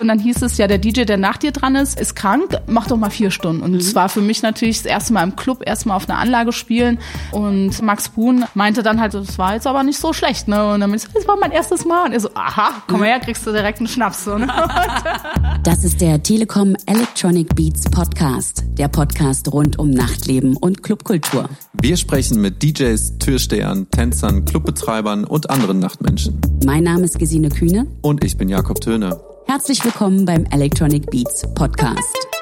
Und 0.00 0.08
dann 0.08 0.18
hieß 0.20 0.42
es 0.42 0.58
ja, 0.58 0.68
der 0.68 0.78
DJ, 0.78 1.02
der 1.02 1.16
nach 1.16 1.38
dir 1.38 1.50
dran 1.50 1.74
ist, 1.74 1.98
ist 1.98 2.14
krank, 2.14 2.56
mach 2.66 2.86
doch 2.86 2.96
mal 2.96 3.10
vier 3.10 3.30
Stunden. 3.30 3.62
Und 3.62 3.74
es 3.74 3.92
mhm. 3.92 3.96
war 3.96 4.08
für 4.08 4.20
mich 4.20 4.42
natürlich 4.42 4.78
das 4.78 4.86
erste 4.86 5.12
Mal 5.12 5.24
im 5.24 5.34
Club, 5.34 5.62
erstmal 5.66 5.96
auf 5.96 6.08
einer 6.08 6.18
Anlage 6.18 6.52
spielen. 6.52 6.98
Und 7.32 7.82
Max 7.82 8.08
Boon 8.08 8.44
meinte 8.54 8.82
dann 8.82 9.00
halt, 9.00 9.14
das 9.14 9.38
war 9.38 9.54
jetzt 9.54 9.66
aber 9.66 9.82
nicht 9.82 9.98
so 9.98 10.12
schlecht. 10.12 10.46
Ne? 10.46 10.72
Und 10.72 10.80
dann 10.80 10.90
meinte 10.90 11.06
ich, 11.06 11.12
das 11.12 11.26
war 11.26 11.36
mein 11.38 11.50
erstes 11.50 11.84
Mal. 11.84 12.06
Und 12.06 12.12
er 12.12 12.20
so, 12.20 12.30
aha, 12.34 12.82
komm 12.86 13.02
her, 13.02 13.18
kriegst 13.18 13.46
du 13.46 13.52
direkt 13.52 13.78
einen 13.78 13.88
Schnaps. 13.88 14.24
So, 14.24 14.38
ne? 14.38 14.48
Das 15.64 15.84
ist 15.84 16.00
der 16.00 16.22
Telekom 16.22 16.76
Electronic 16.86 17.54
Beats 17.54 17.90
Podcast. 17.90 18.64
Der 18.78 18.88
Podcast 18.88 19.52
rund 19.52 19.78
um 19.78 19.90
Nachtleben 19.90 20.56
und 20.56 20.82
Clubkultur. 20.82 21.48
Wir 21.74 21.96
sprechen 21.96 22.40
mit 22.40 22.62
DJs, 22.62 23.18
Türstehern, 23.18 23.90
Tänzern, 23.90 24.44
Clubbetreibern 24.44 25.24
und 25.24 25.50
anderen 25.50 25.80
Nachtmenschen. 25.80 26.40
Mein 26.64 26.84
Name 26.84 27.04
ist 27.04 27.18
Gesine 27.18 27.50
Kühne. 27.50 27.86
Und 28.02 28.24
ich 28.24 28.36
bin 28.36 28.48
Jakob 28.48 28.80
Töne. 28.80 29.20
Herzlich 29.50 29.82
willkommen 29.82 30.26
beim 30.26 30.44
Electronic 30.50 31.10
Beats 31.10 31.42
Podcast. 31.54 32.37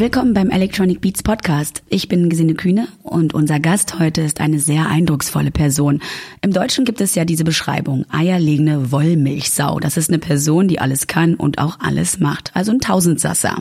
Willkommen 0.00 0.32
beim 0.32 0.50
Electronic 0.50 1.00
Beats 1.00 1.24
Podcast. 1.24 1.82
Ich 1.88 2.06
bin 2.06 2.28
Gesine 2.28 2.54
Kühne 2.54 2.86
und 3.02 3.34
unser 3.34 3.58
Gast 3.58 3.98
heute 3.98 4.20
ist 4.20 4.40
eine 4.40 4.60
sehr 4.60 4.86
eindrucksvolle 4.88 5.50
Person. 5.50 6.00
Im 6.40 6.52
Deutschen 6.52 6.84
gibt 6.84 7.00
es 7.00 7.16
ja 7.16 7.24
diese 7.24 7.42
Beschreibung, 7.42 8.06
eierlegende 8.08 8.92
Wollmilchsau. 8.92 9.80
Das 9.80 9.96
ist 9.96 10.08
eine 10.08 10.20
Person, 10.20 10.68
die 10.68 10.78
alles 10.78 11.08
kann 11.08 11.34
und 11.34 11.58
auch 11.58 11.80
alles 11.80 12.20
macht. 12.20 12.52
Also 12.54 12.70
ein 12.70 12.78
Tausendsasser. 12.78 13.60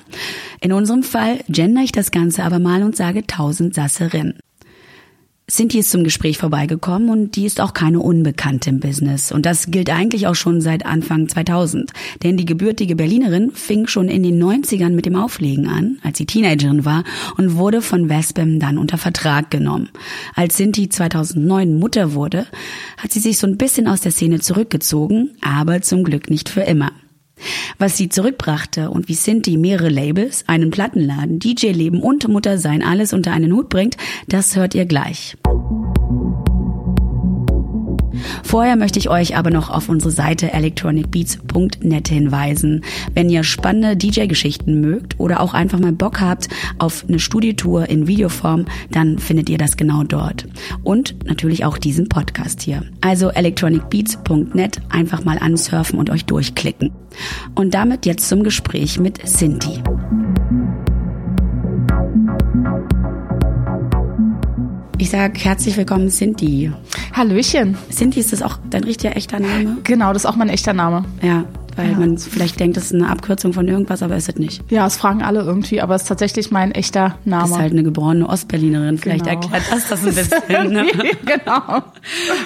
In 0.61 0.73
unserem 0.73 1.01
Fall 1.01 1.39
gender 1.49 1.81
ich 1.81 1.91
das 1.91 2.11
Ganze 2.11 2.43
aber 2.43 2.59
mal 2.59 2.83
und 2.83 2.95
sage 2.95 3.25
Tausendsasserin. 3.25 4.35
Sinti 5.49 5.79
ist 5.79 5.91
zum 5.91 6.03
Gespräch 6.03 6.37
vorbeigekommen 6.37 7.07
und 7.07 7.37
die 7.37 7.45
ist 7.45 7.61
auch 7.61 7.73
keine 7.73 8.01
Unbekannte 8.01 8.69
im 8.69 8.81
Business. 8.81 9.31
Und 9.31 9.45
das 9.45 9.71
gilt 9.71 9.89
eigentlich 9.89 10.27
auch 10.27 10.35
schon 10.35 10.59
seit 10.59 10.85
Anfang 10.85 11.29
2000. 11.29 11.93
Denn 12.21 12.35
die 12.35 12.43
gebürtige 12.43 12.97
Berlinerin 12.97 13.51
fing 13.51 13.87
schon 13.87 14.09
in 14.09 14.23
den 14.23 14.43
90ern 14.43 14.89
mit 14.89 15.05
dem 15.05 15.15
Auflegen 15.15 15.69
an, 15.69 15.99
als 16.03 16.17
sie 16.17 16.25
Teenagerin 16.25 16.83
war 16.83 17.05
und 17.37 17.55
wurde 17.55 17.81
von 17.81 18.09
Vespem 18.09 18.59
dann 18.59 18.77
unter 18.77 18.97
Vertrag 18.97 19.49
genommen. 19.49 19.87
Als 20.35 20.57
Sinti 20.57 20.89
2009 20.89 21.79
Mutter 21.79 22.13
wurde, 22.13 22.45
hat 22.97 23.13
sie 23.13 23.21
sich 23.21 23.37
so 23.37 23.47
ein 23.47 23.55
bisschen 23.55 23.87
aus 23.87 24.01
der 24.01 24.11
Szene 24.11 24.41
zurückgezogen, 24.41 25.31
aber 25.39 25.81
zum 25.81 26.03
Glück 26.03 26.29
nicht 26.29 26.49
für 26.49 26.63
immer. 26.63 26.91
Was 27.77 27.97
sie 27.97 28.09
zurückbrachte 28.09 28.89
und 28.89 29.07
wie 29.07 29.15
Cindy 29.15 29.57
mehrere 29.57 29.89
Labels, 29.89 30.43
einen 30.47 30.71
Plattenladen, 30.71 31.39
DJ-Leben 31.39 32.01
und 32.01 32.27
Muttersein 32.27 32.83
alles 32.83 33.13
unter 33.13 33.31
einen 33.31 33.53
Hut 33.53 33.69
bringt, 33.69 33.97
das 34.27 34.55
hört 34.55 34.75
ihr 34.75 34.85
gleich. 34.85 35.37
Vorher 38.43 38.75
möchte 38.75 38.99
ich 38.99 39.09
euch 39.09 39.35
aber 39.35 39.49
noch 39.49 39.69
auf 39.69 39.89
unsere 39.89 40.11
Seite 40.11 40.53
electronicbeats.net 40.53 42.07
hinweisen. 42.07 42.83
Wenn 43.13 43.29
ihr 43.29 43.43
spannende 43.43 43.95
DJ-Geschichten 43.95 44.81
mögt 44.81 45.19
oder 45.19 45.39
auch 45.41 45.53
einfach 45.53 45.79
mal 45.79 45.91
Bock 45.91 46.21
habt 46.21 46.49
auf 46.77 47.05
eine 47.07 47.19
Studiotour 47.19 47.89
in 47.89 48.07
Videoform, 48.07 48.65
dann 48.91 49.19
findet 49.19 49.49
ihr 49.49 49.57
das 49.57 49.77
genau 49.77 50.03
dort. 50.03 50.47
Und 50.83 51.15
natürlich 51.25 51.65
auch 51.65 51.77
diesen 51.77 52.09
Podcast 52.09 52.61
hier. 52.61 52.83
Also 53.01 53.29
electronicbeats.net 53.29 54.81
einfach 54.89 55.23
mal 55.23 55.37
ansurfen 55.39 55.99
und 55.99 56.09
euch 56.09 56.25
durchklicken. 56.25 56.91
Und 57.55 57.73
damit 57.73 58.05
jetzt 58.05 58.29
zum 58.29 58.43
Gespräch 58.43 58.99
mit 58.99 59.19
Cindy. 59.25 59.81
Ich 64.99 65.11
sage 65.11 65.39
herzlich 65.39 65.77
willkommen, 65.77 66.09
Cindy. 66.09 66.71
Hallöchen. 67.13 67.77
Cindy, 67.91 68.19
ist 68.19 68.33
das 68.33 68.41
auch 68.41 68.57
dein 68.69 68.83
richtiger 68.83 69.15
echter 69.15 69.39
Name? 69.39 69.77
Genau, 69.83 70.11
das 70.11 70.23
ist 70.23 70.25
auch 70.25 70.35
mein 70.35 70.49
echter 70.49 70.73
Name. 70.73 71.05
Ja, 71.21 71.45
weil 71.75 71.91
ja. 71.91 71.99
man 71.99 72.17
vielleicht 72.17 72.59
denkt, 72.59 72.77
das 72.77 72.85
ist 72.85 72.95
eine 72.95 73.07
Abkürzung 73.07 73.53
von 73.53 73.67
irgendwas, 73.67 74.01
aber 74.01 74.17
ist 74.17 74.27
es 74.27 74.37
nicht. 74.37 74.63
Ja, 74.71 74.87
es 74.87 74.97
fragen 74.97 75.21
alle 75.21 75.41
irgendwie, 75.41 75.81
aber 75.81 75.93
es 75.93 76.01
ist 76.01 76.07
tatsächlich 76.07 76.49
mein 76.49 76.71
echter 76.71 77.19
Name. 77.25 77.43
Das 77.43 77.51
ist 77.51 77.57
halt 77.59 77.73
eine 77.73 77.83
geborene 77.83 78.27
Ostberlinerin. 78.27 78.97
Vielleicht 78.97 79.25
genau. 79.25 79.39
erklärt 79.39 79.63
das 79.69 79.87
das 79.89 80.03
ein 80.03 80.15
bisschen. 80.15 80.73
Ne? 80.73 80.87
genau. 81.25 81.83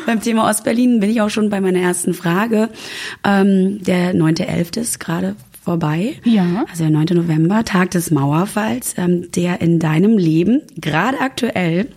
Beim 0.06 0.22
Thema 0.22 0.50
Ostberlin 0.50 1.00
bin 1.00 1.10
ich 1.10 1.22
auch 1.22 1.30
schon 1.30 1.50
bei 1.50 1.62
meiner 1.62 1.80
ersten 1.80 2.14
Frage. 2.14 2.70
Ähm, 3.24 3.82
der 3.82 4.14
9.11. 4.14 4.78
ist 4.78 5.00
gerade 5.00 5.38
vorbei. 5.64 6.16
Ja. 6.26 6.66
Also 6.70 6.84
der 6.84 6.92
9. 6.92 7.06
November, 7.14 7.64
Tag 7.64 7.92
des 7.92 8.12
Mauerfalls, 8.12 8.96
ähm, 8.98 9.32
der 9.32 9.62
in 9.62 9.80
deinem 9.80 10.18
Leben 10.18 10.62
gerade 10.76 11.22
aktuell 11.22 11.88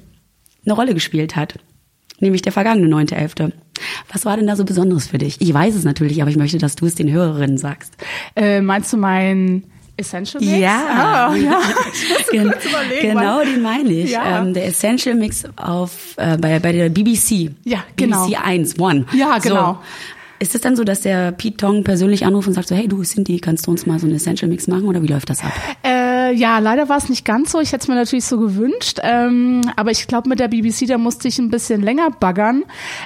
eine 0.64 0.74
Rolle 0.74 0.94
gespielt 0.94 1.36
hat. 1.36 1.58
Nämlich 2.20 2.42
der 2.42 2.52
vergangene 2.52 2.94
9.11. 2.94 3.52
Was 4.12 4.24
war 4.24 4.36
denn 4.36 4.46
da 4.46 4.56
so 4.56 4.64
Besonderes 4.64 5.08
für 5.08 5.18
dich? 5.18 5.40
Ich 5.40 5.52
weiß 5.52 5.74
es 5.74 5.84
natürlich, 5.84 6.22
aber 6.22 6.30
ich 6.30 6.36
möchte, 6.36 6.58
dass 6.58 6.76
du 6.76 6.86
es 6.86 6.94
den 6.94 7.10
Hörerinnen 7.10 7.58
sagst. 7.58 7.96
Äh, 8.36 8.60
meinst 8.60 8.92
du 8.92 8.96
mein 8.96 9.64
Essential 9.96 10.42
Mix? 10.42 10.58
Ja, 10.58 11.30
oh, 11.32 11.36
ja. 11.36 11.60
Gen 12.30 12.52
genau 13.00 13.42
den 13.42 13.62
meine 13.62 13.90
ich. 13.90 14.10
Ja. 14.10 14.42
Ähm, 14.42 14.54
der 14.54 14.66
Essential 14.66 15.14
Mix 15.14 15.44
auf 15.56 16.14
äh, 16.16 16.36
bei, 16.36 16.58
bei 16.60 16.72
der 16.72 16.88
BBC. 16.88 17.50
Ja, 17.64 17.84
genau. 17.96 18.26
BBC 18.26 18.40
1, 18.44 18.78
One. 18.78 19.06
Ja, 19.12 19.38
genau. 19.38 19.74
So. 19.74 19.78
Ist 20.40 20.54
es 20.54 20.60
dann 20.60 20.76
so, 20.76 20.84
dass 20.84 21.00
der 21.00 21.32
Pete 21.32 21.56
Tong 21.56 21.84
persönlich 21.84 22.26
anruft 22.26 22.48
und 22.48 22.54
sagt 22.54 22.68
so, 22.68 22.74
hey 22.74 22.88
du 22.88 23.02
Cindy, 23.02 23.38
kannst 23.38 23.66
du 23.66 23.70
uns 23.70 23.86
mal 23.86 23.98
so 23.98 24.06
einen 24.06 24.16
Essential 24.16 24.48
Mix 24.48 24.66
machen 24.66 24.84
oder 24.84 25.00
wie 25.02 25.06
läuft 25.06 25.30
das 25.30 25.42
ab? 25.42 25.52
Äh, 25.82 26.03
ja, 26.32 26.58
leider 26.58 26.88
war 26.88 26.96
es 26.96 27.08
nicht 27.08 27.24
ganz 27.24 27.52
so. 27.52 27.60
Ich 27.60 27.72
hätte 27.72 27.82
es 27.82 27.88
mir 27.88 27.94
natürlich 27.94 28.24
so 28.24 28.38
gewünscht. 28.38 29.00
Ähm, 29.02 29.62
aber 29.76 29.90
ich 29.90 30.06
glaube, 30.06 30.28
mit 30.28 30.40
der 30.40 30.48
BBC, 30.48 30.86
da 30.86 30.98
musste 30.98 31.28
ich 31.28 31.38
ein 31.38 31.50
bisschen 31.50 31.82
länger 31.82 32.10
baggern. 32.10 32.64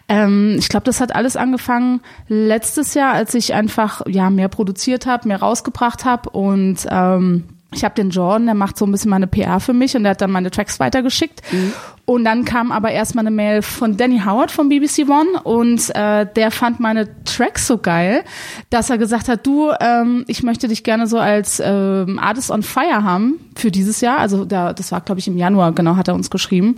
Ähm, 0.08 0.56
ich 0.58 0.68
glaube, 0.68 0.84
das 0.84 1.00
hat 1.00 1.14
alles 1.14 1.36
angefangen 1.36 2.00
letztes 2.28 2.94
Jahr, 2.94 3.12
als 3.12 3.34
ich 3.34 3.54
einfach 3.54 4.02
ja 4.06 4.30
mehr 4.30 4.48
produziert 4.48 5.06
habe, 5.06 5.28
mehr 5.28 5.40
rausgebracht 5.40 6.04
habe 6.04 6.30
und 6.30 6.86
ähm, 6.90 7.44
ich 7.72 7.84
habe 7.84 7.94
den 7.94 8.10
Jordan, 8.10 8.46
der 8.46 8.54
macht 8.54 8.78
so 8.78 8.86
ein 8.86 8.92
bisschen 8.92 9.10
meine 9.10 9.26
PR 9.26 9.60
für 9.60 9.74
mich 9.74 9.94
und 9.94 10.04
der 10.04 10.12
hat 10.12 10.20
dann 10.22 10.30
meine 10.30 10.50
Tracks 10.50 10.80
weitergeschickt. 10.80 11.42
Mhm. 11.52 11.72
Und 12.08 12.24
dann 12.24 12.46
kam 12.46 12.72
aber 12.72 12.90
erstmal 12.90 13.26
eine 13.26 13.36
Mail 13.36 13.60
von 13.60 13.98
Danny 13.98 14.22
Howard 14.24 14.50
vom 14.50 14.70
BBC 14.70 15.06
One 15.06 15.42
und 15.44 15.94
äh, 15.94 16.24
der 16.24 16.50
fand 16.50 16.80
meine 16.80 17.06
Tracks 17.24 17.66
so 17.66 17.76
geil, 17.76 18.24
dass 18.70 18.88
er 18.88 18.96
gesagt 18.96 19.28
hat, 19.28 19.46
du, 19.46 19.72
ähm, 19.78 20.24
ich 20.26 20.42
möchte 20.42 20.68
dich 20.68 20.84
gerne 20.84 21.06
so 21.06 21.18
als 21.18 21.60
ähm, 21.62 22.18
Artist 22.18 22.50
on 22.50 22.62
Fire 22.62 23.04
haben 23.04 23.38
für 23.54 23.70
dieses 23.70 24.00
Jahr. 24.00 24.20
Also 24.20 24.46
da, 24.46 24.72
das 24.72 24.90
war, 24.90 25.02
glaube 25.02 25.18
ich, 25.18 25.28
im 25.28 25.36
Januar, 25.36 25.72
genau, 25.72 25.96
hat 25.96 26.08
er 26.08 26.14
uns 26.14 26.30
geschrieben. 26.30 26.76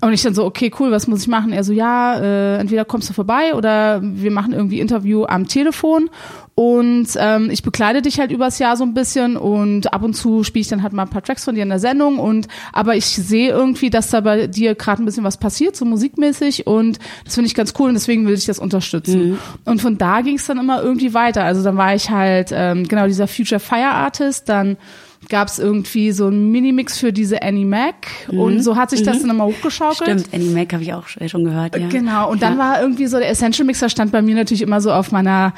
Und 0.00 0.12
ich 0.12 0.22
dann 0.22 0.34
so, 0.34 0.44
okay, 0.44 0.72
cool, 0.80 0.90
was 0.90 1.06
muss 1.06 1.22
ich 1.22 1.28
machen? 1.28 1.52
Er 1.52 1.62
so, 1.62 1.72
ja, 1.72 2.18
äh, 2.18 2.58
entweder 2.58 2.84
kommst 2.84 3.08
du 3.08 3.12
vorbei 3.12 3.54
oder 3.54 4.00
wir 4.02 4.32
machen 4.32 4.52
irgendwie 4.52 4.80
Interview 4.80 5.24
am 5.24 5.46
Telefon 5.46 6.10
und 6.56 7.08
ähm, 7.16 7.50
ich 7.50 7.64
bekleide 7.64 8.00
dich 8.00 8.20
halt 8.20 8.30
übers 8.30 8.60
Jahr 8.60 8.76
so 8.76 8.84
ein 8.84 8.94
bisschen 8.94 9.36
und 9.36 9.92
ab 9.92 10.04
und 10.04 10.14
zu 10.14 10.44
spiele 10.44 10.60
ich 10.60 10.68
dann 10.68 10.84
halt 10.84 10.92
mal 10.92 11.02
ein 11.02 11.10
paar 11.10 11.22
Tracks 11.22 11.42
von 11.42 11.56
dir 11.56 11.64
in 11.64 11.68
der 11.68 11.80
Sendung 11.80 12.20
und 12.20 12.46
aber 12.72 12.94
ich 12.94 13.06
sehe 13.06 13.50
irgendwie, 13.50 13.90
dass 13.90 14.10
da 14.10 14.20
bei 14.20 14.46
dir 14.46 14.63
gerade 14.72 15.02
ein 15.02 15.04
bisschen 15.04 15.24
was 15.24 15.36
passiert, 15.36 15.76
so 15.76 15.84
musikmäßig 15.84 16.66
und 16.66 16.98
das 17.24 17.34
finde 17.34 17.48
ich 17.48 17.54
ganz 17.54 17.74
cool 17.78 17.88
und 17.88 17.94
deswegen 17.94 18.26
will 18.26 18.34
ich 18.34 18.46
das 18.46 18.58
unterstützen. 18.58 19.32
Mhm. 19.32 19.38
Und 19.66 19.82
von 19.82 19.98
da 19.98 20.22
ging 20.22 20.36
es 20.36 20.46
dann 20.46 20.58
immer 20.58 20.82
irgendwie 20.82 21.12
weiter. 21.12 21.44
Also 21.44 21.62
dann 21.62 21.76
war 21.76 21.94
ich 21.94 22.08
halt 22.08 22.50
ähm, 22.52 22.88
genau 22.88 23.06
dieser 23.06 23.28
Future 23.28 23.60
Fire 23.60 23.90
Artist, 23.90 24.48
dann 24.48 24.76
gab 25.28 25.48
es 25.48 25.58
irgendwie 25.58 26.12
so 26.12 26.26
einen 26.26 26.50
Minimix 26.50 26.98
für 26.98 27.12
diese 27.12 27.42
Annie 27.42 27.66
Mac 27.66 28.06
mhm. 28.30 28.38
und 28.38 28.62
so 28.62 28.76
hat 28.76 28.90
sich 28.90 29.02
das 29.02 29.18
mhm. 29.18 29.20
dann 29.22 29.30
immer 29.30 29.44
hochgeschaukelt. 29.44 30.20
Stimmt, 30.20 30.34
Annie 30.34 30.50
Mac 30.50 30.72
habe 30.72 30.82
ich 30.82 30.92
auch 30.92 31.06
schon 31.08 31.44
gehört. 31.44 31.76
Ja. 31.76 31.88
Genau, 31.88 32.30
und 32.30 32.42
dann 32.42 32.58
war 32.58 32.80
irgendwie 32.80 33.06
so 33.06 33.18
der 33.18 33.28
Essential 33.28 33.66
Mixer 33.66 33.88
stand 33.88 34.12
bei 34.12 34.22
mir 34.22 34.34
natürlich 34.34 34.62
immer 34.62 34.80
so 34.80 34.92
auf 34.92 35.12
meiner 35.12 35.54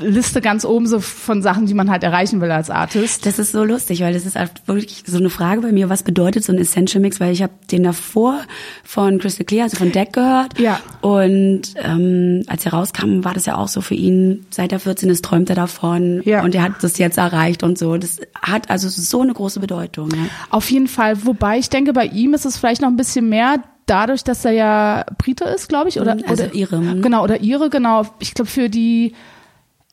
Liste 0.00 0.40
ganz 0.40 0.64
oben 0.64 0.86
so 0.86 1.00
von 1.00 1.42
Sachen, 1.42 1.66
die 1.66 1.74
man 1.74 1.90
halt 1.90 2.04
erreichen 2.04 2.40
will 2.40 2.52
als 2.52 2.70
Artist. 2.70 3.26
Das 3.26 3.40
ist 3.40 3.50
so 3.50 3.64
lustig, 3.64 4.00
weil 4.00 4.14
das 4.14 4.26
ist 4.26 4.36
halt 4.36 4.52
wirklich 4.66 5.02
so 5.04 5.18
eine 5.18 5.28
Frage 5.28 5.60
bei 5.60 5.72
mir, 5.72 5.88
was 5.88 6.04
bedeutet 6.04 6.44
so 6.44 6.52
ein 6.52 6.58
Essential 6.58 7.02
Mix, 7.02 7.18
weil 7.18 7.32
ich 7.32 7.42
habe 7.42 7.52
den 7.72 7.82
davor 7.82 8.38
von 8.84 9.18
Crystal 9.18 9.44
Clear, 9.44 9.64
also 9.64 9.76
von 9.76 9.90
Deck 9.90 10.12
gehört. 10.12 10.56
Ja. 10.60 10.78
Und 11.00 11.74
ähm, 11.82 12.44
als 12.46 12.64
er 12.64 12.74
rauskam, 12.74 13.24
war 13.24 13.34
das 13.34 13.46
ja 13.46 13.56
auch 13.56 13.66
so 13.66 13.80
für 13.80 13.94
ihn, 13.94 14.46
seit 14.50 14.70
er 14.70 14.78
14 14.78 15.10
ist, 15.10 15.24
träumt 15.24 15.50
er 15.50 15.56
davon 15.56 16.22
ja. 16.24 16.44
und 16.44 16.54
er 16.54 16.62
hat 16.62 16.74
das 16.82 16.98
jetzt 16.98 17.18
erreicht 17.18 17.64
und 17.64 17.76
so. 17.76 17.96
Das 17.96 18.20
hat 18.40 18.70
also 18.70 18.88
so 18.88 19.22
eine 19.22 19.34
große 19.34 19.58
Bedeutung. 19.58 20.10
Ja. 20.12 20.28
Auf 20.50 20.70
jeden 20.70 20.86
Fall, 20.86 21.26
wobei 21.26 21.58
ich 21.58 21.70
denke, 21.70 21.92
bei 21.92 22.06
ihm 22.06 22.34
ist 22.34 22.46
es 22.46 22.56
vielleicht 22.56 22.82
noch 22.82 22.88
ein 22.88 22.96
bisschen 22.96 23.28
mehr 23.28 23.64
dadurch, 23.86 24.22
dass 24.22 24.44
er 24.44 24.52
ja 24.52 25.06
Brite 25.18 25.44
ist, 25.44 25.68
glaube 25.68 25.88
ich, 25.88 26.00
oder 26.00 26.12
also 26.12 26.44
oder 26.44 26.54
ihre. 26.54 26.78
Genau, 27.00 27.24
oder 27.24 27.40
ihre, 27.40 27.68
genau. 27.68 28.04
Ich 28.20 28.34
glaube 28.34 28.50
für 28.50 28.68
die 28.68 29.14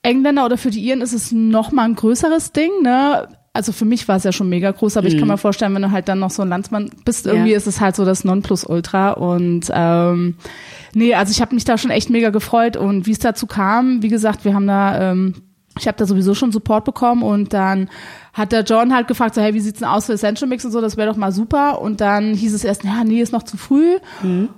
Engländer 0.06 0.46
oder 0.46 0.58
für 0.58 0.70
die 0.70 0.80
Iren 0.82 1.02
ist 1.02 1.14
es 1.14 1.32
noch 1.32 1.72
mal 1.72 1.84
ein 1.84 1.96
größeres 1.96 2.52
Ding, 2.52 2.72
ne? 2.82 3.28
Also 3.54 3.72
für 3.72 3.86
mich 3.86 4.08
war 4.10 4.18
es 4.18 4.26
ja 4.26 4.34
schon 4.34 4.50
mega 4.50 4.70
groß, 4.72 4.98
aber 4.98 5.08
mhm. 5.08 5.14
ich 5.14 5.18
kann 5.18 5.28
mhm. 5.28 5.34
mir 5.34 5.38
vorstellen, 5.38 5.74
wenn 5.76 5.82
du 5.82 5.92
halt 5.92 6.10
dann 6.10 6.20
noch 6.20 6.30
so 6.30 6.42
ein 6.42 6.50
Landsmann 6.50 6.92
bist, 7.06 7.26
irgendwie 7.26 7.52
ja. 7.52 7.58
ist 7.58 7.68
es 7.68 7.80
halt 7.80 7.96
so 7.96 8.04
das 8.04 8.26
Nonplusultra 8.26 9.12
und 9.12 9.72
ähm, 9.74 10.36
nee, 10.94 11.14
also 11.16 11.32
ich 11.32 11.42
habe 11.42 11.56
mich 11.56 11.64
da 11.64 11.78
schon 11.78 11.92
echt 11.92 12.10
mega 12.10 12.32
gefreut 12.32 12.76
und 12.76 13.06
wie 13.06 13.12
es 13.12 13.20
dazu 13.20 13.48
kam, 13.48 14.02
wie 14.02 14.10
gesagt, 14.10 14.44
wir 14.44 14.54
haben 14.54 14.68
da 14.68 15.12
ähm, 15.12 15.36
ich 15.78 15.88
habe 15.88 15.98
da 15.98 16.06
sowieso 16.06 16.34
schon 16.34 16.52
Support 16.52 16.86
bekommen 16.86 17.24
und 17.24 17.54
dann 17.54 17.90
hat 18.34 18.52
der 18.52 18.64
John 18.64 18.94
halt 18.94 19.08
gefragt, 19.08 19.36
so, 19.36 19.42
hey, 19.42 19.54
wie 19.54 19.60
sieht's 19.60 19.80
denn 19.80 19.88
aus 19.88 20.06
für 20.06 20.14
Essential 20.14 20.48
Mix 20.48 20.64
und 20.66 20.72
so, 20.72 20.82
das 20.82 20.98
wäre 20.98 21.10
doch 21.10 21.18
mal 21.18 21.32
super. 21.32 21.82
Und 21.82 22.02
dann 22.02 22.34
hieß 22.34 22.54
es 22.54 22.64
erst, 22.64 22.84
ja, 22.84 23.04
nee, 23.04 23.22
ist 23.22 23.34
noch 23.34 23.44
zu 23.44 23.58
früh. 23.58 23.98
Mhm. 24.22 24.50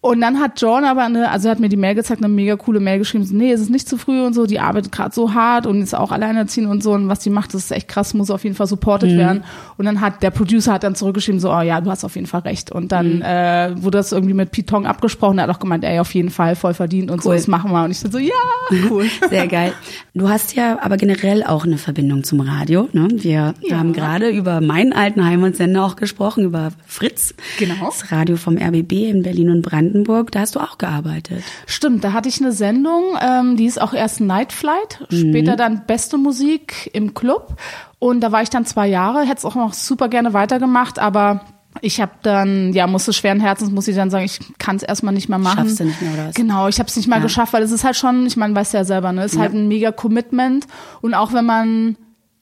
Und 0.00 0.20
dann 0.20 0.38
hat 0.38 0.60
John 0.60 0.84
aber 0.84 1.06
eine, 1.06 1.28
also 1.28 1.48
er 1.48 1.52
hat 1.52 1.58
mir 1.58 1.68
die 1.68 1.76
Mail 1.76 1.96
gezeigt, 1.96 2.22
eine 2.22 2.32
mega 2.32 2.54
coole 2.54 2.78
Mail 2.78 3.00
geschrieben, 3.00 3.24
so, 3.24 3.34
nee, 3.34 3.50
es 3.50 3.60
ist 3.60 3.70
nicht 3.70 3.88
zu 3.88 3.98
früh 3.98 4.24
und 4.24 4.32
so, 4.32 4.46
die 4.46 4.60
arbeitet 4.60 4.92
gerade 4.92 5.12
so 5.12 5.34
hart 5.34 5.66
und 5.66 5.82
ist 5.82 5.92
auch 5.92 6.12
alleinerziehend 6.12 6.70
und 6.70 6.84
so 6.84 6.92
und 6.92 7.08
was 7.08 7.18
die 7.18 7.30
macht, 7.30 7.52
das 7.52 7.64
ist 7.64 7.72
echt 7.72 7.88
krass, 7.88 8.14
muss 8.14 8.30
auf 8.30 8.44
jeden 8.44 8.54
Fall 8.54 8.68
supported 8.68 9.10
mhm. 9.10 9.18
werden. 9.18 9.44
Und 9.76 9.86
dann 9.86 10.00
hat 10.00 10.22
der 10.22 10.30
Producer 10.30 10.74
hat 10.74 10.84
dann 10.84 10.94
zurückgeschrieben, 10.94 11.40
so, 11.40 11.52
oh 11.52 11.62
ja, 11.62 11.80
du 11.80 11.90
hast 11.90 12.04
auf 12.04 12.14
jeden 12.14 12.28
Fall 12.28 12.42
recht. 12.42 12.70
Und 12.70 12.92
dann 12.92 13.16
mhm. 13.16 13.22
äh, 13.22 13.82
wurde 13.82 13.98
das 13.98 14.12
irgendwie 14.12 14.34
mit 14.34 14.52
Pitong 14.52 14.86
abgesprochen, 14.86 15.38
er 15.38 15.48
hat 15.48 15.50
auch 15.50 15.58
gemeint, 15.58 15.82
ey, 15.82 15.98
auf 15.98 16.14
jeden 16.14 16.30
Fall 16.30 16.54
voll 16.54 16.74
verdient 16.74 17.10
und 17.10 17.18
cool. 17.18 17.22
so, 17.24 17.32
das 17.32 17.48
machen 17.48 17.72
wir. 17.72 17.84
Und 17.84 17.90
ich 17.90 17.98
so, 17.98 18.18
ja, 18.18 18.30
cool. 18.90 19.06
Sehr 19.28 19.48
geil. 19.48 19.72
Du 20.14 20.28
hast 20.28 20.54
ja 20.54 20.78
aber 20.80 20.96
generell 20.96 21.42
auch 21.42 21.64
eine 21.64 21.76
Verbindung 21.76 22.22
zum 22.22 22.40
Radio. 22.40 22.88
Ne? 22.92 23.08
Wir 23.14 23.54
ja. 23.62 23.78
haben 23.78 23.92
gerade 23.92 24.28
über 24.28 24.60
meinen 24.60 24.92
alten 24.92 25.24
Heimatsender 25.24 25.84
auch 25.84 25.96
gesprochen, 25.96 26.44
über 26.44 26.70
Fritz. 26.86 27.34
Genau. 27.58 27.74
Das 27.86 28.12
Radio 28.12 28.36
vom 28.36 28.56
RBB 28.56 28.92
in 29.10 29.24
Berlin 29.24 29.50
und 29.50 29.62
Brandenburg. 29.62 29.88
Da 30.04 30.40
hast 30.40 30.56
du 30.56 30.60
auch 30.60 30.78
gearbeitet. 30.78 31.42
Stimmt, 31.66 32.04
da 32.04 32.12
hatte 32.12 32.28
ich 32.28 32.40
eine 32.40 32.52
Sendung, 32.52 33.02
ähm, 33.20 33.56
die 33.56 33.66
ist 33.66 33.80
auch 33.80 33.94
erst 33.94 34.20
Night 34.20 34.52
Flight, 34.52 35.06
mhm. 35.10 35.30
später 35.30 35.56
dann 35.56 35.86
Beste 35.86 36.18
Musik 36.18 36.90
im 36.92 37.14
Club. 37.14 37.56
Und 37.98 38.20
da 38.20 38.32
war 38.32 38.42
ich 38.42 38.50
dann 38.50 38.64
zwei 38.64 38.86
Jahre, 38.86 39.22
hätte 39.22 39.38
es 39.38 39.44
auch 39.44 39.54
noch 39.54 39.72
super 39.72 40.08
gerne 40.08 40.32
weitergemacht, 40.32 40.98
aber 40.98 41.40
ich 41.80 42.00
habe 42.00 42.12
dann, 42.22 42.72
ja, 42.72 42.86
musste 42.86 43.12
schweren 43.12 43.40
Herzens, 43.40 43.70
muss 43.70 43.88
ich 43.88 43.96
dann 43.96 44.10
sagen, 44.10 44.24
ich 44.24 44.40
kann 44.58 44.76
es 44.76 44.82
erstmal 44.82 45.14
nicht 45.14 45.28
mehr 45.28 45.38
machen. 45.38 45.58
Schaffst 45.58 45.80
du 45.80 45.84
nicht 45.84 46.02
mehr, 46.02 46.14
oder 46.14 46.28
was? 46.28 46.34
Genau, 46.34 46.68
ich 46.68 46.78
habe 46.78 46.88
es 46.88 46.96
nicht 46.96 47.08
mal 47.08 47.16
ja. 47.16 47.22
geschafft, 47.22 47.52
weil 47.52 47.62
es 47.62 47.70
ist 47.70 47.84
halt 47.84 47.96
schon, 47.96 48.26
ich 48.26 48.36
meine, 48.36 48.54
weißt 48.54 48.72
du 48.72 48.78
ja 48.78 48.84
selber, 48.84 49.12
ne, 49.12 49.22
es 49.22 49.32
ist 49.32 49.36
ja. 49.36 49.42
halt 49.42 49.54
ein 49.54 49.68
mega 49.68 49.92
Commitment. 49.92 50.66
Und 51.00 51.14
auch 51.14 51.32
wenn 51.32 51.44
man, 51.44 51.96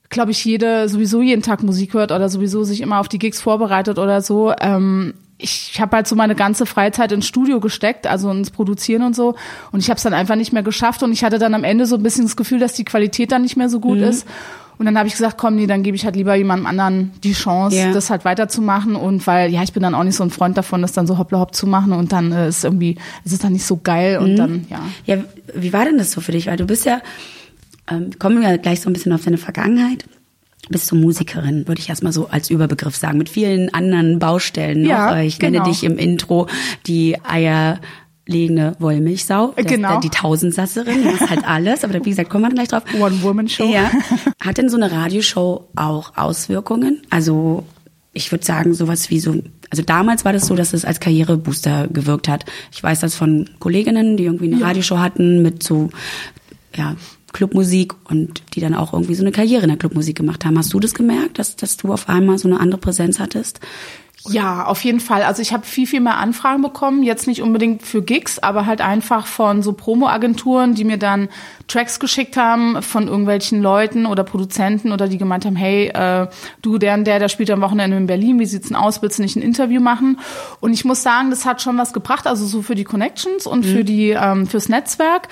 glaube 0.09 0.31
ich, 0.31 0.45
jede, 0.45 0.89
sowieso 0.89 1.23
jeden 1.23 1.43
Tag 1.43 1.63
Musik 1.63 1.95
hört 1.95 2.13
oder 2.13 2.29
sowieso 2.29 2.65
sich 2.65 2.81
immer 2.81 3.01
auf 3.01 3.09
die 3.09 3.19
Gigs 3.19 3.41
vorbereitet 3.41 3.99
oder 3.99 4.23
so, 4.23 4.53
ähm, 4.59 5.15
ich 5.39 5.81
habe 5.81 5.97
halt 5.97 6.07
so 6.07 6.17
meine 6.17 6.35
ganze 6.35 6.65
Freizeit 6.65 7.13
ins 7.13 7.27
Studio 7.27 7.61
gesteckt, 7.61 8.07
also 8.07 8.31
ins 8.31 8.51
Produzieren 8.51 9.03
und 9.03 9.15
so. 9.15 9.35
Und 9.71 9.81
ich 9.81 9.91
habe 9.91 9.99
es 9.99 10.03
dann 10.03 10.15
einfach 10.15 10.37
nicht 10.37 10.53
mehr 10.53 10.63
geschafft 10.63 11.03
und 11.03 11.13
ich 11.13 11.25
hatte 11.25 11.39
dann 11.39 11.55
am 11.55 11.65
Ende 11.65 11.87
so 11.87 11.97
ein 11.97 12.03
bisschen 12.03 12.25
das 12.25 12.37
Gefühl, 12.37 12.59
dass 12.59 12.73
die 12.73 12.85
Qualität 12.85 13.33
dann 13.33 13.43
nicht 13.43 13.57
mehr 13.57 13.69
so 13.69 13.81
gut 13.81 13.99
mhm. 13.99 14.05
ist. 14.05 14.27
Und 14.79 14.85
dann 14.85 14.99
habe 14.99 15.09
ich 15.09 15.15
gesagt, 15.15 15.39
komm, 15.39 15.57
nee, 15.57 15.67
dann 15.67 15.83
gebe 15.83 15.97
ich 15.97 16.05
halt 16.05 16.17
lieber 16.17 16.35
jemandem 16.35 16.67
anderen 16.67 17.13
die 17.25 17.33
Chance, 17.33 17.77
yeah. 17.77 17.93
das 17.93 18.11
halt 18.11 18.27
weiterzumachen. 18.27 18.95
Und 18.95 19.27
weil, 19.27 19.51
ja, 19.51 19.63
ich 19.63 19.73
bin 19.73 19.83
dann 19.83 19.95
auch 19.95 20.05
nicht 20.05 20.17
so 20.17 20.23
ein 20.23 20.31
Freund 20.31 20.57
davon, 20.57 20.83
das 20.83 20.93
dann 20.93 21.07
so 21.07 21.17
hoppla 21.17 21.39
hopp 21.41 21.55
zu 21.55 21.67
machen 21.67 21.93
und 21.93 22.13
dann 22.13 22.31
äh, 22.31 22.49
ist 22.49 22.63
irgendwie, 22.63 22.97
ist 23.25 23.33
es 23.33 23.39
dann 23.39 23.55
nicht 23.55 23.65
so 23.65 23.79
geil 23.83 24.19
und 24.19 24.33
mhm. 24.33 24.37
dann, 24.37 24.67
ja. 24.69 24.81
Ja, 25.07 25.23
wie 25.55 25.73
war 25.73 25.87
denn 25.87 25.97
das 25.97 26.13
so 26.13 26.21
für 26.21 26.33
dich? 26.33 26.47
Weil 26.47 26.59
du 26.59 26.67
bist 26.67 26.85
ja, 26.85 27.01
ähm, 27.91 28.11
kommen 28.19 28.43
wir 28.43 28.59
gleich 28.59 28.83
so 28.83 28.91
ein 28.91 28.93
bisschen 28.93 29.13
auf 29.13 29.25
deine 29.25 29.39
Vergangenheit. 29.39 30.05
Bist 30.69 30.91
du 30.91 30.97
Musikerin, 30.97 31.69
würde 31.69 31.81
ich 31.81 31.89
erstmal 31.89 32.13
so 32.13 32.29
als 32.29 32.51
Überbegriff 32.51 32.97
sagen, 32.97 33.19
mit 33.19 33.29
vielen 33.29 33.73
anderen 33.73 34.19
Baustellen 34.19 34.83
noch. 34.83 34.89
Ja, 34.89 35.21
ich 35.21 35.39
genau. 35.39 35.61
nenne 35.61 35.71
dich 35.71 35.85
im 35.85 35.97
Intro 35.97 36.49
die 36.87 37.17
Eier 37.25 37.81
legende 38.27 38.75
Wollmilchsau. 38.81 39.55
Das 39.57 39.67
genau. 39.67 40.01
die 40.01 40.11
Tausendsasserin, 40.11 41.05
das 41.05 41.21
ist 41.21 41.31
halt 41.31 41.45
alles. 41.47 41.85
Aber 41.85 41.95
wie 42.05 42.11
gesagt, 42.11 42.29
kommen 42.29 42.45
wir 42.45 42.51
gleich 42.51 42.69
drauf. 42.69 42.83
One-Woman-Show. 42.99 43.73
Ja. 43.73 43.91
Hat 44.41 44.59
denn 44.59 44.69
so 44.69 44.77
eine 44.77 44.91
Radioshow 44.91 45.69
auch 45.77 46.17
Auswirkungen? 46.17 47.03
Also 47.11 47.65
ich 48.13 48.33
würde 48.33 48.45
sagen, 48.45 48.75
sowas 48.75 49.11
wie 49.11 49.21
so, 49.21 49.37
also 49.71 49.83
damals 49.83 50.25
war 50.25 50.33
das 50.33 50.47
so, 50.47 50.57
dass 50.57 50.73
es 50.73 50.85
als 50.85 51.01
Karrierebooster 51.01 51.87
gewirkt 51.89 52.29
hat. 52.29 52.45
Ich 52.73 52.83
weiß 52.83 53.01
das 53.01 53.15
von 53.15 53.49
Kolleginnen, 53.59 54.17
die 54.17 54.25
irgendwie 54.25 54.47
eine 54.47 54.61
ja. 54.61 54.67
Radioshow 54.67 54.99
hatten 54.99 55.43
mit 55.43 55.63
so, 55.63 55.91
ja, 56.75 56.97
Clubmusik 57.37 57.93
und 58.09 58.43
die 58.55 58.61
dann 58.61 58.75
auch 58.75 58.95
irgendwie 58.95 59.15
so 59.15 59.23
eine 59.23 59.31
Karriere 59.31 59.63
in 59.63 59.69
der 59.69 59.77
Clubmusik 59.77 60.17
gemacht 60.17 60.47
haben. 60.47 60.57
Hast 60.57 60.73
du 60.73 60.81
das 60.81 60.95
gemerkt, 60.95 61.39
dass, 61.39 61.55
dass 61.55 61.77
du 61.77 61.93
auf 61.93 62.09
einmal 62.09 62.39
so 62.39 62.49
eine 62.49 62.59
andere 62.61 62.81
Präsenz 62.81 63.21
hattest? 63.21 63.61
Ja, 64.29 64.65
auf 64.65 64.83
jeden 64.83 65.01
Fall. 65.01 65.23
Also 65.23 65.43
ich 65.43 65.53
habe 65.53 65.65
viel, 65.65 65.87
viel 65.87 66.01
mehr 66.01 66.17
Anfragen 66.17 66.63
bekommen. 66.63 67.03
Jetzt 67.03 67.27
nicht 67.27 67.43
unbedingt 67.43 67.83
für 67.83 68.03
Gigs, 68.03 68.39
aber 68.39 68.67
halt 68.67 68.81
einfach 68.81 69.27
von 69.27 69.63
so 69.63 69.73
Promo-Agenturen, 69.73 70.75
die 70.75 70.85
mir 70.85 70.97
dann 70.97 71.29
Tracks 71.69 72.01
geschickt 72.01 72.37
haben 72.37 72.83
von 72.83 73.07
irgendwelchen 73.07 73.63
Leuten 73.63 74.07
oder 74.07 74.25
Produzenten 74.25 74.93
oder 74.93 75.09
die 75.09 75.19
gemeint 75.19 75.45
haben, 75.45 75.55
hey, 75.55 75.89
äh, 75.89 76.27
du, 76.63 76.79
der 76.79 76.97
der, 76.97 77.19
der 77.19 77.29
spielt 77.29 77.51
am 77.51 77.61
Wochenende 77.61 77.97
in 77.99 78.07
Berlin, 78.07 78.41
wie 78.41 78.47
sieht's 78.47 78.69
denn 78.69 78.77
aus, 78.77 79.03
willst 79.03 79.19
du 79.19 79.23
nicht 79.23 79.37
ein 79.37 79.43
Interview 79.43 79.81
machen? 79.81 80.19
Und 80.61 80.73
ich 80.73 80.85
muss 80.85 81.03
sagen, 81.03 81.31
das 81.31 81.45
hat 81.45 81.61
schon 81.61 81.77
was 81.77 81.93
gebracht, 81.93 82.27
also 82.27 82.47
so 82.47 82.63
für 82.63 82.75
die 82.75 82.85
Connections 82.85 83.47
und 83.47 83.65
mhm. 83.65 83.69
für 83.69 83.85
die 83.85 84.11
ähm, 84.11 84.47
fürs 84.47 84.69
Netzwerk. 84.69 85.29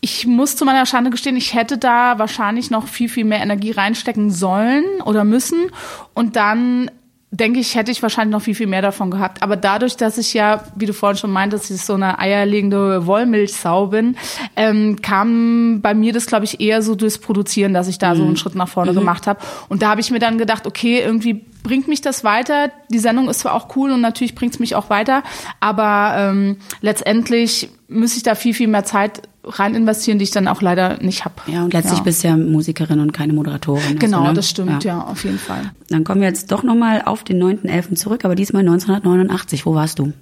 Ich 0.00 0.26
muss 0.26 0.56
zu 0.56 0.64
meiner 0.64 0.86
Schande 0.86 1.10
gestehen, 1.10 1.36
ich 1.36 1.54
hätte 1.54 1.76
da 1.76 2.18
wahrscheinlich 2.18 2.70
noch 2.70 2.88
viel, 2.88 3.08
viel 3.08 3.24
mehr 3.24 3.40
Energie 3.40 3.70
reinstecken 3.70 4.30
sollen 4.30 4.84
oder 5.04 5.24
müssen. 5.24 5.70
Und 6.14 6.36
dann 6.36 6.90
denke 7.32 7.60
ich, 7.60 7.76
hätte 7.76 7.92
ich 7.92 8.02
wahrscheinlich 8.02 8.32
noch 8.32 8.42
viel, 8.42 8.56
viel 8.56 8.66
mehr 8.66 8.82
davon 8.82 9.10
gehabt. 9.10 9.42
Aber 9.42 9.56
dadurch, 9.56 9.96
dass 9.96 10.18
ich 10.18 10.34
ja, 10.34 10.64
wie 10.74 10.86
du 10.86 10.92
vorhin 10.92 11.16
schon 11.16 11.30
meintest, 11.30 11.70
ich 11.70 11.82
so 11.82 11.94
eine 11.94 12.18
eierlegende 12.18 13.06
Wollmilchsau 13.06 13.86
bin, 13.86 14.16
ähm, 14.56 15.00
kam 15.00 15.80
bei 15.80 15.94
mir 15.94 16.12
das, 16.12 16.26
glaube 16.26 16.44
ich, 16.44 16.60
eher 16.60 16.82
so 16.82 16.96
durchs 16.96 17.18
Produzieren, 17.18 17.72
dass 17.72 17.86
ich 17.86 17.98
da 17.98 18.14
mhm. 18.14 18.18
so 18.18 18.24
einen 18.24 18.36
Schritt 18.36 18.56
nach 18.56 18.68
vorne 18.68 18.92
mhm. 18.92 18.96
gemacht 18.96 19.28
habe. 19.28 19.40
Und 19.68 19.82
da 19.82 19.90
habe 19.90 20.00
ich 20.00 20.10
mir 20.10 20.18
dann 20.18 20.38
gedacht, 20.38 20.66
okay, 20.66 21.00
irgendwie 21.00 21.44
bringt 21.62 21.86
mich 21.86 22.00
das 22.00 22.24
weiter. 22.24 22.70
Die 22.88 22.98
Sendung 22.98 23.28
ist 23.28 23.40
zwar 23.40 23.54
auch 23.54 23.76
cool 23.76 23.92
und 23.92 24.00
natürlich 24.00 24.34
bringt 24.34 24.54
es 24.54 24.58
mich 24.58 24.74
auch 24.74 24.90
weiter, 24.90 25.22
aber 25.60 26.14
ähm, 26.16 26.56
letztendlich 26.80 27.68
müsste 27.86 28.16
ich 28.16 28.22
da 28.22 28.34
viel, 28.34 28.54
viel 28.54 28.68
mehr 28.68 28.84
Zeit 28.84 29.22
rein 29.58 29.74
investieren, 29.74 30.18
die 30.18 30.24
ich 30.24 30.30
dann 30.30 30.48
auch 30.48 30.62
leider 30.62 31.02
nicht 31.02 31.24
habe. 31.24 31.34
Ja, 31.46 31.64
und 31.64 31.72
letztlich 31.72 31.98
ja. 31.98 32.04
bist 32.04 32.24
du 32.24 32.28
ja 32.28 32.36
Musikerin 32.36 33.00
und 33.00 33.12
keine 33.12 33.32
Moderatorin. 33.32 33.98
Genau, 33.98 34.18
also, 34.18 34.28
ne? 34.28 34.34
das 34.34 34.50
stimmt, 34.50 34.84
ja. 34.84 34.98
ja. 34.98 35.04
auf 35.04 35.24
jeden 35.24 35.38
Fall. 35.38 35.72
Dann 35.88 36.04
kommen 36.04 36.20
wir 36.20 36.28
jetzt 36.28 36.52
doch 36.52 36.62
nochmal 36.62 37.02
auf 37.04 37.24
den 37.24 37.42
9.11. 37.42 37.96
zurück, 37.96 38.24
aber 38.24 38.34
diesmal 38.34 38.60
1989. 38.60 39.66
Wo 39.66 39.74
warst 39.74 39.98
du? 39.98 40.12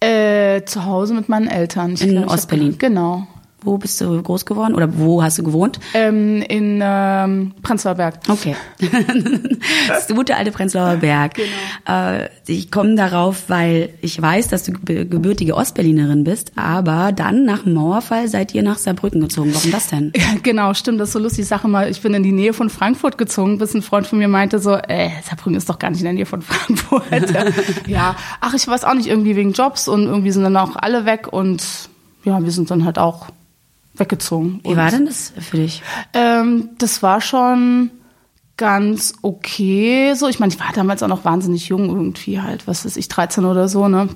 Äh, 0.00 0.64
zu 0.64 0.84
Hause 0.84 1.14
mit 1.14 1.28
meinen 1.28 1.48
Eltern. 1.48 1.94
Ich 1.94 2.02
In 2.02 2.24
Ostberlin? 2.24 2.76
Genau. 2.78 3.26
Wo 3.66 3.78
bist 3.78 4.00
du 4.00 4.22
groß 4.22 4.46
geworden 4.46 4.76
oder 4.76 4.96
wo 4.96 5.24
hast 5.24 5.38
du 5.38 5.42
gewohnt? 5.42 5.80
Ähm, 5.92 6.40
in 6.42 6.80
ähm, 6.80 7.52
Prenzlauer 7.62 7.96
Berg. 7.96 8.20
Okay. 8.28 8.54
das 9.88 10.06
gute 10.06 10.36
alte 10.36 10.52
Prenzlauer 10.52 10.98
Berg. 10.98 11.34
Genau. 11.34 12.16
Äh, 12.18 12.28
ich 12.46 12.70
komme 12.70 12.94
darauf, 12.94 13.48
weil 13.48 13.90
ich 14.02 14.22
weiß, 14.22 14.46
dass 14.46 14.62
du 14.62 14.72
gebürtige 14.72 15.56
Ostberlinerin 15.56 16.22
bist, 16.22 16.52
aber 16.54 17.10
dann 17.10 17.44
nach 17.44 17.64
dem 17.64 17.74
Mauerfall 17.74 18.28
seid 18.28 18.54
ihr 18.54 18.62
nach 18.62 18.78
Saarbrücken 18.78 19.20
gezogen. 19.20 19.52
Warum 19.52 19.72
das 19.72 19.88
denn? 19.88 20.12
genau, 20.44 20.72
stimmt. 20.72 21.00
Das 21.00 21.08
ist 21.08 21.14
so 21.14 21.18
lustig. 21.18 21.40
Ich 21.40 21.48
sage 21.48 21.66
mal, 21.66 21.90
ich 21.90 22.00
bin 22.00 22.14
in 22.14 22.22
die 22.22 22.30
Nähe 22.30 22.52
von 22.52 22.70
Frankfurt 22.70 23.18
gezogen, 23.18 23.58
bis 23.58 23.74
ein 23.74 23.82
Freund 23.82 24.06
von 24.06 24.20
mir 24.20 24.28
meinte 24.28 24.60
so, 24.60 24.76
äh, 24.76 25.10
Saarbrücken 25.28 25.56
ist 25.56 25.68
doch 25.68 25.80
gar 25.80 25.90
nicht 25.90 25.98
in 25.98 26.04
der 26.04 26.12
Nähe 26.12 26.26
von 26.26 26.40
Frankfurt. 26.42 27.02
ja, 27.88 28.14
ach, 28.40 28.54
ich 28.54 28.68
weiß 28.68 28.84
auch 28.84 28.94
nicht, 28.94 29.08
irgendwie 29.08 29.34
wegen 29.34 29.54
Jobs 29.54 29.88
und 29.88 30.04
irgendwie 30.04 30.30
sind 30.30 30.44
dann 30.44 30.56
auch 30.56 30.76
alle 30.76 31.04
weg 31.04 31.32
und 31.32 31.64
ja, 32.22 32.42
wir 32.42 32.50
sind 32.52 32.70
dann 32.70 32.84
halt 32.84 32.98
auch 32.98 33.28
weggezogen. 33.98 34.60
Wie 34.64 34.76
war 34.76 34.90
denn 34.90 35.06
das 35.06 35.32
für 35.38 35.56
dich? 35.56 35.82
Ähm, 36.12 36.70
das 36.78 37.02
war 37.02 37.20
schon 37.20 37.90
ganz 38.56 39.14
okay. 39.22 40.14
So, 40.14 40.28
ich 40.28 40.38
meine, 40.38 40.52
ich 40.52 40.60
war 40.60 40.72
damals 40.74 41.02
auch 41.02 41.08
noch 41.08 41.24
wahnsinnig 41.24 41.68
jung 41.68 41.88
irgendwie 41.88 42.40
halt, 42.40 42.66
was 42.66 42.84
weiß 42.84 42.96
ich, 42.96 43.08
13 43.08 43.44
oder 43.44 43.68
so, 43.68 43.88
ne? 43.88 44.08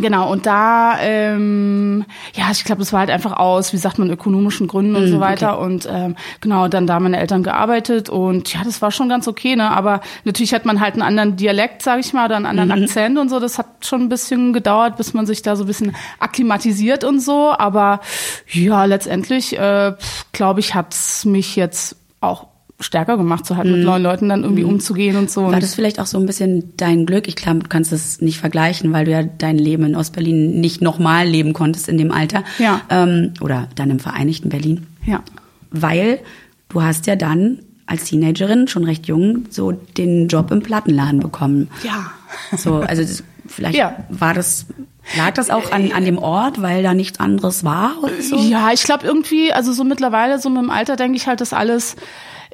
Genau, 0.00 0.30
und 0.32 0.44
da, 0.44 0.98
ähm, 1.00 2.04
ja, 2.34 2.46
ich 2.50 2.64
glaube, 2.64 2.80
das 2.80 2.92
war 2.92 3.00
halt 3.00 3.10
einfach 3.10 3.32
aus, 3.32 3.72
wie 3.72 3.76
sagt 3.76 3.98
man, 3.98 4.10
ökonomischen 4.10 4.66
Gründen 4.66 4.96
und 4.96 5.04
mm, 5.04 5.12
so 5.12 5.20
weiter. 5.20 5.58
Okay. 5.58 5.66
Und 5.66 5.88
ähm, 5.90 6.16
genau, 6.40 6.66
dann 6.66 6.88
da 6.88 6.98
meine 6.98 7.18
Eltern 7.18 7.44
gearbeitet 7.44 8.08
und 8.08 8.52
ja, 8.52 8.64
das 8.64 8.82
war 8.82 8.90
schon 8.90 9.08
ganz 9.08 9.28
okay, 9.28 9.54
ne? 9.54 9.70
Aber 9.70 10.00
natürlich 10.24 10.52
hat 10.52 10.64
man 10.64 10.80
halt 10.80 10.94
einen 10.94 11.02
anderen 11.02 11.36
Dialekt, 11.36 11.82
sag 11.82 12.00
ich 12.00 12.12
mal, 12.12 12.26
oder 12.26 12.36
einen 12.36 12.46
anderen 12.46 12.70
mhm. 12.70 12.84
Akzent 12.84 13.18
und 13.18 13.28
so. 13.28 13.38
Das 13.38 13.56
hat 13.56 13.66
schon 13.82 14.02
ein 14.02 14.08
bisschen 14.08 14.52
gedauert, 14.52 14.96
bis 14.96 15.14
man 15.14 15.26
sich 15.26 15.42
da 15.42 15.54
so 15.54 15.62
ein 15.62 15.68
bisschen 15.68 15.94
akklimatisiert 16.18 17.04
und 17.04 17.20
so. 17.20 17.52
Aber 17.56 18.00
ja, 18.50 18.86
letztendlich, 18.86 19.56
äh, 19.56 19.92
glaube 20.32 20.58
ich, 20.58 20.74
hat's 20.74 21.24
mich 21.24 21.54
jetzt 21.54 21.96
auch 22.20 22.48
stärker 22.80 23.16
gemacht, 23.16 23.46
so 23.46 23.56
halt 23.56 23.66
mhm. 23.66 23.72
mit 23.72 23.84
neuen 23.84 24.02
Leuten 24.02 24.28
dann 24.28 24.42
irgendwie 24.42 24.64
mhm. 24.64 24.70
umzugehen 24.70 25.16
und 25.16 25.30
so. 25.30 25.44
War 25.44 25.60
das 25.60 25.74
vielleicht 25.74 26.00
auch 26.00 26.06
so 26.06 26.18
ein 26.18 26.26
bisschen 26.26 26.72
dein 26.76 27.06
Glück? 27.06 27.28
Ich 27.28 27.36
glaube, 27.36 27.60
du 27.60 27.68
kannst 27.68 27.92
das 27.92 28.20
nicht 28.20 28.38
vergleichen, 28.38 28.92
weil 28.92 29.04
du 29.04 29.12
ja 29.12 29.22
dein 29.22 29.58
Leben 29.58 29.84
in 29.84 29.96
Ostberlin 29.96 30.60
nicht 30.60 30.82
nochmal 30.82 31.26
leben 31.26 31.52
konntest 31.52 31.88
in 31.88 31.98
dem 31.98 32.10
Alter. 32.10 32.42
Ja. 32.58 32.80
Ähm, 32.90 33.34
oder 33.40 33.68
dann 33.76 33.90
im 33.90 34.00
Vereinigten 34.00 34.48
Berlin. 34.48 34.86
Ja. 35.06 35.22
Weil 35.70 36.20
du 36.68 36.82
hast 36.82 37.06
ja 37.06 37.16
dann 37.16 37.60
als 37.86 38.04
Teenagerin 38.04 38.66
schon 38.66 38.84
recht 38.84 39.06
jung 39.06 39.44
so 39.50 39.72
den 39.72 40.28
Job 40.28 40.50
im 40.50 40.60
Plattenladen 40.60 41.20
bekommen. 41.20 41.68
Ja. 41.84 42.10
So, 42.56 42.76
also 42.76 43.02
das, 43.02 43.22
vielleicht 43.46 43.76
ja. 43.76 44.04
war 44.08 44.34
das 44.34 44.66
Lag 45.16 45.32
das 45.34 45.50
auch 45.50 45.70
an, 45.70 45.92
an 45.92 46.04
dem 46.04 46.18
Ort, 46.18 46.62
weil 46.62 46.82
da 46.82 46.94
nichts 46.94 47.20
anderes 47.20 47.62
war 47.62 47.92
oder 48.02 48.22
so? 48.22 48.36
Ja, 48.36 48.72
ich 48.72 48.84
glaube 48.84 49.06
irgendwie, 49.06 49.52
also 49.52 49.72
so 49.72 49.84
mittlerweile, 49.84 50.38
so 50.38 50.48
mit 50.48 50.62
dem 50.62 50.70
Alter 50.70 50.96
denke 50.96 51.16
ich 51.16 51.26
halt, 51.26 51.42
dass 51.42 51.52
alles 51.52 51.96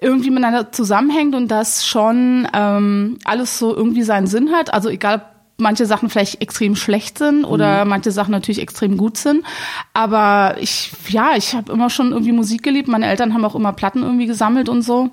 irgendwie 0.01 0.31
miteinander 0.31 0.73
zusammenhängt 0.73 1.35
und 1.35 1.49
dass 1.49 1.87
schon 1.87 2.49
ähm, 2.53 3.19
alles 3.25 3.59
so 3.59 3.75
irgendwie 3.75 4.03
seinen 4.03 4.27
Sinn 4.27 4.51
hat. 4.53 4.73
Also 4.73 4.89
egal 4.89 5.23
manche 5.59 5.87
Sachen 5.87 6.09
vielleicht 6.09 6.41
extrem 6.41 6.75
schlecht 6.75 7.19
sind 7.19 7.45
oder 7.45 7.85
mhm. 7.85 7.91
manche 7.91 8.11
Sachen 8.11 8.33
natürlich 8.33 8.61
extrem 8.61 8.97
gut 8.97 9.17
sind. 9.17 9.45
Aber 9.93 10.57
ich, 10.59 10.93
ja, 11.09 11.33
ich 11.37 11.55
habe 11.55 11.73
immer 11.73 11.91
schon 11.91 12.13
irgendwie 12.13 12.33
Musik 12.33 12.63
geliebt. 12.63 12.89
Meine 12.89 13.07
Eltern 13.07 13.35
haben 13.35 13.45
auch 13.45 13.55
immer 13.55 13.73
Platten 13.73 14.03
irgendwie 14.03 14.27
gesammelt 14.27 14.69
und 14.69 14.83
so. 14.83 15.11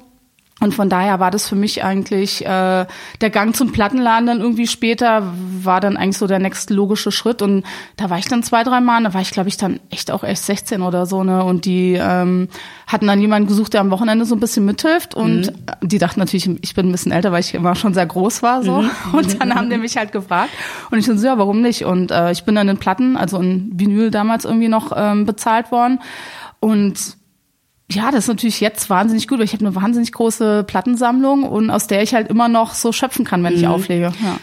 Und 0.59 0.73
von 0.73 0.89
daher 0.89 1.19
war 1.19 1.29
das 1.29 1.47
für 1.47 1.55
mich 1.55 1.83
eigentlich 1.83 2.45
äh, 2.45 2.85
der 3.21 3.29
Gang 3.29 3.55
zum 3.55 3.71
Plattenladen 3.71 4.27
dann 4.27 4.39
irgendwie 4.39 4.67
später 4.67 5.23
war 5.61 5.79
dann 5.79 5.97
eigentlich 5.97 6.17
so 6.17 6.25
der 6.25 6.39
nächste 6.39 6.73
logische 6.73 7.11
Schritt. 7.11 7.41
Und 7.41 7.63
da 7.95 8.09
war 8.09 8.17
ich 8.17 8.25
dann 8.25 8.41
zwei 8.41 8.63
drei 8.63 8.81
Mal, 8.81 9.03
da 9.03 9.13
war 9.13 9.21
ich 9.21 9.31
glaube 9.31 9.49
ich 9.49 9.57
dann 9.57 9.79
echt 9.89 10.09
auch 10.11 10.23
erst 10.23 10.45
16 10.47 10.81
oder 10.81 11.05
so 11.05 11.23
ne? 11.23 11.43
Und 11.43 11.65
die 11.65 11.93
ähm, 11.93 12.47
hatten 12.87 13.05
dann 13.05 13.21
jemanden 13.21 13.47
gesucht, 13.47 13.73
der 13.73 13.81
am 13.81 13.91
Wochenende 13.91 14.25
so 14.25 14.35
ein 14.35 14.39
bisschen 14.39 14.65
mithilft. 14.65 15.13
Und 15.13 15.51
mhm. 15.51 15.87
die 15.87 15.99
dachten 15.99 16.19
natürlich, 16.19 16.49
ich 16.63 16.73
bin 16.73 16.89
ein 16.89 16.91
bisschen 16.91 17.11
älter, 17.11 17.31
weil 17.31 17.41
ich 17.41 17.53
immer 17.53 17.75
schon 17.75 17.93
sehr 17.93 18.05
groß 18.05 18.41
war 18.41 18.63
so. 18.63 18.81
Mhm. 18.81 18.89
und 19.13 19.39
dann 19.39 19.53
haben 19.53 19.69
die 19.69 19.77
mich 19.77 19.97
halt 19.97 20.11
gefragt. 20.11 20.49
Und 20.89 20.97
ich 20.97 21.05
so 21.05 21.13
ja 21.13 21.37
warum 21.37 21.61
nicht? 21.61 21.85
Und 21.85 22.11
äh, 22.11 22.31
ich 22.31 22.45
bin 22.45 22.55
dann 22.55 22.67
in 22.67 22.77
Platten, 22.77 23.15
also 23.15 23.37
in 23.39 23.71
Vinyl 23.73 24.09
damals 24.09 24.45
irgendwie 24.45 24.69
noch 24.69 24.91
ähm, 24.95 25.25
bezahlt 25.25 25.71
worden. 25.71 25.99
Und 26.59 27.17
ja, 27.91 28.11
das 28.11 28.25
ist 28.25 28.27
natürlich 28.27 28.59
jetzt 28.59 28.89
wahnsinnig 28.89 29.27
gut, 29.27 29.39
weil 29.39 29.45
ich 29.45 29.53
habe 29.53 29.65
eine 29.65 29.75
wahnsinnig 29.75 30.11
große 30.11 30.65
Plattensammlung 30.65 31.43
und 31.43 31.69
aus 31.69 31.87
der 31.87 32.03
ich 32.03 32.13
halt 32.13 32.27
immer 32.27 32.49
noch 32.49 32.73
so 32.73 32.91
schöpfen 32.91 33.23
kann, 33.23 33.43
wenn 33.43 33.53
mhm. 33.53 33.59
ich 33.59 33.67
auflege. 33.67 34.11
Ja. 34.23 34.37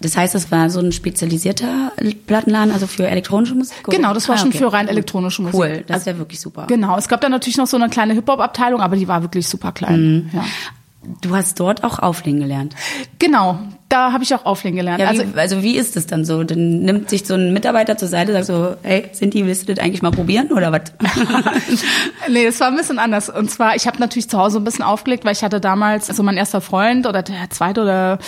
Das 0.00 0.16
heißt, 0.16 0.34
das 0.34 0.50
war 0.50 0.68
so 0.68 0.80
ein 0.80 0.92
spezialisierter 0.92 1.92
Plattenladen, 2.26 2.72
also 2.72 2.86
für 2.86 3.08
elektronische 3.08 3.54
Musik? 3.54 3.88
Oder? 3.88 3.96
Genau, 3.96 4.12
das 4.12 4.28
war 4.28 4.36
ah, 4.36 4.38
schon 4.38 4.48
okay. 4.48 4.58
für 4.58 4.72
rein 4.72 4.88
elektronische 4.88 5.42
Musik. 5.42 5.58
Cool, 5.58 5.84
das 5.86 5.98
ist 5.98 6.06
ja 6.06 6.18
wirklich 6.18 6.40
super. 6.40 6.66
Genau, 6.66 6.98
es 6.98 7.08
gab 7.08 7.20
da 7.22 7.28
natürlich 7.28 7.56
noch 7.56 7.66
so 7.66 7.76
eine 7.76 7.88
kleine 7.88 8.12
Hip-Hop-Abteilung, 8.12 8.80
aber 8.80 8.96
die 8.96 9.08
war 9.08 9.22
wirklich 9.22 9.48
super 9.48 9.72
klein. 9.72 10.00
Mhm. 10.00 10.30
Ja. 10.34 10.44
Du 11.20 11.34
hast 11.34 11.60
dort 11.60 11.84
auch 11.84 11.98
auflegen 11.98 12.40
gelernt. 12.40 12.74
Genau, 13.18 13.58
da 13.88 14.12
habe 14.12 14.24
ich 14.24 14.34
auch 14.34 14.44
auflegen 14.44 14.76
gelernt. 14.76 15.00
Ja, 15.00 15.12
wie, 15.12 15.20
also, 15.20 15.24
also 15.36 15.62
wie 15.62 15.76
ist 15.76 15.96
es 15.96 16.06
dann 16.06 16.24
so? 16.24 16.42
Dann 16.42 16.80
nimmt 16.80 17.08
sich 17.08 17.26
so 17.26 17.34
ein 17.34 17.52
Mitarbeiter 17.52 17.96
zur 17.96 18.08
Seite, 18.08 18.32
sagt 18.32 18.46
so, 18.46 18.74
hey, 18.82 19.10
Cindy, 19.12 19.46
willst 19.46 19.68
du 19.68 19.74
das 19.74 19.84
eigentlich 19.84 20.02
mal 20.02 20.10
probieren 20.10 20.50
oder 20.52 20.72
was? 20.72 20.92
nee, 22.28 22.46
es 22.46 22.58
war 22.60 22.68
ein 22.68 22.76
bisschen 22.76 22.98
anders. 22.98 23.30
Und 23.30 23.50
zwar, 23.50 23.76
ich 23.76 23.86
habe 23.86 23.98
natürlich 23.98 24.28
zu 24.28 24.38
Hause 24.38 24.58
ein 24.58 24.64
bisschen 24.64 24.84
aufgelegt, 24.84 25.24
weil 25.24 25.32
ich 25.32 25.42
hatte 25.42 25.60
damals, 25.60 26.08
also 26.08 26.22
mein 26.22 26.36
erster 26.36 26.60
Freund 26.60 27.06
oder 27.06 27.22
der 27.22 27.50
zweite 27.50 27.82
oder 27.82 28.18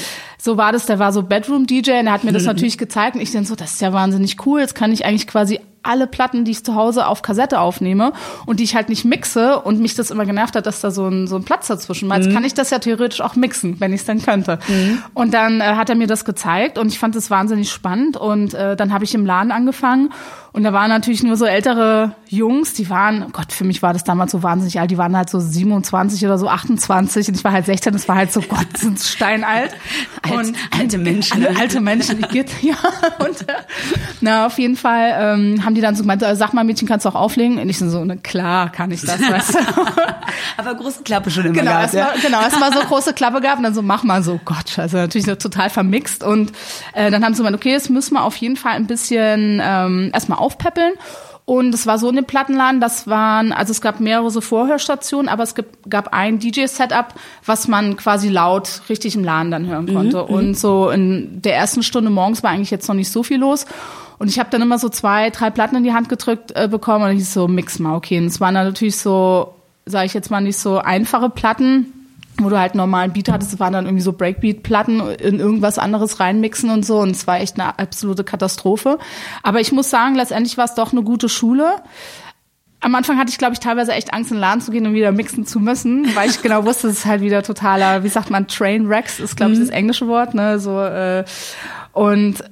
so 0.41 0.57
war 0.57 0.73
das, 0.73 0.87
der 0.87 0.99
war 0.99 1.13
so 1.13 1.23
Bedroom-DJ 1.23 2.01
und 2.01 2.07
er 2.07 2.13
hat 2.13 2.25
mir 2.25 2.33
das 2.33 2.45
natürlich 2.45 2.79
gezeigt 2.79 3.17
und 3.17 3.23
ich 3.23 3.33
dann 3.33 3.45
so, 3.45 3.57
das 3.57 3.73
ist 3.73 3.81
ja 3.81 3.93
wahnsinnig 3.93 4.47
cool, 4.47 4.61
jetzt 4.61 4.77
kann 4.77 4.93
ich 4.93 5.05
eigentlich 5.05 5.27
quasi 5.27 5.59
alle 5.89 6.07
Platten, 6.07 6.45
die 6.45 6.53
ich 6.53 6.65
zu 6.65 6.75
Hause 6.75 7.07
auf 7.07 7.23
Kassette 7.23 7.61
aufnehme 7.61 8.13
und 8.47 8.61
die 8.61 8.65
ich 8.65 8.75
halt 8.75 8.89
nicht 8.89 9.05
mixe 9.05 9.61
und 9.61 9.81
mich 9.81 9.95
das 9.95 10.11
immer 10.11 10.27
genervt 10.27 10.55
hat, 10.57 10.67
dass 10.67 10.81
da 10.81 10.91
so 10.91 11.09
ein, 11.09 11.27
so 11.27 11.37
ein 11.37 11.45
Platz 11.45 11.67
dazwischen 11.67 12.09
war. 12.09 12.19
Jetzt 12.19 12.29
mhm. 12.29 12.35
kann 12.35 12.45
ich 12.45 12.55
das 12.55 12.71
ja 12.71 12.79
theoretisch 12.79 13.21
auch 13.21 13.37
mixen, 13.37 13.81
wenn 13.81 13.93
ich 13.93 14.01
es 14.01 14.07
dann 14.07 14.23
könnte. 14.23 14.59
Mhm. 14.69 15.03
Und 15.15 15.35
dann 15.35 15.61
äh, 15.61 15.65
hat 15.65 15.89
er 15.89 15.97
mir 15.97 16.07
das 16.07 16.25
gezeigt 16.25 16.79
und 16.79 16.89
ich 16.89 16.99
fand 16.99 17.17
das 17.17 17.31
wahnsinnig 17.31 17.71
spannend 17.71 18.17
und 18.17 18.55
äh, 18.55 18.77
dann 18.77 18.93
habe 18.93 19.05
ich 19.05 19.15
im 19.15 19.27
Laden 19.27 19.51
angefangen 19.51 20.11
und 20.53 20.65
da 20.65 20.73
waren 20.73 20.89
natürlich 20.89 21.23
nur 21.23 21.37
so 21.37 21.45
ältere 21.45 22.15
Jungs, 22.29 22.75
die 22.75 22.89
waren, 22.91 23.23
oh 23.27 23.31
Gott, 23.33 23.53
für 23.53 23.65
mich 23.65 23.83
war 23.83 23.93
das 23.93 24.05
damals 24.05 24.33
so 24.33 24.43
wahnsinnig 24.43 24.81
alt, 24.81 24.91
die 24.91 24.99
waren 24.99 25.17
halt 25.17 25.31
so 25.31 25.41
27 25.41 26.25
oder 26.25 26.39
so 26.39 26.49
28 26.49 27.29
und 27.29 27.37
ich 27.37 27.45
war 27.45 27.53
halt 27.53 27.67
16, 27.67 27.93
das 27.93 28.09
war 28.09 28.17
halt 28.17 28.33
so, 28.33 28.41
Gott, 28.41 28.67
sind 28.77 28.99
steinalt. 29.01 29.73
und 30.31 30.55
alte 30.77 30.99
Menschen. 30.99 31.45
Alte, 31.45 31.61
alte 31.61 31.81
Menschen, 31.81 32.19
die 32.19 32.29
geht, 32.29 32.51
ja. 32.63 32.77
Und 33.19 33.49
äh, 33.49 33.55
na, 34.21 34.47
auf 34.47 34.59
jeden 34.59 34.77
Fall 34.77 35.15
ähm, 35.19 35.65
haben 35.65 35.75
die 35.75 35.81
dann 35.81 35.95
so 35.95 36.03
gemeint, 36.03 36.23
äh, 36.23 36.35
sag 36.35 36.53
mal, 36.53 36.65
Mädchen, 36.65 36.89
kannst 36.89 37.05
du 37.05 37.11
auch 37.11 37.15
auflegen? 37.15 37.59
Und 37.59 37.69
ich 37.69 37.79
so, 37.79 38.05
ne, 38.05 38.17
klar, 38.17 38.71
kann 38.71 38.91
ich 38.91 39.03
das, 39.03 39.21
weißt 39.21 39.55
du. 39.55 39.59
Aber 40.57 40.75
große 40.75 41.03
Klappe 41.03 41.31
schon 41.31 41.47
immer 41.47 41.55
genau, 41.55 41.71
gehabt. 41.73 41.95
Erstmal, 41.95 42.17
ja. 42.17 42.23
Genau, 42.23 42.41
erstmal 42.43 42.73
so 42.73 42.81
große 42.81 43.13
Klappe 43.13 43.41
gehabt 43.41 43.59
und 43.59 43.65
dann 43.65 43.75
so, 43.75 43.83
mach 43.83 44.03
mal 44.03 44.23
so, 44.23 44.41
Gott, 44.45 44.79
also 44.79 44.97
natürlich 44.97 45.27
so 45.27 45.35
total 45.35 45.71
vermixt. 45.71 46.25
Und 46.25 46.53
äh, 46.95 47.11
dann 47.11 47.25
haben 47.25 47.35
sie 47.35 47.39
gemeint, 47.39 47.57
okay, 47.57 47.71
jetzt 47.71 47.91
müssen 47.91 48.15
wir 48.15 48.25
auf 48.25 48.37
jeden 48.37 48.57
Fall 48.57 48.73
ein 48.73 48.87
bisschen 48.87 49.61
ähm, 49.63 50.11
erstmal 50.13 50.39
aufpäppeln. 50.49 50.95
Und 51.45 51.73
es 51.75 51.87
war 51.87 51.99
so 51.99 52.11
in 52.11 52.17
dem 52.17 52.27
Plattenladen, 52.27 52.79
das 52.79 53.07
waren, 53.07 53.53
also 53.53 53.71
es 53.71 53.81
gab 53.81 54.01
mehrere 54.01 54.31
so 54.31 54.43
Vorhörstationen, 54.43 55.31
aber 55.31 55.45
es 55.45 55.55
gab 55.89 56.13
ein 56.13 56.39
DJ-Setup, 56.39 57.15
was 57.47 57.69
man 57.69 57.97
quasi 57.97 58.29
laut 58.29 58.83
richtig 58.91 59.17
im 59.17 59.25
Laden 59.25 59.51
dann 59.51 59.67
hören 59.67 59.87
konnte. 59.87 60.25
Mhm, 60.25 60.35
und 60.35 60.59
so 60.59 60.91
in 60.91 61.41
der 61.41 61.57
ersten 61.57 61.83
Stunde 61.83 62.11
morgens 62.11 62.43
war 62.43 62.51
eigentlich 62.51 62.71
jetzt 62.71 62.87
noch 62.87 62.95
nicht 62.95 63.11
so 63.11 63.23
viel 63.23 63.39
los. 63.39 63.65
Und 64.19 64.29
ich 64.29 64.39
habe 64.39 64.51
dann 64.51 64.61
immer 64.61 64.79
so 64.79 64.91
zwei, 64.91 65.31
drei 65.31 65.49
Platten 65.49 65.77
in 65.77 65.85
die 65.85 65.95
Hand 65.95 66.11
gedrückt 66.11 66.53
äh, 66.55 66.69
bekommen 66.69 67.07
und 67.07 67.17
ich 67.17 67.29
so, 67.31 67.49
mix 67.49 67.79
mal, 67.79 67.97
okay. 67.97 68.19
Und 68.19 68.27
es 68.27 68.43
waren 68.43 68.55
dann 68.55 68.67
natürlich 68.67 68.99
so, 68.99 69.55
sage 69.87 70.05
ich 70.05 70.13
jetzt 70.13 70.31
mal, 70.31 70.43
nicht 70.43 70.59
so 70.59 70.79
einfache 70.79 71.31
Platten, 71.31 71.98
wo 72.45 72.49
du 72.49 72.59
halt 72.59 72.75
normalen 72.75 73.13
Beat 73.13 73.31
hattest, 73.31 73.53
es 73.53 73.61
waren 73.61 73.73
dann 73.73 73.87
irgendwie 73.87 74.03
so 74.03 74.13
Breakbeat-Platten 74.13 75.01
in 75.01 75.41
irgendwas 75.41 75.79
anderes 75.79 76.21
reinmixen 76.21 76.71
und 76.71 76.85
so 76.85 77.01
und 77.01 77.11
es 77.11 77.27
war 77.27 77.41
echt 77.41 77.59
eine 77.59 77.79
absolute 77.79 78.25
Katastrophe. 78.25 78.99
Aber 79.43 79.61
ich 79.61 79.73
muss 79.73 79.91
sagen, 79.91 80.15
letztendlich 80.15 80.57
war 80.57 80.65
es 80.65 80.75
doch 80.75 80.93
eine 80.93 81.03
gute 81.03 81.29
Schule. 81.29 81.77
Am 82.81 82.95
Anfang 82.95 83.19
hatte 83.19 83.31
ich, 83.31 83.39
glaube 83.39 83.55
ich, 83.55 83.61
teilweise 83.61 83.93
echt 83.93 84.15
Angst, 84.15 84.31
in 84.31 84.37
den 84.37 84.41
Laden 84.41 84.61
zu 84.61 84.71
gehen 84.71 84.87
und 84.87 84.95
wieder 84.95 85.11
mixen 85.11 85.47
zu 85.47 85.59
müssen, 85.59 86.15
weil 86.15 86.31
ich 86.31 86.41
genau 86.43 86.65
wusste, 86.65 86.89
es 86.89 86.99
ist 86.99 87.07
halt 87.07 87.23
wieder 87.23 87.43
totaler, 87.43 88.05
wie 88.05 88.09
sagt 88.09 88.31
man, 88.31 88.47
Trainwrecks 88.47 89.19
ist, 89.19 89.37
glaube 89.37 89.53
ich, 89.53 89.59
mhm. 89.59 89.63
das 89.63 89.71
englische 89.71 90.07
Wort, 90.07 90.35
ne, 90.35 90.61
so, 90.61 90.81
äh, 90.81 91.25
und 91.93 92.45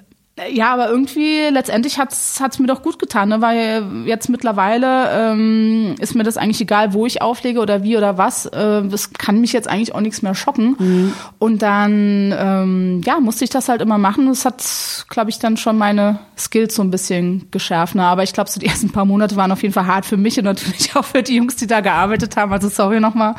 ja, 0.50 0.74
aber 0.74 0.90
irgendwie 0.90 1.48
letztendlich 1.50 1.98
hat's 1.98 2.40
hat's 2.40 2.58
mir 2.58 2.66
doch 2.66 2.82
gut 2.82 2.98
getan, 2.98 3.30
ne? 3.30 3.40
weil 3.40 4.04
jetzt 4.04 4.28
mittlerweile 4.28 5.32
ähm, 5.32 5.94
ist 5.98 6.14
mir 6.14 6.24
das 6.24 6.36
eigentlich 6.36 6.60
egal, 6.60 6.92
wo 6.92 7.06
ich 7.06 7.22
auflege 7.22 7.58
oder 7.58 7.82
wie 7.82 7.96
oder 7.96 8.18
was. 8.18 8.44
Äh, 8.44 8.86
das 8.86 9.14
kann 9.14 9.40
mich 9.40 9.54
jetzt 9.54 9.66
eigentlich 9.66 9.94
auch 9.94 10.00
nichts 10.00 10.20
mehr 10.20 10.34
schocken. 10.34 10.76
Mhm. 10.78 11.12
Und 11.38 11.62
dann 11.62 12.34
ähm, 12.38 13.00
ja 13.06 13.18
musste 13.18 13.44
ich 13.44 13.50
das 13.50 13.70
halt 13.70 13.80
immer 13.80 13.96
machen. 13.96 14.26
Das 14.26 14.44
hat, 14.44 15.06
glaube 15.08 15.30
ich, 15.30 15.38
dann 15.38 15.56
schon 15.56 15.78
meine 15.78 16.18
Skills 16.36 16.74
so 16.74 16.82
ein 16.82 16.90
bisschen 16.90 17.50
geschärft. 17.50 17.94
Ne? 17.94 18.04
Aber 18.04 18.22
ich 18.22 18.34
glaube, 18.34 18.50
so 18.50 18.60
die 18.60 18.66
ersten 18.66 18.90
paar 18.90 19.06
Monate 19.06 19.36
waren 19.36 19.52
auf 19.52 19.62
jeden 19.62 19.72
Fall 19.72 19.86
hart 19.86 20.04
für 20.04 20.18
mich 20.18 20.38
und 20.38 20.44
natürlich 20.44 20.94
auch 20.96 21.04
für 21.04 21.22
die 21.22 21.36
Jungs, 21.36 21.56
die 21.56 21.66
da 21.66 21.80
gearbeitet 21.80 22.36
haben. 22.36 22.52
Also 22.52 22.68
sorry 22.68 23.00
nochmal. 23.00 23.36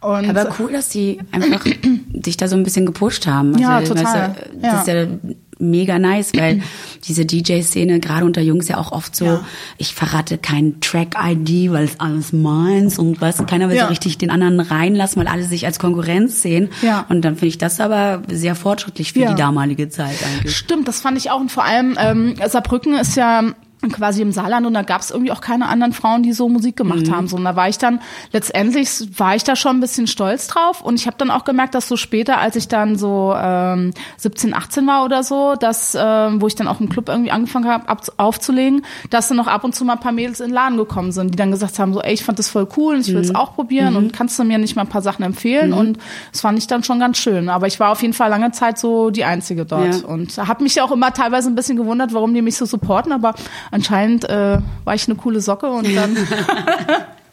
Und 0.00 0.28
Aber 0.28 0.52
cool, 0.58 0.72
dass 0.72 0.88
die 0.88 1.20
einfach 1.30 1.64
dich 1.64 2.36
da 2.36 2.48
so 2.48 2.56
ein 2.56 2.64
bisschen 2.64 2.86
gepusht 2.86 3.28
haben. 3.28 3.52
Also, 3.54 3.62
ja, 3.62 3.80
total. 3.82 4.04
Weißt 4.04 4.36
du, 4.52 4.58
das 4.58 4.72
ja. 4.72 4.80
ist 4.80 4.86
ja 4.88 5.34
mega 5.62 5.98
nice, 5.98 6.32
weil 6.34 6.62
diese 7.08 7.24
DJ-Szene 7.24 8.00
gerade 8.00 8.26
unter 8.26 8.42
Jungs 8.42 8.68
ja 8.68 8.78
auch 8.78 8.92
oft 8.92 9.16
so, 9.16 9.24
ja. 9.24 9.44
ich 9.78 9.94
verrate 9.94 10.38
kein 10.38 10.80
Track-ID, 10.80 11.72
weil 11.72 11.84
es 11.84 12.00
alles 12.00 12.32
meins 12.32 12.98
und 12.98 13.20
weißt, 13.20 13.46
keiner 13.46 13.68
will 13.68 13.76
ja. 13.76 13.84
so 13.84 13.88
richtig 13.88 14.18
den 14.18 14.30
anderen 14.30 14.60
reinlassen, 14.60 15.20
weil 15.20 15.28
alle 15.28 15.44
sich 15.44 15.64
als 15.64 15.78
Konkurrenz 15.78 16.42
sehen. 16.42 16.68
Ja. 16.82 17.06
Und 17.08 17.22
dann 17.22 17.34
finde 17.34 17.48
ich 17.48 17.58
das 17.58 17.80
aber 17.80 18.22
sehr 18.30 18.54
fortschrittlich 18.54 19.12
für 19.12 19.20
ja. 19.20 19.30
die 19.30 19.36
damalige 19.36 19.88
Zeit 19.88 20.16
eigentlich. 20.24 20.56
Stimmt, 20.56 20.88
das 20.88 21.00
fand 21.00 21.16
ich 21.16 21.30
auch. 21.30 21.40
Und 21.40 21.50
vor 21.50 21.64
allem 21.64 21.96
ähm, 21.98 22.34
Saarbrücken 22.46 22.94
ist 22.94 23.16
ja 23.16 23.54
quasi 23.90 24.22
im 24.22 24.32
Saarland 24.32 24.66
und 24.66 24.74
da 24.74 24.82
gab 24.82 25.00
es 25.00 25.10
irgendwie 25.10 25.32
auch 25.32 25.40
keine 25.40 25.68
anderen 25.68 25.92
Frauen, 25.92 26.22
die 26.22 26.32
so 26.32 26.48
Musik 26.48 26.76
gemacht 26.76 27.06
mhm. 27.06 27.16
haben. 27.16 27.28
So, 27.28 27.36
und 27.36 27.44
da 27.44 27.56
war 27.56 27.68
ich 27.68 27.78
dann, 27.78 28.00
letztendlich 28.32 28.88
war 29.18 29.34
ich 29.34 29.44
da 29.44 29.56
schon 29.56 29.76
ein 29.76 29.80
bisschen 29.80 30.06
stolz 30.06 30.46
drauf 30.46 30.82
und 30.82 30.94
ich 30.94 31.06
habe 31.06 31.16
dann 31.18 31.30
auch 31.30 31.44
gemerkt, 31.44 31.74
dass 31.74 31.88
so 31.88 31.96
später, 31.96 32.38
als 32.38 32.56
ich 32.56 32.68
dann 32.68 32.96
so 32.96 33.34
ähm, 33.36 33.92
17, 34.18 34.54
18 34.54 34.86
war 34.86 35.04
oder 35.04 35.22
so, 35.22 35.56
dass, 35.56 35.96
ähm, 35.98 36.40
wo 36.40 36.46
ich 36.46 36.54
dann 36.54 36.68
auch 36.68 36.80
im 36.80 36.88
Club 36.88 37.08
irgendwie 37.08 37.30
angefangen 37.30 37.68
habe 37.68 37.86
aufzulegen, 38.16 38.84
dass 39.10 39.28
dann 39.28 39.36
noch 39.36 39.46
ab 39.48 39.64
und 39.64 39.74
zu 39.74 39.84
mal 39.84 39.94
ein 39.94 40.00
paar 40.00 40.12
Mädels 40.12 40.40
in 40.40 40.48
den 40.48 40.54
Laden 40.54 40.76
gekommen 40.76 41.12
sind, 41.12 41.32
die 41.32 41.36
dann 41.36 41.50
gesagt 41.50 41.78
haben, 41.78 41.92
so 41.92 42.00
ey, 42.00 42.12
ich 42.12 42.24
fand 42.24 42.38
das 42.38 42.48
voll 42.48 42.68
cool 42.76 42.94
und 42.94 43.00
ich 43.00 43.12
will 43.12 43.20
es 43.20 43.30
mhm. 43.30 43.36
auch 43.36 43.54
probieren 43.54 43.90
mhm. 43.90 43.96
und 43.96 44.12
kannst 44.12 44.38
du 44.38 44.44
mir 44.44 44.58
nicht 44.58 44.76
mal 44.76 44.82
ein 44.82 44.88
paar 44.88 45.02
Sachen 45.02 45.24
empfehlen 45.24 45.70
mhm. 45.70 45.78
und 45.78 45.98
das 46.30 46.42
fand 46.42 46.58
ich 46.58 46.66
dann 46.66 46.84
schon 46.84 47.00
ganz 47.00 47.18
schön. 47.18 47.48
Aber 47.48 47.66
ich 47.66 47.80
war 47.80 47.90
auf 47.90 48.02
jeden 48.02 48.14
Fall 48.14 48.30
lange 48.30 48.52
Zeit 48.52 48.78
so 48.78 49.10
die 49.10 49.24
Einzige 49.24 49.64
dort 49.64 50.02
ja. 50.02 50.08
und 50.08 50.36
habe 50.38 50.62
mich 50.62 50.80
auch 50.80 50.92
immer 50.92 51.12
teilweise 51.12 51.48
ein 51.48 51.54
bisschen 51.54 51.76
gewundert, 51.76 52.12
warum 52.12 52.34
die 52.34 52.42
mich 52.42 52.56
so 52.56 52.66
supporten, 52.66 53.12
aber 53.12 53.34
anscheinend 53.72 54.28
äh, 54.28 54.58
war 54.84 54.94
ich 54.94 55.08
eine 55.08 55.16
coole 55.16 55.40
Socke 55.40 55.68
und 55.68 55.92
dann. 55.96 56.16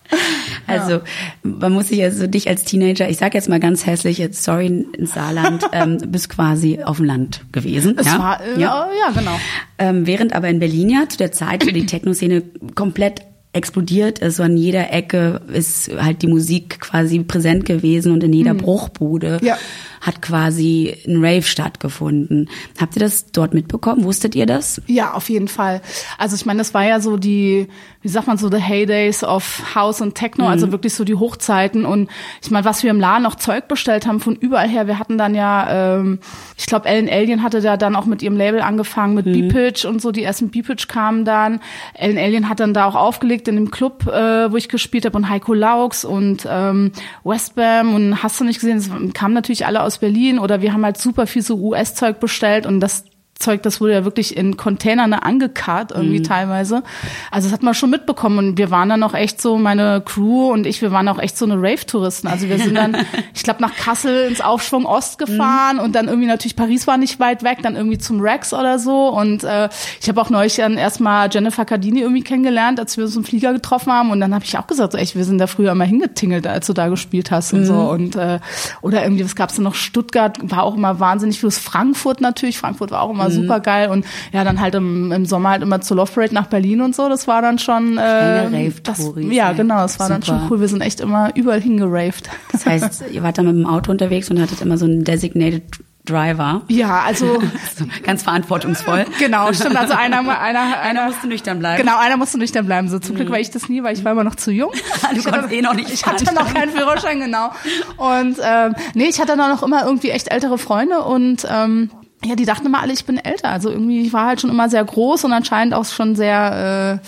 Also 0.68 1.02
man 1.44 1.74
muss 1.74 1.88
sich 1.88 2.04
also 2.04 2.28
dich 2.28 2.48
als 2.48 2.64
Teenager, 2.64 3.10
ich 3.10 3.18
sag 3.18 3.34
jetzt 3.34 3.50
mal 3.50 3.60
ganz 3.60 3.86
hässlich, 3.86 4.18
jetzt 4.18 4.44
sorry 4.44 4.68
ins 4.68 5.14
Saarland, 5.14 5.66
ähm, 5.72 5.98
bist 6.08 6.30
quasi 6.30 6.80
auf 6.84 6.98
dem 6.98 7.06
Land 7.06 7.42
gewesen. 7.52 7.96
Es 7.98 8.06
ja? 8.06 8.20
war 8.20 8.42
äh, 8.42 8.60
ja. 8.60 8.88
ja 9.06 9.12
genau. 9.12 9.40
Ähm, 9.78 10.06
während 10.06 10.34
aber 10.34 10.50
in 10.50 10.60
Berlin 10.60 10.90
ja 10.90 11.10
zu 11.10 11.18
der 11.18 11.32
Zeit, 11.32 11.66
wo 11.66 11.72
die 11.72 11.86
Techno-Szene 11.86 12.44
komplett 12.76 13.22
explodiert 13.52 14.20
ist. 14.20 14.36
So 14.36 14.44
an 14.44 14.58
jeder 14.58 14.94
Ecke 14.94 15.42
ist 15.52 15.90
halt 15.98 16.22
die 16.22 16.28
Musik 16.28 16.80
quasi 16.80 17.20
präsent 17.20 17.66
gewesen 17.66 18.12
und 18.12 18.24
in 18.24 18.32
jeder 18.32 18.54
mhm. 18.54 18.60
Bruchbude 18.60 19.40
ja. 19.42 19.58
Hat 20.02 20.22
quasi 20.22 20.96
ein 21.08 21.24
Rave 21.24 21.44
stattgefunden. 21.44 22.50
Habt 22.80 22.96
ihr 22.96 23.02
das 23.02 23.32
dort 23.32 23.54
mitbekommen? 23.54 24.04
Wusstet 24.04 24.36
ihr 24.36 24.46
das? 24.46 24.82
Ja, 24.88 25.14
auf 25.14 25.30
jeden 25.30 25.48
Fall. 25.48 25.82
Also 26.18 26.36
ich 26.36 26.46
meine, 26.46 26.60
das 26.60 26.74
war 26.74 26.84
ja 26.84 27.00
so 27.00 27.18
die, 27.18 27.68
wie 28.02 28.08
sagt 28.08 28.28
man 28.28 28.38
so, 28.38 28.50
the 28.50 28.58
Heydays 28.58 29.26
of 29.26 29.76
House 29.76 30.00
und 30.00 30.16
Techno, 30.16 30.46
also 30.46 30.50
mhm. 30.50 30.54
also 30.54 30.72
wirklich 30.72 30.94
so 30.94 31.04
die 31.04 31.16
Hochzeiten. 31.16 31.86
Und 31.86 32.10
ich 32.42 32.50
meine, 32.50 32.64
was 32.64 32.82
wir 32.82 32.92
im 32.92 33.00
Laden 33.00 33.26
auch 33.26 33.36
Zeug 33.36 33.68
bestellt 33.68 34.08
haben 34.08 34.22
von 34.22 34.36
überall 34.36 34.70
her. 34.70 34.88
Wir 34.88 35.00
hatten 35.00 35.18
dann 35.18 35.36
ja, 35.36 35.98
ähm, 35.98 36.20
ich 36.58 36.66
glaube, 36.66 36.88
Ellen 36.88 37.10
Alien 37.10 37.44
hatte 37.44 37.60
da 37.60 37.76
dann 37.76 37.98
auch 37.98 38.06
mit 38.06 38.22
ihrem 38.22 38.38
Label 38.38 38.62
angefangen, 38.62 39.16
mit 39.16 39.26
mhm. 39.26 39.50
B-Pitch 39.50 39.84
und 39.84 40.02
so. 40.02 40.12
Die 40.12 40.24
ersten 40.24 40.50
B-Pitch 40.50 40.88
kamen 40.88 41.26
dann. 41.26 41.60
Ellen 41.94 42.18
Alien 42.18 42.48
hat 42.48 42.62
dann 42.62 42.74
da 42.74 42.86
auch 42.86 42.96
aufgelegt 42.96 43.50
in 43.50 43.56
dem 43.56 43.70
Club, 43.70 44.08
äh, 44.08 44.50
wo 44.50 44.56
ich 44.56 44.70
gespielt 44.70 45.06
habe 45.06 45.18
und 45.18 45.28
Heiko 45.28 45.54
Laux 45.54 46.06
und 46.06 46.48
ähm, 46.50 46.94
Westbam 47.26 47.94
und 47.94 48.24
hast 48.24 48.40
du 48.40 48.46
nicht 48.46 48.62
gesehen, 48.62 48.78
es 48.78 48.90
kamen 49.14 49.34
natürlich 49.34 49.66
alle 49.66 49.84
aus 49.84 49.98
Berlin 49.98 50.40
oder 50.40 50.62
wir 50.62 50.72
haben 50.72 50.86
halt 50.86 50.98
super 50.98 51.28
viel 51.28 51.42
so 51.42 51.56
US-Zeug 51.58 52.22
bestellt 52.22 52.66
und 52.66 52.80
das 52.80 53.04
Zeug, 53.40 53.64
das 53.64 53.80
wurde 53.80 53.94
ja 53.94 54.04
wirklich 54.04 54.36
in 54.36 54.58
Containern 54.58 55.14
angekarrt 55.14 55.92
irgendwie 55.96 56.20
mhm. 56.20 56.24
teilweise. 56.26 56.84
Also 57.32 57.48
das 57.48 57.54
hat 57.54 57.64
man 57.64 57.74
schon 57.74 57.90
mitbekommen 57.90 58.38
und 58.38 58.58
wir 58.58 58.70
waren 58.70 58.90
dann 58.90 59.02
auch 59.02 59.14
echt 59.14 59.42
so, 59.42 59.58
meine 59.58 60.02
Crew 60.04 60.52
und 60.52 60.68
ich, 60.68 60.82
wir 60.82 60.92
waren 60.92 61.08
auch 61.08 61.20
echt 61.20 61.38
so 61.38 61.46
eine 61.46 61.56
Rave-Touristen. 61.56 62.28
Also 62.28 62.50
wir 62.50 62.58
sind 62.60 62.76
dann, 62.76 62.98
ich 63.34 63.44
glaube, 63.44 63.62
nach 63.62 63.74
Kassel 63.76 64.28
ins 64.28 64.42
Aufschwung 64.42 64.86
Ost 64.86 65.18
gefahren 65.20 65.78
mhm. 65.78 65.84
und 65.84 65.96
dann 65.96 66.10
irgendwie 66.10 66.28
natürlich 66.28 66.58
Paris 66.58 66.86
war 66.86 66.98
nicht 66.98 67.22
weit 67.22 67.42
weg, 67.44 67.60
dann 67.64 67.78
irgendwie 67.78 67.98
zum 67.98 68.20
Rex 68.20 68.54
oder 68.54 68.78
so 68.78 69.08
und 69.08 69.46
äh, 69.46 69.70
ich 70.02 70.10
habe 70.10 70.20
auch 70.20 70.30
neulich 70.30 70.58
dann 70.58 70.78
erstmal 70.78 71.30
Jennifer 71.32 71.64
Cardini 71.64 72.02
irgendwie 72.02 72.24
kennengelernt, 72.24 72.78
als 72.78 72.98
wir 72.98 73.06
uns 73.06 73.16
im 73.16 73.24
Flieger 73.24 73.54
getroffen 73.54 73.94
haben 73.94 74.12
und 74.12 74.20
dann 74.20 74.36
habe 74.36 74.44
ich 74.44 74.58
auch 74.58 74.68
gesagt, 74.68 74.92
so, 74.92 74.98
echt, 74.98 75.16
wir 75.16 75.24
sind 75.24 75.38
da 75.38 75.48
früher 75.48 75.72
immer 75.72 75.86
hingetingelt, 75.86 76.46
als 76.46 76.68
du 76.68 76.74
da 76.74 76.90
gespielt 76.90 77.32
hast 77.32 77.54
und 77.54 77.62
mhm. 77.62 77.66
so 77.66 77.76
und 77.90 78.16
äh, 78.18 78.40
oder 78.82 79.02
irgendwie, 79.04 79.24
was 79.24 79.38
gab's 79.38 79.56
denn 79.56 79.64
noch, 79.64 79.76
Stuttgart 79.76 80.38
war 80.42 80.64
auch 80.64 80.76
immer 80.76 81.00
wahnsinnig 81.00 81.40
viel, 81.40 81.52
Frankfurt 81.52 82.20
natürlich, 82.20 82.58
Frankfurt 82.58 82.92
war 82.92 83.02
auch 83.02 83.12
immer 83.12 83.29
mhm. 83.30 83.42
super 83.44 83.60
geil 83.60 83.90
und 83.90 84.06
ja, 84.32 84.44
dann 84.44 84.60
halt 84.60 84.76
im, 84.76 85.12
im 85.12 85.26
Sommer 85.26 85.50
halt 85.50 85.64
immer 85.64 85.82
zur 85.82 85.98
Love 85.98 86.12
Parade 86.12 86.34
nach 86.34 86.48
Berlin 86.48 86.82
und 86.82 86.96
so, 86.96 87.10
das 87.10 87.28
war 87.28 87.42
dann 87.42 87.60
schon 87.60 87.98
äh, 87.98 88.72
das, 88.84 89.12
ja 89.18 89.54
genau, 89.54 89.78
das 89.78 90.00
war 90.00 90.08
super. 90.08 90.20
dann 90.20 90.24
schon 90.24 90.42
cool, 90.50 90.62
wir 90.62 90.68
sind 90.68 90.82
echt 90.82 91.00
immer 91.00 91.36
überall 91.36 91.62
hingeraved. 91.62 92.30
Das 92.52 92.66
heißt, 92.66 93.06
ihr 93.12 93.24
wart 93.24 93.38
dann 93.38 93.46
mit 93.46 93.56
dem 93.56 93.66
Auto 93.66 93.92
unterwegs 93.92 94.30
und 94.30 94.42
hattet 94.42 94.62
immer 94.62 94.78
so 94.78 94.86
ein 94.86 95.04
designated 95.04 95.64
Driver. 96.10 96.62
Ja, 96.68 97.02
also 97.02 97.42
ganz 98.04 98.24
verantwortungsvoll. 98.24 99.06
Genau, 99.20 99.52
stimmt. 99.54 99.78
Also 99.78 99.94
einer, 99.94 100.20
einer, 100.20 100.40
einer, 100.40 100.80
einer 100.80 101.06
musste 101.06 101.28
nüchtern 101.28 101.60
bleiben. 101.60 101.82
Genau, 101.82 101.98
einer 101.98 102.18
musste 102.18 102.38
nüchtern 102.38 102.66
bleiben. 102.66 102.90
So 102.90 103.00
zum 103.00 103.14
mhm. 103.14 103.18
Glück 103.18 103.32
war 103.32 103.40
ich 103.40 103.52
das 103.52 103.70
nie, 103.70 103.84
weil 103.84 103.96
ich 103.96 104.04
war 104.04 104.14
immer 104.14 104.24
noch 104.24 104.36
zu 104.36 104.52
jung. 104.52 104.72
du 105.14 105.24
konntest 105.24 105.54
eh 105.54 105.62
noch 105.62 105.74
nicht. 105.74 105.92
Ich 105.92 106.06
hatte 106.06 106.34
noch 106.34 106.54
keinen 106.54 106.72
Führerschein, 106.72 107.20
genau. 107.20 107.52
Und 107.98 108.38
ähm, 108.42 108.76
nee, 108.96 109.06
ich 109.06 109.20
hatte 109.20 109.38
dann 109.38 109.52
noch 109.52 109.64
immer 109.64 109.86
irgendwie 109.86 110.10
echt 110.10 110.32
ältere 110.32 110.58
Freunde 110.58 111.02
und 111.02 111.46
ähm, 111.50 111.92
ja, 112.24 112.36
die 112.36 112.46
dachten 112.46 112.66
immer 112.66 112.82
alle, 112.82 112.94
ich 112.94 113.06
bin 113.06 113.18
älter. 113.18 113.50
Also 113.50 113.70
irgendwie, 113.70 114.02
ich 114.02 114.14
war 114.14 114.28
halt 114.28 114.42
schon 114.42 114.50
immer 114.50 114.70
sehr 114.70 114.84
groß 114.84 115.24
und 115.24 115.34
anscheinend 115.34 115.74
auch 115.74 115.86
schon 115.86 116.16
sehr 116.16 117.00
äh, 117.02 117.08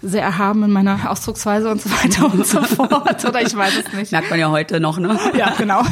sehr 0.00 0.22
erhaben 0.22 0.62
in 0.62 0.70
meiner 0.70 1.10
Ausdrucksweise 1.10 1.70
und 1.70 1.82
so 1.82 1.90
weiter 1.90 2.32
und 2.32 2.46
so 2.46 2.62
fort. 2.62 3.24
Oder 3.24 3.42
ich 3.42 3.56
weiß 3.56 3.72
es 3.84 3.92
nicht. 3.92 4.12
Merkt 4.12 4.30
man 4.30 4.38
ja 4.38 4.50
heute 4.50 4.78
noch, 4.80 4.98
ne? 4.98 5.18
Ja, 5.36 5.54
genau. 5.56 5.80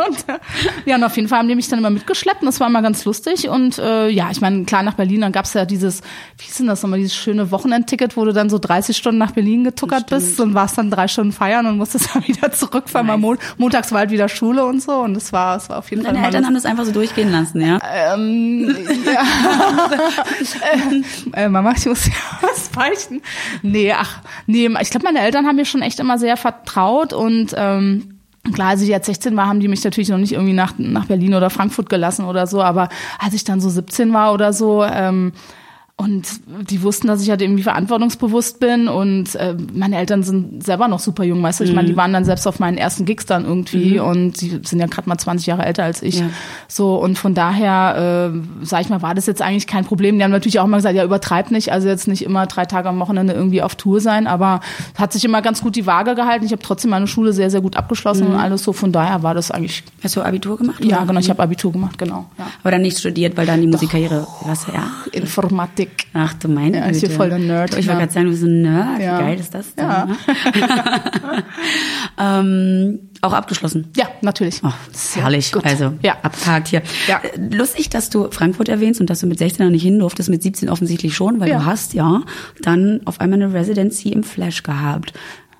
Und, 0.00 0.28
äh, 0.28 0.38
ja, 0.86 0.96
und 0.96 1.04
auf 1.04 1.16
jeden 1.16 1.28
Fall 1.28 1.40
haben 1.40 1.48
die 1.48 1.54
mich 1.54 1.68
dann 1.68 1.78
immer 1.78 1.90
mitgeschleppt 1.90 2.40
und 2.40 2.46
das 2.46 2.60
war 2.60 2.68
immer 2.68 2.82
ganz 2.82 3.04
lustig. 3.04 3.48
Und 3.48 3.78
äh, 3.78 4.08
ja, 4.08 4.30
ich 4.30 4.40
meine, 4.40 4.64
klar, 4.64 4.82
nach 4.82 4.94
Berlin, 4.94 5.20
dann 5.20 5.32
gab's 5.32 5.52
ja 5.54 5.64
dieses, 5.64 6.00
wie 6.38 6.48
ist 6.48 6.58
denn 6.58 6.66
das 6.66 6.82
nochmal, 6.82 6.98
dieses 6.98 7.14
schöne 7.14 7.50
Wochenendticket, 7.50 8.16
wo 8.16 8.24
du 8.24 8.32
dann 8.32 8.48
so 8.48 8.58
30 8.58 8.96
Stunden 8.96 9.18
nach 9.18 9.32
Berlin 9.32 9.64
getuckert 9.64 10.06
bist 10.06 10.40
und 10.40 10.54
warst 10.54 10.78
dann 10.78 10.90
drei 10.90 11.08
Stunden 11.08 11.32
feiern 11.32 11.66
und 11.66 11.76
musstest 11.76 12.14
dann 12.14 12.22
wieder 12.26 12.52
zurückfahren. 12.52 13.06
Nice. 13.06 13.18
Mon 13.18 13.38
montags 13.58 13.92
war 13.92 14.00
halt 14.00 14.10
wieder 14.10 14.28
Schule 14.28 14.64
und 14.64 14.82
so 14.82 14.92
und 14.92 15.14
das 15.14 15.32
war, 15.32 15.54
das 15.54 15.68
war 15.68 15.78
auf 15.78 15.90
jeden 15.90 16.02
Fall. 16.02 16.14
Deine 16.14 16.26
Eltern 16.26 16.46
haben 16.46 16.54
das 16.54 16.64
einfach 16.64 16.84
so 16.84 16.92
durchgehen 16.92 17.30
lassen, 17.30 17.60
ja? 17.60 17.78
Ähm, 17.92 18.74
ja. 19.04 19.22
äh, 21.32 21.48
Mama, 21.48 21.72
ich 21.76 21.86
muss 21.86 22.06
ja 22.06 22.12
was 22.40 22.68
beichten. 22.68 23.20
Nee, 23.62 23.92
ach, 23.92 24.20
nee, 24.46 24.68
ich 24.80 24.90
glaube, 24.90 25.04
meine 25.04 25.20
Eltern 25.20 25.46
haben 25.46 25.56
mir 25.56 25.64
schon 25.64 25.82
echt 25.82 26.00
immer 26.00 26.18
sehr 26.18 26.36
vertraut 26.36 27.12
und 27.12 27.54
ähm, 27.56 28.16
Klar, 28.54 28.68
als 28.68 28.80
ich 28.80 28.88
jetzt 28.88 29.04
16 29.04 29.36
war, 29.36 29.48
haben 29.48 29.60
die 29.60 29.68
mich 29.68 29.84
natürlich 29.84 30.08
noch 30.08 30.16
nicht 30.16 30.32
irgendwie 30.32 30.54
nach, 30.54 30.72
nach 30.78 31.04
Berlin 31.04 31.34
oder 31.34 31.50
Frankfurt 31.50 31.90
gelassen 31.90 32.24
oder 32.24 32.46
so, 32.46 32.62
aber 32.62 32.88
als 33.18 33.34
ich 33.34 33.44
dann 33.44 33.60
so 33.60 33.68
17 33.68 34.14
war 34.14 34.32
oder 34.32 34.54
so, 34.54 34.82
ähm, 34.82 35.32
und 36.00 36.26
die 36.70 36.82
wussten, 36.82 37.08
dass 37.08 37.22
ich 37.22 37.28
halt 37.28 37.42
irgendwie 37.42 37.62
verantwortungsbewusst 37.62 38.58
bin 38.58 38.88
und 38.88 39.34
äh, 39.34 39.54
meine 39.74 39.98
Eltern 39.98 40.22
sind 40.22 40.64
selber 40.64 40.88
noch 40.88 40.98
super 40.98 41.24
jung, 41.24 41.42
weißt 41.42 41.60
du, 41.60 41.64
ich 41.64 41.74
meine, 41.74 41.88
die 41.88 41.92
mhm. 41.92 41.98
waren 41.98 42.12
dann 42.14 42.24
selbst 42.24 42.46
auf 42.46 42.58
meinen 42.58 42.78
ersten 42.78 43.04
Gigs 43.04 43.26
dann 43.26 43.44
irgendwie 43.44 43.98
mhm. 43.98 44.06
und 44.06 44.40
die 44.40 44.60
sind 44.64 44.80
ja 44.80 44.86
gerade 44.86 45.08
mal 45.10 45.18
20 45.18 45.46
Jahre 45.46 45.66
älter 45.66 45.84
als 45.84 46.02
ich. 46.02 46.20
Ja. 46.20 46.30
So 46.68 46.96
und 46.96 47.18
von 47.18 47.34
daher, 47.34 48.32
äh, 48.32 48.64
sag 48.64 48.80
ich 48.80 48.88
mal, 48.88 49.02
war 49.02 49.14
das 49.14 49.26
jetzt 49.26 49.42
eigentlich 49.42 49.66
kein 49.66 49.84
Problem. 49.84 50.16
Die 50.16 50.24
haben 50.24 50.30
natürlich 50.30 50.58
auch 50.58 50.64
immer 50.64 50.78
gesagt, 50.78 50.96
ja, 50.96 51.04
übertreib 51.04 51.50
nicht, 51.50 51.70
also 51.70 51.86
jetzt 51.86 52.08
nicht 52.08 52.24
immer 52.24 52.46
drei 52.46 52.64
Tage 52.64 52.88
am 52.88 52.98
Wochenende 52.98 53.34
irgendwie 53.34 53.60
auf 53.60 53.74
Tour 53.74 54.00
sein, 54.00 54.26
aber 54.26 54.60
hat 54.96 55.12
sich 55.12 55.24
immer 55.26 55.42
ganz 55.42 55.60
gut 55.60 55.76
die 55.76 55.84
Waage 55.86 56.14
gehalten. 56.14 56.46
Ich 56.46 56.52
habe 56.52 56.62
trotzdem 56.62 56.90
meine 56.90 57.08
Schule 57.08 57.34
sehr, 57.34 57.50
sehr 57.50 57.60
gut 57.60 57.76
abgeschlossen 57.76 58.26
mhm. 58.26 58.34
und 58.34 58.40
alles 58.40 58.64
so, 58.64 58.72
von 58.72 58.90
daher 58.90 59.22
war 59.22 59.34
das 59.34 59.50
eigentlich. 59.50 59.84
Hast 60.02 60.16
du 60.16 60.22
Abitur 60.22 60.56
gemacht? 60.56 60.82
Ja, 60.82 61.04
genau, 61.04 61.20
ich 61.20 61.28
habe 61.28 61.42
Abitur 61.42 61.72
gemacht, 61.72 61.98
genau. 61.98 62.24
Ja. 62.38 62.46
Aber 62.62 62.70
dann 62.70 62.82
nicht 62.82 62.98
studiert, 62.98 63.36
weil 63.36 63.44
dann 63.44 63.60
die 63.60 63.66
Musikkarriere, 63.66 64.26
was, 64.46 64.66
ja? 64.66 64.90
Informatik. 65.12 65.89
Musik. 65.90 66.00
Ach 66.12 66.34
du 66.34 66.48
meine 66.48 66.78
ja, 66.78 66.86
ist 66.86 67.00
hier 67.00 67.10
voll 67.10 67.28
der 67.28 67.38
Nerd. 67.38 67.70
Ich 67.76 67.86
wollte 67.86 68.00
gerade 68.00 68.12
sagen, 68.12 68.26
du 68.26 68.32
bist 68.32 68.42
ein 68.42 68.62
Nerd. 68.62 69.00
Ja. 69.00 69.18
Wie 69.18 69.22
geil 69.22 69.38
ist 69.38 69.54
das 69.54 69.74
denn? 69.76 69.84
Ja. 69.84 70.06
Ne? 70.06 70.16
ähm, 72.18 72.98
auch 73.20 73.32
abgeschlossen? 73.32 73.88
Ja, 73.96 74.08
natürlich. 74.20 74.60
Oh, 74.64 74.72
herrlich. 75.14 75.52
Gut. 75.52 75.64
Also 75.64 75.92
ja. 76.02 76.16
abgehakt 76.22 76.68
hier. 76.68 76.82
Ja. 77.06 77.20
Äh, 77.22 77.54
lustig, 77.54 77.90
dass 77.90 78.10
du 78.10 78.28
Frankfurt 78.32 78.68
erwähnst 78.68 79.00
und 79.00 79.08
dass 79.08 79.20
du 79.20 79.28
mit 79.28 79.38
16 79.38 79.64
noch 79.64 79.70
nicht 79.70 79.84
hin 79.84 80.00
durftest, 80.00 80.30
mit 80.30 80.42
17 80.42 80.68
offensichtlich 80.68 81.14
schon, 81.14 81.38
weil 81.38 81.48
ja. 81.48 81.58
du 81.58 81.64
hast 81.66 81.94
ja 81.94 82.22
dann 82.60 83.00
auf 83.04 83.20
einmal 83.20 83.40
eine 83.40 83.54
Residency 83.54 84.08
im 84.08 84.24
Flash 84.24 84.64
gehabt. 84.64 85.12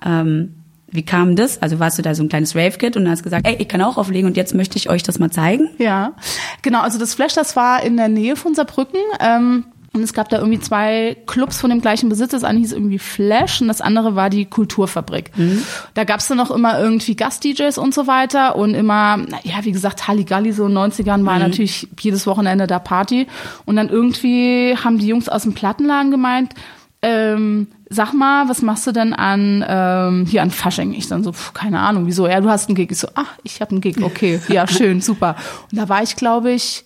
Ähm, 0.05 0.55
wie 0.91 1.03
kam 1.03 1.37
das? 1.37 1.61
Also 1.61 1.79
warst 1.79 1.97
du 1.97 2.01
da 2.01 2.13
so 2.13 2.23
ein 2.23 2.27
kleines 2.27 2.53
Rave-Kit 2.53 2.97
und 2.97 3.09
hast 3.09 3.23
gesagt, 3.23 3.47
ey, 3.47 3.55
ich 3.57 3.69
kann 3.69 3.81
auch 3.81 3.95
auflegen 3.95 4.27
und 4.27 4.35
jetzt 4.35 4.53
möchte 4.53 4.77
ich 4.77 4.89
euch 4.89 5.03
das 5.03 5.19
mal 5.19 5.31
zeigen? 5.31 5.69
Ja, 5.77 6.13
genau. 6.61 6.81
Also 6.81 6.99
das 6.99 7.13
Flash, 7.13 7.33
das 7.33 7.55
war 7.55 7.81
in 7.81 7.95
der 7.95 8.09
Nähe 8.09 8.35
von 8.35 8.53
Saarbrücken. 8.53 8.99
Ähm 9.21 9.65
und 9.93 10.03
es 10.03 10.13
gab 10.13 10.29
da 10.29 10.37
irgendwie 10.37 10.59
zwei 10.59 11.17
Clubs 11.25 11.59
von 11.59 11.69
dem 11.69 11.81
gleichen 11.81 12.07
Besitz. 12.07 12.31
Das 12.31 12.45
eine 12.45 12.59
hieß 12.59 12.71
irgendwie 12.71 12.97
Flash 12.99 13.61
und 13.61 13.67
das 13.67 13.81
andere 13.81 14.15
war 14.15 14.29
die 14.29 14.45
Kulturfabrik. 14.45 15.31
Mhm. 15.35 15.63
Da 15.95 16.05
gab's 16.05 16.29
dann 16.29 16.39
auch 16.39 16.51
immer 16.51 16.79
irgendwie 16.79 17.15
Gast-DJs 17.15 17.77
und 17.77 17.93
so 17.93 18.07
weiter 18.07 18.55
und 18.55 18.73
immer, 18.73 19.19
ja, 19.43 19.63
wie 19.63 19.73
gesagt, 19.73 20.07
Halligalli 20.07 20.53
so 20.53 20.65
in 20.65 20.75
den 20.75 20.91
90ern 20.91 21.25
war 21.25 21.35
mhm. 21.35 21.41
natürlich 21.41 21.89
jedes 21.99 22.25
Wochenende 22.25 22.67
da 22.67 22.79
Party. 22.79 23.27
Und 23.65 23.75
dann 23.75 23.89
irgendwie 23.89 24.77
haben 24.81 24.97
die 24.97 25.07
Jungs 25.07 25.27
aus 25.27 25.43
dem 25.43 25.53
Plattenladen 25.53 26.09
gemeint, 26.09 26.53
ähm, 27.01 27.67
sag 27.89 28.13
mal, 28.13 28.47
was 28.47 28.61
machst 28.61 28.87
du 28.87 28.93
denn 28.93 29.13
an 29.13 29.65
ähm, 29.67 30.25
hier 30.25 30.41
an 30.41 30.51
Fasching? 30.51 30.93
Ich 30.93 31.07
dann 31.07 31.23
so, 31.23 31.33
pf, 31.33 31.53
keine 31.53 31.79
Ahnung, 31.79 32.05
wieso? 32.05 32.27
Ja, 32.27 32.39
du 32.39 32.49
hast 32.49 32.69
einen 32.69 32.75
Gig. 32.75 32.91
Ich 32.91 32.99
so, 32.99 33.09
ach, 33.15 33.33
ich 33.43 33.59
habe 33.59 33.71
einen 33.71 33.81
Gig. 33.81 34.01
Okay, 34.01 34.39
ja, 34.47 34.67
schön, 34.67 35.01
super. 35.01 35.35
Und 35.69 35.77
da 35.77 35.89
war 35.89 36.01
ich, 36.01 36.15
glaube 36.15 36.51
ich, 36.51 36.85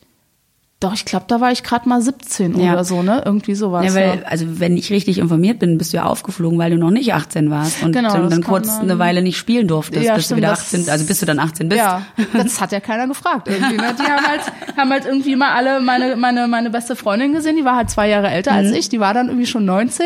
doch, 0.85 0.93
ich 0.93 1.03
glaube, 1.05 1.25
da 1.27 1.41
war 1.41 1.51
ich 1.51 1.63
gerade 1.63 1.89
mal 1.89 1.99
17 1.99 2.59
ja. 2.59 2.73
oder 2.73 2.83
so, 2.83 3.01
ne? 3.01 3.23
Irgendwie 3.25 3.55
sowas. 3.55 3.85
Ja, 3.85 3.95
weil, 3.95 4.19
ja. 4.19 4.27
also 4.27 4.59
wenn 4.59 4.77
ich 4.77 4.91
richtig 4.91 5.17
informiert 5.17 5.57
bin, 5.57 5.79
bist 5.79 5.93
du 5.93 5.97
ja 5.97 6.05
aufgeflogen, 6.05 6.59
weil 6.59 6.69
du 6.69 6.77
noch 6.77 6.91
nicht 6.91 7.13
18 7.13 7.49
warst 7.49 7.81
und 7.81 7.91
genau, 7.91 8.13
dann, 8.13 8.29
dann 8.29 8.43
kurz 8.43 8.67
dann, 8.67 8.83
eine 8.83 8.99
Weile 8.99 9.23
nicht 9.23 9.37
spielen 9.37 9.67
durftest, 9.67 10.05
ja, 10.05 10.13
bis 10.13 10.25
stimmt, 10.25 10.37
du 10.37 10.43
wieder 10.43 10.51
18, 10.51 10.89
also 10.89 11.05
bis 11.05 11.19
du 11.19 11.25
dann 11.25 11.39
18 11.39 11.69
bist. 11.69 11.79
Ja, 11.79 12.03
das 12.33 12.61
hat 12.61 12.71
ja 12.71 12.79
keiner 12.79 13.07
gefragt 13.07 13.47
irgendwie. 13.47 13.77
Ne? 13.77 13.95
Die 13.97 14.03
haben 14.03 14.27
halt, 14.27 14.41
haben 14.77 14.89
halt 14.91 15.05
irgendwie 15.05 15.35
mal 15.35 15.53
alle 15.53 15.79
meine, 15.79 16.15
meine, 16.15 16.47
meine 16.47 16.69
beste 16.69 16.95
Freundin 16.95 17.33
gesehen, 17.33 17.55
die 17.55 17.65
war 17.65 17.75
halt 17.75 17.89
zwei 17.89 18.07
Jahre 18.07 18.29
älter 18.29 18.51
mhm. 18.51 18.57
als 18.57 18.71
ich, 18.71 18.89
die 18.89 18.99
war 18.99 19.15
dann 19.15 19.27
irgendwie 19.27 19.47
schon 19.47 19.65
19 19.65 20.05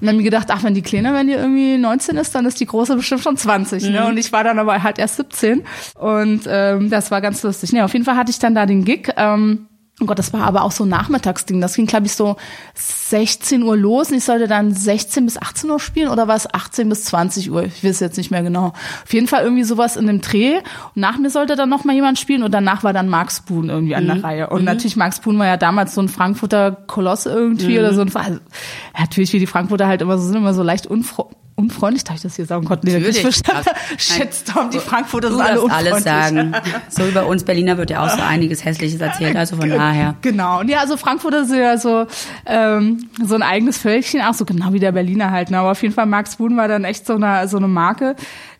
und 0.00 0.06
dann 0.06 0.16
mir 0.16 0.24
gedacht, 0.24 0.48
ach, 0.50 0.64
wenn 0.64 0.74
die 0.74 0.82
Kleine, 0.82 1.14
wenn 1.14 1.28
die 1.28 1.34
irgendwie 1.34 1.78
19 1.78 2.16
ist, 2.16 2.34
dann 2.34 2.46
ist 2.46 2.58
die 2.58 2.66
Große 2.66 2.96
bestimmt 2.96 3.22
schon 3.22 3.36
20, 3.36 3.84
ne? 3.84 3.88
mhm. 3.88 3.94
ne? 3.94 4.06
Und 4.08 4.16
ich 4.16 4.32
war 4.32 4.42
dann 4.42 4.58
aber 4.58 4.82
halt 4.82 4.98
erst 4.98 5.16
17 5.16 5.62
und 5.94 6.40
ähm, 6.48 6.90
das 6.90 7.12
war 7.12 7.20
ganz 7.20 7.44
lustig. 7.44 7.72
Ne, 7.72 7.84
auf 7.84 7.92
jeden 7.92 8.04
Fall 8.04 8.16
hatte 8.16 8.30
ich 8.30 8.40
dann 8.40 8.56
da 8.56 8.66
den 8.66 8.84
Gig. 8.84 9.12
Ähm, 9.16 9.68
Oh 9.98 10.04
Gott, 10.04 10.18
das 10.18 10.34
war 10.34 10.42
aber 10.42 10.62
auch 10.62 10.72
so 10.72 10.84
ein 10.84 10.90
Nachmittagsding. 10.90 11.62
Das 11.62 11.74
ging, 11.74 11.86
glaube 11.86 12.04
ich, 12.04 12.12
so 12.12 12.36
16 12.74 13.62
Uhr 13.62 13.78
los 13.78 14.10
und 14.10 14.18
ich 14.18 14.24
sollte 14.24 14.46
dann 14.46 14.74
16 14.74 15.24
bis 15.24 15.38
18 15.38 15.70
Uhr 15.70 15.80
spielen 15.80 16.08
oder 16.08 16.28
war 16.28 16.36
es 16.36 16.52
18 16.52 16.86
bis 16.90 17.04
20 17.06 17.50
Uhr? 17.50 17.64
Ich 17.64 17.82
weiß 17.82 18.00
jetzt 18.00 18.18
nicht 18.18 18.30
mehr 18.30 18.42
genau. 18.42 18.74
Auf 19.04 19.12
jeden 19.14 19.26
Fall 19.26 19.42
irgendwie 19.42 19.64
sowas 19.64 19.96
in 19.96 20.06
dem 20.06 20.20
Dreh. 20.20 20.56
Und 20.56 20.96
nach 20.96 21.16
mir 21.16 21.30
sollte 21.30 21.56
dann 21.56 21.70
noch 21.70 21.84
mal 21.84 21.94
jemand 21.94 22.18
spielen 22.18 22.42
und 22.42 22.52
danach 22.52 22.84
war 22.84 22.92
dann 22.92 23.08
Mark 23.08 23.32
Spoon 23.32 23.70
irgendwie 23.70 23.94
an 23.94 24.04
der 24.04 24.16
mhm. 24.16 24.24
Reihe. 24.24 24.50
Und 24.50 24.60
mhm. 24.60 24.64
natürlich, 24.66 24.96
Mark 24.96 25.14
Spoon 25.14 25.38
war 25.38 25.46
ja 25.46 25.56
damals 25.56 25.94
so 25.94 26.02
ein 26.02 26.10
Frankfurter 26.10 26.72
Koloss 26.72 27.24
irgendwie 27.24 27.72
mhm. 27.72 27.78
oder 27.78 27.94
so. 27.94 28.02
Und 28.02 28.14
war, 28.14 28.26
natürlich, 28.98 29.32
wie 29.32 29.38
die 29.38 29.46
Frankfurter 29.46 29.86
halt 29.86 30.02
immer 30.02 30.18
so 30.18 30.26
sind, 30.26 30.36
immer 30.36 30.52
so 30.52 30.62
leicht 30.62 30.86
unfro 30.86 31.30
unfreundlich, 31.56 32.04
darf 32.04 32.16
ich 32.16 32.22
das 32.22 32.36
hier 32.36 32.46
sagen? 32.46 32.64
Gott, 32.66 32.84
nee, 32.84 32.92
Natürlich. 32.92 33.24
Ich 33.24 33.42
Shitstorm, 33.98 34.70
die 34.70 34.78
Frankfurter 34.78 35.30
sind 35.30 35.40
alle 35.40 35.62
unfreundlich. 35.62 35.92
alles 35.92 36.04
sagen. 36.04 36.54
So 36.88 37.06
über 37.06 37.26
uns 37.26 37.44
Berliner 37.44 37.76
wird 37.78 37.90
ja 37.90 38.04
auch 38.04 38.10
so 38.10 38.22
einiges 38.22 38.64
Hässliches 38.64 39.00
erzählt, 39.00 39.36
also 39.36 39.56
von 39.56 39.68
daher. 39.68 40.14
Genau. 40.22 40.60
Und 40.60 40.68
ja, 40.68 40.80
also 40.80 40.96
Frankfurter 40.96 41.44
sind 41.44 41.58
ja 41.58 41.78
so, 41.78 42.06
ähm, 42.46 43.08
so 43.22 43.34
ein 43.34 43.42
eigenes 43.42 43.78
Völkchen, 43.78 44.20
auch 44.20 44.34
so 44.34 44.44
genau 44.44 44.72
wie 44.72 44.78
der 44.78 44.92
Berliner 44.92 45.30
halt. 45.30 45.50
Ne? 45.50 45.58
Aber 45.58 45.72
auf 45.72 45.82
jeden 45.82 45.94
Fall, 45.94 46.06
Max 46.06 46.36
Boon 46.36 46.56
war 46.56 46.68
dann 46.68 46.84
echt 46.84 47.06
so 47.06 47.14
eine, 47.14 47.48
so 47.48 47.56
eine 47.56 47.68
Marke 47.68 48.16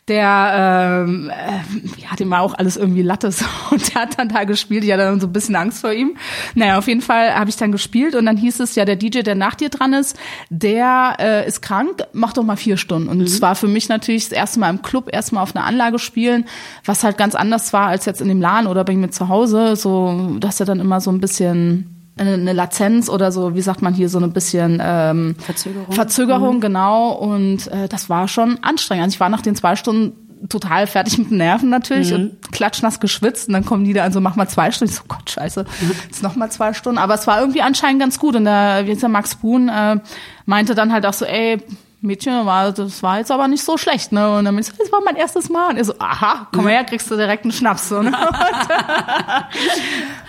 der 0.08 1.04
ähm, 1.04 1.30
äh, 1.30 2.06
hat 2.06 2.20
immer 2.20 2.40
auch 2.40 2.54
alles 2.54 2.76
irgendwie 2.76 3.02
Lattes 3.02 3.44
und 3.70 3.92
der 3.92 4.02
hat 4.02 4.18
dann 4.18 4.28
da 4.28 4.44
gespielt. 4.44 4.84
Ich 4.84 4.92
hatte 4.92 5.02
dann 5.02 5.20
so 5.20 5.26
ein 5.26 5.32
bisschen 5.32 5.56
Angst 5.56 5.80
vor 5.80 5.92
ihm. 5.92 6.16
Naja, 6.54 6.78
auf 6.78 6.86
jeden 6.86 7.00
Fall 7.00 7.34
habe 7.34 7.50
ich 7.50 7.56
dann 7.56 7.72
gespielt 7.72 8.14
und 8.14 8.26
dann 8.26 8.36
hieß 8.36 8.60
es 8.60 8.76
ja, 8.76 8.84
der 8.84 8.96
DJ, 8.96 9.20
der 9.20 9.34
nach 9.34 9.56
dir 9.56 9.68
dran 9.68 9.92
ist, 9.92 10.16
der 10.48 11.16
äh, 11.18 11.48
ist 11.48 11.60
krank, 11.60 12.04
mach 12.12 12.32
doch 12.32 12.44
mal 12.44 12.56
vier 12.56 12.76
Stunden. 12.76 13.08
Und 13.08 13.20
es 13.20 13.38
mhm. 13.38 13.42
war 13.42 13.54
für 13.56 13.68
mich 13.68 13.88
natürlich 13.88 14.28
das 14.28 14.32
erste 14.32 14.60
Mal 14.60 14.70
im 14.70 14.82
Club, 14.82 15.08
erstmal 15.12 15.42
auf 15.42 15.56
einer 15.56 15.64
Anlage 15.64 15.98
spielen, 15.98 16.44
was 16.84 17.02
halt 17.02 17.18
ganz 17.18 17.34
anders 17.34 17.72
war 17.72 17.88
als 17.88 18.04
jetzt 18.04 18.20
in 18.20 18.28
dem 18.28 18.40
Laden 18.40 18.68
oder 18.68 18.84
bei 18.84 18.94
mir 18.94 19.10
zu 19.10 19.28
Hause. 19.28 19.74
So, 19.74 20.36
dass 20.38 20.60
er 20.60 20.66
dann 20.66 20.78
immer 20.78 21.00
so 21.00 21.10
ein 21.10 21.20
bisschen 21.20 21.95
eine 22.18 22.52
Latenz 22.52 23.10
oder 23.10 23.30
so, 23.30 23.54
wie 23.54 23.60
sagt 23.60 23.82
man 23.82 23.92
hier, 23.92 24.08
so 24.08 24.18
ein 24.18 24.32
bisschen 24.32 24.80
ähm, 24.82 25.36
Verzögerung. 25.38 25.92
Verzögerung, 25.92 26.56
mhm. 26.56 26.60
genau. 26.60 27.12
Und 27.12 27.66
äh, 27.68 27.88
das 27.88 28.08
war 28.08 28.26
schon 28.26 28.58
anstrengend. 28.62 29.04
Also 29.04 29.14
ich 29.14 29.20
war 29.20 29.28
nach 29.28 29.42
den 29.42 29.54
zwei 29.54 29.76
Stunden 29.76 30.26
total 30.48 30.86
fertig 30.86 31.18
mit 31.18 31.30
den 31.30 31.38
Nerven 31.38 31.68
natürlich 31.70 32.10
mhm. 32.10 32.16
und 32.16 32.52
klatschnass 32.52 33.00
geschwitzt 33.00 33.48
und 33.48 33.54
dann 33.54 33.64
kommen 33.64 33.84
die 33.84 33.92
da 33.92 34.04
an 34.04 34.12
so, 34.12 34.20
mach 34.20 34.36
mal 34.36 34.48
zwei 34.48 34.70
Stunden. 34.70 34.92
Ich 34.92 34.98
so, 34.98 35.04
Gott, 35.08 35.28
scheiße, 35.28 35.64
mhm. 35.64 35.92
jetzt 36.04 36.22
noch 36.22 36.36
mal 36.36 36.50
zwei 36.50 36.72
Stunden. 36.72 36.98
Aber 36.98 37.14
es 37.14 37.26
war 37.26 37.40
irgendwie 37.40 37.62
anscheinend 37.62 38.00
ganz 38.00 38.18
gut 38.18 38.36
und 38.36 38.44
der, 38.44 38.86
wie 38.86 38.92
ist 38.92 39.02
der 39.02 39.08
Max 39.08 39.34
Boon, 39.36 39.68
äh, 39.68 39.98
meinte 40.44 40.74
dann 40.74 40.92
halt 40.92 41.06
auch 41.06 41.12
so, 41.12 41.24
ey, 41.24 41.58
Mädchen, 42.06 42.46
war, 42.46 42.72
das 42.72 43.02
war 43.02 43.18
jetzt 43.18 43.30
aber 43.30 43.48
nicht 43.48 43.64
so 43.64 43.76
schlecht, 43.76 44.12
ne? 44.12 44.36
Und 44.36 44.44
dann 44.44 44.54
meinte 44.54 44.70
ich, 44.70 44.78
das 44.78 44.92
war 44.92 45.00
mein 45.04 45.16
erstes 45.16 45.48
Mal. 45.48 45.70
Und 45.70 45.76
er 45.76 45.84
so, 45.84 45.94
aha, 45.98 46.48
komm 46.54 46.68
her, 46.68 46.84
kriegst 46.84 47.10
du 47.10 47.16
direkt 47.16 47.44
einen 47.44 47.52
Schnaps, 47.52 47.88
so, 47.88 48.02
ne? 48.02 48.12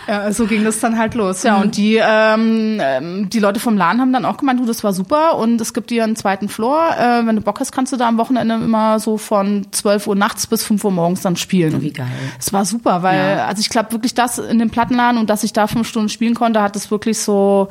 ja, 0.07 0.31
so 0.31 0.45
ging 0.45 0.63
das 0.63 0.79
dann 0.79 0.97
halt 0.97 1.13
los. 1.15 1.43
Ja, 1.43 1.57
mhm. 1.57 1.61
und 1.61 1.77
die, 1.77 1.99
ähm, 2.01 2.79
ähm, 2.81 3.29
die 3.29 3.39
Leute 3.39 3.59
vom 3.59 3.77
Laden 3.77 4.01
haben 4.01 4.13
dann 4.13 4.25
auch 4.25 4.37
gemeint, 4.37 4.59
du, 4.59 4.65
das 4.65 4.83
war 4.83 4.93
super 4.93 5.37
und 5.37 5.61
es 5.61 5.73
gibt 5.73 5.89
dir 5.89 6.03
einen 6.03 6.15
zweiten 6.15 6.49
Floor. 6.49 6.95
Äh, 6.97 7.25
wenn 7.25 7.35
du 7.35 7.41
Bock 7.41 7.59
hast, 7.59 7.71
kannst 7.71 7.93
du 7.93 7.97
da 7.97 8.07
am 8.07 8.17
Wochenende 8.17 8.55
immer 8.55 8.99
so 8.99 9.17
von 9.17 9.67
12 9.71 10.07
Uhr 10.07 10.15
nachts 10.15 10.47
bis 10.47 10.63
5 10.63 10.83
Uhr 10.83 10.91
morgens 10.91 11.21
dann 11.21 11.35
spielen. 11.35 11.75
Oh, 11.77 11.81
wie 11.81 11.93
geil. 11.93 12.07
Es 12.39 12.51
war 12.53 12.65
super, 12.65 13.03
weil, 13.03 13.37
ja. 13.37 13.45
also 13.45 13.59
ich 13.59 13.69
glaube 13.69 13.91
wirklich 13.91 14.13
das 14.13 14.39
in 14.39 14.59
dem 14.59 14.69
Plattenladen 14.69 15.19
und 15.19 15.29
dass 15.29 15.43
ich 15.43 15.53
da 15.53 15.67
fünf 15.67 15.87
Stunden 15.87 16.09
spielen 16.09 16.33
konnte, 16.33 16.61
hat 16.61 16.75
es 16.75 16.91
wirklich 16.91 17.19
so 17.19 17.69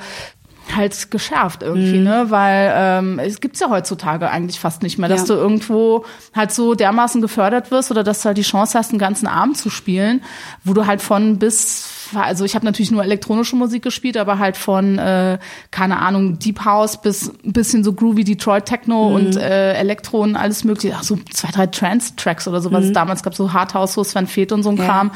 halt 0.75 1.11
geschärft 1.11 1.63
irgendwie, 1.63 1.99
mhm. 1.99 2.05
ne? 2.05 2.27
Weil 2.29 2.73
ähm, 2.75 3.19
es 3.19 3.41
gibt's 3.41 3.61
ja 3.61 3.71
heutzutage 3.71 4.31
eigentlich 4.31 4.59
fast 4.59 4.83
nicht 4.83 4.99
mehr, 4.99 5.09
dass 5.09 5.29
ja. 5.29 5.35
du 5.35 5.41
irgendwo 5.41 6.05
halt 6.35 6.53
so 6.53 6.75
dermaßen 6.75 7.21
gefördert 7.23 7.71
wirst 7.71 7.91
oder 7.91 8.03
dass 8.03 8.23
du 8.23 8.27
halt 8.27 8.39
die 8.39 8.43
Chance 8.43 8.79
hast, 8.79 8.91
einen 8.91 8.99
ganzen 8.99 9.27
Abend 9.27 9.57
zu 9.57 9.71
spielen, 9.71 10.23
wo 10.65 10.75
du 10.75 10.87
halt 10.87 11.03
von 11.03 11.39
bis 11.39 11.93
also 12.15 12.45
ich 12.45 12.55
habe 12.55 12.65
natürlich 12.65 12.91
nur 12.91 13.03
elektronische 13.03 13.57
Musik 13.57 13.83
gespielt, 13.83 14.17
aber 14.17 14.39
halt 14.39 14.57
von 14.57 14.99
äh, 14.99 15.39
keine 15.71 15.99
Ahnung 15.99 16.39
Deep 16.39 16.65
House 16.65 17.01
bis 17.01 17.33
ein 17.45 17.53
bisschen 17.53 17.83
so 17.83 17.93
groovy 17.93 18.25
Detroit 18.25 18.67
Techno 18.67 19.09
mhm. 19.09 19.15
und 19.15 19.37
äh, 19.37 19.75
Elektro 19.75 20.23
und 20.23 20.37
alles 20.37 20.65
mögliche, 20.65 20.95
ach 20.97 21.03
so 21.03 21.19
zwei 21.31 21.51
drei 21.51 21.67
Trance 21.67 22.15
Tracks 22.17 22.47
oder 22.47 22.61
so, 22.61 22.71
was 22.71 22.83
mhm. 22.83 22.89
es 22.89 22.93
damals 22.93 23.23
gab, 23.23 23.35
so 23.35 23.53
Hardhouse, 23.53 23.95
so 23.95 24.05
Sven 24.05 24.27
Feth 24.27 24.53
und 24.53 24.63
so 24.63 24.71
ein 24.71 24.77
ja. 24.77 24.85
Kram, 24.85 25.11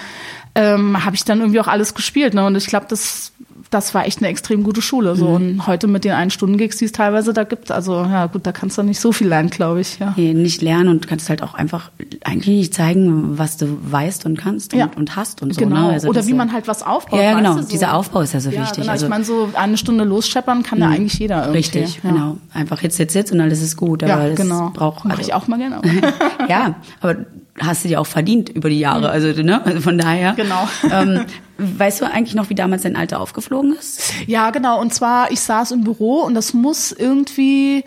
ähm, 0.54 1.04
habe 1.04 1.16
ich 1.16 1.24
dann 1.24 1.40
irgendwie 1.40 1.60
auch 1.60 1.68
alles 1.68 1.94
gespielt, 1.94 2.34
ne? 2.34 2.44
Und 2.44 2.56
ich 2.56 2.66
glaube, 2.66 2.86
das 2.88 3.32
das 3.70 3.94
war 3.94 4.04
echt 4.06 4.18
eine 4.18 4.28
extrem 4.28 4.64
gute 4.64 4.82
Schule. 4.82 5.14
So. 5.14 5.26
Mhm. 5.26 5.34
Und 5.34 5.66
heute 5.66 5.86
mit 5.86 6.04
den 6.04 6.12
ein 6.12 6.30
Stunden 6.30 6.58
Gigs, 6.58 6.78
die 6.78 6.86
es 6.86 6.92
teilweise 6.92 7.32
da 7.32 7.44
gibt, 7.44 7.70
also 7.70 7.94
ja 7.94 8.26
gut, 8.26 8.46
da 8.46 8.52
kannst 8.52 8.76
du 8.76 8.82
nicht 8.82 8.98
so 8.98 9.12
viel 9.12 9.28
lernen, 9.28 9.48
glaube 9.48 9.80
ich. 9.80 9.98
Ja. 10.00 10.12
Nee, 10.16 10.34
nicht 10.34 10.60
lernen 10.60 10.88
und 10.88 11.06
kannst 11.06 11.28
halt 11.28 11.42
auch 11.42 11.54
einfach 11.54 11.90
eigentlich 12.24 12.56
nicht 12.56 12.74
zeigen, 12.74 13.38
was 13.38 13.56
du 13.56 13.78
weißt 13.80 14.26
und 14.26 14.36
kannst 14.36 14.72
und, 14.72 14.80
ja. 14.80 14.90
und 14.96 15.14
hast 15.14 15.42
und 15.42 15.54
so. 15.54 15.60
Genau. 15.60 15.88
Ne? 15.88 15.92
Also 15.92 16.08
Oder 16.08 16.26
wie 16.26 16.34
man 16.34 16.52
halt 16.52 16.66
was 16.66 16.82
aufbaut. 16.82 17.20
Ja, 17.20 17.34
genau. 17.34 17.58
So. 17.58 17.62
Dieser 17.62 17.94
Aufbau 17.94 18.22
ist 18.22 18.34
ja 18.34 18.40
so 18.40 18.50
ja, 18.50 18.62
wichtig. 18.62 18.82
Genau. 18.82 18.92
Also, 18.92 19.06
ich 19.06 19.10
meine, 19.10 19.24
so 19.24 19.50
eine 19.54 19.76
Stunde 19.76 20.04
losscheppern 20.04 20.64
kann 20.64 20.78
mhm. 20.78 20.82
da 20.82 20.88
eigentlich 20.88 21.18
jeder 21.18 21.36
irgendwie. 21.42 21.58
Richtig, 21.58 22.00
ja. 22.02 22.10
genau. 22.10 22.36
Einfach 22.52 22.80
Hits, 22.80 22.96
Hits, 22.96 23.14
Hits 23.14 23.30
und 23.30 23.40
alles 23.40 23.62
ist 23.62 23.76
gut. 23.76 24.02
Aber 24.02 24.28
ja, 24.28 24.34
genau. 24.34 24.70
braucht 24.70 25.04
Mach 25.04 25.16
also, 25.16 25.22
ich 25.22 25.34
auch 25.34 25.46
mal 25.46 25.58
gerne. 25.58 25.80
ja, 26.48 26.74
aber 27.00 27.16
hast 27.60 27.84
du 27.84 27.88
dir 27.88 28.00
auch 28.00 28.06
verdient 28.06 28.48
über 28.48 28.68
die 28.68 28.78
Jahre. 28.78 29.00
Mhm. 29.00 29.06
Also, 29.06 29.42
ne? 29.42 29.64
also 29.64 29.80
von 29.80 29.98
daher. 29.98 30.32
Genau. 30.34 30.68
Ähm, 30.90 31.24
weißt 31.58 32.00
du 32.00 32.06
eigentlich 32.06 32.34
noch, 32.34 32.50
wie 32.50 32.54
damals 32.54 32.82
dein 32.82 32.96
Alter 32.96 33.20
aufgeflogen 33.20 33.74
ist? 33.78 34.12
Ja, 34.26 34.50
genau. 34.50 34.80
Und 34.80 34.94
zwar, 34.94 35.30
ich 35.30 35.40
saß 35.40 35.72
im 35.72 35.84
Büro 35.84 36.20
und 36.20 36.34
das 36.34 36.54
muss 36.54 36.92
irgendwie 36.92 37.84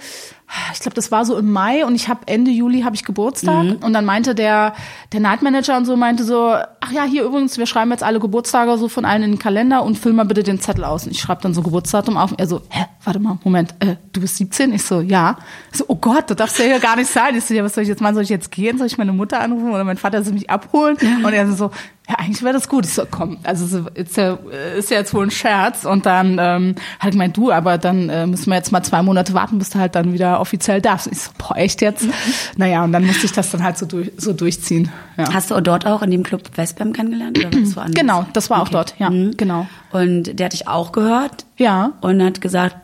ich 0.74 0.80
glaube, 0.80 0.96
das 0.96 1.12
war 1.12 1.26
so 1.26 1.38
im 1.38 1.52
Mai 1.52 1.86
und 1.86 1.96
ich 1.96 2.08
habe 2.08 2.22
Ende 2.28 2.52
Juli 2.52 2.82
habe 2.82 2.96
ich 2.96 3.04
Geburtstag 3.04 3.64
mhm. 3.64 3.76
und 3.82 3.94
dann 3.94 4.06
meinte 4.06 4.36
der 4.36 4.74
der 5.12 5.20
Night 5.20 5.42
Manager 5.42 5.78
und 5.78 5.86
so 5.86 5.96
meinte 5.96 6.24
so, 6.24 6.56
ach 6.84 6.92
ja, 6.92 7.04
hier 7.04 7.24
übrigens, 7.24 7.58
wir 7.58 7.66
schreiben 7.66 7.92
jetzt 7.92 8.04
alle 8.04 8.20
Geburtstage 8.20 8.78
so 8.78 8.88
von 8.90 9.06
allen 9.06 9.24
in 9.24 9.32
den 9.32 9.40
Kalender 9.40 9.84
und 9.84 9.98
füll 9.98 10.14
mal 10.14 10.26
bitte 10.26 10.44
den 10.44 10.60
Zettel 10.60 10.84
aus. 10.84 11.06
Und 11.06 11.12
ich 11.12 11.22
schreibe 11.22 11.42
dann 11.42 11.54
so 11.54 11.62
Geburtsdatum 11.62 12.18
auf. 12.18 12.32
Und 12.32 12.40
er 12.40 12.48
so, 12.48 12.62
hä, 12.70 12.86
warte 13.04 13.20
mal, 13.20 13.38
Moment, 13.44 13.74
äh, 13.80 13.96
du 14.12 14.22
bist 14.22 14.38
17? 14.38 14.74
Ich 14.74 14.84
so, 14.84 15.02
ja. 15.02 15.38
Ich 15.72 15.78
so, 15.78 15.86
oh 15.88 15.96
Gott, 15.96 16.30
das 16.30 16.38
darfst 16.38 16.60
du 16.60 16.68
ja 16.68 16.80
gar 16.80 16.96
nicht 16.96 17.10
sein. 17.10 17.36
Ich 17.36 17.46
so, 17.46 17.54
ja, 17.54 17.64
was 17.64 17.74
soll 17.74 17.84
ich 17.84 17.90
jetzt 17.90 18.02
machen? 18.02 18.16
Soll 18.16 18.24
ich 18.24 18.30
jetzt 18.30 18.52
gehen? 18.52 18.78
Soll 18.78 18.88
ich 18.88 18.98
meine 18.98 19.14
Mutter 19.14 19.40
anrufen 19.40 19.72
oder 19.72 19.84
mein 19.84 19.98
Vater 19.98 20.24
soll 20.24 20.34
mich 20.34 20.50
abholen? 20.50 20.98
Und 21.24 21.34
er 21.34 21.52
so, 21.52 21.72
ja, 22.10 22.16
eigentlich 22.16 22.44
wäre 22.44 22.54
das 22.54 22.68
gut. 22.68 22.86
Ich 22.86 22.94
so, 22.94 23.04
komm, 23.10 23.38
also 23.44 23.86
ist 23.94 24.18
ja, 24.18 24.38
ist 24.78 24.92
ja 24.92 24.98
jetzt 24.98 25.14
wohl 25.14 25.26
ein 25.26 25.32
Scherz. 25.32 25.86
Und 25.86 26.06
dann 26.06 26.38
ähm, 26.40 26.76
hat 27.00 27.12
gemeint, 27.12 27.38
du, 27.38 27.52
aber 27.52 27.78
dann 27.78 28.10
äh, 28.10 28.28
müssen 28.28 28.50
wir 28.50 28.56
jetzt 28.56 28.74
mal 28.74 28.84
zwei 28.84 29.02
Monate 29.02 29.34
warten, 29.34 29.58
bis 29.58 29.70
du 29.70 29.80
halt 29.80 29.96
dann 29.96 30.12
wieder 30.12 30.42
offiziell 30.42 30.82
darfst. 30.82 31.08
Und 31.08 31.14
ich 31.14 31.22
so, 31.22 31.32
boah, 31.38 31.56
echt 31.56 31.82
jetzt? 31.82 32.06
naja, 32.58 32.84
und 32.84 32.92
dann 32.92 33.06
musste 33.06 33.26
ich 33.26 33.32
das 33.32 33.52
dann 33.52 33.64
halt 33.64 33.78
so, 33.78 33.86
durch, 33.86 34.12
so 34.18 34.34
durchziehen. 34.34 34.92
Ja. 35.18 35.34
Hast 35.34 35.52
du 35.52 35.62
dort 35.62 35.86
auch 35.86 36.02
in 36.02 36.12
dem 36.12 36.24
Club 36.24 36.44
Westbam 36.56 36.92
kennengelernt? 36.92 37.40
Oder 37.40 37.62
was 37.62 37.76
woanders? 37.76 37.96
Genau, 37.96 38.26
das 38.34 38.50
war 38.50 38.60
okay. 38.60 38.68
auch 38.68 38.72
dort, 38.72 38.96
ja, 39.00 39.10
mhm. 39.10 39.38
genau. 39.38 39.68
Und 39.92 40.40
der 40.40 40.46
hat 40.46 40.54
dich 40.54 40.68
auch 40.68 40.92
gehört? 40.92 41.46
Ja. 41.58 41.94
Und 42.02 42.22
hat 42.22 42.42
gesagt, 42.42 42.76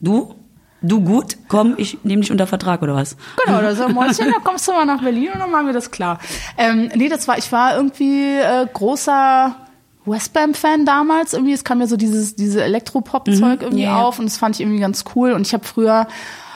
du, 0.00 0.34
du 0.82 1.00
gut, 1.00 1.36
komm, 1.48 1.74
ich 1.76 1.98
nehme 2.04 2.22
dich 2.22 2.30
unter 2.30 2.46
Vertrag 2.46 2.82
oder 2.82 2.94
was? 2.94 3.16
Genau, 3.44 3.60
da 3.60 3.74
so, 3.74 3.88
Mäuschen, 3.88 4.30
da 4.32 4.38
kommst 4.42 4.68
du 4.68 4.72
mal 4.72 4.84
nach 4.84 5.02
Berlin 5.02 5.30
und 5.32 5.40
dann 5.40 5.50
machen 5.50 5.66
wir 5.66 5.72
das 5.72 5.90
klar. 5.90 6.18
Ähm, 6.56 6.90
nee, 6.94 7.08
das 7.08 7.26
war, 7.28 7.38
ich 7.38 7.50
war 7.52 7.76
irgendwie 7.76 8.36
äh, 8.36 8.66
großer 8.72 9.56
Westbam-Fan 10.04 10.86
damals. 10.86 11.32
Irgendwie, 11.32 11.52
es 11.52 11.64
kam 11.64 11.80
ja 11.80 11.86
so 11.86 11.96
dieses, 11.96 12.36
diese 12.36 12.62
Elektropop-Zeug 12.62 13.60
mhm, 13.60 13.66
irgendwie 13.66 13.82
yeah. 13.82 14.02
auf 14.02 14.18
und 14.18 14.26
das 14.26 14.36
fand 14.36 14.54
ich 14.56 14.60
irgendwie 14.60 14.80
ganz 14.80 15.04
cool. 15.14 15.32
Und 15.32 15.46
ich 15.46 15.52
habe 15.52 15.64
früher 15.64 16.06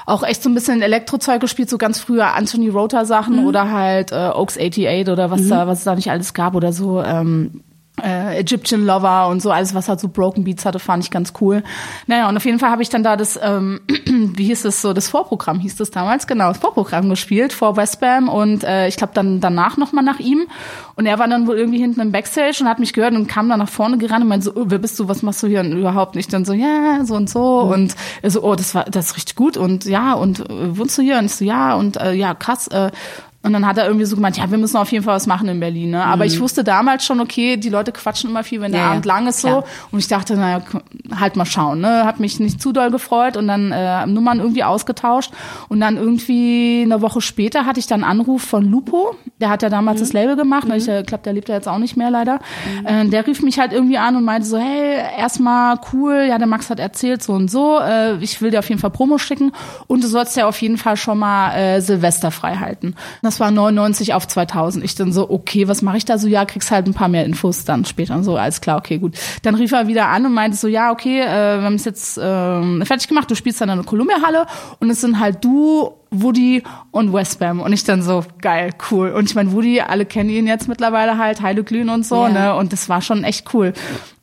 auch 0.07 0.23
echt 0.23 0.43
so 0.43 0.49
ein 0.49 0.55
bisschen 0.55 0.83
Elektrozeug 0.83 1.41
gespielt, 1.41 1.71
so 1.71 1.79
ganz 1.79 2.01
früher 2.01 2.35
Anthony 2.35 2.69
Rota 2.69 3.05
Sachen 3.05 3.41
mhm. 3.41 3.47
oder 3.47 3.71
halt 3.71 4.13
äh, 4.13 4.31
Oaks 4.35 4.57
88 4.59 5.09
oder 5.09 5.31
was 5.31 5.43
mhm. 5.43 5.51
da, 5.51 5.67
was 5.67 5.79
es 5.79 5.85
da 5.85 5.95
nicht 5.95 6.11
alles 6.11 6.35
gab 6.35 6.55
oder 6.55 6.73
so. 6.73 7.03
Ähm, 7.03 7.63
äh, 8.03 8.39
Egyptian 8.39 8.85
Lover 8.85 9.29
und 9.29 9.41
so, 9.43 9.51
alles 9.51 9.75
was 9.75 9.89
halt 9.89 10.01
so 10.01 10.09
Broken 10.09 10.45
Beats 10.45 10.65
hatte, 10.65 10.79
fand 10.79 11.05
ich 11.05 11.11
ganz 11.11 11.33
cool. 11.41 11.63
Naja, 12.07 12.29
und 12.29 12.37
auf 12.37 12.45
jeden 12.45 12.59
Fall 12.59 12.71
habe 12.71 12.83
ich 12.83 12.89
dann 12.89 13.03
da 13.03 13.17
das, 13.17 13.39
ähm, 13.43 13.81
wie 14.07 14.45
hieß 14.45 14.65
es 14.65 14.83
so, 14.83 14.93
das 14.93 15.09
Vorprogramm 15.09 15.61
hieß 15.61 15.77
das 15.77 15.91
damals, 15.91 16.27
genau, 16.27 16.49
das 16.49 16.59
Vorprogramm 16.59 17.09
gespielt 17.09 17.53
vor 17.53 17.77
Westbam 17.77 18.29
und 18.29 18.65
äh, 18.65 18.89
ich 18.89 18.97
glaube 18.97 19.13
dann 19.15 19.41
danach 19.41 19.77
nochmal 19.77 20.05
nach 20.05 20.19
ihm. 20.19 20.47
Und 20.97 21.07
er 21.07 21.19
war 21.19 21.29
dann 21.29 21.47
wohl 21.47 21.57
irgendwie 21.57 21.79
hinten 21.79 22.01
im 22.01 22.13
Backstage 22.13 22.59
und 22.61 22.69
hat 22.69 22.79
mich 22.79 22.93
gehört 22.93 23.15
und 23.15 23.27
kam 23.27 23.49
dann 23.49 23.59
nach 23.59 23.69
vorne 23.69 23.97
gerannt 23.97 24.23
und 24.23 24.29
meinte 24.29 24.45
so, 24.45 24.53
oh, 24.55 24.65
wer 24.67 24.79
bist 24.79 24.99
du, 24.99 25.09
was 25.09 25.23
machst 25.23 25.43
du 25.43 25.47
hier? 25.47 25.61
Und 25.61 25.73
überhaupt 25.73 26.15
nicht, 26.15 26.33
dann 26.33 26.45
so, 26.45 26.53
ja, 26.53 27.05
so 27.05 27.15
und 27.15 27.31
so. 27.31 27.65
Mhm. 27.65 27.73
und 27.73 27.95
er 28.23 28.31
so, 28.31 28.43
oh, 28.43 28.55
das 28.55 28.75
war, 28.75 28.85
das 28.85 29.07
ist 29.07 29.17
richtig 29.17 29.35
gut. 29.35 29.57
Und 29.57 29.85
ja 29.87 30.13
und 30.13 30.41
äh, 30.41 30.77
wohnst 30.77 30.99
du 30.99 31.03
hier? 31.03 31.19
Und 31.19 31.27
ich 31.27 31.35
so, 31.35 31.45
ja 31.45 31.75
und 31.75 31.97
äh, 31.97 32.13
ja, 32.13 32.35
krass 32.35 32.69
äh, 32.69 32.91
und 33.43 33.55
dann 33.55 33.67
hat 33.67 33.79
er 33.79 33.87
irgendwie 33.87 34.05
so 34.05 34.17
gemeint, 34.17 34.37
ja, 34.37 34.51
wir 34.51 34.59
müssen 34.59 34.77
auf 34.77 34.93
jeden 34.93 35.03
Fall 35.03 35.15
was 35.15 35.27
machen 35.27 35.49
in 35.49 35.61
Berlin. 35.61 35.91
Ne? 35.91 36.05
Aber 36.05 36.25
mhm. 36.25 36.31
ich 36.31 36.41
wusste 36.41 36.63
damals 36.63 37.07
schon, 37.07 37.21
okay, 37.21 37.57
die 37.57 37.71
Leute 37.71 37.91
quatschen 37.91 38.29
immer 38.29 38.45
viel, 38.45 38.61
wenn 38.61 38.73
der 38.73 38.83
ja, 38.83 38.91
Abend 38.91 39.07
lang 39.07 39.27
ist 39.27 39.41
so. 39.41 39.49
Klar. 39.49 39.65
Und 39.91 39.99
ich 39.99 40.09
dachte, 40.09 40.37
naja, 40.37 40.61
halt 41.19 41.37
mal 41.37 41.47
schauen. 41.47 41.81
Ne? 41.81 42.05
Hat 42.05 42.21
mich 42.21 42.39
nicht 42.39 42.61
zu 42.61 42.73
doll 42.73 42.91
gefreut 42.91 43.39
und 43.39 43.49
dann 43.49 43.73
äh, 43.73 44.05
Nummern 44.07 44.41
irgendwie 44.41 44.63
ausgetauscht. 44.63 45.33
Und 45.69 45.81
dann 45.81 45.97
irgendwie 45.97 46.83
eine 46.85 47.01
Woche 47.01 47.23
später 47.23 47.65
hatte 47.65 47.81
ich 47.81 47.87
dann 47.87 48.05
einen 48.05 48.21
Anruf 48.21 48.43
von 48.43 48.67
Lupo. 48.67 49.17
Der 49.41 49.49
hat 49.49 49.63
ja 49.63 49.71
damals 49.71 50.01
mhm. 50.01 50.05
das 50.05 50.13
Label 50.13 50.37
gemacht. 50.37 50.69
Mhm. 50.69 50.75
Ich 50.75 50.87
äh, 50.87 51.03
glaube, 51.03 51.25
der 51.25 51.33
lebt 51.33 51.49
ja 51.49 51.55
jetzt 51.55 51.69
auch 51.69 51.79
nicht 51.79 51.97
mehr 51.97 52.11
leider. 52.11 52.41
Mhm. 52.83 52.87
Äh, 52.87 53.09
der 53.09 53.27
rief 53.27 53.41
mich 53.41 53.59
halt 53.59 53.73
irgendwie 53.73 53.97
an 53.97 54.17
und 54.17 54.25
meinte 54.25 54.47
so, 54.47 54.59
hey, 54.59 54.99
erstmal 55.17 55.81
cool, 55.95 56.27
ja, 56.29 56.37
der 56.37 56.47
Max 56.47 56.69
hat 56.69 56.79
erzählt 56.79 57.23
so 57.23 57.33
und 57.33 57.51
so. 57.51 57.79
Äh, 57.81 58.19
ich 58.19 58.43
will 58.43 58.51
dir 58.51 58.59
auf 58.59 58.69
jeden 58.69 58.83
Fall 58.83 58.91
Promo 58.91 59.17
schicken. 59.17 59.53
Und 59.87 60.05
du 60.05 60.09
sollst 60.09 60.37
ja 60.37 60.47
auf 60.47 60.61
jeden 60.61 60.77
Fall 60.77 60.99
schon 60.99 61.19
mal 61.19 61.55
äh, 61.55 61.81
Silvester 61.81 62.31
frei 62.31 62.57
halten. 62.57 62.95
Das 63.23 63.30
war 63.39 63.51
99 63.51 64.15
auf 64.15 64.27
2000. 64.27 64.85
Ich 64.85 64.95
dann 64.95 65.13
so, 65.13 65.31
okay, 65.31 65.69
was 65.69 65.83
mache 65.83 65.99
ich 65.99 66.05
da 66.05 66.19
so? 66.19 66.27
Ja, 66.27 66.45
kriegst 66.45 66.71
halt 66.71 66.87
ein 66.87 66.95
paar 66.95 67.09
mehr 67.09 67.25
Infos 67.25 67.65
dann 67.65 67.85
später 67.85 68.17
und 68.17 68.25
so. 68.25 68.37
Alles 68.37 68.61
klar, 68.61 68.79
okay, 68.79 68.99
gut. 68.99 69.15
Dann 69.43 69.55
rief 69.55 69.71
er 69.73 69.87
wieder 69.87 70.09
an 70.09 70.27
und 70.27 70.33
meinte 70.33 70.57
so, 70.57 70.67
ja, 70.67 70.91
okay, 70.91 71.21
äh, 71.21 71.59
wir 71.59 71.63
haben 71.63 71.75
es 71.75 71.85
jetzt 71.85 72.19
äh, 72.19 72.85
fertig 72.85 73.07
gemacht. 73.07 73.31
Du 73.31 73.35
spielst 73.35 73.61
dann 73.61 73.69
in 73.69 73.77
der 73.77 73.85
Columbia-Halle 73.85 74.47
und 74.81 74.91
es 74.91 75.01
sind 75.01 75.21
halt 75.21 75.45
du 75.45 75.93
Woody 76.11 76.63
und 76.91 77.13
Westbam. 77.13 77.61
Und 77.61 77.73
ich 77.73 77.85
dann 77.85 78.03
so, 78.03 78.25
geil, 78.41 78.73
cool. 78.91 79.11
Und 79.11 79.29
ich 79.29 79.35
meine, 79.35 79.53
Woody, 79.53 79.81
alle 79.81 80.07
kennen 80.07 80.31
ihn 80.31 80.47
jetzt 80.47 80.67
mittlerweile 80.67 81.19
halt, 81.19 81.41
Heile 81.41 81.63
Glühen 81.63 81.89
und 81.89 82.05
so, 82.05 82.25
ja. 82.25 82.29
ne? 82.29 82.55
Und 82.57 82.73
das 82.73 82.89
war 82.89 83.01
schon 83.01 83.23
echt 83.23 83.55
cool. 83.55 83.73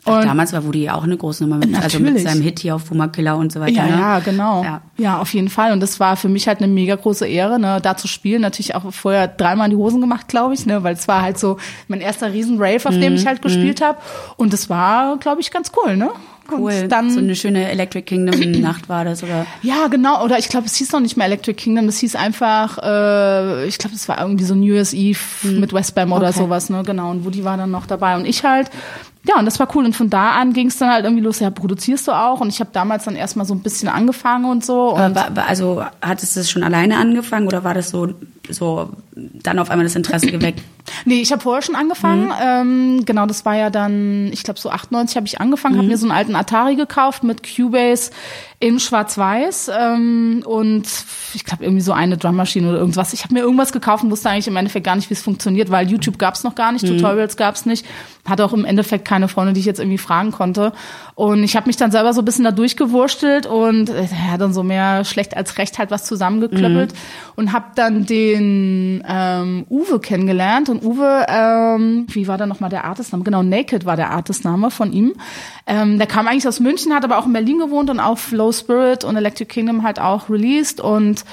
Ach, 0.07 0.23
damals 0.23 0.53
war 0.53 0.65
Woody 0.65 0.89
auch 0.89 1.03
eine 1.03 1.17
große 1.17 1.43
Nummer 1.43 1.57
mit, 1.57 1.81
also 1.81 1.99
mit 1.99 2.19
seinem 2.19 2.41
Hit 2.41 2.59
hier 2.59 2.75
auf 2.75 2.85
Puma 2.85 3.07
Killer 3.07 3.37
und 3.37 3.51
so 3.51 3.59
weiter. 3.59 3.73
Ja, 3.73 3.85
ne? 3.85 3.91
ja, 3.91 4.19
genau. 4.19 4.63
Ja. 4.63 4.81
ja, 4.97 5.19
auf 5.19 5.33
jeden 5.33 5.49
Fall. 5.49 5.71
Und 5.71 5.79
das 5.79 5.99
war 5.99 6.17
für 6.17 6.29
mich 6.29 6.47
halt 6.47 6.59
eine 6.59 6.67
mega 6.67 6.95
große 6.95 7.27
Ehre, 7.27 7.59
ne, 7.59 7.79
da 7.81 7.97
zu 7.97 8.07
spielen. 8.07 8.41
Natürlich 8.41 8.75
auch 8.75 8.91
vorher 8.93 9.27
dreimal 9.27 9.69
in 9.69 9.77
die 9.77 9.83
Hosen 9.83 10.01
gemacht, 10.01 10.27
glaube 10.27 10.53
ich, 10.53 10.65
ne, 10.65 10.83
weil 10.83 10.95
es 10.95 11.07
war 11.07 11.21
halt 11.21 11.37
so 11.37 11.57
mein 11.87 12.01
erster 12.01 12.33
Riesen-Rave, 12.33 12.87
auf 12.87 12.95
mhm. 12.95 13.01
dem 13.01 13.15
ich 13.15 13.25
halt 13.25 13.41
gespielt 13.41 13.79
mhm. 13.81 13.85
habe. 13.85 13.97
Und 14.37 14.53
das 14.53 14.69
war, 14.69 15.17
glaube 15.17 15.41
ich, 15.41 15.51
ganz 15.51 15.71
cool, 15.75 15.97
ne? 15.97 16.09
Cool. 16.51 16.71
Und 16.83 16.89
dann, 16.89 17.11
so 17.11 17.19
eine 17.19 17.35
schöne 17.35 17.69
Electric 17.69 18.03
Kingdom 18.03 18.61
Nacht 18.61 18.89
war 18.89 19.03
das, 19.03 19.23
oder? 19.23 19.45
Ja, 19.61 19.87
genau. 19.87 20.23
Oder 20.23 20.39
ich 20.39 20.49
glaube, 20.49 20.65
es 20.65 20.75
hieß 20.75 20.91
noch 20.93 20.99
nicht 20.99 21.17
mehr 21.17 21.25
Electric 21.25 21.55
Kingdom. 21.55 21.87
Es 21.87 21.99
hieß 21.99 22.15
einfach, 22.15 22.77
äh, 22.81 23.67
ich 23.67 23.77
glaube, 23.77 23.95
es 23.95 24.07
war 24.07 24.19
irgendwie 24.21 24.45
so 24.45 24.55
New 24.55 24.73
Year's 24.73 24.93
Eve 24.93 25.19
hm. 25.41 25.59
mit 25.59 25.73
Westbam 25.73 26.11
oder 26.11 26.29
okay. 26.29 26.39
sowas, 26.39 26.69
ne? 26.69 26.83
Genau. 26.83 27.11
Und 27.11 27.25
Woody 27.25 27.43
war 27.43 27.57
dann 27.57 27.71
noch 27.71 27.85
dabei. 27.85 28.15
Und 28.15 28.25
ich 28.25 28.43
halt, 28.43 28.69
ja, 29.27 29.37
und 29.39 29.45
das 29.45 29.59
war 29.59 29.67
cool. 29.75 29.85
Und 29.85 29.95
von 29.95 30.09
da 30.09 30.31
an 30.31 30.53
ging 30.53 30.67
es 30.67 30.77
dann 30.77 30.89
halt 30.89 31.03
irgendwie 31.03 31.23
los, 31.23 31.39
ja, 31.39 31.49
produzierst 31.49 32.07
du 32.07 32.13
auch? 32.13 32.39
Und 32.39 32.49
ich 32.49 32.59
habe 32.59 32.69
damals 32.71 33.05
dann 33.05 33.15
erstmal 33.15 33.45
so 33.45 33.53
ein 33.53 33.61
bisschen 33.61 33.89
angefangen 33.89 34.45
und 34.45 34.65
so. 34.65 34.95
Und 34.95 35.17
also 35.17 35.83
hattest 36.01 36.35
du 36.35 36.39
das 36.39 36.49
schon 36.49 36.63
alleine 36.63 36.97
angefangen 36.97 37.47
oder 37.47 37.63
war 37.63 37.73
das 37.73 37.89
so 37.89 38.13
so 38.49 38.89
dann 39.13 39.59
auf 39.59 39.69
einmal 39.69 39.85
das 39.85 39.95
Interesse 39.95 40.27
geweckt? 40.27 40.61
Nee, 41.03 41.19
ich 41.19 41.33
habe 41.33 41.41
vorher 41.41 41.61
schon 41.61 41.75
angefangen. 41.75 42.31
Ähm, 42.41 43.05
genau, 43.05 43.25
das 43.25 43.43
war 43.43 43.55
ja 43.55 43.69
dann, 43.69 44.31
ich 44.31 44.43
glaube 44.43 44.57
so 44.57 44.69
98 44.69 45.17
habe 45.17 45.27
ich 45.27 45.41
angefangen, 45.41 45.75
mhm. 45.75 45.79
habe 45.79 45.87
mir 45.89 45.97
so 45.97 46.05
einen 46.05 46.17
alten 46.17 46.35
Atari 46.35 46.75
gekauft 46.75 47.23
mit 47.23 47.43
Cubase 47.43 48.11
in 48.59 48.79
Schwarz-Weiß 48.79 49.69
ähm, 49.79 50.41
und 50.43 50.87
ich 51.35 51.45
glaube 51.45 51.63
irgendwie 51.63 51.83
so 51.83 51.91
eine 51.91 52.17
Drummaschine 52.17 52.69
oder 52.69 52.79
irgendwas. 52.79 53.13
Ich 53.13 53.23
habe 53.23 53.35
mir 53.35 53.41
irgendwas 53.41 53.71
gekauft 53.71 54.03
und 54.03 54.09
wusste 54.09 54.31
eigentlich 54.31 54.47
im 54.47 54.55
Endeffekt 54.55 54.83
gar 54.83 54.95
nicht, 54.95 55.11
wie 55.11 55.13
es 55.13 55.21
funktioniert, 55.21 55.69
weil 55.69 55.87
YouTube 55.87 56.17
gab's 56.17 56.43
noch 56.43 56.55
gar 56.55 56.71
nicht, 56.71 56.83
mhm. 56.83 56.97
Tutorials 56.97 57.37
gab's 57.37 57.67
nicht. 57.67 57.85
Hatte 58.27 58.43
auch 58.43 58.53
im 58.53 58.65
Endeffekt 58.65 59.05
keine 59.05 59.27
Freunde, 59.27 59.53
die 59.53 59.59
ich 59.59 59.67
jetzt 59.67 59.79
irgendwie 59.79 59.99
fragen 59.99 60.31
konnte. 60.31 60.73
Und 61.17 61.43
ich 61.43 61.55
habe 61.55 61.65
mich 61.65 61.77
dann 61.77 61.89
selber 61.89 62.13
so 62.13 62.21
ein 62.21 62.25
bisschen 62.25 62.43
da 62.43 62.51
durchgewurstelt 62.51 63.47
und 63.47 63.89
äh, 63.89 64.03
ja, 64.03 64.37
dann 64.37 64.53
so 64.53 64.61
mehr 64.61 65.03
schlecht 65.03 65.35
als 65.35 65.57
recht 65.57 65.79
halt 65.79 65.89
was 65.89 66.03
zusammengeklöppelt 66.03 66.93
mhm. 66.93 66.97
und 67.35 67.53
habe 67.53 67.65
dann 67.73 68.05
den 68.05 69.03
ähm, 69.03 69.65
Uwe 69.67 69.99
kennengelernt. 69.99 70.69
Und 70.69 70.83
Uwe, 70.83 71.25
ähm, 71.27 72.05
wie 72.09 72.27
war 72.27 72.37
da 72.37 72.45
nochmal 72.45 72.69
der 72.69 72.85
Artistname? 72.85 73.23
Genau, 73.23 73.41
Naked 73.41 73.83
war 73.83 73.95
der 73.95 74.11
Artistname 74.11 74.69
von 74.69 74.93
ihm. 74.93 75.15
Ähm, 75.65 75.97
der 75.97 76.05
kam 76.05 76.27
eigentlich 76.27 76.47
aus 76.47 76.59
München, 76.59 76.93
hat 76.93 77.03
aber 77.03 77.17
auch 77.17 77.25
in 77.25 77.33
Berlin 77.33 77.57
gewohnt 77.57 77.89
und 77.89 77.99
auch 77.99 78.19
Flow 78.19 78.51
Spirit 78.51 79.03
und 79.03 79.15
Electric 79.15 79.51
Kingdom 79.51 79.81
halt 79.81 79.99
auch 79.99 80.29
released 80.29 80.79
und 80.79 81.25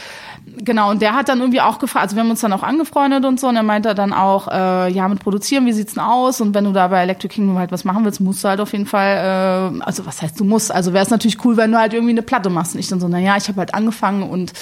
genau, 0.59 0.91
und 0.91 1.03
der 1.03 1.15
hat 1.15 1.29
dann 1.29 1.41
irgendwie 1.41 1.61
auch 1.61 1.79
gefragt, 1.79 2.05
also 2.05 2.17
wir 2.17 2.23
haben 2.23 2.31
uns 2.31 2.41
dann 2.41 2.53
auch 2.53 2.63
angefreundet 2.63 3.25
und 3.25 3.41
so, 3.41 3.49
und 3.49 3.57
er 3.57 3.63
meinte 3.63 3.95
dann 3.95 4.13
auch, 4.13 4.49
äh, 4.49 4.91
ja, 4.91 5.09
mit 5.09 5.21
Produzieren, 5.21 5.67
wie 5.67 5.73
sieht's 5.73 5.95
denn 5.95 6.03
aus? 6.03 6.41
Und 6.41 6.55
wenn 6.55 6.65
du 6.65 6.73
da 6.73 6.89
bei 6.89 7.03
Electric 7.03 7.35
Kingdom 7.35 7.59
halt 7.59 7.73
was 7.73 7.85
machen 7.85 8.05
willst, 8.05 8.21
musst 8.21 8.45
du 8.45 8.49
halt 8.49 8.61
auf 8.61 8.73
jeden 8.73 8.87
Fall, 8.87 9.73
äh, 9.81 9.85
also 9.85 10.07
was 10.07 10.23
heißt 10.23 10.39
du 10.39 10.45
musst, 10.45 10.73
also 10.73 10.93
wäre 10.93 11.05
es 11.05 11.11
natürlich 11.11 11.45
cool, 11.45 11.57
wenn 11.57 11.73
du 11.73 11.79
halt 11.79 11.93
irgendwie 11.93 12.13
eine 12.13 12.23
Platte 12.23 12.51
machst. 12.51 12.75
Und 12.75 12.81
ich 12.81 12.89
dann 12.89 13.01
so, 13.01 13.09
na 13.09 13.19
ja, 13.19 13.37
ich 13.37 13.49
habe 13.49 13.59
halt 13.59 13.75
angefangen 13.75 14.23
und 14.23 14.53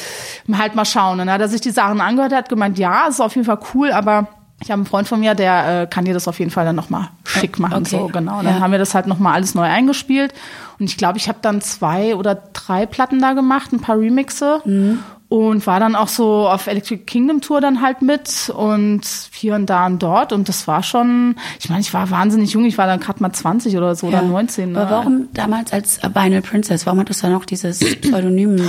halt 0.52 0.74
mal 0.74 0.84
schauen. 0.84 1.12
Und 1.12 1.26
dann 1.26 1.30
hat 1.30 1.40
er 1.40 1.48
sich 1.48 1.60
die 1.60 1.70
Sachen 1.70 2.00
angehört, 2.00 2.32
hat 2.32 2.48
gemeint, 2.48 2.78
ja, 2.78 3.06
ist 3.06 3.20
auf 3.20 3.34
jeden 3.34 3.46
Fall 3.46 3.58
cool, 3.74 3.92
aber 3.92 4.28
ich 4.62 4.70
habe 4.70 4.78
einen 4.78 4.86
Freund 4.86 5.08
von 5.08 5.18
mir, 5.18 5.34
der 5.34 5.82
äh, 5.82 5.86
kann 5.88 6.04
dir 6.04 6.14
das 6.14 6.28
auf 6.28 6.38
jeden 6.38 6.52
Fall 6.52 6.64
dann 6.64 6.76
nochmal 6.76 7.08
schick 7.24 7.58
machen. 7.58 7.82
Okay. 7.82 7.96
So, 7.96 8.06
genau. 8.06 8.38
Und 8.38 8.44
dann 8.44 8.56
ja. 8.56 8.60
haben 8.60 8.70
wir 8.70 8.78
das 8.78 8.94
halt 8.94 9.08
nochmal 9.08 9.34
alles 9.34 9.56
neu 9.56 9.64
eingespielt. 9.64 10.32
Und 10.78 10.86
ich 10.86 10.96
glaube, 10.96 11.18
ich 11.18 11.28
habe 11.28 11.38
dann 11.42 11.60
zwei 11.60 12.14
oder 12.14 12.36
drei 12.52 12.86
Platten 12.86 13.20
da 13.20 13.32
gemacht, 13.32 13.72
ein 13.72 13.80
paar 13.80 13.98
Remixe. 13.98 14.60
Mhm 14.64 15.00
und 15.32 15.66
war 15.66 15.80
dann 15.80 15.96
auch 15.96 16.08
so 16.08 16.46
auf 16.46 16.66
Electric 16.66 17.04
Kingdom 17.04 17.40
Tour 17.40 17.62
dann 17.62 17.80
halt 17.80 18.02
mit 18.02 18.52
und 18.54 19.00
hier 19.32 19.54
und 19.54 19.70
da 19.70 19.86
und 19.86 20.02
dort 20.02 20.34
und 20.34 20.46
das 20.46 20.68
war 20.68 20.82
schon, 20.82 21.36
ich 21.58 21.70
meine, 21.70 21.80
ich 21.80 21.94
war 21.94 22.10
wahnsinnig 22.10 22.52
jung, 22.52 22.66
ich 22.66 22.76
war 22.76 22.86
dann 22.86 23.00
gerade 23.00 23.22
mal 23.22 23.32
20 23.32 23.74
oder 23.78 23.94
so 23.94 24.10
ja. 24.10 24.18
oder 24.18 24.28
19. 24.28 24.72
Ne? 24.72 24.80
Aber 24.80 24.90
warum 24.90 25.28
damals 25.32 25.72
als 25.72 26.00
Vinyl 26.02 26.42
Princess, 26.42 26.84
warum 26.84 27.00
hattest 27.00 27.22
du 27.22 27.28
dann 27.28 27.32
noch 27.32 27.46
dieses 27.46 27.78
Pseudonym? 28.02 28.60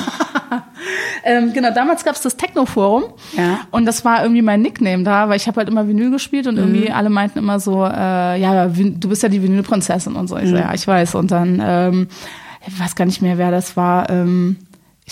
ähm, 1.25 1.51
genau, 1.51 1.73
damals 1.73 2.05
gab's 2.05 2.21
das 2.21 2.37
Techno 2.37 2.65
Forum 2.65 3.03
ja. 3.35 3.59
und 3.71 3.85
das 3.85 4.05
war 4.05 4.21
irgendwie 4.21 4.41
mein 4.41 4.61
Nickname 4.61 5.03
da, 5.03 5.27
weil 5.27 5.35
ich 5.35 5.47
habe 5.47 5.57
halt 5.57 5.67
immer 5.67 5.89
Vinyl 5.89 6.11
gespielt 6.11 6.47
und 6.47 6.55
mhm. 6.55 6.61
irgendwie 6.61 6.91
alle 6.91 7.09
meinten 7.09 7.39
immer 7.39 7.59
so, 7.59 7.83
äh, 7.83 8.39
ja, 8.39 8.67
du 8.67 9.09
bist 9.09 9.21
ja 9.21 9.27
die 9.27 9.43
Vinyl 9.43 9.63
Prinzessin 9.63 10.15
und 10.15 10.29
so. 10.29 10.37
Ich 10.37 10.45
mhm. 10.45 10.51
so, 10.51 10.55
ja, 10.55 10.73
ich 10.73 10.87
weiß 10.87 11.15
und 11.15 11.29
dann, 11.29 11.61
ähm, 11.61 12.07
ich 12.65 12.79
weiß 12.79 12.95
gar 12.95 13.03
nicht 13.03 13.21
mehr, 13.21 13.37
wer 13.37 13.51
das 13.51 13.75
war, 13.75 14.09
ähm, 14.09 14.55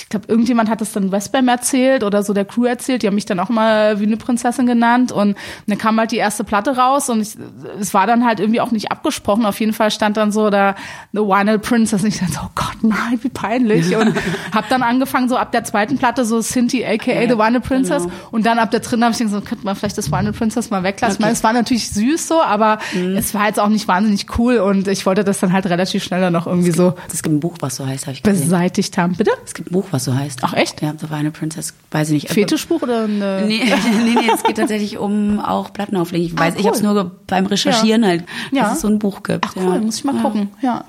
ich 0.02 0.10
glaube, 0.10 0.26
irgendjemand 0.28 0.70
hat 0.70 0.82
es 0.82 0.92
dann 0.92 1.12
Westbam 1.12 1.48
erzählt 1.48 2.04
oder 2.04 2.24
so 2.24 2.34
der 2.34 2.46
Crew 2.46 2.66
erzählt. 2.66 3.04
Die 3.04 3.08
haben 3.08 3.16
mich 3.16 3.26
dann 3.26 3.40
auch 3.40 3.50
mal 3.50 4.00
wie 4.00 4.06
eine 4.06 4.18
Prinzessin 4.18 4.66
genannt. 4.66 5.12
Und 5.12 5.38
dann 5.68 5.78
kam 5.78 6.00
halt 6.00 6.12
die 6.12 6.18
erste 6.18 6.44
Platte 6.44 6.76
raus 6.76 7.10
und 7.10 7.22
ich, 7.22 7.36
es 7.80 7.94
war 7.94 8.08
dann 8.08 8.26
halt 8.26 8.40
irgendwie 8.40 8.62
auch 8.62 8.72
nicht 8.72 8.92
abgesprochen. 8.92 9.46
Auf 9.46 9.60
jeden 9.60 9.74
Fall 9.74 9.92
stand 9.92 10.18
dann 10.18 10.32
so 10.32 10.50
da 10.50 10.76
The 11.14 11.20
Vinyl 11.20 11.60
Princess. 11.60 12.02
Und 12.02 12.10
ich 12.10 12.20
dachte 12.20 12.34
so, 12.34 12.40
oh 12.44 12.50
Gott, 12.56 12.78
nein, 12.82 13.20
wie 13.22 13.30
peinlich. 13.30 13.96
Und 13.96 14.16
habe 14.54 14.68
dann 14.70 14.82
angefangen, 14.82 15.30
so 15.30 15.38
ab 15.38 15.52
der 15.52 15.64
zweiten 15.64 15.98
Platte 15.98 16.26
so 16.26 16.42
Sinti, 16.42 16.84
aka 16.84 17.22
The 17.22 17.38
Vinyl 17.38 17.62
Princess. 17.62 18.04
Genau. 18.04 18.16
Und 18.32 18.46
dann 18.46 18.60
ab 18.60 18.72
der 18.72 18.80
dritten 18.80 19.04
habe 19.04 19.14
ich 19.14 19.20
gedacht, 19.20 19.34
so, 19.36 19.42
könnte 19.42 19.66
man 19.66 19.76
vielleicht 19.76 19.98
das 19.98 20.12
Vinyl 20.12 20.34
Princess 20.34 20.70
mal 20.70 20.84
weglassen. 20.84 21.14
Okay. 21.14 21.14
Ich 21.14 21.20
meine, 21.20 21.34
es 21.34 21.44
war 21.44 21.54
natürlich 21.54 21.90
süß 21.92 22.28
so, 22.28 22.42
aber 22.42 22.80
mhm. 22.94 23.16
es 23.16 23.34
war 23.34 23.48
jetzt 23.48 23.60
auch 23.60 23.70
nicht 23.70 23.88
wahnsinnig 23.88 24.26
cool. 24.38 24.58
Und 24.58 24.88
ich 24.88 25.06
wollte 25.06 25.24
das 25.24 25.40
dann 25.40 25.54
halt 25.54 25.68
relativ 25.68 26.04
schnell 26.04 26.22
dann 26.22 26.34
noch 26.34 26.48
irgendwie 26.48 26.70
es 26.70 26.76
gibt, 26.76 26.88
so. 26.88 26.96
Es 27.14 27.24
gibt 27.24 27.36
ein 27.36 27.40
Buch, 27.40 27.58
was 27.60 27.76
so 27.76 27.86
heißt, 27.86 28.08
habe 28.08 28.16
ich 28.16 28.24
gesehen. 28.24 28.46
Beseitigt 28.46 28.98
haben. 28.98 29.16
Bitte? 29.16 29.32
Es 29.46 29.54
gibt 29.54 29.70
ein 29.70 29.74
Buch, 29.74 29.88
was 29.92 30.06
so 30.06 30.16
heißt. 30.16 30.40
Ach 30.44 30.54
echt? 30.54 30.82
Ja, 30.82 30.94
The 30.98 31.10
Vinyl 31.10 31.32
Princess, 31.32 31.74
weiß 31.92 32.10
ich 32.10 32.24
nicht. 32.24 32.34
Fetischbuch 32.34 32.82
oder 32.82 33.04
eine? 33.04 33.44
Nee, 33.48 33.64
nee, 34.04 34.16
nee, 34.16 34.32
es 34.34 34.44
geht 34.44 34.58
tatsächlich 34.58 34.98
um 34.98 35.40
auch 35.40 35.74
Plattenauflegen. 35.74 36.28
Ich 36.28 36.34
ah, 36.34 36.42
weiß, 36.42 36.54
ah, 36.54 36.56
cool. 36.56 36.62
ich 36.62 36.68
habe 36.68 36.78
es 36.78 36.84
nur 36.84 37.12
beim 37.28 37.46
Recherchieren 37.46 38.04
ja. 38.04 38.10
halt, 38.10 38.24
dass 38.52 38.60
ja. 38.60 38.74
es 38.74 38.82
so 38.82 38.88
ein 38.88 39.00
Buch 39.00 39.24
gibt. 39.24 39.46
Ach 39.46 39.56
cool, 39.56 39.76
ja. 39.76 39.80
muss 39.80 39.98
ich 39.98 40.04
mal 40.04 40.22
gucken, 40.22 40.52
ja. 40.62 40.86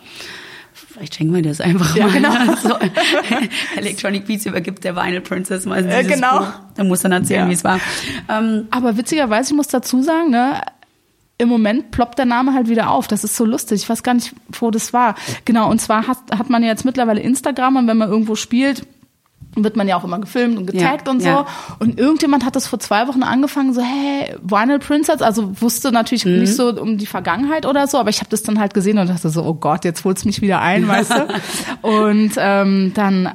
Vielleicht 0.73 1.15
schenken 1.15 1.35
wir 1.35 1.43
das 1.43 1.61
einfach 1.61 1.97
ja, 1.97 2.07
mal. 2.07 2.13
Genau. 2.13 2.55
so, 2.63 2.75
Electronic 3.77 4.27
Beats 4.27 4.45
übergibt 4.47 4.85
der 4.85 4.95
Vinyl 4.95 5.23
Princess 5.23 5.65
mal 5.65 5.85
äh, 5.89 6.05
genau. 6.05 6.41
Buch. 6.41 6.53
Da 6.75 6.85
muss 6.85 7.01
dann 7.01 7.13
erzählen, 7.13 7.49
wie 7.49 7.55
es 7.55 7.65
war. 7.65 7.81
Ähm, 8.29 8.69
Aber 8.71 8.97
witzigerweise, 8.97 9.53
ich 9.53 9.57
muss 9.57 9.69
dazu 9.69 10.03
sagen, 10.03 10.31
ne, 10.31 10.61
im 11.43 11.49
Moment 11.49 11.91
ploppt 11.91 12.19
der 12.19 12.27
Name 12.27 12.55
halt 12.55 12.69
wieder 12.69 12.91
auf. 12.91 13.09
Das 13.09 13.25
ist 13.25 13.37
so 13.37 13.45
lustig. 13.45 13.83
Ich 13.83 13.89
weiß 13.89 14.03
gar 14.03 14.15
nicht, 14.15 14.35
wo 14.53 14.71
das 14.71 14.93
war. 14.93 15.15
Genau, 15.45 15.71
und 15.71 15.81
zwar 15.81 16.07
hat, 16.07 16.19
hat 16.31 16.51
man 16.51 16.63
ja 16.63 16.69
jetzt 16.69 16.85
mittlerweile 16.85 17.21
Instagram 17.21 17.77
und 17.77 17.89
wenn 17.89 17.97
man 17.97 18.09
irgendwo 18.09 18.37
spielt, 18.37 18.87
wird 19.55 19.77
man 19.77 19.87
ja 19.87 19.97
auch 19.97 20.05
immer 20.05 20.19
gefilmt 20.19 20.59
und 20.59 20.67
getaggt 20.67 21.07
ja, 21.07 21.13
und 21.13 21.21
so. 21.21 21.29
Ja. 21.29 21.47
Und 21.79 21.99
irgendjemand 21.99 22.45
hat 22.45 22.57
das 22.57 22.67
vor 22.67 22.79
zwei 22.79 23.07
Wochen 23.09 23.23
angefangen, 23.23 23.75
so, 23.75 23.83
hey, 23.83 24.35
Vinyl 24.43 24.79
Princess, 24.79 25.21
also 25.21 25.61
wusste 25.61 25.93
natürlich 25.93 26.25
mhm. 26.25 26.41
nicht 26.41 26.57
so 26.57 26.69
um 26.69 26.99
die 26.99 27.07
Vergangenheit 27.07 27.67
oder 27.67 27.87
so, 27.87 27.99
aber 27.99 28.11
ich 28.11 28.21
habe 28.21 28.31
das 28.31 28.43
dann 28.43 28.59
halt 28.59 28.75
gesehen 28.75 28.99
und 28.99 29.09
dachte 29.09 29.29
so, 29.29 29.45
oh 29.45 29.55
Gott, 29.55 29.85
jetzt 29.85 30.05
holt's 30.05 30.25
mich 30.25 30.41
wieder 30.41 30.61
ein, 30.61 30.89
weißt 30.89 31.13
du. 31.13 31.29
Und 31.83 32.33
ähm, 32.39 32.93
dann 32.95 33.31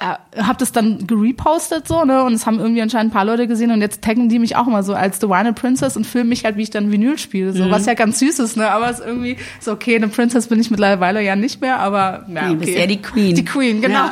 äh, 0.00 0.40
habe 0.42 0.58
das 0.58 0.72
dann 0.72 1.06
gerepostet 1.06 1.86
so, 1.86 2.04
ne? 2.04 2.24
Und 2.24 2.32
es 2.32 2.46
haben 2.46 2.58
irgendwie 2.58 2.80
anscheinend 2.80 3.12
ein 3.12 3.14
paar 3.14 3.26
Leute 3.26 3.46
gesehen 3.46 3.70
und 3.70 3.82
jetzt 3.82 4.00
taggen 4.02 4.30
die 4.30 4.38
mich 4.38 4.56
auch 4.56 4.66
immer 4.66 4.82
so 4.82 4.94
als 4.94 5.20
The 5.20 5.28
Vinyl 5.28 5.52
Princess 5.52 5.94
und 5.94 6.06
filmen 6.06 6.30
mich 6.30 6.44
halt, 6.46 6.56
wie 6.56 6.62
ich 6.62 6.70
dann 6.70 6.90
Vinyl 6.90 7.18
spiele. 7.18 7.52
So, 7.52 7.64
mhm. 7.64 7.70
was 7.70 7.84
ja 7.84 7.92
ganz 7.92 8.18
süß 8.18 8.38
ist, 8.38 8.56
ne? 8.56 8.70
Aber 8.70 8.88
es 8.88 9.00
ist 9.00 9.06
irgendwie 9.06 9.36
so, 9.60 9.72
okay, 9.72 9.96
eine 9.96 10.08
Princess 10.08 10.46
bin 10.46 10.58
ich 10.58 10.70
mittlerweile 10.70 11.22
ja 11.22 11.36
nicht 11.36 11.60
mehr, 11.60 11.80
aber 11.80 12.24
ja, 12.28 12.44
okay. 12.44 12.48
Du 12.48 12.56
bist 12.56 12.78
ja 12.78 12.86
die 12.86 13.02
Queen. 13.02 13.34
Die 13.34 13.44
Queen, 13.44 13.82
genau. 13.82 14.06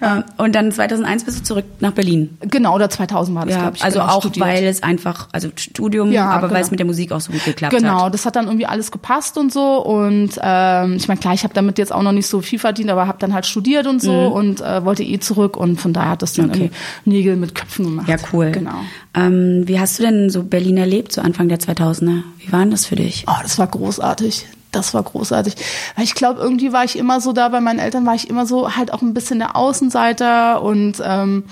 Ja. 0.00 0.24
und 0.36 0.54
dann 0.54 0.70
2001 0.70 1.24
bist 1.24 1.40
du 1.40 1.42
zurück 1.42 1.64
nach 1.80 1.92
Berlin. 1.92 2.38
Genau, 2.40 2.74
oder 2.74 2.88
2000 2.88 3.36
war 3.36 3.46
das, 3.46 3.54
ja, 3.54 3.62
glaube 3.62 3.76
ich. 3.78 3.84
Also 3.84 3.98
genau, 3.98 4.12
auch, 4.12 4.20
studiert. 4.20 4.46
weil 4.46 4.64
es 4.64 4.82
einfach, 4.82 5.28
also 5.32 5.48
Studium, 5.56 6.12
ja, 6.12 6.30
aber 6.30 6.42
genau. 6.42 6.54
weil 6.54 6.62
es 6.62 6.70
mit 6.70 6.78
der 6.78 6.86
Musik 6.86 7.10
auch 7.10 7.20
so 7.20 7.32
gut 7.32 7.44
geklappt 7.44 7.74
genau, 7.74 7.88
hat. 7.88 7.96
Genau, 7.96 8.10
das 8.10 8.26
hat 8.26 8.36
dann 8.36 8.46
irgendwie 8.46 8.66
alles 8.66 8.92
gepasst 8.92 9.38
und 9.38 9.52
so 9.52 9.82
und 9.84 10.38
ähm, 10.40 10.94
ich 10.94 11.08
meine, 11.08 11.18
klar, 11.18 11.34
ich 11.34 11.42
habe 11.42 11.54
damit 11.54 11.78
jetzt 11.78 11.92
auch 11.92 12.02
noch 12.02 12.12
nicht 12.12 12.28
so 12.28 12.40
viel 12.42 12.60
verdient, 12.60 12.90
aber 12.90 13.08
habe 13.08 13.18
dann 13.18 13.34
halt 13.34 13.46
studiert 13.46 13.86
und 13.86 14.00
so 14.00 14.12
mhm. 14.12 14.35
Und 14.36 14.60
äh, 14.60 14.84
wollte 14.84 15.02
eh 15.02 15.18
zurück 15.18 15.56
und 15.56 15.80
von 15.80 15.94
daher 15.94 16.10
hat 16.10 16.20
das 16.20 16.34
dann 16.34 16.50
okay. 16.50 16.70
Nägel 17.06 17.36
mit 17.36 17.54
Köpfen 17.54 17.86
gemacht. 17.86 18.06
Ja, 18.06 18.16
cool. 18.34 18.52
Genau. 18.52 18.74
Ähm, 19.14 19.62
wie 19.66 19.80
hast 19.80 19.98
du 19.98 20.02
denn 20.02 20.28
so 20.28 20.42
Berlin 20.42 20.76
erlebt, 20.76 21.10
so 21.12 21.22
Anfang 21.22 21.48
der 21.48 21.58
2000er? 21.58 22.22
Wie 22.38 22.52
war 22.52 22.60
denn 22.60 22.70
das 22.70 22.84
für 22.84 22.96
dich? 22.96 23.24
Oh, 23.26 23.40
das 23.42 23.58
war 23.58 23.66
großartig. 23.66 24.46
Das 24.72 24.92
war 24.92 25.02
großartig. 25.02 25.54
Weil 25.94 26.04
ich 26.04 26.14
glaube, 26.14 26.38
irgendwie 26.38 26.70
war 26.70 26.84
ich 26.84 26.98
immer 26.98 27.22
so 27.22 27.32
da, 27.32 27.48
bei 27.48 27.62
meinen 27.62 27.78
Eltern 27.78 28.04
war 28.04 28.14
ich 28.14 28.28
immer 28.28 28.44
so 28.44 28.76
halt 28.76 28.92
auch 28.92 29.00
ein 29.00 29.14
bisschen 29.14 29.38
der 29.38 29.56
Außenseiter 29.56 30.60
und 30.60 31.00
ähm, 31.02 31.44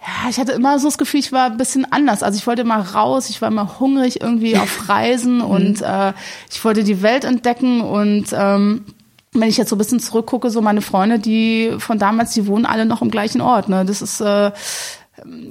ja, 0.00 0.28
ich 0.28 0.40
hatte 0.40 0.50
immer 0.50 0.80
so 0.80 0.88
das 0.88 0.98
Gefühl, 0.98 1.20
ich 1.20 1.30
war 1.30 1.46
ein 1.46 1.56
bisschen 1.56 1.86
anders. 1.92 2.24
Also 2.24 2.36
ich 2.36 2.48
wollte 2.48 2.62
immer 2.62 2.80
raus, 2.80 3.30
ich 3.30 3.40
war 3.40 3.48
immer 3.48 3.78
hungrig 3.78 4.20
irgendwie 4.20 4.56
auf 4.56 4.88
Reisen 4.88 5.40
und 5.40 5.82
mhm. 5.82 5.86
äh, 5.86 6.14
ich 6.50 6.64
wollte 6.64 6.82
die 6.82 7.00
Welt 7.00 7.22
entdecken 7.22 7.80
und 7.80 8.26
ähm, 8.32 8.86
wenn 9.32 9.48
ich 9.48 9.56
jetzt 9.56 9.70
so 9.70 9.76
ein 9.76 9.78
bisschen 9.78 10.00
zurückgucke, 10.00 10.50
so 10.50 10.60
meine 10.60 10.82
Freunde, 10.82 11.18
die 11.18 11.74
von 11.78 11.98
damals, 11.98 12.34
die 12.34 12.46
wohnen 12.46 12.66
alle 12.66 12.84
noch 12.84 13.00
im 13.00 13.10
gleichen 13.10 13.40
Ort. 13.40 13.68
Ne? 13.68 13.84
Das 13.84 14.02
ist 14.02 14.20
äh, 14.20 14.52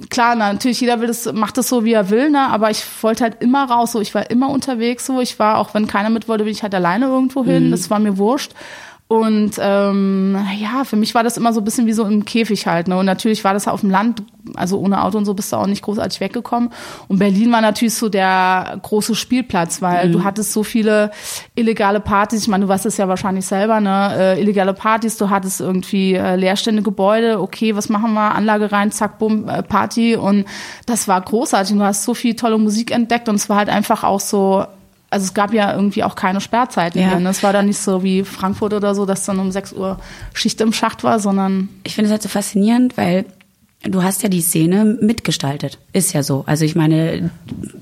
klar, 0.08 0.34
na, 0.36 0.52
natürlich 0.52 0.80
jeder 0.80 1.00
will 1.00 1.08
das, 1.08 1.32
macht 1.32 1.58
das 1.58 1.68
so, 1.68 1.84
wie 1.84 1.92
er 1.92 2.10
will, 2.10 2.30
ne? 2.30 2.48
aber 2.48 2.70
ich 2.70 2.84
wollte 3.02 3.24
halt 3.24 3.42
immer 3.42 3.68
raus. 3.68 3.92
So, 3.92 4.00
ich 4.00 4.14
war 4.14 4.30
immer 4.30 4.50
unterwegs. 4.50 5.06
So, 5.06 5.20
ich 5.20 5.38
war 5.38 5.58
auch, 5.58 5.74
wenn 5.74 5.88
keiner 5.88 6.10
mit 6.10 6.28
wollte, 6.28 6.44
bin 6.44 6.52
ich 6.52 6.62
halt 6.62 6.74
alleine 6.74 7.06
irgendwo 7.06 7.44
hin. 7.44 7.68
Mhm. 7.68 7.70
Das 7.72 7.90
war 7.90 7.98
mir 7.98 8.18
wurscht. 8.18 8.52
Und 9.08 9.52
ähm, 9.58 10.38
ja, 10.58 10.84
für 10.84 10.96
mich 10.96 11.14
war 11.14 11.22
das 11.22 11.36
immer 11.36 11.52
so 11.52 11.60
ein 11.60 11.64
bisschen 11.64 11.86
wie 11.86 11.92
so 11.92 12.04
im 12.04 12.24
Käfig 12.24 12.66
halt. 12.66 12.88
Ne? 12.88 12.96
Und 12.96 13.04
natürlich 13.04 13.44
war 13.44 13.52
das 13.52 13.68
auf 13.68 13.80
dem 13.80 13.90
Land, 13.90 14.22
also 14.54 14.78
ohne 14.78 15.04
Auto 15.04 15.18
und 15.18 15.26
so 15.26 15.34
bist 15.34 15.52
du 15.52 15.56
auch 15.56 15.66
nicht 15.66 15.82
großartig 15.82 16.20
weggekommen. 16.20 16.70
Und 17.08 17.18
Berlin 17.18 17.52
war 17.52 17.60
natürlich 17.60 17.92
so 17.92 18.08
der 18.08 18.78
große 18.80 19.14
Spielplatz, 19.14 19.82
weil 19.82 20.08
mhm. 20.08 20.12
du 20.12 20.24
hattest 20.24 20.54
so 20.54 20.62
viele 20.62 21.10
illegale 21.54 22.00
Partys. 22.00 22.40
Ich 22.40 22.48
meine, 22.48 22.64
du 22.64 22.68
weißt 22.70 22.86
es 22.86 22.96
ja 22.96 23.06
wahrscheinlich 23.06 23.44
selber, 23.44 23.80
ne? 23.80 24.14
Äh, 24.16 24.40
illegale 24.40 24.72
Partys, 24.72 25.18
du 25.18 25.28
hattest 25.28 25.60
irgendwie 25.60 26.14
äh, 26.14 26.36
leerstehende 26.36 26.82
Gebäude. 26.82 27.38
Okay, 27.38 27.76
was 27.76 27.90
machen 27.90 28.14
wir? 28.14 28.34
Anlage 28.34 28.72
rein, 28.72 28.92
zack, 28.92 29.18
bumm, 29.18 29.46
äh, 29.46 29.62
Party. 29.62 30.16
Und 30.16 30.46
das 30.86 31.06
war 31.06 31.20
großartig. 31.20 31.74
Und 31.74 31.80
du 31.80 31.84
hast 31.84 32.04
so 32.04 32.14
viel 32.14 32.34
tolle 32.34 32.56
Musik 32.56 32.90
entdeckt. 32.90 33.28
Und 33.28 33.34
es 33.34 33.50
war 33.50 33.58
halt 33.58 33.68
einfach 33.68 34.04
auch 34.04 34.20
so 34.20 34.64
also 35.12 35.24
es 35.24 35.34
gab 35.34 35.52
ja 35.52 35.74
irgendwie 35.74 36.02
auch 36.04 36.14
keine 36.14 36.40
Sperrzeiten 36.40 37.00
ja. 37.00 37.18
mehr. 37.18 37.30
Es 37.30 37.42
war 37.42 37.52
dann 37.52 37.66
nicht 37.66 37.78
so 37.78 38.02
wie 38.02 38.24
Frankfurt 38.24 38.72
oder 38.72 38.94
so, 38.94 39.04
dass 39.04 39.24
dann 39.24 39.38
um 39.38 39.52
6 39.52 39.74
Uhr 39.74 39.98
Schicht 40.32 40.60
im 40.60 40.72
Schacht 40.72 41.04
war, 41.04 41.18
sondern. 41.18 41.68
Ich 41.84 41.94
finde 41.94 42.06
es 42.06 42.12
halt 42.12 42.22
so 42.22 42.28
faszinierend, 42.28 42.96
weil 42.96 43.26
du 43.82 44.02
hast 44.02 44.22
ja 44.22 44.28
die 44.28 44.40
Szene 44.40 44.84
mitgestaltet. 44.84 45.78
Ist 45.92 46.12
ja 46.14 46.22
so. 46.22 46.44
Also 46.46 46.64
ich 46.64 46.74
meine, 46.74 47.30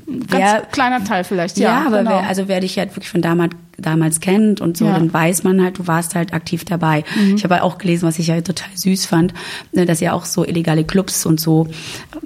wer, 0.07 0.39
ganz 0.39 0.73
kleiner 0.73 1.05
Teil 1.05 1.25
vielleicht, 1.25 1.59
ja. 1.59 1.81
Ja, 1.81 1.87
aber 1.87 1.99
genau. 1.99 2.11
wer, 2.11 2.29
also 2.29 2.49
wer 2.49 2.61
dich 2.61 2.79
halt 2.79 2.91
wirklich 2.91 3.11
von 3.11 3.23
damals 3.23 3.55
damals 3.81 4.21
kennt 4.21 4.61
und 4.61 4.77
so, 4.77 4.87
Ja. 4.87 4.93
dann 4.95 5.13
weiß 5.13 5.43
man 5.45 5.63
halt, 5.63 5.79
du 5.79 5.87
warst 5.87 6.15
halt 6.15 6.33
aktiv 6.33 6.65
dabei. 6.65 7.05
Ich 7.35 7.45
habe 7.45 7.63
auch 7.63 7.79
gelesen, 7.79 8.07
was 8.07 8.19
ich 8.19 8.27
ja 8.29 8.41
total 8.41 8.69
süß 8.75 9.07
fand, 9.07 9.35
ne, 9.73 9.87
dass 9.87 10.01
ihr 10.01 10.15
auch 10.15 10.25
so 10.25 10.45
illegale 10.45 10.85
Clubs 10.85 11.27
und 11.27 11.41
so 11.41 11.67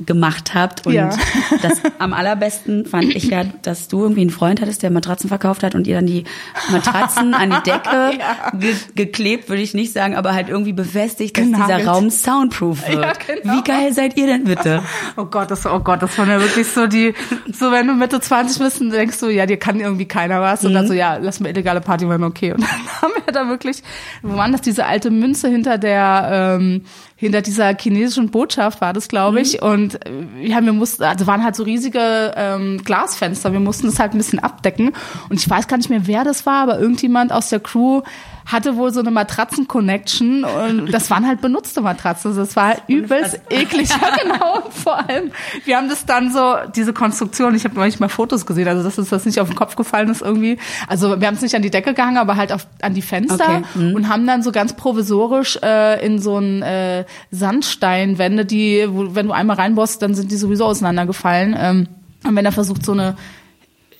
gemacht 0.06 0.54
habt. 0.54 0.86
Und 0.86 0.92
Ja. 0.94 1.10
das 1.62 1.80
am 1.98 2.12
allerbesten 2.12 2.86
fand 2.86 3.14
ich 3.14 3.24
ja, 3.24 3.44
dass 3.62 3.88
du 3.88 4.02
irgendwie 4.02 4.22
einen 4.22 4.30
Freund 4.30 4.60
hattest, 4.60 4.82
der 4.82 4.90
Matratzen 4.90 5.28
verkauft 5.28 5.62
hat 5.62 5.74
und 5.74 5.86
ihr 5.86 5.96
dann 5.96 6.06
die 6.06 6.24
Matratzen 6.70 7.34
an 7.34 7.50
die 7.50 7.70
Decke 7.70 8.18
ge 8.58 8.74
geklebt, 8.94 9.48
würde 9.48 9.62
ich 9.62 9.74
nicht 9.74 9.92
sagen, 9.92 10.14
aber 10.14 10.34
halt 10.34 10.48
irgendwie 10.48 10.72
befestigt, 10.72 11.36
dass 11.36 11.44
Genagelt. 11.44 11.80
dieser 11.80 11.90
Raum 11.90 12.10
soundproof 12.10 12.88
wird. 12.88 13.02
Ja, 13.02 13.12
genau. 13.42 13.56
Wie 13.58 13.62
geil 13.62 13.92
seid 13.92 14.16
ihr 14.16 14.26
denn 14.26 14.44
bitte? 14.44 14.82
Oh 15.16 15.26
Gott, 15.26 15.50
das, 15.50 15.64
oh 15.66 15.78
Gott, 15.80 16.02
das 16.02 16.16
waren 16.18 16.28
ja 16.28 16.40
wirklich 16.40 16.66
so 16.66 16.86
die, 16.86 17.14
so 17.52 17.70
wenn 17.70 17.86
du 17.86 17.94
Mitte 17.94 18.20
20 18.20 18.58
bist 18.58 18.80
und 18.80 18.90
denkst 18.90 19.20
du, 19.20 19.28
ja, 19.28 19.46
dir 19.46 19.56
kann 19.58 19.78
irgendwie 19.80 20.06
keiner 20.06 20.40
was. 20.40 20.64
Und 20.64 20.70
Mhm. 20.72 20.74
dann 20.74 20.88
so, 20.88 20.92
ja, 20.94 21.16
lass 21.16 21.38
mal 21.40 21.43
illegale 21.50 21.80
Party 21.80 22.04
machen, 22.04 22.24
okay. 22.24 22.52
Und 22.52 22.60
dann 22.62 23.02
haben 23.02 23.12
wir 23.24 23.32
da 23.32 23.48
wirklich, 23.48 23.82
wo 24.22 24.36
waren 24.36 24.52
das, 24.52 24.60
diese 24.60 24.86
alte 24.86 25.10
Münze 25.10 25.48
hinter 25.48 25.78
der, 25.78 26.58
ähm, 26.60 26.82
hinter 27.16 27.42
dieser 27.42 27.74
chinesischen 27.76 28.30
Botschaft 28.30 28.80
war 28.80 28.92
das, 28.92 29.08
glaube 29.08 29.40
ich. 29.40 29.60
Mhm. 29.60 29.68
Und 29.68 30.06
äh, 30.06 30.46
ja, 30.46 30.62
wir 30.62 30.72
mussten, 30.72 31.04
also 31.04 31.26
waren 31.26 31.44
halt 31.44 31.56
so 31.56 31.62
riesige 31.62 32.32
ähm, 32.36 32.82
Glasfenster, 32.84 33.52
wir 33.52 33.60
mussten 33.60 33.86
das 33.86 33.98
halt 33.98 34.14
ein 34.14 34.18
bisschen 34.18 34.38
abdecken. 34.38 34.92
Und 35.28 35.40
ich 35.40 35.48
weiß 35.48 35.68
gar 35.68 35.76
nicht 35.76 35.90
mehr, 35.90 36.06
wer 36.06 36.24
das 36.24 36.46
war, 36.46 36.62
aber 36.62 36.78
irgendjemand 36.78 37.32
aus 37.32 37.48
der 37.48 37.60
Crew 37.60 38.02
hatte 38.46 38.76
wohl 38.76 38.92
so 38.92 39.00
eine 39.00 39.10
Matratzen-Connection 39.10 40.44
und 40.44 40.92
das 40.92 41.10
waren 41.10 41.26
halt 41.26 41.40
benutzte 41.40 41.80
Matratzen. 41.80 42.30
Also 42.30 42.42
Das 42.42 42.56
war 42.56 42.68
halt 42.68 42.82
übelst 42.88 43.40
eklig. 43.50 43.88
Ja, 43.88 44.16
genau. 44.22 44.62
Und 44.64 44.72
vor 44.74 44.98
allem, 44.98 45.30
wir 45.64 45.76
haben 45.76 45.88
das 45.88 46.04
dann 46.04 46.32
so, 46.32 46.56
diese 46.74 46.92
Konstruktion, 46.92 47.54
ich 47.54 47.64
habe 47.64 47.74
manchmal 47.76 48.08
Fotos 48.08 48.44
gesehen, 48.46 48.68
also 48.68 48.82
dass 48.82 48.98
uns 48.98 49.08
das 49.08 49.24
nicht 49.24 49.40
auf 49.40 49.48
den 49.48 49.56
Kopf 49.56 49.76
gefallen 49.76 50.10
ist 50.10 50.22
irgendwie. 50.22 50.58
Also 50.88 51.20
wir 51.20 51.26
haben 51.26 51.34
es 51.34 51.42
nicht 51.42 51.54
an 51.54 51.62
die 51.62 51.70
Decke 51.70 51.94
gehangen, 51.94 52.18
aber 52.18 52.36
halt 52.36 52.52
auf, 52.52 52.66
an 52.82 52.94
die 52.94 53.02
Fenster 53.02 53.34
Okay, 53.34 53.62
mhm. 53.74 53.94
und 53.94 54.08
haben 54.08 54.26
dann 54.26 54.42
so 54.42 54.52
ganz 54.52 54.74
provisorisch 54.74 55.58
äh, 55.62 56.04
in 56.04 56.18
so 56.18 56.38
ein 56.38 56.62
äh, 56.62 57.04
Sandsteinwände, 57.30 58.44
die, 58.44 58.86
wo, 58.88 59.14
wenn 59.14 59.26
du 59.26 59.32
einmal 59.32 59.56
reinbohrst, 59.56 60.02
dann 60.02 60.14
sind 60.14 60.30
die 60.30 60.36
sowieso 60.36 60.66
auseinandergefallen. 60.66 61.56
Ähm, 61.58 61.88
und 62.26 62.36
wenn 62.36 62.44
er 62.44 62.52
versucht, 62.52 62.84
so 62.84 62.92
eine 62.92 63.16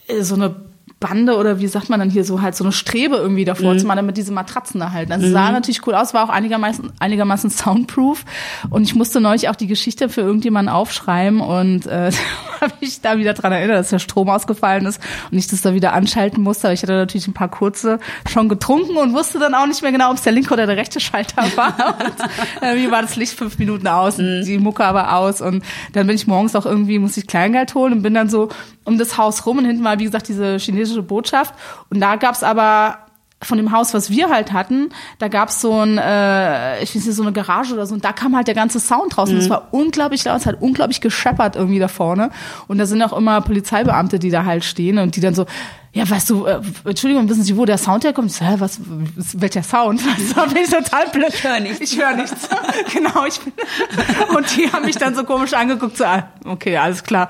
äh, 0.07 0.23
so 0.23 0.35
eine 0.35 0.55
Bande 1.01 1.37
oder 1.37 1.61
wie 1.61 1.67
sagt 1.67 1.91
man 1.91 2.01
dann 2.01 2.09
hier 2.09 2.25
so 2.25 2.41
halt 2.41 2.55
so 2.55 2.65
eine 2.65 2.73
Strebe 2.73 3.17
irgendwie 3.17 3.45
davor 3.45 3.77
zu 3.77 3.87
machen, 3.87 3.97
damit 3.99 4.17
diese 4.17 4.33
Matratzen 4.33 4.81
da 4.81 4.93
halten. 4.93 5.13
Also 5.13 5.27
es 5.27 5.33
sah 5.33 5.53
natürlich 5.53 5.87
cool 5.87 5.95
aus, 5.95 6.15
war 6.15 6.25
auch 6.25 6.31
einigermaßen, 6.31 6.93
einigermaßen 6.99 7.51
soundproof. 7.51 8.25
Und 8.71 8.85
ich 8.85 8.95
musste 8.95 9.21
neulich 9.21 9.49
auch 9.49 9.57
die 9.57 9.67
Geschichte 9.67 10.09
für 10.09 10.23
irgendjemanden 10.23 10.73
aufschreiben 10.73 11.41
und 11.41 11.87
äh, 11.87 12.11
habe 12.61 12.73
ich 12.81 13.01
da 13.01 13.19
wieder 13.19 13.35
dran 13.35 13.53
erinnert, 13.53 13.79
dass 13.79 13.90
der 13.90 13.99
Strom 13.99 14.29
ausgefallen 14.29 14.87
ist 14.87 15.01
und 15.31 15.38
ich 15.38 15.47
das 15.47 15.62
da 15.62 15.75
wieder 15.75 15.93
anschalten 15.93 16.43
musste. 16.43 16.69
Aber 16.69 16.75
ich 16.75 16.83
hatte 16.83 16.93
natürlich 16.93 17.27
ein 17.27 17.35
paar 17.35 17.51
kurze 17.51 17.99
schon 18.31 18.49
getrunken 18.49 18.97
und 18.97 19.12
wusste 19.14 19.38
dann 19.38 19.55
auch 19.55 19.67
nicht 19.67 19.83
mehr 19.83 19.93
genau, 19.93 20.11
ob 20.11 20.17
es 20.17 20.23
der 20.23 20.33
linke 20.33 20.53
oder 20.53 20.67
der 20.67 20.77
rechte 20.77 21.01
Schalter 21.01 21.43
war. 21.57 21.97
Und 21.99 22.62
äh, 22.62 22.75
mir 22.75 22.90
war 22.90 23.03
das 23.03 23.17
Licht 23.17 23.35
fünf 23.35 23.59
Minuten 23.59 23.87
aus, 23.87 24.19
und 24.19 24.45
die 24.45 24.59
Mucke 24.59 24.85
aber 24.85 25.17
aus 25.17 25.40
und 25.40 25.64
dann 25.93 26.07
bin 26.07 26.17
ich 26.17 26.27
morgens 26.27 26.55
auch 26.55 26.67
irgendwie, 26.67 26.99
musste 26.99 27.21
ich 27.21 27.27
Kleingeld 27.27 27.75
holen 27.75 27.93
und 27.93 28.03
bin 28.03 28.14
dann 28.14 28.29
so 28.29 28.49
um 28.85 28.99
das 28.99 29.17
Haus 29.17 29.47
rum 29.47 29.59
und 29.59 29.64
hinten 29.64 29.85
war, 29.85 29.99
wie 29.99 30.05
gesagt, 30.05 30.29
diese 30.29 30.59
chinesische 30.59 31.03
Botschaft. 31.03 31.55
Und 31.90 32.01
da 32.01 32.17
gab's 32.17 32.43
aber 32.43 32.99
von 33.45 33.59
dem 33.59 33.73
Haus, 33.73 33.95
was 33.95 34.11
wir 34.11 34.31
halt 34.31 34.53
hatten, 34.53 34.91
da 35.19 35.29
gab's 35.29 35.61
so 35.61 35.81
ein, 35.81 35.99
äh, 35.99 36.83
ich 36.83 36.95
weiß 36.95 37.07
nicht, 37.07 37.15
so 37.15 37.23
eine 37.23 37.33
Garage 37.33 37.75
oder 37.75 37.87
so, 37.87 37.95
und 37.95 38.05
da 38.05 38.13
kam 38.13 38.37
halt 38.37 38.47
der 38.47 38.55
ganze 38.55 38.81
Sound 38.81 39.17
raus. 39.19 39.31
Und 39.31 39.37
es 39.37 39.51
war 39.51 39.69
unglaublich 39.73 40.25
laut, 40.25 40.41
es 40.41 40.47
hat 40.47 40.61
unglaublich 40.61 41.01
gescheppert 41.01 41.57
irgendwie 41.57 41.79
da 41.79 41.89
vorne. 41.89 42.31
Und 42.69 42.79
da 42.79 42.87
sind 42.87 43.03
auch 43.03 43.13
immer 43.13 43.41
Polizeibeamte, 43.41 44.19
die 44.19 44.31
da 44.31 44.45
halt 44.45 44.65
stehen 44.65 44.99
und 44.99 45.17
die 45.17 45.21
dann 45.21 45.35
so, 45.35 45.47
ja, 45.95 46.09
weißt 46.11 46.31
du, 46.31 46.45
äh, 46.45 46.61
Entschuldigung, 46.85 47.29
wissen 47.29 47.45
Sie, 47.45 47.57
wo 47.57 47.65
der 47.65 47.79
Sound 47.79 48.03
herkommt? 48.03 48.31
Ich 48.31 48.37
so, 48.37 48.45
hä, 48.45 48.57
was, 48.59 48.81
welcher 49.35 49.63
Sound? 49.63 50.01
So 50.01 50.47
bin 50.47 50.65
ich 50.65 50.71
total 50.71 51.09
blöd. 51.11 51.29
Ich 51.29 51.45
höre 51.45 51.61
nichts. 51.61 51.81
Ich 51.81 51.99
höre 51.99 52.17
nichts. 52.17 52.49
genau, 52.93 53.25
ich 53.27 53.39
bin, 53.41 53.53
und 54.37 54.57
die 54.57 54.71
haben 54.73 54.85
mich 54.85 54.97
dann 54.97 55.15
so 55.15 55.23
komisch 55.23 55.55
angeguckt, 55.55 55.97
so, 55.97 56.05
ah, 56.05 56.31
okay, 56.45 56.77
alles 56.77 57.05
klar. 57.05 57.29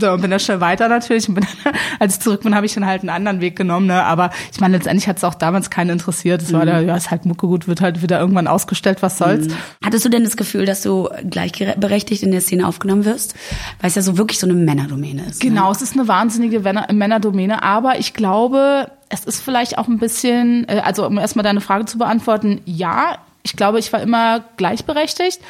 So, 0.00 0.12
und 0.12 0.22
bin 0.22 0.30
dann 0.30 0.40
schnell 0.40 0.60
weiter 0.60 0.88
natürlich. 0.88 1.28
Und 1.28 1.34
bin 1.34 1.46
als 1.98 2.14
ich 2.16 2.20
zurück 2.20 2.42
bin, 2.42 2.54
habe 2.54 2.66
ich 2.66 2.74
dann 2.74 2.86
halt 2.86 3.02
einen 3.02 3.10
anderen 3.10 3.40
Weg 3.40 3.56
genommen. 3.56 3.86
Ne? 3.86 4.02
Aber 4.02 4.30
ich 4.52 4.60
meine, 4.60 4.76
letztendlich 4.76 5.08
hat 5.08 5.18
es 5.18 5.24
auch 5.24 5.34
damals 5.34 5.70
keinen 5.70 5.90
interessiert. 5.90 6.42
Es 6.42 6.52
war 6.52 6.64
da, 6.66 6.80
ja, 6.80 6.96
ist 6.96 7.10
halt 7.10 7.26
Mucke 7.26 7.46
gut, 7.46 7.68
wird 7.68 7.80
halt 7.80 8.02
wieder 8.02 8.18
irgendwann 8.18 8.46
ausgestellt, 8.46 9.02
was 9.02 9.18
soll's. 9.18 9.48
Hattest 9.84 10.04
du 10.04 10.08
denn 10.08 10.24
das 10.24 10.36
Gefühl, 10.36 10.64
dass 10.66 10.82
du 10.82 11.08
gleichberechtigt 11.28 12.22
in 12.22 12.30
der 12.32 12.40
Szene 12.40 12.66
aufgenommen 12.66 13.04
wirst? 13.04 13.34
Weil 13.80 13.88
es 13.88 13.94
ja 13.94 14.02
so 14.02 14.16
wirklich 14.18 14.38
so 14.38 14.46
eine 14.46 14.54
Männerdomäne 14.54 15.22
ist. 15.22 15.42
Ne? 15.42 15.50
Genau, 15.50 15.70
es 15.70 15.82
ist 15.82 15.94
eine 15.94 16.08
wahnsinnige 16.08 16.60
Männer- 16.60 16.92
Männerdomäne, 16.92 17.62
aber 17.62 17.98
ich 17.98 18.14
glaube, 18.14 18.90
es 19.08 19.24
ist 19.24 19.42
vielleicht 19.42 19.78
auch 19.78 19.88
ein 19.88 19.98
bisschen, 19.98 20.68
äh, 20.68 20.80
also 20.84 21.06
um 21.06 21.18
erstmal 21.18 21.42
deine 21.42 21.60
Frage 21.60 21.84
zu 21.84 21.98
beantworten, 21.98 22.60
ja, 22.64 23.18
ich 23.42 23.56
glaube, 23.56 23.78
ich 23.78 23.92
war 23.92 24.02
immer 24.02 24.44
gleichberechtigt. 24.56 25.40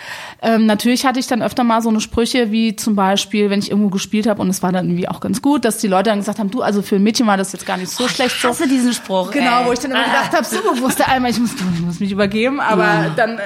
Ähm, 0.42 0.66
natürlich 0.66 1.04
hatte 1.04 1.18
ich 1.18 1.26
dann 1.26 1.42
öfter 1.42 1.64
mal 1.64 1.82
so 1.82 1.88
eine 1.88 2.00
Sprüche, 2.00 2.52
wie 2.52 2.76
zum 2.76 2.94
Beispiel, 2.94 3.50
wenn 3.50 3.58
ich 3.58 3.70
irgendwo 3.70 3.90
gespielt 3.90 4.26
habe 4.26 4.40
und 4.40 4.48
es 4.48 4.62
war 4.62 4.70
dann 4.70 4.86
irgendwie 4.86 5.08
auch 5.08 5.20
ganz 5.20 5.42
gut, 5.42 5.64
dass 5.64 5.78
die 5.78 5.88
Leute 5.88 6.10
dann 6.10 6.20
gesagt 6.20 6.38
haben, 6.38 6.50
du, 6.50 6.62
also 6.62 6.82
für 6.82 6.96
ein 6.96 7.02
Mädchen 7.02 7.26
war 7.26 7.36
das 7.36 7.52
jetzt 7.52 7.66
gar 7.66 7.76
nicht 7.76 7.90
so 7.90 8.06
schlecht. 8.06 8.36
Ich 8.36 8.44
hasse 8.44 8.68
diesen 8.68 8.92
Spruch. 8.92 9.30
Genau, 9.32 9.62
ey. 9.62 9.66
wo 9.66 9.72
ich 9.72 9.80
dann 9.80 9.90
immer 9.90 10.04
gedacht 10.04 10.32
habe, 10.32 10.44
so, 10.44 10.88
der 10.98 11.08
Eimer? 11.08 11.28
Ich 11.28 11.40
muss, 11.40 11.50
ich 11.54 11.80
muss 11.80 12.00
mich 12.00 12.12
übergeben, 12.12 12.60
aber 12.60 13.10
dann, 13.16 13.38
äh, 13.38 13.40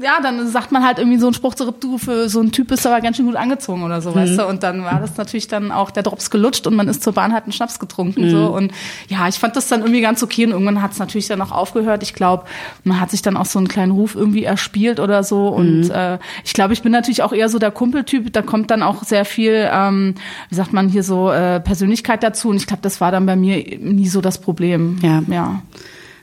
ja, 0.00 0.20
dann 0.22 0.48
sagt 0.48 0.72
man 0.72 0.84
halt 0.84 0.98
irgendwie 0.98 1.18
so 1.18 1.26
einen 1.26 1.34
Spruch 1.34 1.54
zurück, 1.54 1.80
du, 1.80 1.98
für 1.98 2.28
so 2.28 2.40
einen 2.40 2.52
Typ 2.52 2.68
bist 2.68 2.84
du 2.84 2.88
aber 2.88 3.00
ganz 3.00 3.16
schön 3.16 3.26
gut 3.26 3.36
angezogen 3.36 3.82
oder 3.82 4.00
so, 4.00 4.14
weißt 4.14 4.38
du? 4.38 4.46
Und 4.46 4.62
dann 4.62 4.84
war 4.84 5.00
das 5.00 5.16
natürlich 5.16 5.48
dann 5.48 5.72
auch 5.72 5.90
der 5.90 6.02
Drops 6.02 6.30
gelutscht 6.30 6.66
und 6.66 6.74
man 6.74 6.88
ist 6.88 7.02
zur 7.02 7.12
Bahn, 7.12 7.32
hat 7.32 7.44
einen 7.44 7.52
Schnaps 7.52 7.78
getrunken, 7.78 8.30
so. 8.30 8.46
Und 8.46 8.72
ja, 9.08 9.28
ich 9.28 9.36
fand 9.36 9.56
das 9.56 9.68
dann 9.68 9.80
irgendwie 9.80 10.00
ganz 10.00 10.22
okay 10.22 10.46
und 10.46 10.52
irgendwann 10.52 10.82
hat 10.82 10.92
es 10.92 10.98
natürlich 10.98 11.28
dann 11.28 11.40
auch 11.42 11.52
aufgehört. 11.52 12.02
Ich 12.02 12.14
glaube, 12.14 12.44
man 12.84 13.00
hat 13.00 13.10
sich 13.10 13.22
dann 13.22 13.36
auch 13.36 13.46
so 13.46 13.58
einen 13.58 13.68
kleinen 13.68 13.92
Ruf 13.92 14.14
irgendwie 14.14 14.44
erspielt 14.44 15.00
oder 15.00 15.22
so. 15.24 15.48
Und 15.48 15.90
äh, 15.90 16.18
ich 16.44 16.52
glaube, 16.52 16.72
ich 16.72 16.82
bin 16.82 16.92
natürlich 16.92 17.22
auch 17.22 17.32
eher 17.32 17.48
so 17.48 17.58
der 17.58 17.70
Kumpeltyp, 17.70 18.32
da 18.32 18.42
kommt 18.42 18.70
dann 18.70 18.82
auch 18.82 19.02
sehr 19.04 19.24
viel, 19.24 19.68
ähm, 19.72 20.14
wie 20.48 20.54
sagt 20.54 20.72
man 20.72 20.88
hier 20.88 21.02
so, 21.02 21.30
äh, 21.30 21.60
Persönlichkeit 21.60 22.22
dazu. 22.22 22.48
Und 22.48 22.56
ich 22.56 22.66
glaube, 22.66 22.82
das 22.82 23.00
war 23.00 23.12
dann 23.12 23.26
bei 23.26 23.36
mir 23.36 23.78
nie 23.78 24.08
so 24.08 24.20
das 24.20 24.40
Problem. 24.40 24.98
Ja. 25.02 25.22
Ja. 25.28 25.62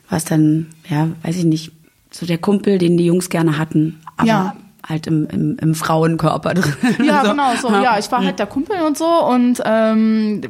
War 0.09 0.17
es 0.17 0.25
dann, 0.25 0.67
ja, 0.89 1.09
weiß 1.23 1.37
ich 1.37 1.45
nicht, 1.45 1.71
so 2.11 2.25
der 2.25 2.37
Kumpel, 2.37 2.77
den 2.77 2.97
die 2.97 3.05
Jungs 3.05 3.29
gerne 3.29 3.57
hatten, 3.57 4.01
aber 4.17 4.27
Ja. 4.27 4.55
halt 4.87 5.05
im, 5.07 5.27
im, 5.27 5.57
im 5.61 5.75
Frauenkörper 5.75 6.55
drin. 6.55 6.73
Ja, 7.05 7.21
So. 7.25 7.31
genau, 7.31 7.55
so, 7.61 7.69
ja, 7.69 7.99
ich 7.99 8.11
war 8.11 8.23
halt 8.23 8.39
der 8.39 8.47
Kumpel 8.47 8.77
und 8.81 8.97
so 8.97 9.05
und 9.05 9.61
ähm, 9.65 10.41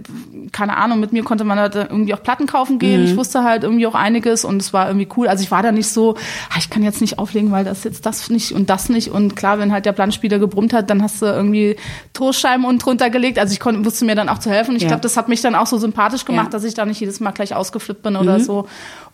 keine 0.53 0.77
Ahnung, 0.77 0.99
mit 1.01 1.11
mir 1.11 1.23
konnte 1.23 1.43
man 1.43 1.59
halt 1.59 1.75
irgendwie 1.75 2.13
auch 2.13 2.23
Platten 2.23 2.45
kaufen 2.45 2.79
gehen. 2.79 3.03
Ich 3.03 3.17
wusste 3.17 3.43
halt 3.43 3.63
irgendwie 3.63 3.85
auch 3.87 3.95
einiges 3.95 4.45
und 4.45 4.61
es 4.61 4.71
war 4.71 4.87
irgendwie 4.87 5.09
cool. 5.17 5.27
Also 5.27 5.43
ich 5.43 5.51
war 5.51 5.61
da 5.63 5.71
nicht 5.73 5.89
so, 5.89 6.15
ah, 6.51 6.55
ich 6.57 6.69
kann 6.69 6.83
jetzt 6.83 7.01
nicht 7.01 7.19
auflegen, 7.19 7.51
weil 7.51 7.65
das 7.65 7.83
jetzt 7.83 8.05
das 8.05 8.29
nicht 8.29 8.53
und 8.53 8.69
das 8.69 8.87
nicht. 8.87 9.09
Und 9.09 9.35
klar, 9.35 9.59
wenn 9.59 9.71
halt 9.73 9.85
der 9.85 9.91
Plattenspieler 9.91 10.39
gebrummt 10.39 10.71
hat, 10.73 10.89
dann 10.89 11.01
hast 11.03 11.21
du 11.21 11.25
irgendwie 11.25 11.75
Toastscheiben 12.13 12.63
unten 12.65 12.79
drunter 12.79 13.09
gelegt. 13.09 13.37
Also 13.39 13.51
ich 13.53 13.59
konnte, 13.59 13.83
wusste 13.83 14.05
mir 14.05 14.15
dann 14.15 14.29
auch 14.29 14.39
zu 14.39 14.49
helfen. 14.49 14.71
Und 14.71 14.77
ich 14.77 14.83
Ja. 14.83 14.87
glaube, 14.89 15.01
das 15.01 15.17
hat 15.17 15.27
mich 15.27 15.41
dann 15.41 15.55
auch 15.55 15.67
so 15.67 15.77
sympathisch 15.77 16.23
gemacht, 16.23 16.45
Ja. 16.47 16.51
dass 16.51 16.63
ich 16.63 16.73
da 16.75 16.85
nicht 16.85 16.99
jedes 17.01 17.19
Mal 17.19 17.31
gleich 17.31 17.53
ausgeflippt 17.55 18.03
bin 18.03 18.15
oder 18.15 18.39
so. 18.39 18.67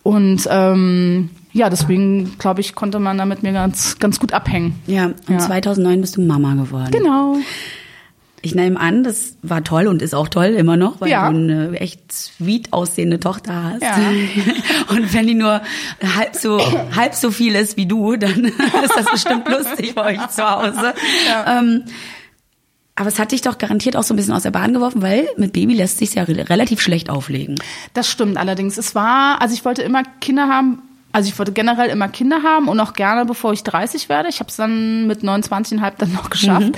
Und 0.06 0.46
ähm, 0.48 1.30
ja, 1.52 1.68
deswegen 1.68 2.38
glaube 2.38 2.60
ich, 2.60 2.76
konnte 2.76 3.00
man 3.00 3.18
da 3.18 3.24
mit 3.24 3.42
mir 3.42 3.52
ganz, 3.52 3.98
ganz 3.98 4.20
gut 4.20 4.32
abhängen. 4.32 4.76
Ja, 4.86 5.06
und 5.06 5.16
Ja. 5.28 5.38
2009 5.38 6.00
bist 6.00 6.16
du 6.16 6.20
Mama 6.20 6.54
geworden. 6.54 6.92
Genau. 6.92 7.36
Ich 8.40 8.54
nehme 8.54 8.78
an, 8.78 9.02
das 9.02 9.36
war 9.42 9.64
toll 9.64 9.88
und 9.88 10.02
ist 10.02 10.14
auch 10.14 10.28
toll 10.28 10.44
immer 10.56 10.76
noch, 10.76 11.00
weil 11.00 11.10
Ja. 11.10 11.28
du 11.28 11.36
eine 11.36 11.80
echt 11.80 12.12
sweet 12.12 12.72
aussehende 12.72 13.18
Tochter 13.18 13.64
hast. 13.64 13.82
Ja. 13.82 13.98
Und 14.90 15.12
wenn 15.12 15.26
die 15.26 15.34
nur 15.34 15.60
halb 16.16 16.36
so 16.36 16.60
halb 16.94 17.14
so 17.14 17.32
viel 17.32 17.56
ist 17.56 17.76
wie 17.76 17.86
du, 17.86 18.14
dann 18.16 18.44
ist 18.84 18.94
das 18.96 19.06
bestimmt 19.10 19.48
lustig 19.48 19.96
bei 19.96 20.14
euch 20.14 20.28
zu 20.28 20.48
Hause. 20.48 20.94
Ähm, 21.48 21.82
aber 22.96 23.08
es 23.08 23.18
hat 23.18 23.32
dich 23.32 23.42
doch 23.42 23.58
garantiert 23.58 23.94
auch 23.94 24.02
so 24.02 24.14
ein 24.14 24.16
bisschen 24.16 24.32
aus 24.32 24.42
der 24.42 24.50
Bahn 24.50 24.72
geworfen, 24.72 25.02
weil 25.02 25.28
mit 25.36 25.52
Baby 25.52 25.74
lässt 25.74 25.98
sich 25.98 26.14
ja 26.14 26.22
re 26.22 26.48
relativ 26.48 26.80
schlecht 26.80 27.10
auflegen. 27.10 27.56
Das 27.92 28.08
stimmt 28.08 28.38
allerdings. 28.38 28.78
Es 28.78 28.94
war, 28.94 29.40
also 29.42 29.54
ich 29.54 29.66
wollte 29.66 29.82
immer 29.82 30.02
Kinder 30.20 30.48
haben, 30.48 30.82
also 31.12 31.28
ich 31.28 31.38
wollte 31.38 31.52
generell 31.52 31.90
immer 31.90 32.08
Kinder 32.08 32.42
haben 32.42 32.68
und 32.68 32.80
auch 32.80 32.94
gerne, 32.94 33.26
bevor 33.26 33.52
ich 33.52 33.62
30 33.62 34.08
werde. 34.08 34.30
Ich 34.30 34.40
habe 34.40 34.48
es 34.48 34.56
dann 34.56 35.06
mit 35.06 35.20
29,5 35.20 35.92
dann 35.98 36.12
noch 36.14 36.30
geschafft. 36.30 36.72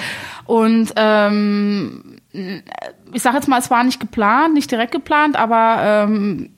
Und 0.45 0.93
ähm, 0.97 2.19
ich 2.33 3.23
sage 3.23 3.37
jetzt 3.37 3.49
mal, 3.49 3.61
es 3.61 3.71
war 3.71 3.85
nicht 3.85 4.01
geplant, 4.01 4.55
nicht 4.55 4.71
direkt 4.71 4.93
geplant, 4.93 5.37
aber 5.37 5.79
ähm, 5.83 6.51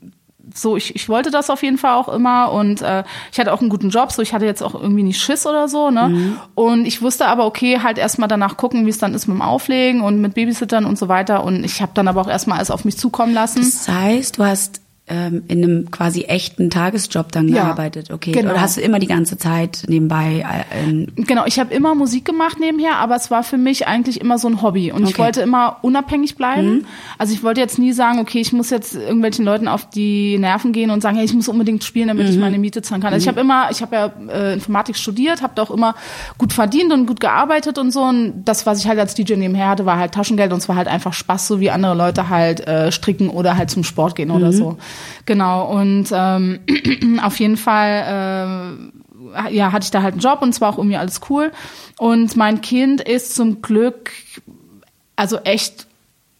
so, 0.54 0.76
ich, 0.76 0.94
ich 0.94 1.08
wollte 1.08 1.30
das 1.30 1.50
auf 1.50 1.62
jeden 1.62 1.78
Fall 1.78 1.94
auch 1.94 2.08
immer 2.08 2.52
und 2.52 2.82
äh, 2.82 3.04
ich 3.32 3.38
hatte 3.38 3.52
auch 3.52 3.60
einen 3.60 3.70
guten 3.70 3.90
Job, 3.90 4.12
so 4.12 4.22
ich 4.22 4.32
hatte 4.32 4.46
jetzt 4.46 4.62
auch 4.62 4.74
irgendwie 4.74 5.02
nicht 5.02 5.20
Schiss 5.20 5.46
oder 5.46 5.68
so, 5.68 5.90
ne? 5.90 6.38
Und 6.54 6.86
ich 6.86 7.02
wusste 7.02 7.26
aber, 7.26 7.46
okay, 7.46 7.80
halt 7.82 7.98
erstmal 7.98 8.28
danach 8.28 8.56
gucken, 8.56 8.86
wie 8.86 8.90
es 8.90 8.98
dann 8.98 9.14
ist 9.14 9.26
mit 9.26 9.36
dem 9.36 9.42
Auflegen 9.42 10.00
und 10.00 10.20
mit 10.20 10.34
Babysittern 10.34 10.84
und 10.84 10.98
so 10.98 11.08
weiter. 11.08 11.44
Und 11.44 11.64
ich 11.64 11.82
habe 11.82 11.92
dann 11.94 12.08
aber 12.08 12.20
auch 12.20 12.28
erstmal 12.28 12.58
alles 12.58 12.70
auf 12.70 12.84
mich 12.84 12.98
zukommen 12.98 13.34
lassen. 13.34 13.60
Das 13.60 13.88
heißt, 13.88 14.38
du 14.38 14.44
hast 14.44 14.80
ähm, 15.10 15.42
in 15.48 15.62
einem 15.62 15.90
quasi 15.90 16.22
echten 16.22 16.70
Tagesjob 16.70 17.32
dann 17.32 17.48
Ja, 17.48 17.64
gearbeitet. 17.64 18.10
Okay. 18.10 18.32
genau. 18.32 18.52
Oder 18.52 18.60
hast 18.62 18.76
du 18.76 18.80
immer 18.80 18.98
die 18.98 19.06
ganze 19.08 19.36
Zeit 19.36 19.82
nebenbei 19.88 20.44
äh, 20.70 21.06
Genau, 21.16 21.44
ich 21.46 21.58
habe 21.58 21.74
immer 21.74 21.94
Musik 21.94 22.24
gemacht 22.24 22.58
nebenher, 22.60 22.96
aber 22.96 23.16
es 23.16 23.30
war 23.30 23.42
für 23.42 23.58
mich 23.58 23.86
eigentlich 23.86 24.20
immer 24.20 24.38
so 24.38 24.48
ein 24.48 24.62
Hobby 24.62 24.92
und 24.92 25.02
ich 25.02 25.10
Okay. 25.10 25.22
wollte 25.22 25.40
immer 25.42 25.78
unabhängig 25.82 26.36
bleiben. 26.36 26.86
Also 27.18 27.34
ich 27.34 27.42
wollte 27.42 27.60
jetzt 27.60 27.78
nie 27.78 27.92
sagen, 27.92 28.20
okay, 28.20 28.40
ich 28.40 28.52
muss 28.52 28.70
jetzt 28.70 28.94
irgendwelchen 28.94 29.44
Leuten 29.44 29.66
auf 29.68 29.90
die 29.90 30.38
Nerven 30.38 30.72
gehen 30.72 30.90
und 30.90 31.00
sagen, 31.02 31.16
hey, 31.16 31.24
ich 31.24 31.34
muss 31.34 31.48
unbedingt 31.48 31.82
spielen, 31.84 32.08
damit 32.08 32.28
ich 32.28 32.38
meine 32.38 32.58
Miete 32.58 32.80
zahlen 32.82 33.02
kann. 33.02 33.12
Also 33.12 33.24
ich 33.24 33.28
habe 33.28 33.40
immer, 33.40 33.68
ich 33.70 33.82
habe 33.82 33.96
ja 33.96 34.12
äh, 34.32 34.52
Informatik 34.54 34.96
studiert, 34.96 35.42
habe 35.42 35.52
da 35.56 35.62
auch 35.62 35.70
immer 35.72 35.94
gut 36.38 36.52
verdient 36.52 36.92
und 36.92 37.06
gut 37.06 37.18
gearbeitet 37.20 37.78
und 37.78 37.90
so 37.90 38.02
und 38.02 38.44
das, 38.44 38.64
was 38.66 38.78
ich 38.78 38.86
halt 38.86 38.98
als 39.00 39.14
DJ 39.14 39.34
nebenher 39.34 39.68
hatte, 39.68 39.86
war 39.86 39.98
halt 39.98 40.12
Taschengeld 40.14 40.52
und 40.52 40.58
es 40.58 40.68
war 40.68 40.76
halt 40.76 40.86
einfach 40.88 41.12
Spaß, 41.12 41.48
so 41.48 41.58
wie 41.60 41.70
andere 41.70 41.94
Leute 41.94 42.28
halt 42.28 42.60
äh, 42.66 42.92
stricken 42.92 43.28
oder 43.28 43.56
halt 43.56 43.70
zum 43.70 43.82
Sport 43.84 44.14
gehen 44.14 44.30
oder 44.30 44.52
so. 44.52 44.76
Genau 45.26 45.70
und 45.70 46.08
ähm, 46.12 46.60
auf 47.22 47.38
jeden 47.38 47.56
Fall 47.56 48.90
äh, 48.90 49.50
ja, 49.50 49.72
hatte 49.72 49.84
ich 49.84 49.90
da 49.90 50.02
halt 50.02 50.14
einen 50.14 50.22
Job 50.22 50.42
und 50.42 50.50
es 50.50 50.60
war 50.60 50.70
auch 50.70 50.78
irgendwie 50.78 50.96
alles 50.96 51.20
cool. 51.28 51.52
Und 51.98 52.36
mein 52.36 52.60
Kind 52.60 53.00
ist 53.00 53.34
zum 53.34 53.62
Glück, 53.62 54.12
also 55.16 55.38
echt 55.38 55.86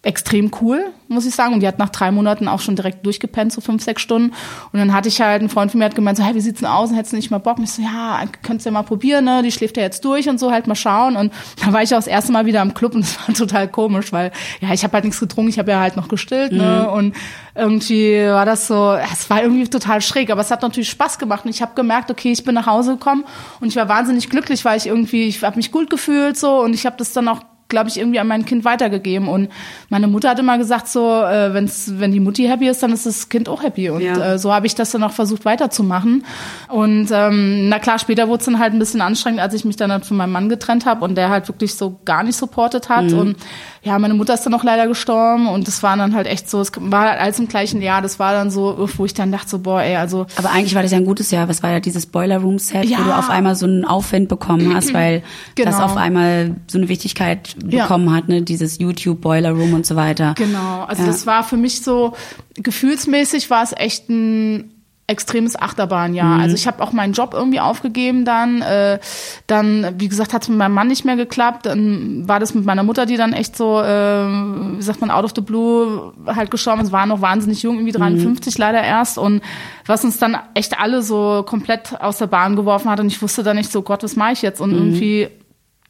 extrem 0.03 0.51
cool, 0.63 0.93
muss 1.09 1.27
ich 1.27 1.35
sagen. 1.35 1.53
Und 1.53 1.61
die 1.61 1.69
hat 1.69 1.79
nach 1.79 1.91
drei 1.91 2.11
Monaten 2.11 2.49
auch 2.49 2.61
schon 2.61 2.75
direkt 2.75 3.05
durchgepennt, 3.05 3.53
so 3.53 3.61
fünf, 3.61 3.83
sechs 3.83 4.01
Stunden. 4.01 4.33
Und 4.73 4.79
dann 4.79 4.95
hatte 4.95 5.09
ich 5.09 5.21
halt, 5.21 5.43
ein 5.43 5.51
Freund 5.51 5.71
von 5.71 5.79
mir 5.79 5.85
hat 5.85 5.95
gemeint, 5.95 6.17
so, 6.17 6.25
hey, 6.25 6.35
wie 6.35 6.41
sieht's 6.41 6.61
denn 6.61 6.69
aus? 6.69 6.89
Und 6.89 6.97
hättest 6.97 7.13
du 7.13 7.17
nicht 7.17 7.31
mal 7.31 7.39
Bock? 7.39 7.59
Und 7.59 7.65
ich 7.65 7.73
so, 7.73 7.83
ja, 7.83 8.23
könntest 8.43 8.65
du 8.65 8.71
ja 8.71 8.73
mal 8.73 8.83
probieren, 8.83 9.27
ne? 9.27 9.43
Die 9.43 9.53
schläft 9.53 9.77
ja 9.77 9.83
jetzt 9.83 10.03
durch 10.07 10.27
und 10.31 10.41
so, 10.41 10.51
halt 10.51 10.67
mal 10.67 10.75
schauen. 10.75 11.17
Und 11.17 11.35
da 11.63 11.73
war 11.75 11.83
ich 11.83 11.93
auch 11.93 11.99
das 11.99 12.07
erste 12.07 12.33
Mal 12.33 12.47
wieder 12.47 12.63
im 12.63 12.73
Club 12.73 12.95
und 12.95 13.03
das 13.05 13.19
war 13.29 13.35
total 13.35 13.69
komisch, 13.69 14.11
weil, 14.11 14.33
ja, 14.61 14.73
ich 14.73 14.85
habe 14.85 14.95
halt 14.95 15.05
nichts 15.05 15.21
getrunken, 15.21 15.51
ich 15.51 15.59
habe 15.59 15.71
ja 15.71 15.81
halt 15.81 15.97
noch 15.97 16.09
gestillt, 16.09 16.53
ne? 16.53 16.91
Und 16.91 17.15
irgendwie 17.55 18.25
war 18.25 18.47
das 18.47 18.69
so, 18.69 18.95
es 19.13 19.29
war 19.29 19.43
irgendwie 19.43 19.69
total 19.69 20.01
schräg, 20.01 20.31
aber 20.31 20.41
es 20.41 20.51
hat 20.51 20.63
natürlich 20.63 20.89
Spaß 20.89 21.19
gemacht. 21.19 21.45
Und 21.45 21.51
ich 21.51 21.61
habe 21.61 21.73
gemerkt, 21.75 22.11
okay, 22.11 22.33
ich 22.33 22.43
bin 22.43 22.55
nach 22.55 22.67
Hause 22.67 22.93
gekommen 22.93 23.25
und 23.61 23.69
ich 23.69 23.77
war 23.77 23.89
wahnsinnig 23.91 24.31
glücklich, 24.31 24.65
weil 24.65 24.79
ich 24.79 24.87
irgendwie, 24.87 25.27
ich 25.27 25.43
habe 25.43 25.57
mich 25.57 25.71
gut 25.71 25.91
gefühlt 25.91 26.39
so 26.39 26.63
und 26.63 26.73
ich 26.73 26.87
habe 26.87 26.97
das 26.97 27.13
dann 27.13 27.29
auch 27.29 27.41
glaube 27.71 27.89
ich, 27.89 27.99
irgendwie 27.99 28.19
an 28.21 28.27
mein 28.27 28.45
Kind 28.45 28.65
weitergegeben. 28.67 29.29
Und 29.29 29.49
meine 29.89 30.07
Mutter 30.07 30.29
hat 30.31 30.39
immer 30.39 30.59
gesagt, 30.59 30.89
so, 30.89 31.23
äh, 31.23 31.55
wenn's, 31.55 31.95
wenn 31.97 32.13
die 32.13 32.21
Mutti 32.21 32.45
happy 32.45 32.69
ist, 32.69 32.83
dann 32.83 32.93
ist 32.93 33.07
das 33.07 33.29
Kind 33.31 33.49
auch 33.49 33.63
happy. 33.63 33.89
Und 33.89 34.03
Ja. 34.03 34.35
äh, 34.35 34.39
so 34.39 34.53
habe 34.53 34.67
ich 34.67 34.75
das 34.75 34.91
dann 34.91 35.03
auch 35.03 35.13
versucht 35.13 35.45
weiterzumachen. 35.47 36.25
Und 36.69 37.09
ähm, 37.13 37.69
na 37.71 37.79
klar, 37.79 37.99
später 37.99 38.29
wurde 38.29 38.41
es 38.41 38.45
dann 38.47 38.59
halt 38.59 38.75
ein 38.75 38.79
bisschen 38.79 39.01
anstrengend, 39.01 39.41
als 39.41 39.55
ich 39.55 39.65
mich 39.65 39.77
dann 39.77 39.91
halt 39.91 40.05
von 40.05 40.17
meinem 40.19 40.33
Mann 40.33 40.49
getrennt 40.51 40.85
habe 40.85 41.05
und 41.05 41.15
der 41.15 41.31
halt 41.31 41.49
wirklich 41.49 41.75
so 41.75 41.99
gar 42.05 42.23
nicht 42.23 42.37
supportet 42.37 42.89
hat. 42.89 43.13
Und 43.13 43.37
ja, 43.83 43.99
meine 43.99 44.13
Mutter 44.15 44.35
ist 44.35 44.43
dann 44.45 44.53
auch 44.53 44.63
leider 44.65 44.87
gestorben 44.87 45.49
und 45.49 45.67
das 45.67 45.83
war 45.83 45.97
dann 45.97 46.15
halt 46.15 46.27
echt 46.27 46.51
so, 46.51 46.61
es 46.61 46.71
war 46.79 47.09
halt 47.09 47.19
alles 47.21 47.39
im 47.39 47.49
gleichen 47.49 47.81
Jahr. 47.81 48.03
Das 48.03 48.19
war 48.19 48.33
dann 48.35 48.51
so, 48.51 48.89
wo 48.97 49.05
ich 49.07 49.15
dann 49.15 49.33
dachte 49.33 49.49
so, 49.49 49.59
boah, 49.61 49.81
ey, 49.81 49.97
also 49.97 50.27
Aber 50.37 50.51
eigentlich 50.51 50.75
war 50.75 50.83
das 50.83 50.93
ja 50.93 50.99
ein 50.99 51.07
gutes 51.07 51.31
Jahr. 51.31 51.49
Was 51.49 51.63
war 51.63 51.71
ja 51.71 51.81
dieses 51.81 52.05
Boiler 52.05 52.39
Room 52.39 52.59
Set, 52.59 52.85
Ja. 52.85 52.99
wo 52.99 53.05
du 53.05 53.17
auf 53.17 53.31
einmal 53.31 53.55
so 53.55 53.65
einen 53.65 53.87
Aufwind 53.87 54.29
bekommen 54.29 54.75
hast, 54.75 54.93
weil 54.95 55.23
das 55.57 55.77
Genau. 55.77 55.85
auf 55.85 55.97
einmal 55.97 56.57
so 56.67 56.77
eine 56.79 56.89
Wichtigkeit 56.91 57.57
Ja. 57.69 57.83
bekommen 57.85 58.13
hat, 58.15 58.29
ne? 58.29 58.43
Dieses 58.43 58.79
YouTube 58.79 59.21
Boiler 59.23 59.53
Room 59.53 59.73
und 59.73 59.87
so 59.87 59.97
weiter. 59.97 60.35
Genau, 60.37 60.85
also 60.87 61.03
Ja. 61.03 61.09
das 61.09 61.27
war 61.27 61.43
für 61.43 61.57
mich 61.57 61.83
so, 61.83 62.13
gefühlsmäßig 62.57 63.51
war 63.51 63.63
es 63.63 63.73
echt 63.77 64.09
ein 64.11 64.73
extremes 65.11 65.61
Achterbahnjahr. 65.61 66.39
Also 66.39 66.55
ich 66.55 66.67
habe 66.67 66.83
auch 66.83 66.93
meinen 66.93 67.13
Job 67.13 67.35
irgendwie 67.35 67.59
aufgegeben 67.61 68.25
dann. 68.25 68.63
Äh, 68.63 69.01
dann, 69.49 69.95
wie 69.99 70.09
gesagt, 70.09 70.33
hat 70.33 70.43
es 70.43 70.49
mit 70.49 70.57
meinem 70.57 70.75
Mann 70.75 70.87
nicht 70.87 71.05
mehr 71.05 71.17
geklappt. 71.17 71.67
Dann 71.67 72.29
war 72.29 72.39
das 72.39 72.55
mit 72.55 72.65
meiner 72.65 72.85
Mutter, 72.85 73.07
die 73.07 73.17
dann 73.17 73.33
echt 73.33 73.57
so, 73.57 73.81
äh, 73.81 73.85
wie 73.85 74.83
sagt 74.83 75.01
man, 75.01 75.11
out 75.11 75.25
of 75.25 75.33
the 75.35 75.41
blue 75.41 76.13
halt 76.27 76.51
gestorben 76.51 76.83
ist. 76.83 76.93
War 76.93 77.07
noch 77.07 77.21
wahnsinnig 77.21 77.63
jung, 77.63 77.77
irgendwie 77.77 77.93
53 77.93 78.57
leider 78.57 78.83
erst. 78.83 79.19
Und 79.19 79.43
was 79.87 80.05
uns 80.05 80.19
dann 80.19 80.37
echt 80.55 80.79
alle 80.79 81.03
so 81.03 81.45
komplett 81.45 82.01
aus 82.01 82.19
der 82.19 82.29
Bahn 82.29 82.55
geworfen 82.55 82.89
hat. 82.89 83.01
Und 83.01 83.09
ich 83.09 83.21
wusste 83.21 83.43
dann 83.43 83.57
nicht 83.57 83.73
so, 83.73 83.83
Gott, 83.83 84.05
was 84.05 84.15
mache 84.15 84.33
ich 84.33 84.43
jetzt? 84.43 84.61
Und 84.61 84.73
irgendwie 84.73 85.29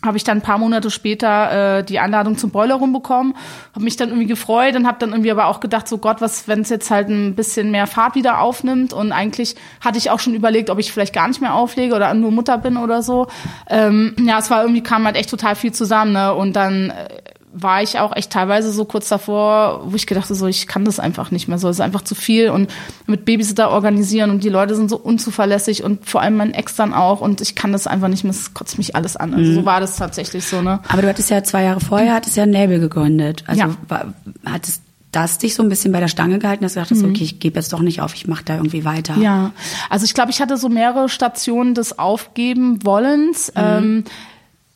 habe 0.05 0.17
ich 0.17 0.25
dann 0.25 0.39
ein 0.39 0.43
paar 0.43 0.59
Monate 0.59 0.91
später 0.91 1.79
äh, 1.79 1.85
die 1.85 1.99
Einladung 1.99 2.39
zum 2.39 2.51
Boiler 2.51 2.77
Room 2.77 2.93
bekommen, 2.93 3.35
habe 3.75 3.85
mich 3.85 3.97
dann 3.97 4.09
irgendwie 4.09 4.27
gefreut 4.27 4.75
und 4.77 4.87
habe 4.87 4.99
dann 4.99 5.11
irgendwie 5.11 5.31
aber 5.31 5.47
auch 5.47 5.61
gedacht, 5.61 5.89
so 5.89 5.99
Gott, 5.99 6.21
was, 6.21 6.49
wenn 6.49 6.61
es 6.61 6.71
jetzt 6.71 6.91
halt 6.91 7.09
ein 7.09 7.35
bisschen 7.35 7.71
mehr 7.71 7.87
Fahrt 7.87 8.15
wieder 8.15 8.41
aufnimmt 8.41 8.93
und 8.93 9.13
eigentlich 9.13 9.57
hatte 9.81 9.99
ich 9.99 10.11
auch 10.11 10.21
schon 10.21 10.35
überlegt, 10.35 10.71
ob 10.71 10.79
ich 10.79 10.93
vielleicht 10.93 11.15
gar 11.15 11.29
nicht 11.29 11.41
mehr 11.41 11.55
auflege 11.55 11.95
oder 11.95 12.13
nur 12.15 12.31
Mutter 12.31 12.57
bin 12.59 12.77
oder 12.77 13.03
so. 13.03 13.27
Ähm, 13.69 14.17
ja, 14.21 14.39
es 14.39 14.51
war 14.51 14.63
irgendwie 14.63 14.83
kam 14.83 15.05
halt 15.05 15.17
echt 15.17 15.31
total 15.31 15.55
viel 15.55 15.73
zusammen 15.73 16.13
ne? 16.13 16.35
und 16.35 16.55
dann 16.55 16.91
äh, 16.91 17.09
war 17.53 17.83
ich 17.83 17.99
auch 17.99 18.15
echt 18.15 18.31
teilweise 18.31 18.71
so 18.73 18.85
kurz 18.85 19.09
davor, 19.09 19.83
wo 19.85 19.97
ich 19.97 20.07
gedacht 20.07 20.27
habe, 20.27 20.35
so 20.35 20.47
ich 20.47 20.67
kann 20.67 20.85
das 20.85 21.01
einfach 21.01 21.31
nicht 21.31 21.49
mehr 21.49 21.59
so, 21.59 21.69
es 21.69 21.77
ist 21.77 21.81
einfach 21.81 22.03
zu 22.03 22.15
viel 22.15 22.51
und 22.51 22.71
mit 23.07 23.25
Babysitter 23.25 23.71
organisieren 23.71 24.31
und 24.31 24.45
die 24.45 24.49
Leute 24.49 24.77
sind 24.77 24.89
so 24.89 24.97
unzuverlässig 24.97 25.83
und 25.83 26.09
vor 26.09 26.23
allem 26.23 26.37
mein 26.37 26.55
Ex 26.55 26.77
dann 26.77 26.95
auch 26.95 27.21
und 27.21 27.41
ich 27.41 27.55
kann 27.57 27.73
das 27.73 27.87
einfach 27.87 28.09
nicht 28.09 28.23
mehr, 28.25 28.31
es 28.31 28.55
kotzt 28.55 28.79
mich 28.79 28.95
alles 28.95 29.17
an. 29.17 29.35
Also 29.35 29.53
so 29.53 29.65
war 29.65 29.81
das 29.81 29.97
tatsächlich 29.97 30.47
so, 30.47 30.63
ne? 30.63 30.81
Aber 30.89 31.03
du 31.03 31.09
hattest 31.09 31.31
ja 31.31 31.43
zwei 31.43 31.65
Jahre 31.65 31.81
vorher, 31.81 32.15
hattest 32.15 32.37
ja 32.37 32.45
ein 32.45 32.53
Label 32.53 32.79
gegründet. 32.79 33.45
Also 33.47 33.63
Ja. 33.63 33.71
war, 33.89 34.15
hattest 34.47 34.83
das 35.13 35.39
dich 35.39 35.57
so 35.57 35.63
ein 35.65 35.69
bisschen 35.69 35.91
bei 35.93 35.99
der 35.99 36.07
Stange 36.07 36.39
gehalten, 36.39 36.63
dass 36.63 36.75
du 36.75 36.81
dachtest, 36.81 37.03
okay, 37.05 37.25
ich 37.25 37.41
gebe 37.41 37.57
jetzt 37.59 37.73
doch 37.73 37.81
nicht 37.81 38.01
auf, 38.01 38.15
ich 38.15 38.29
mache 38.29 38.45
da 38.45 38.55
irgendwie 38.55 38.85
weiter. 38.85 39.17
Mhm. 39.17 39.23
Ja, 39.23 39.51
also 39.89 40.05
ich 40.05 40.15
glaube, 40.15 40.31
ich 40.31 40.41
hatte 40.41 40.57
so 40.57 40.69
mehrere 40.69 41.09
Stationen 41.09 41.75
des 41.75 41.99
Aufgeben 41.99 42.85
Wollens. 42.85 43.53
Ähm, 43.57 44.05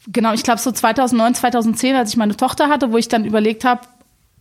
genau, 0.09 0.33
ich 0.33 0.43
glaube 0.43 0.61
so 0.61 0.71
2009, 0.71 1.35
2010, 1.35 1.97
als 1.97 2.11
ich 2.11 2.17
meine 2.17 2.37
Tochter 2.37 2.69
hatte, 2.69 2.93
wo 2.93 2.99
ich 2.99 3.09
dann 3.09 3.25
überlegt 3.25 3.65
habe, 3.65 3.81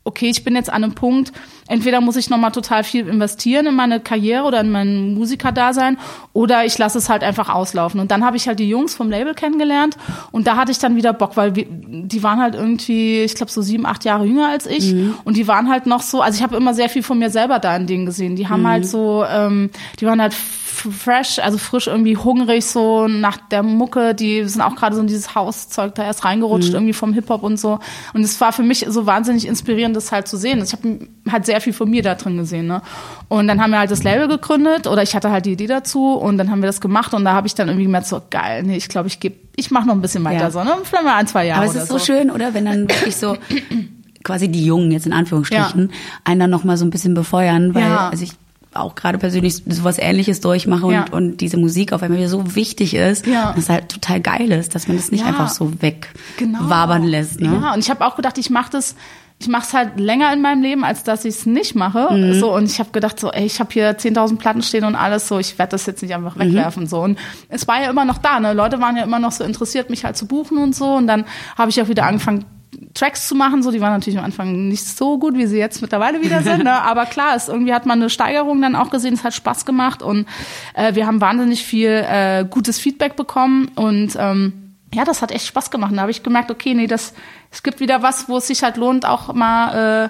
okay, 0.05 0.29
ich 0.29 0.43
bin 0.43 0.55
jetzt 0.55 0.69
an 0.69 0.83
einem 0.83 0.95
Punkt, 0.95 1.31
entweder 1.67 2.01
muss 2.01 2.17
ich 2.17 2.29
nochmal 2.29 2.51
total 2.51 2.83
viel 2.83 3.07
investieren 3.07 3.67
in 3.67 3.75
meine 3.75 4.01
Karriere 4.01 4.43
oder 4.43 4.59
in 4.59 4.69
mein 4.69 5.13
Musikerdasein 5.13 5.97
oder 6.33 6.65
ich 6.65 6.77
lasse 6.77 6.97
es 6.97 7.07
halt 7.07 7.23
einfach 7.23 7.47
auslaufen. 7.47 8.01
Und 8.01 8.11
dann 8.11 8.25
habe 8.25 8.35
ich 8.35 8.47
halt 8.47 8.59
die 8.59 8.67
Jungs 8.67 8.95
vom 8.95 9.09
Label 9.09 9.33
kennengelernt 9.33 9.95
und 10.31 10.45
da 10.45 10.57
hatte 10.57 10.73
ich 10.73 10.79
dann 10.79 10.97
wieder 10.97 11.13
Bock, 11.13 11.37
weil 11.37 11.55
wir, 11.55 11.65
die 11.69 12.21
waren 12.21 12.41
halt 12.41 12.55
irgendwie, 12.55 13.21
ich 13.21 13.35
glaube, 13.35 13.51
so 13.51 13.61
sieben, 13.61 13.85
acht 13.85 14.03
Jahre 14.03 14.25
jünger 14.25 14.49
als 14.49 14.65
ich 14.65 14.93
und 15.23 15.37
die 15.37 15.47
waren 15.47 15.69
halt 15.69 15.85
noch 15.85 16.01
so, 16.01 16.21
also 16.21 16.35
ich 16.35 16.43
habe 16.43 16.57
immer 16.57 16.73
sehr 16.73 16.89
viel 16.89 17.03
von 17.03 17.17
mir 17.17 17.29
selber 17.29 17.59
da 17.59 17.73
in 17.75 17.87
denen 17.87 18.05
gesehen. 18.05 18.35
Die 18.35 18.49
haben 18.49 18.67
halt 18.67 18.85
so, 18.85 19.23
ähm, 19.23 19.69
die 20.01 20.05
waren 20.05 20.21
halt 20.21 20.35
fresh, 20.73 21.39
also 21.39 21.57
frisch 21.57 21.87
irgendwie 21.87 22.17
hungrig 22.17 22.65
so 22.65 23.07
nach 23.07 23.37
der 23.37 23.61
Mucke, 23.63 24.15
die 24.15 24.43
sind 24.45 24.61
auch 24.61 24.75
gerade 24.75 24.95
so 24.95 25.01
in 25.01 25.07
dieses 25.07 25.35
Hauszeug 25.35 25.93
da 25.95 26.03
erst 26.03 26.25
reingerutscht 26.25 26.73
irgendwie 26.73 26.93
vom 26.93 27.13
Hip-Hop 27.13 27.43
und 27.43 27.59
so 27.59 27.79
und 28.13 28.21
es 28.23 28.41
war 28.41 28.51
für 28.53 28.63
mich 28.63 28.85
so 28.89 29.05
wahnsinnig 29.05 29.47
inspirierend, 29.47 29.95
das 29.95 30.11
halt 30.11 30.27
zu 30.27 30.35
sehen. 30.35 30.61
Ich 30.63 30.73
habe 30.73 30.99
halt 31.31 31.45
sehr 31.45 31.61
viel 31.61 31.73
von 31.73 31.89
mir 31.89 32.01
da 32.01 32.15
drin 32.15 32.37
gesehen, 32.37 32.67
ne? 32.67 32.81
Und 33.29 33.47
dann 33.47 33.61
haben 33.61 33.71
wir 33.71 33.79
halt 33.79 33.91
das 33.91 34.03
Label 34.03 34.27
gegründet 34.27 34.87
oder 34.87 35.03
ich 35.03 35.15
hatte 35.15 35.29
halt 35.31 35.45
die 35.45 35.53
Idee 35.53 35.67
dazu 35.67 36.13
und 36.13 36.37
dann 36.37 36.49
haben 36.49 36.61
wir 36.61 36.67
das 36.67 36.81
gemacht 36.81 37.13
und 37.13 37.23
da 37.23 37.33
habe 37.33 37.45
ich 37.47 37.55
dann 37.55 37.67
irgendwie 37.67 37.85
gemerkt 37.85 38.07
so 38.07 38.21
geil, 38.29 38.63
nee, 38.63 38.75
ich 38.77 38.89
glaube, 38.89 39.07
ich 39.07 39.19
gebe 39.19 39.35
ich 39.55 39.69
mache 39.69 39.85
noch 39.87 39.93
ein 39.93 40.01
bisschen 40.01 40.23
weiter 40.23 40.45
Ja. 40.45 40.51
so, 40.51 40.63
ne? 40.63 40.71
Vielleicht 40.83 41.03
mal 41.03 41.15
ein, 41.15 41.27
zwei 41.27 41.45
Jahre 41.45 41.61
Aber 41.61 41.69
es 41.69 41.75
ist 41.75 41.87
so 41.89 41.99
schön, 41.99 42.31
oder? 42.31 42.53
Wenn 42.55 42.65
dann 42.65 42.89
wirklich 42.89 43.15
so 43.15 43.37
quasi 44.23 44.47
die 44.49 44.65
Jungen 44.65 44.91
jetzt 44.91 45.05
in 45.05 45.13
Anführungsstrichen 45.13 45.91
einen 46.23 46.39
dann 46.39 46.49
noch 46.49 46.63
mal 46.63 46.77
so 46.77 46.85
ein 46.85 46.89
bisschen 46.89 47.13
befeuern, 47.13 47.75
weil 47.75 47.83
Ja. 47.83 48.09
also 48.09 48.23
ich 48.23 48.31
auch 48.75 48.95
gerade 48.95 49.17
persönlich 49.17 49.61
sowas 49.67 49.97
ähnliches 49.99 50.41
durchmache 50.41 50.85
und, 50.85 50.93
Ja. 50.93 51.05
und 51.11 51.37
diese 51.37 51.57
Musik 51.57 51.93
auf 51.93 52.01
einmal 52.03 52.19
wieder 52.19 52.29
so 52.29 52.55
wichtig 52.55 52.93
ist, 52.93 53.25
Ja. 53.27 53.51
dass 53.53 53.63
es 53.63 53.69
halt 53.69 53.89
total 53.89 54.19
geil 54.21 54.51
ist, 54.51 54.75
dass 54.75 54.87
man 54.87 54.97
das 54.97 55.11
nicht 55.11 55.21
Ja. 55.21 55.27
einfach 55.27 55.49
so 55.49 55.81
weg 55.81 56.09
genau. 56.37 56.59
lässt. 57.03 57.39
Ne? 57.39 57.59
Ja, 57.61 57.73
und 57.73 57.79
ich 57.79 57.89
habe 57.89 58.05
auch 58.05 58.15
gedacht, 58.15 58.37
ich 58.37 58.49
mache 58.49 58.71
das, 58.71 58.95
ich 59.39 59.47
mache 59.47 59.63
es 59.63 59.73
halt 59.73 59.99
länger 59.99 60.31
in 60.31 60.41
meinem 60.41 60.61
Leben, 60.61 60.83
als 60.85 61.03
dass 61.03 61.25
ich 61.25 61.35
es 61.35 61.45
nicht 61.45 61.75
mache. 61.75 62.13
Mhm. 62.13 62.39
So 62.39 62.53
und 62.55 62.65
ich 62.65 62.79
habe 62.79 62.91
gedacht, 62.91 63.19
so, 63.19 63.31
ey, 63.31 63.45
ich 63.45 63.59
habe 63.59 63.69
hier 63.73 63.97
10.000 63.97 64.37
Platten 64.39 64.61
stehen 64.61 64.85
und 64.85 64.95
alles, 64.95 65.27
so, 65.27 65.39
ich 65.39 65.57
werde 65.59 65.71
das 65.71 65.85
jetzt 65.85 66.01
nicht 66.01 66.13
einfach 66.15 66.35
Mhm. 66.35 66.41
wegwerfen 66.41 66.87
so. 66.87 67.01
Und 67.01 67.17
es 67.49 67.67
war 67.67 67.81
ja 67.81 67.89
immer 67.89 68.05
noch 68.05 68.19
da, 68.19 68.39
ne? 68.39 68.53
Leute 68.53 68.79
waren 68.79 68.95
ja 68.95 69.03
immer 69.03 69.19
noch 69.19 69.31
so 69.31 69.43
interessiert, 69.43 69.89
mich 69.89 70.05
halt 70.05 70.15
zu 70.17 70.27
buchen 70.27 70.57
und 70.57 70.75
so. 70.75 70.85
Und 70.95 71.07
dann 71.07 71.25
habe 71.57 71.71
ich 71.71 71.81
auch 71.81 71.87
wieder 71.89 72.05
angefangen. 72.05 72.45
Tracks 72.93 73.27
zu 73.27 73.35
machen, 73.35 73.63
so 73.63 73.71
die 73.71 73.81
waren 73.81 73.91
natürlich 73.91 74.19
am 74.19 74.25
Anfang 74.25 74.67
nicht 74.67 74.85
so 74.85 75.17
gut, 75.17 75.35
wie 75.35 75.47
sie 75.47 75.57
jetzt 75.57 75.81
mittlerweile 75.81 76.21
wieder 76.21 76.41
sind, 76.41 76.63
ne? 76.63 76.81
aber 76.83 77.05
klar, 77.05 77.35
es 77.35 77.47
irgendwie 77.47 77.73
hat 77.73 77.85
man 77.85 77.99
eine 77.99 78.09
Steigerung 78.09 78.61
dann 78.61 78.75
auch 78.75 78.89
gesehen, 78.89 79.13
es 79.13 79.23
hat 79.23 79.33
Spaß 79.33 79.65
gemacht 79.65 80.01
und 80.01 80.27
äh, 80.73 80.95
wir 80.95 81.07
haben 81.07 81.21
wahnsinnig 81.21 81.63
viel 81.63 81.89
äh, 81.89 82.45
gutes 82.49 82.79
Feedback 82.79 83.15
bekommen 83.15 83.69
und 83.75 84.15
ähm, 84.17 84.53
ja, 84.93 85.05
das 85.05 85.21
hat 85.21 85.31
echt 85.31 85.47
Spaß 85.47 85.71
gemacht. 85.71 85.91
Da 85.95 86.01
habe 86.01 86.11
ich 86.11 86.23
gemerkt, 86.23 86.51
okay, 86.51 86.73
nee, 86.73 86.87
das, 86.87 87.13
es 87.51 87.63
gibt 87.63 87.79
wieder 87.79 88.03
was, 88.03 88.29
wo 88.29 88.37
es 88.37 88.47
sich 88.47 88.63
halt 88.63 88.77
lohnt, 88.77 89.05
auch 89.05 89.33
mal 89.33 90.09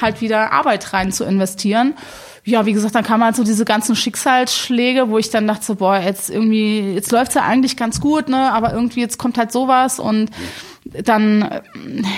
halt 0.00 0.20
wieder 0.20 0.52
Arbeit 0.52 0.92
rein 0.92 1.12
zu 1.12 1.24
investieren. 1.24 1.94
Ja, 2.44 2.64
wie 2.64 2.72
gesagt, 2.72 2.94
dann 2.94 3.04
kamen 3.04 3.24
halt 3.24 3.36
so 3.36 3.44
diese 3.44 3.64
ganzen 3.64 3.94
Schicksalsschläge, 3.94 5.10
wo 5.10 5.18
ich 5.18 5.28
dann 5.30 5.46
dachte 5.46 5.64
so, 5.64 5.74
boah, 5.74 5.98
jetzt 5.98 6.30
irgendwie, 6.30 6.94
jetzt 6.94 7.12
läuft's 7.12 7.34
ja 7.34 7.42
eigentlich 7.42 7.76
ganz 7.76 8.00
gut, 8.00 8.28
ne, 8.28 8.52
aber 8.52 8.72
irgendwie 8.72 9.00
jetzt 9.00 9.18
kommt 9.18 9.36
halt 9.36 9.52
sowas 9.52 9.98
und 9.98 10.30
dann, 11.04 11.42
äh, 11.42 11.60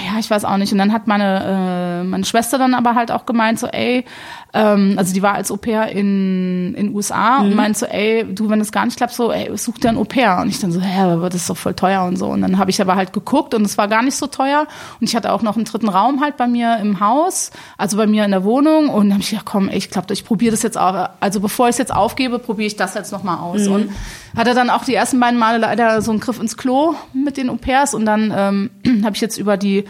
ja, 0.07 0.19
ich 0.19 0.31
weiß 0.31 0.45
auch 0.45 0.57
nicht. 0.57 0.73
Und 0.73 0.79
dann 0.79 0.93
hat 0.93 1.07
meine, 1.07 2.01
äh, 2.03 2.05
meine 2.05 2.25
Schwester 2.25 2.59
dann 2.59 2.75
aber 2.75 2.95
halt 2.95 3.11
auch 3.11 3.27
gemeint, 3.27 3.59
so, 3.59 3.67
ey, 3.67 4.05
Ähm, 4.53 4.95
also 4.97 5.15
die 5.15 5.23
war 5.23 5.35
als 5.35 5.53
Au 5.53 5.57
pair 5.59 5.93
in 5.93 6.75
in 6.75 6.93
USA 6.93 7.39
und 7.39 7.55
meinte 7.55 7.79
so, 7.79 7.87
ey, 7.87 8.27
du, 8.35 8.51
wenn 8.51 8.61
es 8.61 8.73
gar 8.73 8.85
nicht 8.85 8.97
klappt, 8.97 9.13
so, 9.13 9.31
ey, 9.31 9.57
such 9.57 9.79
dir 9.79 9.91
ein 9.91 9.97
Au 9.97 10.03
pair. 10.03 10.39
Und 10.43 10.49
ich 10.49 10.59
dann 10.59 10.73
so, 10.73 10.81
hä, 10.81 11.03
aber 11.03 11.31
das 11.31 11.43
ist 11.43 11.51
doch 11.51 11.57
voll 11.57 11.75
teuer 11.75 12.03
und 12.03 12.17
so. 12.17 12.27
Und 12.27 12.43
dann 12.43 12.59
habe 12.59 12.69
ich 12.71 12.81
aber 12.81 12.97
halt 12.97 13.13
geguckt 13.13 13.55
und 13.55 13.65
es 13.65 13.79
war 13.79 13.87
gar 13.87 14.03
nicht 14.03 14.17
so 14.17 14.27
teuer. 14.27 14.67
Und 15.01 15.09
ich 15.09 15.15
hatte 15.15 15.31
auch 15.33 15.43
noch 15.43 15.55
einen 15.55 15.67
dritten 15.67 15.89
Raum 15.89 16.21
halt 16.21 16.37
bei 16.37 16.49
mir 16.49 16.79
im 16.79 16.99
Haus, 16.99 17.53
also 17.79 17.97
bei 17.97 18.09
mir 18.09 18.25
in 18.25 18.33
der 18.33 18.43
Wohnung. 18.43 18.89
Und 18.89 19.05
dann 19.11 19.13
habe 19.13 19.23
ich 19.23 19.31
gedacht, 19.31 19.47
komm, 19.47 19.69
ey, 19.69 19.79
ich 19.79 19.89
glaube, 19.89 20.13
ich 20.13 20.25
probiere 20.25 20.51
das 20.51 20.65
jetzt 20.65 20.77
auch. 20.77 21.11
Also 21.21 21.39
bevor 21.39 21.69
ich 21.69 21.75
es 21.75 21.79
jetzt 21.79 21.95
aufgebe, 21.95 22.41
probiere 22.41 22.67
ich 22.67 22.75
das 22.75 22.95
jetzt 22.95 23.13
nochmal 23.13 23.39
aus. 23.39 23.69
Und 23.69 23.91
hatte 24.37 24.55
dann 24.55 24.71
auch 24.71 24.85
die 24.85 24.95
ersten 24.95 25.21
beiden 25.21 25.39
Male 25.39 25.59
leider 25.59 26.01
so 26.03 26.11
einen 26.11 26.21
Griff 26.21 26.41
ins 26.41 26.57
Klo 26.57 26.95
mit 27.13 27.37
den 27.37 27.51
Au 27.51 27.57
pairs. 27.57 27.95
Und 27.95 28.07
dann 28.07 28.33
ähm, 28.37 28.71
habe 29.05 29.15
ich 29.15 29.21
jetzt 29.21 29.39
über 29.39 29.57
die 29.57 29.85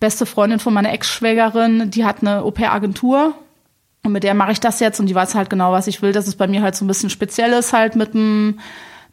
beste 0.00 0.26
Freundin 0.26 0.58
von 0.58 0.74
meiner 0.74 0.92
Ex-Schwägerin, 0.92 1.90
die 1.90 2.04
hat 2.04 2.16
eine 2.20 2.42
Au 2.42 2.50
pair-Agentur. 2.50 3.34
Und 4.02 4.12
mit 4.12 4.22
der 4.22 4.34
mache 4.34 4.52
ich 4.52 4.60
das 4.60 4.80
jetzt 4.80 5.00
und 5.00 5.06
die 5.06 5.14
weiß 5.14 5.34
halt 5.34 5.48
genau, 5.48 5.72
was 5.72 5.86
ich 5.86 6.02
will, 6.02 6.12
dass 6.12 6.26
es 6.26 6.34
bei 6.34 6.46
mir 6.46 6.60
halt 6.60 6.76
so 6.76 6.84
ein 6.84 6.88
bisschen 6.88 7.08
speziell 7.08 7.52
ist 7.52 7.72
halt 7.72 7.96
mit 7.96 8.12
dem 8.12 8.58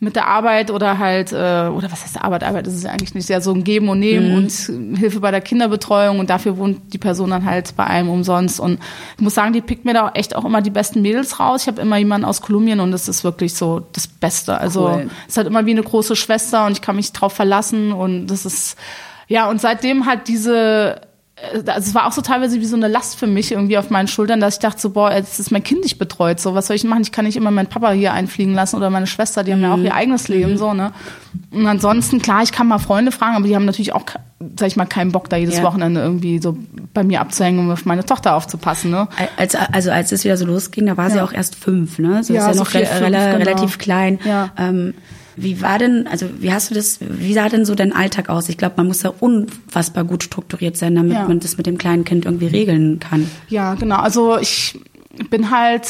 mit 0.04 0.16
der 0.16 0.28
Arbeit 0.28 0.72
oder 0.72 0.98
halt, 0.98 1.32
äh, 1.32 1.36
oder 1.36 1.92
was 1.92 2.04
heißt 2.04 2.20
Arbeit? 2.20 2.44
Arbeit 2.44 2.66
ist 2.66 2.74
es 2.74 2.84
ja 2.84 2.90
eigentlich 2.90 3.14
nicht, 3.14 3.30
ja 3.30 3.40
so 3.40 3.54
ein 3.54 3.64
Geben 3.64 3.88
und 3.88 4.00
Nehmen 4.00 4.36
und 4.36 4.52
Hilfe 4.98 5.20
bei 5.20 5.30
der 5.30 5.42
Kinderbetreuung 5.42 6.18
und 6.18 6.32
dafür 6.32 6.58
wohnt 6.58 6.92
die 6.92 6.98
Person 6.98 7.30
dann 7.30 7.46
halt 7.46 7.76
bei 7.76 7.84
einem 7.84 8.10
umsonst. 8.10 8.60
Und 8.60 8.80
ich 9.16 9.22
muss 9.22 9.36
sagen, 9.36 9.54
die 9.54 9.62
pickt 9.62 9.86
mir 9.86 9.94
da 9.94 10.10
echt 10.16 10.36
auch 10.36 10.44
immer 10.44 10.64
die 10.64 10.72
besten 10.72 11.04
Mädels 11.04 11.40
raus. 11.40 11.62
Ich 11.62 11.68
habe 11.68 11.80
immer 11.80 11.98
jemanden 11.98 12.26
aus 12.26 12.42
Kolumbien 12.42 12.80
und 12.80 12.92
das 12.92 13.08
ist 13.08 13.24
wirklich 13.24 13.54
so 13.54 13.86
das 13.94 14.08
Beste. 14.08 14.58
Also 14.58 14.90
Cool. 14.90 15.10
es 15.28 15.34
ist 15.34 15.38
halt 15.38 15.46
immer 15.46 15.68
wie 15.68 15.72
eine 15.72 15.84
große 15.84 16.16
Schwester 16.16 16.66
und 16.66 16.72
ich 16.72 16.82
kann 16.82 16.96
mich 16.96 17.12
drauf 17.14 17.34
verlassen 17.34 17.92
und 17.92 18.26
das 18.26 18.44
ist, 18.44 18.80
ja, 19.28 19.48
und 19.52 19.62
seitdem 19.62 20.08
halt 20.08 20.28
diese 20.28 21.02
also 21.54 21.90
es 21.90 21.96
war 21.96 22.08
auch 22.08 22.12
so 22.12 22.22
teilweise 22.22 22.60
wie 22.60 22.66
so 22.66 22.76
eine 22.76 22.88
Last 22.88 23.18
für 23.18 23.28
mich 23.28 23.52
irgendwie 23.52 23.78
auf 23.78 23.90
meinen 23.90 24.08
Schultern, 24.08 24.40
dass 24.40 24.56
ich 24.56 24.60
dachte 24.60 24.80
so, 24.80 24.92
boah, 24.92 25.12
jetzt 25.12 25.40
ist 25.40 25.52
mein 25.52 25.64
Kind 25.64 25.82
nicht 25.82 25.98
betreut, 25.98 26.40
so, 26.40 26.54
was 26.56 26.68
soll 26.68 26.76
ich 26.76 26.84
machen? 26.84 27.02
Ich 27.02 27.12
kann 27.12 27.26
nicht 27.26 27.36
immer 27.38 27.52
meinen 27.52 27.68
Papa 27.68 27.92
hier 27.92 28.14
einfliegen 28.14 28.54
lassen 28.54 28.76
oder 28.76 28.90
meine 28.90 29.08
Schwester, 29.08 29.44
die 29.44 29.52
haben 29.52 29.62
ja 29.62 29.74
auch 29.74 29.78
ihr 29.78 29.94
eigenes 29.96 30.28
Leben, 30.28 30.58
so, 30.58 30.74
ne? 30.74 30.92
Und 31.52 31.66
ansonsten, 31.68 32.22
klar, 32.22 32.44
ich 32.44 32.52
kann 32.52 32.68
mal 32.68 32.80
Freunde 32.80 33.12
fragen, 33.12 33.36
aber 33.36 33.48
die 33.48 33.56
haben 33.56 33.66
natürlich 33.66 33.94
auch, 33.94 34.04
sag 34.58 34.68
ich 34.68 34.76
mal, 34.76 34.86
keinen 34.86 35.12
Bock, 35.12 35.30
da 35.30 35.38
jedes 35.38 35.58
Ja. 35.58 35.64
Wochenende 35.64 36.02
irgendwie 36.02 36.40
so 36.40 36.58
bei 36.94 37.04
mir 37.04 37.22
abzuhängen, 37.22 37.60
um 37.60 37.72
auf 37.72 37.86
meine 37.86 38.06
Tochter 38.06 38.36
aufzupassen, 38.36 38.92
ne? 38.92 39.08
Als, 39.38 39.56
also 39.56 39.92
als 39.92 40.12
es 40.12 40.24
wieder 40.24 40.38
so 40.38 40.46
losging, 40.46 40.86
da 40.86 40.98
war 40.98 41.10
sie 41.10 41.18
Ja. 41.18 41.24
auch 41.24 41.34
erst 41.34 41.56
fünf, 41.56 42.00
ne? 42.00 42.24
So 42.24 42.34
Ja, 42.34 42.42
ist 42.42 42.48
ja 42.48 42.54
so 42.54 42.60
noch 42.60 42.70
vier, 42.70 42.82
re 42.82 42.86
fünf, 42.86 43.06
genau. 43.12 43.36
relativ 43.38 43.78
klein. 43.78 44.20
Ja. 44.26 44.50
Ähm, 44.58 44.94
wie 45.36 45.62
war 45.62 45.78
denn, 45.80 46.08
also 46.08 46.28
wie 46.40 46.52
hast 46.52 46.70
du 46.70 46.76
das, 46.76 47.00
wie 47.02 47.34
sah 47.34 47.50
denn 47.50 47.66
so 47.66 47.76
dein 47.76 47.94
Alltag 47.94 48.30
aus? 48.30 48.50
Ich 48.50 48.58
glaube, 48.58 48.76
man 48.78 48.88
muss 48.88 49.00
da 49.00 49.14
unfassbar 49.20 50.04
gut 50.04 50.24
strukturiert 50.24 50.78
sein, 50.78 50.96
damit 50.96 51.14
Ja. 51.14 51.28
man 51.28 51.40
das 51.40 51.58
mit 51.58 51.66
dem 51.66 51.78
kleinen 51.78 52.04
Kind 52.04 52.26
irgendwie 52.26 52.48
regeln 52.48 53.00
kann. 53.00 53.30
Ja, 53.50 53.74
genau. 53.76 53.98
Also 53.98 54.38
ich 54.38 54.80
bin 55.30 55.52
halt 55.52 55.88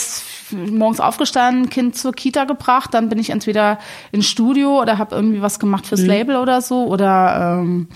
morgens 0.51 0.99
aufgestanden, 0.99 1.69
Kind 1.69 1.95
zur 1.95 2.11
Kita 2.13 2.43
gebracht, 2.45 2.93
dann 2.93 3.07
bin 3.09 3.19
ich 3.19 3.29
entweder 3.29 3.79
ins 4.11 4.27
Studio 4.27 4.81
oder 4.81 4.97
habe 4.97 5.15
irgendwie 5.15 5.41
was 5.41 5.59
gemacht 5.59 5.87
fürs 5.87 6.01
Label 6.01 6.35
oder 6.35 6.61
so 6.61 6.85
oder 6.87 7.59
ähm, 7.61 7.87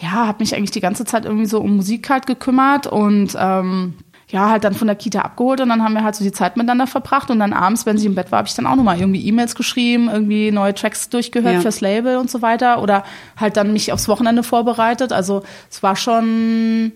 ja, 0.00 0.26
habe 0.26 0.38
mich 0.40 0.54
eigentlich 0.54 0.70
die 0.70 0.80
ganze 0.80 1.04
Zeit 1.04 1.24
irgendwie 1.24 1.46
so 1.46 1.60
um 1.60 1.76
Musik 1.76 2.08
halt 2.08 2.26
gekümmert 2.26 2.86
und 2.86 3.36
ähm, 3.38 3.94
ja, 4.30 4.48
halt 4.50 4.64
dann 4.64 4.74
von 4.74 4.86
der 4.86 4.96
Kita 4.96 5.20
abgeholt 5.22 5.60
und 5.60 5.68
dann 5.68 5.82
haben 5.82 5.92
wir 5.94 6.04
halt 6.04 6.14
so 6.14 6.22
die 6.24 6.30
Zeit 6.32 6.56
miteinander 6.56 6.86
verbracht 6.86 7.30
und 7.30 7.38
dann 7.40 7.52
abends, 7.52 7.84
wenn 7.86 7.98
sie 7.98 8.06
im 8.06 8.14
Bett 8.14 8.30
war, 8.30 8.38
habe 8.38 8.48
ich 8.48 8.54
dann 8.54 8.66
auch 8.66 8.76
nochmal 8.76 8.98
irgendwie 9.00 9.26
E-Mails 9.26 9.54
geschrieben, 9.56 10.08
irgendwie 10.08 10.50
neue 10.52 10.72
Tracks 10.74 11.08
durchgehört 11.08 11.54
Ja. 11.54 11.60
fürs 11.60 11.80
Label 11.80 12.16
und 12.16 12.30
so 12.30 12.40
weiter 12.40 12.80
oder 12.82 13.02
halt 13.36 13.56
dann 13.56 13.72
mich 13.72 13.92
aufs 13.92 14.06
Wochenende 14.08 14.42
vorbereitet. 14.42 15.12
Also 15.12 15.42
es 15.68 15.82
war 15.82 15.96
schon 15.96 16.92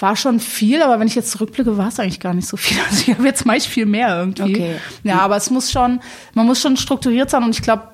war 0.00 0.16
schon 0.16 0.40
viel, 0.40 0.82
aber 0.82 0.98
wenn 0.98 1.06
ich 1.06 1.14
jetzt 1.14 1.30
zurückblicke, 1.30 1.78
war 1.78 1.86
es 1.86 2.00
eigentlich 2.00 2.18
gar 2.18 2.34
nicht 2.34 2.48
so 2.48 2.56
viel. 2.56 2.76
Also 2.90 3.04
ich 3.06 3.16
habe 3.16 3.24
jetzt 3.28 3.46
meist 3.46 3.68
viel 3.68 3.86
mehr 3.86 4.18
irgendwie. 4.18 4.42
Okay. 4.56 4.74
Ja, 5.04 5.20
aber 5.20 5.36
es 5.36 5.50
muss 5.50 5.70
schon, 5.70 6.00
man 6.34 6.46
muss 6.46 6.60
schon 6.60 6.76
strukturiert 6.76 7.30
sein 7.30 7.44
und 7.44 7.50
ich 7.50 7.62
glaube, 7.62 7.84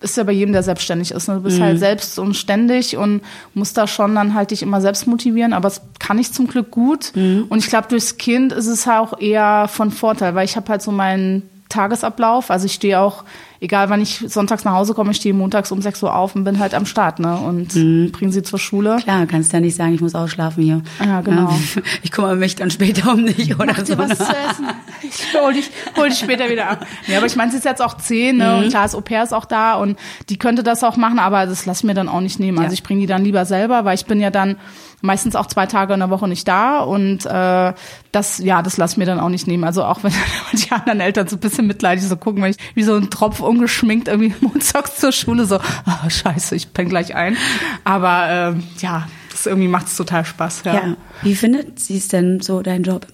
ist 0.00 0.16
ja 0.16 0.24
bei 0.24 0.32
jedem, 0.32 0.52
der 0.52 0.62
selbstständig 0.62 1.10
ist. 1.10 1.28
Ne? 1.28 1.34
Du 1.34 1.40
bist 1.42 1.60
halt 1.60 1.78
selbst 1.78 2.18
und 2.18 2.34
ständig 2.34 2.96
und 2.96 3.22
musst 3.54 3.76
da 3.76 3.86
schon 3.86 4.14
dann 4.14 4.34
halt 4.34 4.52
dich 4.52 4.62
immer 4.62 4.80
selbst 4.80 5.06
motivieren, 5.06 5.52
aber 5.52 5.68
es 5.68 5.80
kann 5.98 6.18
ich 6.18 6.32
zum 6.32 6.46
Glück 6.46 6.70
gut. 6.70 7.12
Und 7.14 7.58
ich 7.58 7.68
glaube, 7.68 7.88
durchs 7.88 8.16
Kind 8.16 8.52
ist 8.52 8.66
es 8.66 8.86
halt 8.86 9.00
auch 9.00 9.18
eher 9.20 9.66
von 9.68 9.90
Vorteil, 9.90 10.34
weil 10.34 10.44
ich 10.44 10.56
habe 10.56 10.68
halt 10.68 10.82
so 10.82 10.92
meinen 10.92 11.42
Tagesablauf. 11.68 12.50
Also 12.50 12.66
ich 12.66 12.74
stehe 12.74 13.00
auch, 13.00 13.24
egal 13.60 13.90
wann 13.90 14.00
ich 14.00 14.24
sonntags 14.28 14.64
nach 14.64 14.72
Hause 14.72 14.94
komme, 14.94 15.10
ich 15.10 15.16
stehe 15.18 15.34
montags 15.34 15.72
um 15.72 15.82
6 15.82 16.02
Uhr 16.02 16.14
auf 16.14 16.34
und 16.36 16.44
bin 16.44 16.58
halt 16.58 16.74
am 16.74 16.86
Start, 16.86 17.18
ne? 17.18 17.36
Und 17.36 17.68
bringe 18.12 18.32
sie 18.32 18.42
zur 18.42 18.58
Schule. 18.58 18.96
Klar, 19.02 19.26
kannst 19.26 19.52
ja 19.52 19.60
nicht 19.60 19.76
sagen, 19.76 19.94
ich 19.94 20.00
muss 20.00 20.14
ausschlafen 20.14 20.62
hier. 20.62 20.82
Ja, 21.04 21.20
genau. 21.20 21.52
Ich 22.02 22.10
kümmere 22.12 22.36
mich 22.36 22.54
dann 22.56 22.70
später 22.70 23.12
um 23.12 23.26
dich 23.26 23.54
oder 23.54 23.66
Mach 23.66 23.78
so. 23.78 23.84
dir 23.94 23.98
was 23.98 24.16
zu 24.18 24.24
essen. 24.24 24.66
Ich 25.02 25.26
hol 25.40 25.52
dich, 25.52 25.70
hol 25.96 26.08
dich 26.08 26.18
später 26.18 26.48
wieder 26.50 26.68
ab. 26.70 26.86
Ja, 27.06 27.18
aber 27.18 27.26
ich 27.26 27.36
meine, 27.36 27.50
sie 27.50 27.56
ist 27.58 27.64
jetzt 27.64 27.82
auch 27.82 27.96
zehn, 27.96 28.36
ne? 28.36 28.48
Mhm. 28.56 28.58
Und 28.64 28.68
klar, 28.70 28.82
das 28.84 28.94
Au 28.94 29.00
pair 29.00 29.22
ist 29.22 29.32
auch 29.34 29.44
da 29.44 29.74
und 29.74 29.98
die 30.28 30.38
könnte 30.38 30.62
das 30.62 30.82
auch 30.84 30.96
machen, 30.96 31.18
aber 31.18 31.46
das 31.46 31.66
lass 31.66 31.78
ich 31.78 31.84
mir 31.84 31.94
dann 31.94 32.08
auch 32.08 32.20
nicht 32.20 32.38
nehmen. 32.40 32.58
Also 32.58 32.68
Ja. 32.70 32.74
ich 32.74 32.82
bringe 32.82 33.00
die 33.00 33.06
dann 33.06 33.24
lieber 33.24 33.44
selber, 33.44 33.84
weil 33.84 33.94
ich 33.94 34.06
bin 34.06 34.20
ja 34.20 34.30
dann 34.30 34.56
meistens 35.00 35.36
auch 35.36 35.46
zwei 35.46 35.66
Tage 35.66 35.94
in 35.94 36.00
der 36.00 36.10
Woche 36.10 36.28
nicht 36.28 36.46
da 36.48 36.80
und 36.80 37.24
äh, 37.26 37.72
das, 38.12 38.38
ja, 38.38 38.62
das 38.62 38.76
lass 38.76 38.92
ich 38.92 38.98
mir 38.98 39.06
dann 39.06 39.20
auch 39.20 39.28
nicht 39.28 39.46
nehmen. 39.46 39.64
Also 39.64 39.84
auch 39.84 40.02
wenn 40.02 40.12
die 40.52 40.70
anderen 40.70 41.00
Eltern 41.00 41.28
so 41.28 41.36
ein 41.36 41.40
bisschen 41.40 41.66
mitleidig 41.66 42.04
so 42.04 42.16
gucken, 42.16 42.42
wenn 42.42 42.50
ich 42.50 42.58
wie 42.74 42.82
so 42.82 42.94
ein 42.94 43.10
Tropf 43.10 43.40
ungeschminkt 43.40 44.08
irgendwie 44.08 44.34
montags 44.40 44.96
zur 44.96 45.12
Schule 45.12 45.44
so, 45.44 45.58
ah, 45.84 46.10
scheiße, 46.10 46.54
ich 46.56 46.72
penne 46.72 46.88
gleich 46.88 47.14
ein. 47.14 47.36
Aber 47.84 48.26
ähm, 48.28 48.62
ja, 48.78 49.08
das 49.30 49.46
irgendwie 49.46 49.68
macht 49.68 49.86
es 49.86 49.96
total 49.96 50.24
Spaß. 50.24 50.62
Ja. 50.64 50.96
Wie 51.22 51.34
findet 51.34 51.78
sie 51.78 51.96
es 51.96 52.08
denn 52.08 52.40
so, 52.40 52.62
dein 52.62 52.82
Job? 52.82 53.06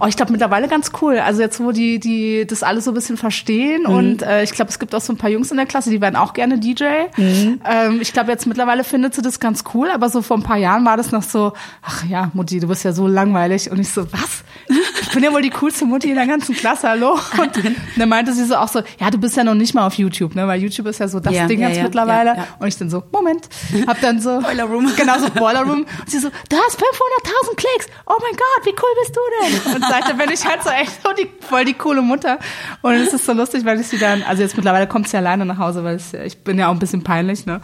Oh, 0.00 0.06
ich 0.06 0.16
glaube 0.16 0.32
mittlerweile 0.32 0.68
ganz 0.68 0.92
cool. 1.02 1.18
Also 1.18 1.40
jetzt, 1.42 1.60
wo 1.60 1.72
die, 1.72 1.98
die 1.98 2.46
das 2.46 2.62
alles 2.62 2.84
so 2.84 2.90
ein 2.90 2.94
bisschen 2.94 3.16
verstehen 3.16 3.82
Mhm. 3.86 3.94
und 3.94 4.22
äh, 4.22 4.42
ich 4.44 4.52
glaube, 4.52 4.70
es 4.70 4.78
gibt 4.78 4.94
auch 4.94 5.00
so 5.00 5.12
ein 5.12 5.16
paar 5.16 5.30
Jungs 5.30 5.50
in 5.50 5.56
der 5.56 5.66
Klasse, 5.66 5.90
die 5.90 6.00
werden 6.00 6.16
auch 6.16 6.32
gerne 6.32 6.58
DJ. 6.58 6.84
Mhm. 7.16 7.60
Ähm, 7.68 7.98
ich 8.00 8.12
glaube, 8.12 8.30
jetzt 8.30 8.46
mittlerweile 8.46 8.84
findet 8.84 9.14
sie 9.14 9.22
das 9.22 9.40
ganz 9.40 9.64
cool, 9.74 9.90
aber 9.90 10.08
so 10.10 10.22
vor 10.22 10.36
ein 10.36 10.42
paar 10.42 10.56
Jahren 10.58 10.84
war 10.84 10.96
das 10.96 11.10
noch 11.12 11.22
so, 11.22 11.52
ach 11.82 12.04
ja, 12.06 12.30
Mutti, 12.34 12.60
du 12.60 12.68
bist 12.68 12.84
ja 12.84 12.92
so 12.92 13.06
langweilig. 13.06 13.70
Und 13.70 13.78
ich 13.80 13.88
so, 13.90 14.10
was? 14.12 14.44
Ich 14.68 15.10
bin 15.10 15.22
ja 15.22 15.32
wohl 15.32 15.42
die 15.42 15.50
coolste 15.50 15.84
Mutti 15.84 16.08
in 16.08 16.16
der 16.16 16.26
ganzen 16.26 16.54
Klasse, 16.54 16.88
hallo? 16.88 17.12
Und 17.38 17.52
dann 17.96 18.08
meinte 18.08 18.32
sie 18.32 18.44
so 18.44 18.56
auch 18.56 18.68
so, 18.68 18.82
ja, 18.98 19.10
du 19.10 19.18
bist 19.18 19.36
ja 19.36 19.44
noch 19.44 19.54
nicht 19.54 19.74
mal 19.74 19.86
auf 19.86 19.94
YouTube, 19.94 20.34
ne? 20.34 20.46
Weil 20.46 20.60
YouTube 20.60 20.86
ist 20.86 21.00
ja 21.00 21.08
so 21.08 21.20
das 21.20 21.34
Ja, 21.34 21.46
Ding 21.46 21.60
ja, 21.60 21.68
jetzt 21.68 21.78
ja, 21.78 21.84
mittlerweile. 21.84 22.46
Und 22.58 22.68
ich 22.68 22.76
dann 22.76 22.90
so, 22.90 23.02
Moment, 23.12 23.48
hab 23.86 24.00
dann 24.00 24.20
so 24.20 24.40
Boiler 24.40 24.64
Room. 24.64 24.90
Genau, 24.96 25.18
so 25.18 25.28
Boiler 25.30 25.62
Room. 25.62 25.80
Und 25.80 26.10
sie 26.10 26.18
so, 26.18 26.28
du 26.28 26.56
hast 26.56 26.78
500.000 26.78 27.56
Klicks. 27.56 27.86
Oh 28.06 28.14
mein 28.20 28.32
Gott, 28.32 28.64
wie 28.64 28.70
cool 28.70 28.88
bist 29.02 29.16
du 29.16 29.20
denn? 29.40 29.74
Und 29.76 29.84
seitdem 29.88 30.18
bin 30.18 30.30
ich 30.30 30.44
halt 30.44 30.62
so 30.62 30.70
echt 30.70 31.02
so 31.02 31.12
die, 31.12 31.28
voll 31.46 31.64
die 31.64 31.74
coole 31.74 32.02
Mutter. 32.02 32.38
Und 32.82 32.94
es 32.94 33.12
ist 33.12 33.26
so 33.26 33.32
lustig, 33.32 33.64
weil 33.64 33.80
ich 33.80 33.86
sie 33.86 33.98
dann, 33.98 34.22
also 34.22 34.42
jetzt 34.42 34.56
mittlerweile 34.56 34.86
kommt 34.86 35.08
sie 35.08 35.16
alleine 35.16 35.44
nach 35.44 35.58
Hause, 35.58 35.84
weil 35.84 35.96
es, 35.96 36.14
ich 36.14 36.38
bin 36.38 36.58
ja 36.58 36.68
auch 36.68 36.72
ein 36.72 36.78
bisschen 36.78 37.02
peinlich, 37.04 37.46
ne? 37.46 37.60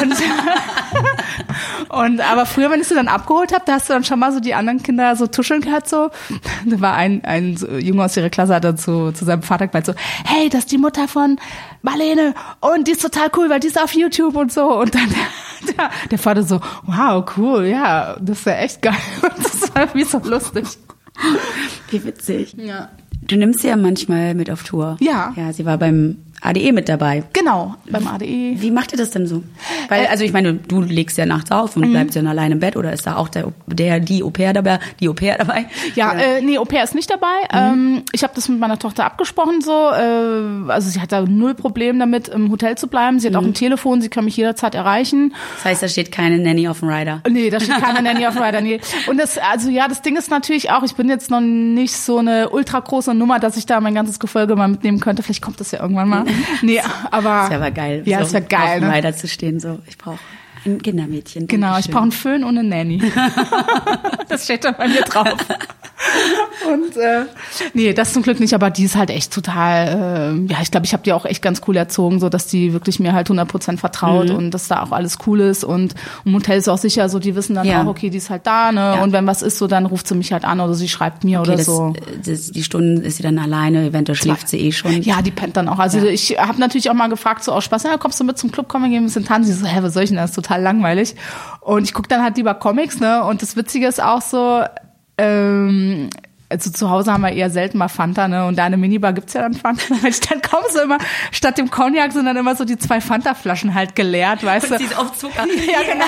Und, 0.00 0.14
und 1.88 2.20
aber 2.20 2.46
früher, 2.46 2.70
wenn 2.70 2.80
ich 2.80 2.88
sie 2.88 2.94
dann 2.94 3.08
abgeholt 3.08 3.52
habe, 3.52 3.64
da 3.66 3.74
hast 3.74 3.88
du 3.88 3.92
dann 3.92 4.04
schon 4.04 4.18
mal 4.18 4.32
so 4.32 4.40
die 4.40 4.54
anderen 4.54 4.82
Kinder 4.82 5.16
so 5.16 5.26
tuscheln 5.26 5.60
gehört, 5.60 5.88
so. 5.88 6.10
Da 6.66 6.80
war 6.80 6.94
ein, 6.94 7.24
ein 7.24 7.56
Junge 7.80 8.04
aus 8.04 8.16
ihrer 8.16 8.30
Klasse, 8.30 8.54
hat 8.54 8.64
dann 8.64 8.78
zu, 8.78 9.12
zu 9.12 9.24
seinem 9.24 9.42
Vater 9.42 9.68
gemeint 9.68 9.86
so, 9.86 9.94
hey, 10.24 10.48
das 10.48 10.60
ist 10.60 10.72
die 10.72 10.78
Mutter 10.78 11.08
von 11.08 11.38
Marlene 11.82 12.34
und 12.60 12.88
die 12.88 12.92
ist 12.92 13.02
total 13.02 13.28
cool, 13.36 13.50
weil 13.50 13.60
die 13.60 13.68
ist 13.68 13.80
auf 13.80 13.94
YouTube 13.94 14.36
und 14.36 14.52
so. 14.52 14.80
Und 14.80 14.94
dann 14.94 15.08
der, 15.76 15.90
der 16.10 16.18
Vater 16.18 16.42
so, 16.42 16.60
wow, 16.86 17.24
cool, 17.36 17.66
ja, 17.66 18.16
das 18.20 18.40
ist 18.40 18.46
ja 18.46 18.54
echt 18.54 18.82
geil. 18.82 18.94
Und 19.22 19.44
das 19.44 19.74
war 19.74 19.82
irgendwie 19.82 20.04
so 20.04 20.18
lustig. 20.18 20.64
Wie 21.90 22.04
witzig. 22.04 22.54
Ja. 22.58 22.90
Du 23.22 23.36
nimmst 23.36 23.60
sie 23.60 23.68
ja 23.68 23.76
manchmal 23.76 24.34
mit 24.34 24.50
auf 24.50 24.62
Tour. 24.62 24.96
Ja. 25.00 25.32
Ja, 25.36 25.52
sie 25.52 25.64
war 25.64 25.78
beim 25.78 26.18
ADE 26.46 26.72
mit 26.72 26.88
dabei. 26.88 27.24
Genau, 27.32 27.74
beim 27.90 28.06
ADE. 28.06 28.54
Wie 28.60 28.70
macht 28.70 28.92
ihr 28.92 28.98
das 28.98 29.10
denn 29.10 29.26
so? 29.26 29.42
Weil, 29.88 30.06
also 30.06 30.24
ich 30.24 30.32
meine, 30.32 30.54
du 30.54 30.80
legst 30.80 31.18
ja 31.18 31.26
nachts 31.26 31.50
auf 31.50 31.76
und 31.76 31.90
bleibst 31.90 32.16
dann 32.16 32.26
alleine 32.26 32.54
im 32.54 32.60
Bett 32.60 32.76
oder 32.76 32.92
ist 32.92 33.06
da 33.06 33.16
auch 33.16 33.28
der, 33.28 33.52
der 33.66 34.00
die 34.00 34.22
Au 34.22 34.30
pair 34.30 34.52
dabei, 34.52 34.78
die 35.00 35.08
Au 35.08 35.12
pair 35.12 35.38
dabei? 35.38 35.66
Ja, 35.94 36.12
Oder- 36.12 36.38
äh, 36.38 36.42
nee, 36.42 36.58
Au 36.58 36.64
pair 36.64 36.84
ist 36.84 36.94
nicht 36.94 37.10
dabei. 37.10 37.26
Ähm, 37.52 38.02
ich 38.12 38.22
habe 38.22 38.32
das 38.34 38.48
mit 38.48 38.58
meiner 38.58 38.78
Tochter 38.78 39.04
abgesprochen 39.04 39.60
so. 39.60 39.72
Äh, 39.72 40.70
also 40.70 40.88
sie 40.90 41.00
hat 41.00 41.12
da 41.12 41.22
null 41.22 41.54
Problem 41.54 41.98
damit, 41.98 42.28
im 42.28 42.50
Hotel 42.50 42.76
zu 42.76 42.86
bleiben. 42.88 43.18
Sie 43.20 43.28
hat 43.28 43.36
auch 43.36 43.42
ein 43.42 43.54
Telefon, 43.54 44.00
sie 44.00 44.08
kann 44.08 44.24
mich 44.24 44.36
jederzeit 44.36 44.74
erreichen. 44.74 45.34
das 45.56 45.64
heißt, 45.64 45.82
da 45.82 45.88
steht 45.88 46.12
keine 46.12 46.38
Nanny 46.38 46.68
auf 46.68 46.80
dem 46.80 46.88
Rider. 46.88 47.22
Nee, 47.28 47.50
da 47.50 47.60
steht 47.60 47.76
keine 47.82 48.02
Nanny 48.02 48.26
auf 48.26 48.34
dem 48.34 48.42
Rider. 48.42 48.60
Nee. 48.60 48.80
Und 49.08 49.18
das, 49.18 49.38
also 49.38 49.68
ja, 49.70 49.88
das 49.88 50.02
Ding 50.02 50.16
ist 50.16 50.30
natürlich 50.30 50.70
auch, 50.70 50.82
ich 50.82 50.94
bin 50.94 51.08
jetzt 51.08 51.30
noch 51.30 51.40
nicht 51.40 51.96
so 51.96 52.18
eine 52.18 52.50
ultra 52.50 52.80
große 52.80 53.14
Nummer, 53.14 53.38
dass 53.38 53.56
ich 53.56 53.66
da 53.66 53.80
mein 53.80 53.94
ganzes 53.94 54.18
Gefolge 54.18 54.54
mal 54.56 54.68
mitnehmen 54.68 55.00
könnte. 55.00 55.22
Vielleicht 55.22 55.42
kommt 55.42 55.60
das 55.60 55.70
ja 55.72 55.80
irgendwann 55.80 56.08
mal. 56.08 56.24
Nee, 56.62 56.80
aber. 57.10 57.40
Das 57.42 57.50
wäre 57.50 57.62
aber 57.62 57.70
geil. 57.70 58.02
Ja, 58.04 58.24
so 58.24 58.38
Auf 58.38 58.48
geil. 58.48 58.80
Ne? 58.80 58.92
Rider 58.92 59.14
zu 59.14 59.28
stehen, 59.28 59.60
so. 59.60 59.78
Ich 59.86 59.98
brauche 59.98 60.18
ein 60.64 60.82
Kindermädchen. 60.82 61.46
Genau, 61.46 61.78
ich 61.78 61.90
brauche 61.90 62.02
einen 62.02 62.12
Föhn 62.12 62.44
und 62.44 62.58
eine 62.58 62.68
Nanny. 62.68 63.02
das 64.28 64.44
steht 64.44 64.64
dann 64.64 64.76
bei 64.76 64.88
mir 64.88 65.02
drauf. 65.02 65.36
Und 66.72 66.96
äh, 66.96 67.26
nee, 67.74 67.92
das 67.92 68.12
zum 68.12 68.22
Glück 68.22 68.40
nicht, 68.40 68.54
aber 68.54 68.70
die 68.70 68.84
ist 68.84 68.96
halt 68.96 69.10
echt 69.10 69.32
total, 69.32 70.36
äh, 70.48 70.52
ja, 70.52 70.58
ich 70.62 70.70
glaube, 70.70 70.86
ich 70.86 70.92
habe 70.92 71.02
die 71.02 71.12
auch 71.12 71.24
echt 71.24 71.42
ganz 71.42 71.60
cool 71.68 71.76
erzogen, 71.76 72.18
so 72.18 72.28
dass 72.28 72.46
die 72.46 72.72
wirklich 72.72 72.98
mir 72.98 73.12
halt 73.12 73.28
100% 73.30 73.78
vertraut 73.78 74.28
Mhm. 74.30 74.34
und 74.36 74.50
dass 74.52 74.66
da 74.68 74.82
auch 74.82 74.92
alles 74.92 75.18
cool 75.26 75.40
ist 75.40 75.64
und 75.64 75.94
im 76.24 76.34
Hotel 76.34 76.58
ist 76.58 76.68
auch 76.68 76.78
sicher 76.78 77.08
so, 77.08 77.18
die 77.18 77.34
wissen 77.36 77.54
dann 77.54 77.66
Ja. 77.66 77.82
auch, 77.82 77.86
okay, 77.86 78.10
die 78.10 78.18
ist 78.18 78.30
halt 78.30 78.46
da, 78.46 78.72
ne? 78.72 78.80
Ja. 78.80 79.02
Und 79.02 79.12
wenn 79.12 79.26
was 79.26 79.42
ist, 79.42 79.58
so 79.58 79.66
dann 79.66 79.86
ruft 79.86 80.08
sie 80.08 80.14
mich 80.14 80.32
halt 80.32 80.44
an 80.44 80.60
oder 80.60 80.74
sie 80.74 80.88
schreibt 80.88 81.24
mir 81.24 81.40
Okay, 81.40 81.48
oder 81.48 81.56
das, 81.58 81.66
so. 81.66 81.92
das, 82.24 82.50
die 82.50 82.62
Stunden 82.62 83.02
ist 83.02 83.18
sie 83.18 83.22
dann 83.22 83.38
alleine, 83.38 83.86
eventuell 83.86 84.16
schläft 84.16 84.48
sie 84.48 84.58
eh 84.58 84.72
schon. 84.72 85.02
Ja, 85.02 85.22
die 85.22 85.30
pennt 85.30 85.56
dann 85.56 85.68
auch. 85.68 85.78
Also 85.78 85.98
Ja. 85.98 86.04
ich 86.06 86.36
habe 86.38 86.58
natürlich 86.60 86.90
auch 86.90 86.94
mal 86.94 87.08
gefragt, 87.08 87.44
so 87.44 87.52
aus 87.52 87.64
Spaß, 87.64 87.84
ja, 87.84 87.96
kommst 87.98 88.18
du 88.18 88.24
mit 88.24 88.38
zum 88.38 88.50
Club, 88.50 88.66
komm, 88.68 88.82
wir 88.82 88.88
gehen 88.88 89.02
ein 89.02 89.06
bisschen 89.06 89.24
tanzen. 89.24 89.52
Sie 89.52 89.58
so, 89.58 89.66
hä, 89.66 89.78
was 89.82 89.92
soll 89.94 90.02
ich 90.04 90.10
denn, 90.10 90.16
das 90.18 90.30
ist 90.30 90.36
total 90.36 90.62
langweilig. 90.62 91.14
Und 91.60 91.84
ich 91.84 91.92
guck 91.92 92.08
dann 92.08 92.22
halt 92.22 92.36
lieber 92.36 92.54
Comics, 92.54 92.98
ne? 93.00 93.22
Und 93.24 93.42
das 93.42 93.56
Witzige 93.56 93.86
ist 93.86 94.02
auch 94.02 94.22
so, 94.22 94.62
ähm, 95.18 96.10
also 96.48 96.70
zu 96.70 96.90
Hause 96.90 97.12
haben 97.12 97.22
wir 97.22 97.32
eher 97.32 97.50
selten 97.50 97.78
mal 97.78 97.88
Fanta, 97.88 98.28
ne? 98.28 98.46
Und 98.46 98.56
da 98.56 98.66
in 98.66 98.72
der 98.72 98.78
Minibar 98.78 99.12
gibt's 99.12 99.32
ja 99.32 99.42
dann 99.42 99.54
Fanta. 99.54 99.82
Wenn 100.00 100.10
ich 100.10 100.20
dann 100.20 100.40
komme, 100.42 100.64
so 100.70 100.80
immer, 100.80 100.98
statt 101.32 101.58
dem 101.58 101.70
Cognac 101.70 102.12
sind 102.12 102.24
dann 102.26 102.36
immer 102.36 102.54
so 102.54 102.64
die 102.64 102.78
zwei 102.78 103.00
Fanta-Flaschen 103.00 103.74
halt 103.74 103.96
geleert, 103.96 104.44
weißt 104.44 104.70
du? 104.70 104.78
sie 104.78 104.84
ist 104.84 104.96
auf 104.96 105.16
Zucker. 105.18 105.44
Ja, 105.66 105.80
genau. 105.82 106.06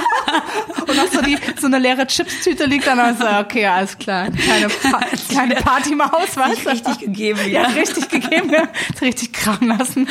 Und 0.86 0.98
auch 1.00 1.12
so, 1.12 1.20
die, 1.22 1.36
so 1.60 1.66
eine 1.66 1.78
leere 1.80 2.06
Chips-Tüte 2.06 2.66
liegt 2.66 2.86
dann 2.86 3.00
und 3.00 3.18
so, 3.18 3.26
okay, 3.40 3.66
alles 3.66 3.98
klar. 3.98 4.28
Kleine, 4.30 4.68
pa 4.68 5.00
kleine 5.28 5.54
Partymaus, 5.56 6.36
weißt 6.36 6.64
du? 6.64 6.70
richtig 6.70 6.98
gegeben, 6.98 7.40
Ja, 7.50 7.62
ja. 7.62 7.68
richtig 7.70 8.08
gegeben, 8.08 8.50
ja. 8.52 8.68
Richtig 9.00 9.32
krachen 9.32 9.68
lassen. 9.68 10.08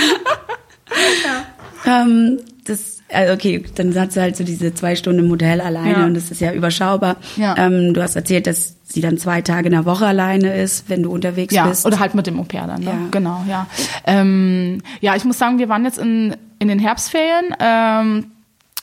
Ähm, 1.85 2.39
das, 2.69 2.99
also 3.11 3.33
okay, 3.33 3.63
dann 3.75 3.93
hat 3.99 4.11
sie 4.11 4.21
halt 4.21 4.35
so 4.37 4.43
diese 4.43 4.73
zwei 4.73 4.95
Stunden 4.95 5.25
im 5.25 5.31
Hotel 5.31 5.61
alleine 5.61 5.91
Ja. 5.91 6.05
und 6.05 6.13
das 6.13 6.29
ist 6.31 6.41
ja 6.41 6.51
überschaubar. 6.53 7.17
Ja. 7.37 7.55
Ähm, 7.57 7.93
du 7.93 8.01
hast 8.01 8.15
erzählt, 8.15 8.47
dass 8.47 8.75
sie 8.83 9.01
dann 9.01 9.17
zwei 9.17 9.41
Tage 9.41 9.67
in 9.67 9.73
der 9.73 9.85
Woche 9.85 10.05
alleine 10.05 10.55
ist, 10.61 10.89
wenn 10.89 11.03
du 11.03 11.11
unterwegs 11.11 11.53
Ja, 11.53 11.67
bist. 11.67 11.85
oder 11.85 11.99
halt 11.99 12.15
mit 12.15 12.27
dem 12.27 12.39
Au-pair 12.39 12.67
dann, 12.67 12.81
ne? 12.81 12.85
Ja. 12.91 12.97
Genau, 13.11 13.43
ja. 13.49 13.67
Ähm, 14.05 14.81
ja, 15.01 15.15
ich 15.15 15.25
muss 15.25 15.37
sagen, 15.37 15.59
wir 15.59 15.67
waren 15.69 15.83
jetzt 15.85 15.97
in, 15.97 16.35
in 16.59 16.67
den 16.67 16.79
Herbstferien. 16.79 17.55
Ähm, 17.59 18.25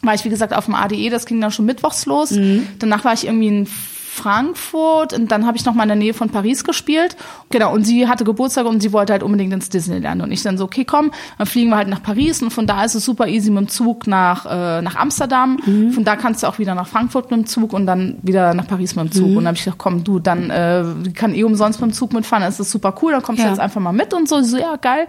war 0.02 0.14
ich, 0.14 0.24
wie 0.24 0.28
gesagt, 0.28 0.52
auf 0.54 0.66
dem 0.66 0.74
ADE, 0.74 1.08
das 1.08 1.24
ging 1.24 1.40
dann 1.40 1.50
schon 1.50 1.64
mittwochs 1.64 2.04
los. 2.04 2.32
Mhm. 2.32 2.66
Danach 2.78 3.04
war 3.04 3.14
ich 3.14 3.24
irgendwie 3.26 3.48
in 3.48 3.68
Frankfurt 4.14 5.12
und 5.12 5.30
dann 5.30 5.46
habe 5.46 5.56
ich 5.56 5.64
noch 5.64 5.74
mal 5.74 5.82
in 5.84 5.88
der 5.88 5.96
Nähe 5.96 6.14
von 6.14 6.30
Paris 6.30 6.64
gespielt. 6.64 7.16
Genau, 7.50 7.72
und 7.72 7.84
sie 7.84 8.08
hatte 8.08 8.24
Geburtstag 8.24 8.66
und 8.66 8.80
sie 8.80 8.92
wollte 8.92 9.12
halt 9.12 9.22
unbedingt 9.22 9.52
ins 9.52 9.68
Disneyland. 9.68 10.22
Und 10.22 10.32
ich 10.32 10.42
dann 10.42 10.58
so, 10.58 10.64
okay, 10.64 10.84
komm, 10.84 11.10
dann 11.38 11.46
fliegen 11.46 11.70
wir 11.70 11.76
halt 11.76 11.88
nach 11.88 12.02
Paris 12.02 12.42
und 12.42 12.50
von 12.50 12.66
da 12.66 12.84
ist 12.84 12.94
es 12.94 13.04
super 13.04 13.26
easy 13.28 13.50
mit 13.50 13.60
dem 13.60 13.68
Zug 13.68 14.06
nach, 14.06 14.46
äh, 14.46 14.82
nach 14.82 14.96
Amsterdam. 14.96 15.58
Mhm. 15.64 15.92
Von 15.92 16.04
da 16.04 16.16
kannst 16.16 16.42
du 16.42 16.46
auch 16.46 16.58
wieder 16.58 16.74
nach 16.74 16.86
Frankfurt 16.88 17.30
mit 17.30 17.40
dem 17.40 17.46
Zug 17.46 17.72
und 17.72 17.86
dann 17.86 18.18
wieder 18.22 18.54
nach 18.54 18.66
Paris 18.66 18.96
mit 18.96 19.04
dem 19.06 19.12
Zug. 19.12 19.28
Mhm. 19.28 19.36
Und 19.36 19.44
dann 19.44 19.46
habe 19.48 19.56
ich 19.56 19.64
gesagt, 19.64 19.78
komm, 19.78 20.04
du, 20.04 20.18
dann 20.18 20.50
äh, 20.50 20.84
kann 21.14 21.34
eh 21.34 21.44
umsonst 21.44 21.80
mit 21.80 21.90
dem 21.90 21.94
Zug 21.94 22.12
mitfahren, 22.12 22.42
dann 22.42 22.50
ist 22.50 22.60
das 22.60 22.70
super 22.70 22.94
cool, 23.02 23.12
dann 23.12 23.22
kommst 23.22 23.40
du 23.40 23.44
Ja. 23.46 23.50
jetzt 23.50 23.60
einfach 23.60 23.80
mal 23.80 23.92
mit 23.92 24.14
und 24.14 24.28
so. 24.28 24.40
So, 24.42 24.56
ja, 24.58 24.76
geil. 24.76 25.06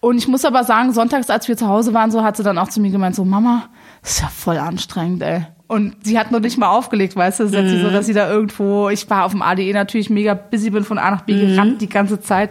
Und 0.00 0.18
ich 0.18 0.28
muss 0.28 0.44
aber 0.44 0.64
sagen, 0.64 0.92
sonntags, 0.92 1.30
als 1.30 1.48
wir 1.48 1.56
zu 1.56 1.68
Hause 1.68 1.94
waren, 1.94 2.10
so 2.10 2.22
hat 2.22 2.36
sie 2.36 2.42
dann 2.42 2.58
auch 2.58 2.68
zu 2.68 2.80
mir 2.80 2.90
gemeint, 2.90 3.14
so, 3.14 3.24
Mama, 3.24 3.68
das 4.02 4.12
ist 4.12 4.20
ja 4.20 4.28
voll 4.28 4.58
anstrengend, 4.58 5.22
ey. 5.22 5.46
Und 5.72 5.94
sie 6.02 6.18
hat 6.18 6.30
noch 6.30 6.40
nicht 6.40 6.58
mal 6.58 6.68
aufgelegt, 6.68 7.16
weißt 7.16 7.40
du, 7.40 7.44
das 7.44 7.64
nicht 7.64 7.80
so, 7.80 7.88
dass 7.88 8.04
sie 8.04 8.12
da 8.12 8.30
irgendwo, 8.30 8.90
ich 8.90 9.08
war 9.08 9.24
auf 9.24 9.32
dem 9.32 9.40
ADE 9.40 9.72
natürlich 9.72 10.10
mega 10.10 10.34
busy, 10.34 10.68
bin 10.68 10.84
von 10.84 10.98
A 10.98 11.10
nach 11.10 11.22
B 11.22 11.32
gerannt 11.32 11.80
die 11.80 11.88
ganze 11.88 12.20
Zeit. 12.20 12.50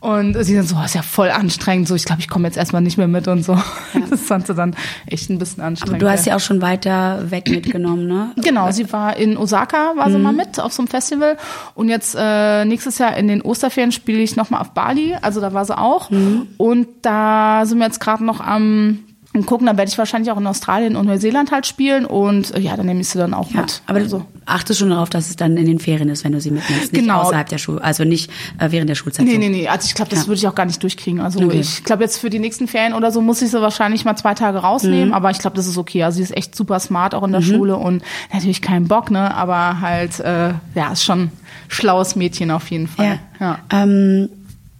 Und 0.00 0.34
sie 0.42 0.56
dann 0.56 0.64
so, 0.64 0.74
oh, 0.76 0.84
ist 0.84 0.96
ja 0.96 1.02
voll 1.02 1.30
anstrengend, 1.30 1.86
so, 1.86 1.94
ich 1.94 2.04
glaube, 2.04 2.20
ich 2.20 2.28
komme 2.28 2.48
jetzt 2.48 2.56
erstmal 2.56 2.82
nicht 2.82 2.98
mehr 2.98 3.06
mit 3.06 3.28
und 3.28 3.44
so. 3.44 3.56
Das 4.10 4.22
fand 4.22 4.48
sie 4.48 4.54
dann 4.54 4.74
echt 5.06 5.30
ein 5.30 5.38
bisschen 5.38 5.60
Aber 5.60 5.68
anstrengend. 5.68 6.02
du 6.02 6.10
hast 6.10 6.24
sie 6.24 6.32
auch 6.32 6.40
schon 6.40 6.60
weiter 6.60 7.30
weg 7.30 7.48
mitgenommen, 7.48 8.08
ne? 8.08 8.32
Genau, 8.42 8.72
sie 8.72 8.92
war 8.92 9.16
in 9.16 9.36
Osaka, 9.36 9.92
war 9.94 10.10
sie 10.10 10.18
mal 10.18 10.32
mit 10.32 10.58
auf 10.58 10.72
so 10.72 10.82
einem 10.82 10.88
Festival. 10.88 11.36
Und 11.76 11.88
jetzt 11.88 12.16
äh, 12.18 12.64
nächstes 12.64 12.98
Jahr 12.98 13.16
in 13.16 13.28
den 13.28 13.40
Osterferien 13.40 13.92
spiele 13.92 14.18
ich 14.18 14.34
nochmal 14.34 14.62
auf 14.62 14.72
Bali. 14.72 15.16
Also 15.22 15.40
da 15.40 15.52
war 15.52 15.64
sie 15.64 15.78
auch. 15.78 16.10
Und 16.56 16.88
da 17.02 17.62
sind 17.66 17.78
wir 17.78 17.86
jetzt 17.86 18.00
gerade 18.00 18.24
noch 18.24 18.40
am 18.40 19.04
am 19.34 19.46
gucken. 19.46 19.66
Dann 19.66 19.76
werde 19.76 19.90
ich 19.90 19.98
wahrscheinlich 19.98 20.30
auch 20.32 20.36
in 20.38 20.46
Australien 20.46 20.96
und 20.96 21.06
Neuseeland 21.06 21.52
halt 21.52 21.66
spielen. 21.66 22.06
Und 22.06 22.54
äh, 22.54 22.60
ja, 22.60 22.76
dann 22.76 22.86
nehme 22.86 23.00
ich 23.00 23.08
sie 23.08 23.18
dann 23.18 23.34
auch 23.34 23.50
Ja, 23.50 23.60
mit. 23.62 23.82
aber 23.86 23.98
also. 23.98 24.18
du 24.18 24.24
achtest 24.46 24.80
schon 24.80 24.90
darauf, 24.90 25.10
dass 25.10 25.28
es 25.28 25.36
dann 25.36 25.56
in 25.56 25.66
den 25.66 25.78
Ferien 25.78 26.08
ist, 26.08 26.24
wenn 26.24 26.32
du 26.32 26.40
sie 26.40 26.50
mitnimmst. 26.50 26.92
Nicht 26.92 27.02
Genau. 27.04 27.20
außerhalb 27.20 27.48
der 27.48 27.58
Schule, 27.58 27.82
also 27.84 28.04
nicht 28.04 28.30
äh, 28.58 28.70
während 28.70 28.88
der 28.88 28.94
Schulzeit. 28.94 29.26
Nee, 29.26 29.32
so. 29.34 29.38
nee, 29.38 29.48
nee. 29.50 29.68
Also 29.68 29.86
ich 29.86 29.94
glaube, 29.94 30.10
das 30.10 30.20
Ja. 30.22 30.26
würde 30.28 30.38
ich 30.38 30.48
auch 30.48 30.54
gar 30.54 30.64
nicht 30.66 30.82
durchkriegen. 30.82 31.20
Also 31.20 31.40
Okay. 31.40 31.60
ich 31.60 31.84
glaube, 31.84 32.02
jetzt 32.02 32.18
für 32.18 32.30
die 32.30 32.38
nächsten 32.38 32.66
Ferien 32.68 32.94
oder 32.94 33.12
so 33.12 33.20
muss 33.20 33.42
ich 33.42 33.50
sie 33.50 33.60
wahrscheinlich 33.60 34.04
mal 34.06 34.16
zwei 34.16 34.34
Tage 34.34 34.58
Mhm. 34.58 34.64
rausnehmen. 34.64 35.12
Aber 35.12 35.30
ich 35.30 35.38
glaube, 35.38 35.56
das 35.56 35.66
ist 35.66 35.76
okay. 35.76 36.02
Also 36.04 36.16
sie 36.16 36.22
ist 36.22 36.36
echt 36.36 36.54
super 36.56 36.80
smart 36.80 37.14
auch 37.14 37.22
in 37.24 37.32
der 37.32 37.42
Schule 37.42 37.76
und 37.76 38.02
natürlich 38.32 38.62
keinen 38.62 38.88
Bock, 38.88 39.10
ne? 39.10 39.34
Aber 39.34 39.80
halt, 39.82 40.18
äh, 40.20 40.54
ja, 40.74 40.92
ist 40.92 41.04
schon 41.04 41.20
ein 41.24 41.32
schlaues 41.68 42.16
Mädchen 42.16 42.50
auf 42.50 42.70
jeden 42.70 42.88
Fall. 42.88 43.18
Ja. 43.40 43.58
Ähm, 43.70 44.30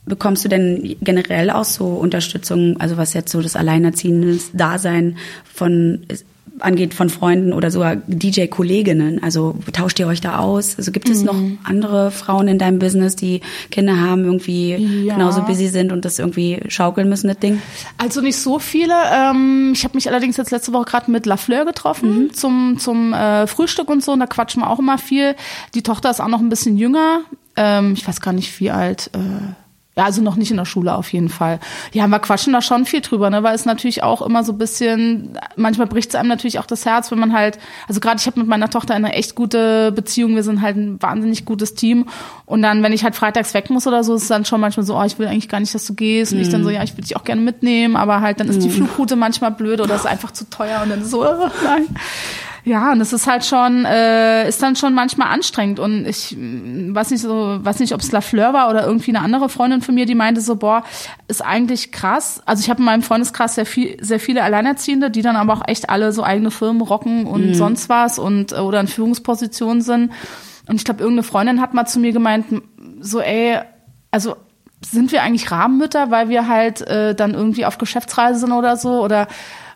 bekommst 0.08 0.44
du 0.44 0.48
denn 0.48 0.96
generell 1.00 1.50
auch 1.50 1.64
so 1.64 1.86
Unterstützung, 1.86 2.80
also 2.80 2.96
was 2.96 3.14
jetzt 3.14 3.30
so 3.32 3.40
das 3.40 3.56
Alleinerziehenden-Dasein 3.56 5.16
von 5.52 6.00
angeht 6.60 6.92
von 6.92 7.08
Freunden 7.08 7.52
oder 7.52 7.70
sogar 7.70 7.94
DJ-Kolleginnen? 8.08 9.22
Also 9.22 9.54
tauscht 9.72 10.00
ihr 10.00 10.08
euch 10.08 10.20
da 10.20 10.38
aus? 10.38 10.76
Also 10.76 10.90
gibt 10.90 11.08
es 11.08 11.22
noch 11.22 11.36
andere 11.62 12.10
Frauen 12.10 12.48
in 12.48 12.58
deinem 12.58 12.80
Business, 12.80 13.14
die 13.14 13.42
Kinder 13.70 14.00
haben, 14.00 14.24
irgendwie 14.24 14.74
Ja. 15.06 15.14
genauso 15.14 15.42
busy 15.42 15.68
sind 15.68 15.92
und 15.92 16.04
das 16.04 16.18
irgendwie 16.18 16.60
schaukeln 16.66 17.08
müssen, 17.08 17.28
das 17.28 17.38
Ding? 17.38 17.62
Also 17.96 18.20
nicht 18.22 18.38
so 18.38 18.58
viele. 18.58 18.94
Ähm, 19.12 19.70
ich 19.72 19.84
habe 19.84 19.94
mich 19.96 20.08
allerdings 20.08 20.36
jetzt 20.36 20.50
letzte 20.50 20.72
Woche 20.72 20.86
gerade 20.86 21.10
mit 21.12 21.26
Lafleur 21.26 21.64
getroffen 21.64 22.30
zum, 22.32 22.76
zum 22.80 23.12
äh, 23.12 23.46
Frühstück 23.46 23.88
und 23.88 24.02
so. 24.02 24.10
Und 24.12 24.18
da 24.20 24.26
quatschen 24.26 24.62
wir 24.62 24.68
auch 24.70 24.80
immer 24.80 24.98
viel. 24.98 25.36
Die 25.76 25.82
Tochter 25.84 26.10
ist 26.10 26.20
auch 26.20 26.26
noch 26.26 26.40
ein 26.40 26.48
bisschen 26.48 26.76
jünger. 26.76 27.20
Ähm, 27.54 27.92
ich 27.92 28.06
weiß 28.08 28.20
gar 28.20 28.32
nicht, 28.32 28.58
wie 28.58 28.72
alt. 28.72 29.10
Äh, 29.14 29.18
ja, 29.98 30.04
also 30.04 30.22
noch 30.22 30.36
nicht 30.36 30.52
in 30.52 30.56
der 30.56 30.64
Schule 30.64 30.94
auf 30.94 31.12
jeden 31.12 31.28
Fall. 31.28 31.58
Ja, 31.92 32.06
wir 32.06 32.20
quatschen 32.20 32.52
da 32.52 32.62
schon 32.62 32.84
viel 32.84 33.00
drüber, 33.00 33.30
ne, 33.30 33.42
weil 33.42 33.56
es 33.56 33.64
natürlich 33.64 34.04
auch 34.04 34.22
immer 34.22 34.44
so 34.44 34.52
ein 34.52 34.58
bisschen, 34.58 35.36
manchmal 35.56 35.88
bricht 35.88 36.10
es 36.10 36.14
einem 36.14 36.28
natürlich 36.28 36.60
auch 36.60 36.66
das 36.66 36.86
Herz, 36.86 37.10
wenn 37.10 37.18
man 37.18 37.32
halt, 37.32 37.58
also 37.88 37.98
gerade 37.98 38.18
ich 38.20 38.26
habe 38.26 38.38
mit 38.38 38.48
meiner 38.48 38.70
Tochter 38.70 38.94
eine 38.94 39.12
echt 39.14 39.34
gute 39.34 39.90
Beziehung, 39.90 40.36
wir 40.36 40.44
sind 40.44 40.62
halt 40.62 40.76
ein 40.76 41.02
wahnsinnig 41.02 41.44
gutes 41.44 41.74
Team. 41.74 42.06
Und 42.46 42.62
dann, 42.62 42.84
wenn 42.84 42.92
ich 42.92 43.02
halt 43.02 43.16
freitags 43.16 43.54
weg 43.54 43.70
muss 43.70 43.88
oder 43.88 44.04
so, 44.04 44.14
ist 44.14 44.22
es 44.22 44.28
dann 44.28 44.44
schon 44.44 44.60
manchmal 44.60 44.86
so, 44.86 44.96
oh, 44.96 45.02
ich 45.02 45.18
will 45.18 45.26
eigentlich 45.26 45.48
gar 45.48 45.58
nicht, 45.58 45.74
dass 45.74 45.84
du 45.84 45.94
gehst. 45.94 46.32
Und 46.32 46.38
ich 46.38 46.48
dann 46.48 46.62
so, 46.62 46.70
ja, 46.70 46.84
ich 46.84 46.92
würde 46.92 47.02
dich 47.02 47.16
auch 47.16 47.24
gerne 47.24 47.40
mitnehmen, 47.40 47.96
aber 47.96 48.20
halt 48.20 48.38
dann 48.38 48.46
ist 48.46 48.62
die 48.62 48.70
Flugroute 48.70 49.16
manchmal 49.16 49.50
blöd 49.50 49.80
oder 49.80 49.96
ist 49.96 50.06
einfach 50.06 50.30
zu 50.30 50.48
teuer. 50.48 50.80
Und 50.84 50.90
dann 50.90 51.04
so, 51.04 51.26
oh, 51.26 51.50
nein. 51.64 51.88
Ja, 52.68 52.92
und 52.92 53.00
es 53.00 53.14
ist 53.14 53.26
halt 53.26 53.46
schon, 53.46 53.86
äh, 53.86 54.46
ist 54.46 54.62
dann 54.62 54.76
schon 54.76 54.92
manchmal 54.92 55.28
anstrengend. 55.28 55.80
Und 55.80 56.06
ich 56.06 56.36
mm, 56.36 56.94
weiß 56.94 57.10
nicht 57.10 57.22
so, 57.22 57.58
weiß 57.64 57.78
nicht, 57.78 57.94
ob 57.94 58.00
es 58.02 58.12
Lafleur 58.12 58.52
war 58.52 58.68
oder 58.68 58.84
irgendwie 58.84 59.10
eine 59.10 59.24
andere 59.24 59.48
Freundin 59.48 59.80
von 59.80 59.94
mir, 59.94 60.04
die 60.04 60.14
meinte 60.14 60.42
so, 60.42 60.56
boah, 60.56 60.84
ist 61.28 61.42
eigentlich 61.42 61.92
krass. 61.92 62.42
Also 62.44 62.60
ich 62.60 62.68
habe 62.68 62.80
in 62.80 62.84
meinem 62.84 63.02
Freundeskreis 63.02 63.54
sehr 63.54 63.64
viel, 63.64 63.96
sehr 64.04 64.20
viele 64.20 64.42
Alleinerziehende, 64.42 65.10
die 65.10 65.22
dann 65.22 65.34
aber 65.34 65.54
auch 65.54 65.62
echt 65.66 65.88
alle 65.88 66.12
so 66.12 66.22
eigene 66.22 66.50
Firmen 66.50 66.82
rocken 66.82 67.26
und 67.26 67.54
sonst 67.54 67.88
was 67.88 68.18
und 68.18 68.52
äh, 68.52 68.56
oder 68.56 68.80
in 68.80 68.88
Führungspositionen 68.88 69.80
sind. 69.80 70.12
Und 70.68 70.76
ich 70.76 70.84
glaube, 70.84 71.00
irgendeine 71.00 71.22
Freundin 71.22 71.62
hat 71.62 71.72
mal 71.72 71.86
zu 71.86 71.98
mir 71.98 72.12
gemeint, 72.12 72.44
so, 73.00 73.20
ey, 73.20 73.60
also 74.10 74.36
sind 74.84 75.10
wir 75.10 75.22
eigentlich 75.22 75.50
Rahmenmütter, 75.50 76.10
weil 76.10 76.28
wir 76.28 76.48
halt 76.48 76.82
äh, 76.82 77.14
dann 77.14 77.32
irgendwie 77.32 77.64
auf 77.64 77.78
Geschäftsreise 77.78 78.40
sind 78.40 78.52
oder 78.52 78.76
so 78.76 79.02
oder 79.02 79.26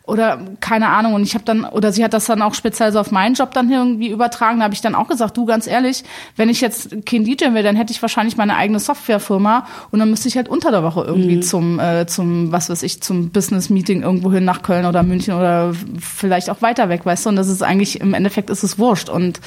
oder 0.04 0.40
keine 0.60 0.88
Ahnung. 0.88 1.14
Und 1.14 1.22
ich 1.22 1.34
habe 1.34 1.44
dann 1.44 1.64
oder 1.64 1.92
sie 1.92 2.04
hat 2.04 2.12
das 2.12 2.26
dann 2.26 2.42
auch 2.42 2.54
speziell 2.54 2.92
so 2.92 3.00
auf 3.00 3.10
meinen 3.10 3.34
Job 3.34 3.52
dann 3.52 3.70
irgendwie 3.70 4.08
übertragen. 4.08 4.58
Da 4.58 4.64
habe 4.64 4.74
ich 4.74 4.80
dann 4.80 4.94
auch 4.94 5.08
gesagt 5.08 5.36
du 5.36 5.46
ganz 5.46 5.66
ehrlich 5.66 6.04
wenn 6.36 6.48
ich 6.48 6.60
jetzt 6.60 7.06
kein 7.06 7.24
DJ 7.24 7.52
wäre 7.52 7.62
dann 7.62 7.76
hätte 7.76 7.92
ich 7.92 8.02
wahrscheinlich 8.02 8.36
meine 8.36 8.56
eigene 8.56 8.80
Softwarefirma 8.80 9.66
und 9.90 9.98
dann 9.98 10.10
müsste 10.10 10.28
ich 10.28 10.36
halt 10.36 10.48
unter 10.48 10.70
der 10.70 10.82
Woche 10.82 11.04
irgendwie 11.04 11.40
zum 11.40 11.78
äh, 11.78 12.06
zum 12.06 12.52
was 12.52 12.68
weiß 12.68 12.82
ich 12.82 13.02
zum 13.02 13.30
Business 13.30 13.70
Meeting 13.70 14.02
irgendwo 14.02 14.32
hin 14.32 14.44
nach 14.44 14.62
Köln 14.62 14.86
oder 14.86 15.02
München 15.02 15.34
oder 15.34 15.72
vielleicht 15.98 16.50
auch 16.50 16.62
weiter 16.62 16.88
weg 16.88 17.04
weißt 17.04 17.26
du? 17.26 17.30
Und 17.30 17.36
das 17.36 17.48
ist 17.48 17.62
eigentlich 17.62 18.00
im 18.00 18.14
Endeffekt 18.14 18.50
ist 18.50 18.62
es 18.62 18.78
wurscht. 18.78 19.08
Und 19.08 19.40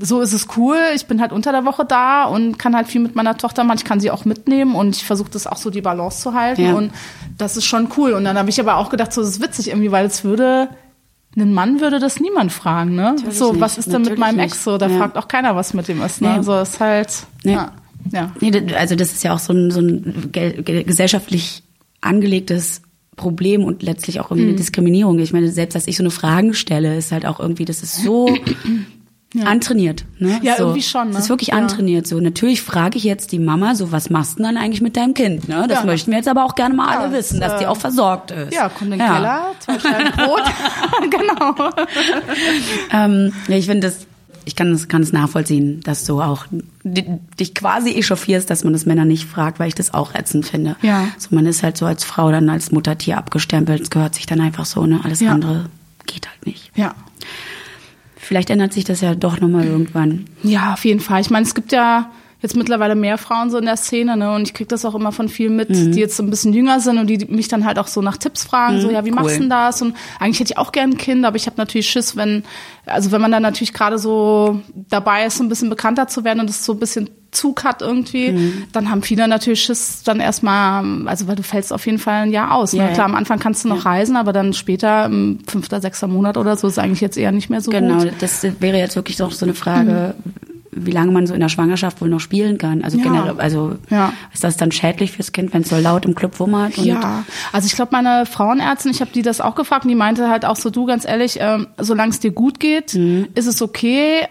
so 0.00 0.20
ist 0.20 0.32
es 0.32 0.46
cool. 0.56 0.76
Ich 0.94 1.06
bin 1.06 1.20
halt 1.20 1.32
unter 1.32 1.50
der 1.52 1.64
Woche 1.64 1.84
da 1.84 2.24
und 2.24 2.58
kann 2.58 2.76
halt 2.76 2.86
viel 2.86 3.00
mit 3.00 3.14
meiner 3.16 3.36
Tochter 3.36 3.64
machen. 3.64 3.78
Ich 3.78 3.84
kann 3.84 4.00
sie 4.00 4.10
auch 4.10 4.24
mitnehmen 4.24 4.74
und 4.74 4.96
ich 4.96 5.04
versuche 5.04 5.30
das 5.30 5.46
auch 5.46 5.56
so 5.56 5.70
die 5.70 5.80
Balance 5.80 6.20
zu 6.22 6.34
halten. 6.34 6.62
Ja. 6.62 6.74
Und 6.74 6.92
das 7.36 7.56
ist 7.56 7.64
schon 7.64 7.88
cool. 7.96 8.12
Und 8.12 8.24
dann 8.24 8.38
habe 8.38 8.48
ich 8.50 8.60
aber 8.60 8.76
auch 8.76 8.90
gedacht, 8.90 9.12
so 9.12 9.20
das 9.22 9.30
ist 9.30 9.42
witzig 9.42 9.68
irgendwie, 9.68 9.90
weil 9.90 10.06
es 10.06 10.22
würde, 10.24 10.68
einen 11.36 11.52
Mann 11.52 11.80
würde 11.80 11.98
das 11.98 12.20
niemand 12.20 12.52
fragen, 12.52 12.94
ne? 12.94 13.16
so, 13.30 13.50
nicht. 13.52 13.60
was 13.60 13.76
ist 13.78 13.86
denn 13.86 14.02
mit 14.02 14.10
Natürlich 14.10 14.18
meinem 14.20 14.36
nicht. 14.36 14.44
Ex 14.54 14.64
so? 14.64 14.78
Da 14.78 14.88
Ja. 14.88 14.98
fragt 14.98 15.16
auch 15.16 15.28
keiner, 15.28 15.56
was 15.56 15.74
mit 15.74 15.88
dem 15.88 16.00
ist, 16.02 16.20
ne? 16.20 16.36
Nee. 16.38 16.42
So 16.42 16.60
ist 16.60 16.78
halt, 16.80 17.10
Nee. 17.44 17.52
ja. 17.52 17.72
ja. 18.12 18.32
Nee, 18.40 18.52
also 18.76 18.94
das 18.94 19.12
ist 19.12 19.24
ja 19.24 19.34
auch 19.34 19.38
so 19.40 19.52
ein, 19.52 19.70
so 19.70 19.80
ein 19.80 20.30
ge- 20.32 20.62
ge- 20.62 20.84
gesellschaftlich 20.84 21.62
angelegtes 22.00 22.82
Problem 23.16 23.64
und 23.64 23.82
letztlich 23.82 24.20
auch 24.20 24.30
irgendwie 24.30 24.50
eine 24.50 24.56
Diskriminierung. 24.56 25.18
Ich 25.18 25.32
meine, 25.32 25.48
selbst 25.50 25.74
dass 25.74 25.88
ich 25.88 25.96
so 25.96 26.04
eine 26.04 26.10
Fragen 26.12 26.54
stelle, 26.54 26.96
ist 26.96 27.10
halt 27.10 27.26
auch 27.26 27.40
irgendwie, 27.40 27.64
das 27.64 27.82
ist 27.82 27.96
so 28.02 28.28
antrainiert. 29.44 30.04
Ne? 30.18 30.40
Ja, 30.42 30.56
so. 30.56 30.62
irgendwie 30.64 30.82
schon, 30.82 31.08
ne? 31.08 31.12
Das 31.14 31.24
ist 31.24 31.28
wirklich 31.28 31.48
Ja. 31.48 31.56
antrainiert. 31.56 32.06
So 32.06 32.18
natürlich 32.18 32.62
frage 32.62 32.96
ich 32.96 33.04
jetzt 33.04 33.30
die 33.32 33.38
Mama, 33.38 33.74
so 33.74 33.92
was 33.92 34.08
machst 34.08 34.32
du 34.32 34.36
denn 34.42 34.54
dann 34.54 34.62
eigentlich 34.62 34.80
mit 34.80 34.96
deinem 34.96 35.12
Kind? 35.14 35.48
Ne? 35.48 35.66
Das 35.68 35.80
Ja. 35.80 35.84
möchten 35.84 36.10
wir 36.10 36.16
jetzt 36.18 36.28
aber 36.28 36.44
auch 36.44 36.54
gerne 36.54 36.74
mal 36.74 36.90
Ja, 36.92 37.00
alle 37.00 37.10
das, 37.10 37.18
wissen, 37.32 37.40
dass 37.40 37.58
die 37.58 37.64
äh, 37.64 37.68
auch 37.68 37.76
versorgt 37.76 38.30
ist. 38.30 38.54
Ja, 38.54 38.68
kommt 38.70 38.92
in 38.92 38.98
den 38.98 39.06
Keller, 39.06 39.52
zwei 39.60 39.78
Scheiben 39.78 40.12
Brot. 40.16 40.42
genau. 41.10 41.70
Ähm, 42.92 43.32
ja, 43.48 43.56
ich 43.56 43.66
finde 43.66 43.86
das, 43.88 44.06
ich 44.46 44.56
kann 44.56 44.72
es 44.72 44.88
kann 44.88 45.02
es 45.02 45.12
nachvollziehen, 45.12 45.80
dass 45.84 46.04
du 46.04 46.22
auch 46.22 46.46
dich 46.82 47.54
quasi 47.54 47.90
echauffierst, 47.94 48.48
dass 48.48 48.64
man 48.64 48.72
das 48.72 48.86
Männer 48.86 49.04
nicht 49.04 49.28
fragt, 49.28 49.60
weil 49.60 49.68
ich 49.68 49.74
das 49.74 49.92
auch 49.92 50.14
ätzend 50.14 50.46
finde. 50.46 50.76
Ja. 50.80 51.08
So, 51.18 51.34
man 51.34 51.44
ist 51.44 51.62
halt 51.62 51.76
so 51.76 51.84
als 51.84 52.02
Frau 52.04 52.30
dann 52.30 52.48
als 52.48 52.72
Muttertier 52.72 53.18
abgestempelt, 53.18 53.82
es 53.82 53.90
gehört 53.90 54.14
sich 54.14 54.24
dann 54.24 54.40
einfach 54.40 54.64
so, 54.64 54.86
ne? 54.86 55.00
Alles 55.04 55.20
Ja. 55.20 55.32
andere 55.32 55.66
geht 56.06 56.26
halt 56.28 56.46
nicht. 56.46 56.70
Ja. 56.74 56.94
Vielleicht 58.28 58.50
ändert 58.50 58.74
sich 58.74 58.84
das 58.84 59.00
ja 59.00 59.14
doch 59.14 59.40
nochmal 59.40 59.64
irgendwann. 59.64 60.26
Ja, 60.42 60.74
auf 60.74 60.84
jeden 60.84 61.00
Fall. 61.00 61.22
Ich 61.22 61.30
meine, 61.30 61.46
es 61.46 61.54
gibt 61.54 61.72
ja 61.72 62.10
jetzt 62.40 62.54
mittlerweile 62.56 62.94
mehr 62.94 63.18
Frauen 63.18 63.50
so 63.50 63.58
in 63.58 63.64
der 63.64 63.76
Szene, 63.76 64.16
ne? 64.16 64.32
Und 64.34 64.42
ich 64.42 64.54
krieg 64.54 64.68
das 64.68 64.84
auch 64.84 64.94
immer 64.94 65.10
von 65.12 65.28
vielen 65.28 65.56
mit, 65.56 65.70
Mhm. 65.70 65.92
die 65.92 65.98
jetzt 66.00 66.16
so 66.16 66.22
ein 66.22 66.30
bisschen 66.30 66.52
jünger 66.52 66.78
sind 66.80 66.98
und 66.98 67.08
die 67.08 67.18
mich 67.26 67.48
dann 67.48 67.64
halt 67.64 67.78
auch 67.78 67.88
so 67.88 68.00
nach 68.00 68.16
Tipps 68.16 68.44
fragen, 68.44 68.80
so 68.80 68.90
ja, 68.90 69.04
wie 69.04 69.10
machst 69.10 69.36
du 69.36 69.40
denn 69.40 69.50
das? 69.50 69.82
Und 69.82 69.94
eigentlich 70.20 70.38
hätte 70.40 70.52
ich 70.52 70.58
auch 70.58 70.70
gern 70.72 70.90
ein 70.90 70.96
Kind, 70.98 71.24
aber 71.24 71.36
ich 71.36 71.46
habe 71.46 71.56
natürlich 71.56 71.88
Schiss, 71.90 72.16
wenn, 72.16 72.44
also 72.86 73.10
wenn 73.10 73.20
man 73.20 73.32
dann 73.32 73.42
natürlich 73.42 73.72
gerade 73.72 73.98
so 73.98 74.60
dabei 74.88 75.26
ist, 75.26 75.38
so 75.38 75.42
ein 75.44 75.48
bisschen 75.48 75.68
bekannter 75.68 76.06
zu 76.06 76.22
werden 76.24 76.40
und 76.40 76.48
es 76.48 76.64
so 76.64 76.72
ein 76.74 76.78
bisschen 76.78 77.10
Zug 77.30 77.62
hat 77.64 77.82
irgendwie, 77.82 78.30
Mhm. 78.32 78.62
dann 78.72 78.88
haben 78.90 79.02
viele 79.02 79.28
natürlich 79.28 79.60
Schiss 79.62 80.02
dann 80.04 80.18
erstmal, 80.20 81.06
also 81.08 81.26
weil 81.26 81.36
du 81.36 81.42
fällst 81.42 81.72
auf 81.74 81.84
jeden 81.86 81.98
Fall 81.98 82.22
ein 82.22 82.30
Jahr 82.32 82.54
aus. 82.54 82.72
Ja, 82.72 82.84
ne? 82.84 82.88
ja. 82.90 82.94
Klar, 82.94 83.06
am 83.06 83.16
Anfang 83.16 83.38
kannst 83.38 83.64
du 83.64 83.68
noch 83.68 83.84
reisen, 83.84 84.16
aber 84.16 84.32
dann 84.32 84.54
später, 84.54 85.04
im 85.06 85.40
fünfter, 85.46 85.80
sechster 85.82 86.06
Monat 86.06 86.36
oder 86.38 86.56
so, 86.56 86.68
ist 86.68 86.78
eigentlich 86.78 87.00
jetzt 87.02 87.18
eher 87.18 87.32
nicht 87.32 87.50
mehr 87.50 87.60
so 87.60 87.70
Genau, 87.70 87.98
gut. 87.98 88.12
das 88.20 88.44
wäre 88.60 88.78
jetzt 88.78 88.96
wirklich 88.96 89.16
doch 89.18 89.32
so 89.32 89.44
eine 89.44 89.54
Frage, 89.54 90.14
wie 90.70 90.90
lange 90.90 91.10
man 91.12 91.26
so 91.26 91.34
in 91.34 91.40
der 91.40 91.48
Schwangerschaft 91.48 92.00
wohl 92.00 92.08
noch 92.08 92.20
spielen 92.20 92.58
kann. 92.58 92.84
Also 92.84 92.98
Ja. 92.98 93.04
generell, 93.04 93.40
also 93.40 93.76
Ja. 93.90 94.12
ist 94.34 94.44
das 94.44 94.56
dann 94.56 94.70
schädlich 94.70 95.12
fürs 95.12 95.32
Kind, 95.32 95.52
wenn 95.54 95.62
es 95.62 95.70
so 95.70 95.76
laut 95.76 96.04
im 96.04 96.14
Club 96.14 96.38
wummert? 96.40 96.76
Ja, 96.76 97.24
also 97.52 97.66
ich 97.66 97.74
glaube, 97.74 97.90
meine 97.92 98.26
Frauenärztin, 98.26 98.90
ich 98.90 99.00
habe 99.00 99.10
die 99.14 99.22
das 99.22 99.40
auch 99.40 99.54
gefragt 99.54 99.84
und 99.84 99.88
die 99.88 99.94
meinte 99.94 100.28
halt 100.28 100.44
auch 100.44 100.56
so, 100.56 100.70
du 100.70 100.84
ganz 100.86 101.06
ehrlich, 101.06 101.38
ähm, 101.40 101.68
solange 101.78 102.10
es 102.10 102.20
dir 102.20 102.30
gut 102.32 102.60
geht, 102.60 102.94
Mhm. 102.94 103.28
ist 103.34 103.46
es 103.46 103.62
okay. 103.62 104.26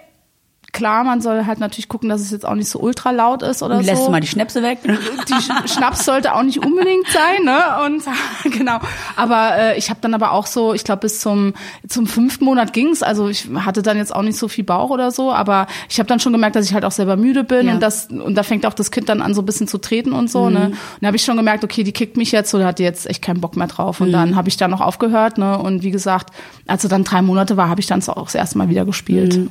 Klar, 0.73 1.03
man 1.05 1.21
soll 1.21 1.45
halt 1.45 1.59
natürlich 1.59 1.87
gucken, 1.87 2.07
dass 2.09 2.21
es 2.21 2.29
jetzt 2.29 2.45
auch 2.45 2.53
nicht 2.53 2.69
so 2.69 2.79
ultra 2.79 3.09
laut 3.11 3.41
ist 3.41 3.63
oder 3.63 3.81
lässt 3.81 3.97
so. 3.99 4.05
du 4.05 4.11
mal 4.11 4.19
die 4.19 4.27
Schnäpse 4.27 4.61
weg? 4.61 4.79
die 4.83 5.33
Sch- 5.33 5.73
Schnaps 5.73 6.05
sollte 6.05 6.35
auch 6.35 6.43
nicht 6.43 6.63
unbedingt 6.63 7.07
sein, 7.07 7.45
ne? 7.45 7.57
Und 7.85 8.03
genau. 8.57 8.77
Aber 9.15 9.57
äh, 9.57 9.77
ich 9.77 9.89
habe 9.89 9.99
dann 10.01 10.13
aber 10.13 10.33
auch 10.33 10.45
so, 10.45 10.73
ich 10.73 10.83
glaube 10.83 10.99
bis 11.01 11.19
zum 11.19 11.53
zum 11.87 12.05
fünften 12.05 12.45
Monat 12.45 12.73
ging's. 12.73 13.01
Also 13.01 13.27
ich 13.27 13.47
hatte 13.55 13.81
dann 13.81 13.97
jetzt 13.97 14.13
auch 14.13 14.21
nicht 14.21 14.37
so 14.37 14.47
viel 14.49 14.65
Bauch 14.65 14.89
oder 14.91 15.09
so, 15.09 15.31
aber 15.31 15.65
ich 15.89 15.97
habe 15.99 16.07
dann 16.07 16.19
schon 16.19 16.33
gemerkt, 16.33 16.55
dass 16.55 16.65
ich 16.65 16.73
halt 16.73 16.85
auch 16.85 16.91
selber 16.91 17.15
müde 17.15 17.43
bin 17.43 17.67
Ja. 17.67 17.73
und 17.73 17.79
das 17.81 18.07
und 18.07 18.35
da 18.35 18.43
fängt 18.43 18.65
auch 18.65 18.73
das 18.73 18.91
Kind 18.91 19.09
dann 19.09 19.21
an 19.21 19.33
so 19.33 19.41
ein 19.41 19.45
bisschen 19.45 19.67
zu 19.67 19.77
treten 19.79 20.11
und 20.11 20.29
so. 20.29 20.49
Ne? 20.49 20.65
Und 20.67 20.77
da 21.01 21.07
habe 21.07 21.17
ich 21.17 21.23
schon 21.23 21.37
gemerkt, 21.37 21.63
okay, 21.63 21.83
die 21.83 21.93
kickt 21.93 22.17
mich 22.17 22.31
jetzt 22.31 22.53
oder 22.53 22.65
hat 22.67 22.77
die 22.79 22.83
jetzt 22.83 23.07
echt 23.07 23.21
keinen 23.23 23.41
Bock 23.41 23.55
mehr 23.55 23.67
drauf. 23.67 23.99
Und 24.01 24.11
dann 24.11 24.35
habe 24.35 24.49
ich 24.49 24.57
da 24.57 24.67
noch 24.67 24.81
aufgehört, 24.81 25.37
ne? 25.39 25.57
Und 25.57 25.81
wie 25.81 25.91
gesagt, 25.91 26.29
als 26.67 26.83
er 26.83 26.89
dann 26.89 27.03
drei 27.03 27.21
Monate 27.21 27.57
war, 27.57 27.69
habe 27.69 27.79
ich 27.79 27.87
dann 27.87 28.03
auch 28.07 28.25
das 28.25 28.35
erste 28.35 28.57
Mal 28.57 28.69
wieder 28.69 28.85
gespielt. 28.85 29.49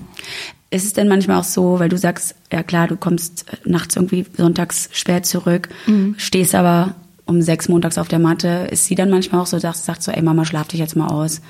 Ist 0.71 0.85
es 0.85 0.93
denn 0.93 1.09
manchmal 1.09 1.39
auch 1.39 1.45
so, 1.45 1.79
weil 1.79 1.89
du 1.89 1.97
sagst, 1.97 2.35
ja 2.53 2.63
klar, 2.63 2.89
du 2.89 2.97
kommst 2.97 3.47
äh, 3.53 3.57
nachts 3.69 3.97
irgendwie 3.97 4.27
sonntags 4.37 4.89
schwer 4.93 5.23
zurück, 5.23 5.69
Mhm. 5.87 6.15
stehst 6.19 6.55
aber 6.55 6.95
um 7.25 7.43
sechs 7.43 7.69
montags 7.69 7.99
auf 7.99 8.07
der 8.09 8.19
Matte, 8.21 8.69
ist 8.71 8.85
sie 8.87 8.95
dann 8.95 9.11
manchmal 9.11 9.41
auch 9.41 9.47
so, 9.47 9.59
sagt, 9.59 9.77
sagt 9.79 10.03
so, 10.03 10.13
ey 10.13 10.23
Mama, 10.23 10.45
schlaf 10.45 10.69
dich 10.69 10.79
jetzt 10.81 10.95
mal 10.97 11.09
aus. 11.09 11.41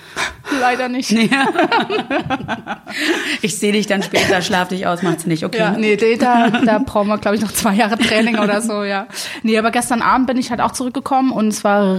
Leider 0.61 0.89
nicht. 0.89 1.15
Ich 3.43 3.59
sehe 3.59 3.73
dich 3.73 3.87
dann 3.87 4.03
später, 4.03 4.41
schlaf 4.43 4.69
dich 4.69 4.87
aus, 4.87 5.03
macht's 5.03 5.27
nicht, 5.27 5.45
okay? 5.45 5.59
Ja, 5.59 5.71
nee, 5.73 5.99
nee, 6.01 6.17
da, 6.17 6.49
da 6.51 6.79
brauchen 6.79 7.09
wir, 7.09 7.19
glaube 7.19 7.37
ich, 7.37 7.43
noch 7.43 7.53
zwei 7.53 7.75
Jahre 7.75 7.99
Training 7.99 8.39
oder 8.39 8.61
so, 8.61 8.85
ja. 8.85 9.07
Nee, 9.43 9.59
aber 9.59 9.71
gestern 9.71 10.03
Abend 10.03 10.27
bin 10.27 10.39
ich 10.39 10.51
halt 10.51 10.61
auch 10.61 10.73
zurückgekommen 10.73 11.31
und 11.31 11.49
es 11.49 11.65
war, 11.65 11.97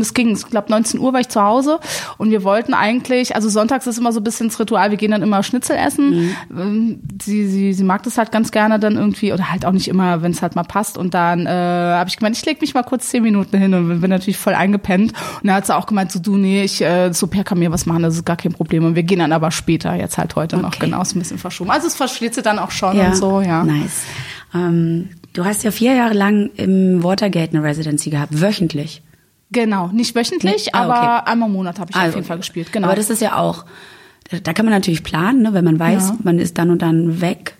es 0.00 0.14
ging, 0.14 0.30
ich 0.34 0.46
glaube 0.48 0.70
19 0.70 1.00
Uhr 1.00 1.12
war 1.12 1.20
ich 1.20 1.28
zu 1.28 1.42
Hause 1.42 1.80
und 2.16 2.30
wir 2.30 2.44
wollten 2.44 2.74
eigentlich, 2.74 3.34
also 3.34 3.48
sonntags 3.48 3.86
ist 3.86 3.98
immer 3.98 4.12
so 4.12 4.20
ein 4.20 4.24
bisschen 4.24 4.48
das 4.48 4.58
Ritual, 4.58 4.90
wir 4.90 4.96
gehen 4.96 5.10
dann 5.10 5.22
immer 5.22 5.42
Schnitzel 5.42 5.76
essen. 5.76 6.34
Ähm, 6.50 7.00
Sie, 7.22 7.46
sie, 7.46 7.72
sie 7.72 7.84
mag 7.84 8.02
das 8.02 8.18
halt 8.18 8.32
ganz 8.32 8.50
gerne 8.50 8.78
dann 8.78 8.96
irgendwie 8.96 9.32
oder 9.32 9.50
halt 9.50 9.64
auch 9.64 9.72
nicht 9.72 9.88
immer, 9.88 10.22
wenn 10.22 10.32
es 10.32 10.42
halt 10.42 10.56
mal 10.56 10.62
passt 10.62 10.98
und 10.98 11.14
dann 11.14 11.46
äh, 11.46 11.50
habe 11.50 12.08
ich 12.08 12.16
gemeint, 12.16 12.36
ich 12.36 12.44
leg 12.44 12.60
mich 12.60 12.74
mal 12.74 12.82
kurz 12.82 13.08
zehn 13.08 13.22
Minuten 13.22 13.56
hin 13.58 13.72
und 13.74 14.00
bin 14.00 14.10
natürlich 14.10 14.36
voll 14.36 14.54
eingepennt 14.54 15.12
und 15.42 15.48
da 15.48 15.54
hat 15.54 15.66
sie 15.66 15.74
auch 15.74 15.86
gemeint, 15.86 16.12
so 16.12 16.18
du, 16.18 16.36
nee, 16.36 16.62
ich, 16.64 16.82
äh, 16.82 17.12
so 17.12 17.26
Per 17.26 17.44
kann 17.44 17.58
mir 17.58 17.70
was 17.74 17.84
machen, 17.86 18.02
das 18.02 18.14
ist 18.14 18.24
gar 18.24 18.36
kein 18.36 18.52
Problem 18.52 18.84
und 18.86 18.94
wir 18.94 19.02
gehen 19.02 19.18
dann 19.18 19.32
aber 19.32 19.50
später, 19.50 19.94
jetzt 19.94 20.16
halt 20.16 20.34
heute 20.36 20.56
noch, 20.56 20.68
Okay. 20.68 20.86
genau, 20.86 21.02
ist 21.02 21.14
ein 21.14 21.18
bisschen 21.18 21.38
verschoben. 21.38 21.70
Also 21.70 21.86
es 21.88 21.94
verschlägt 21.94 22.34
sie 22.34 22.42
dann 22.42 22.58
auch 22.58 22.70
schon 22.70 22.96
Ja, 22.96 23.08
und 23.08 23.16
so, 23.16 23.40
ja. 23.42 23.62
Nice. 23.64 24.02
Ähm, 24.54 25.10
du 25.34 25.44
hast 25.44 25.62
ja 25.64 25.70
vier 25.70 25.94
Jahre 25.94 26.14
lang 26.14 26.50
im 26.56 27.02
Watergate 27.04 27.52
eine 27.54 27.62
Residency 27.62 28.08
gehabt, 28.10 28.40
wöchentlich. 28.40 29.02
Genau, 29.50 29.88
nicht 29.88 30.14
wöchentlich, 30.14 30.66
Nee? 30.66 30.70
Ah, 30.72 30.82
aber 30.84 31.18
okay. 31.20 31.30
einmal 31.32 31.48
im 31.48 31.52
Monat 31.54 31.78
habe 31.78 31.90
ich 31.90 31.96
Ah, 31.96 32.08
auf 32.08 32.14
jeden 32.14 32.26
Fall 32.26 32.38
gespielt. 32.38 32.72
Genau. 32.72 32.86
Aber 32.86 32.96
das 32.96 33.10
ist 33.10 33.20
ja 33.20 33.36
auch, 33.36 33.64
da 34.42 34.52
kann 34.52 34.64
man 34.64 34.72
natürlich 34.72 35.02
planen, 35.02 35.42
ne, 35.42 35.52
wenn 35.52 35.64
man 35.64 35.78
weiß, 35.78 36.08
Ja. 36.08 36.16
man 36.24 36.38
ist 36.38 36.56
dann 36.58 36.70
und 36.70 36.80
dann 36.82 37.20
weg. 37.20 37.56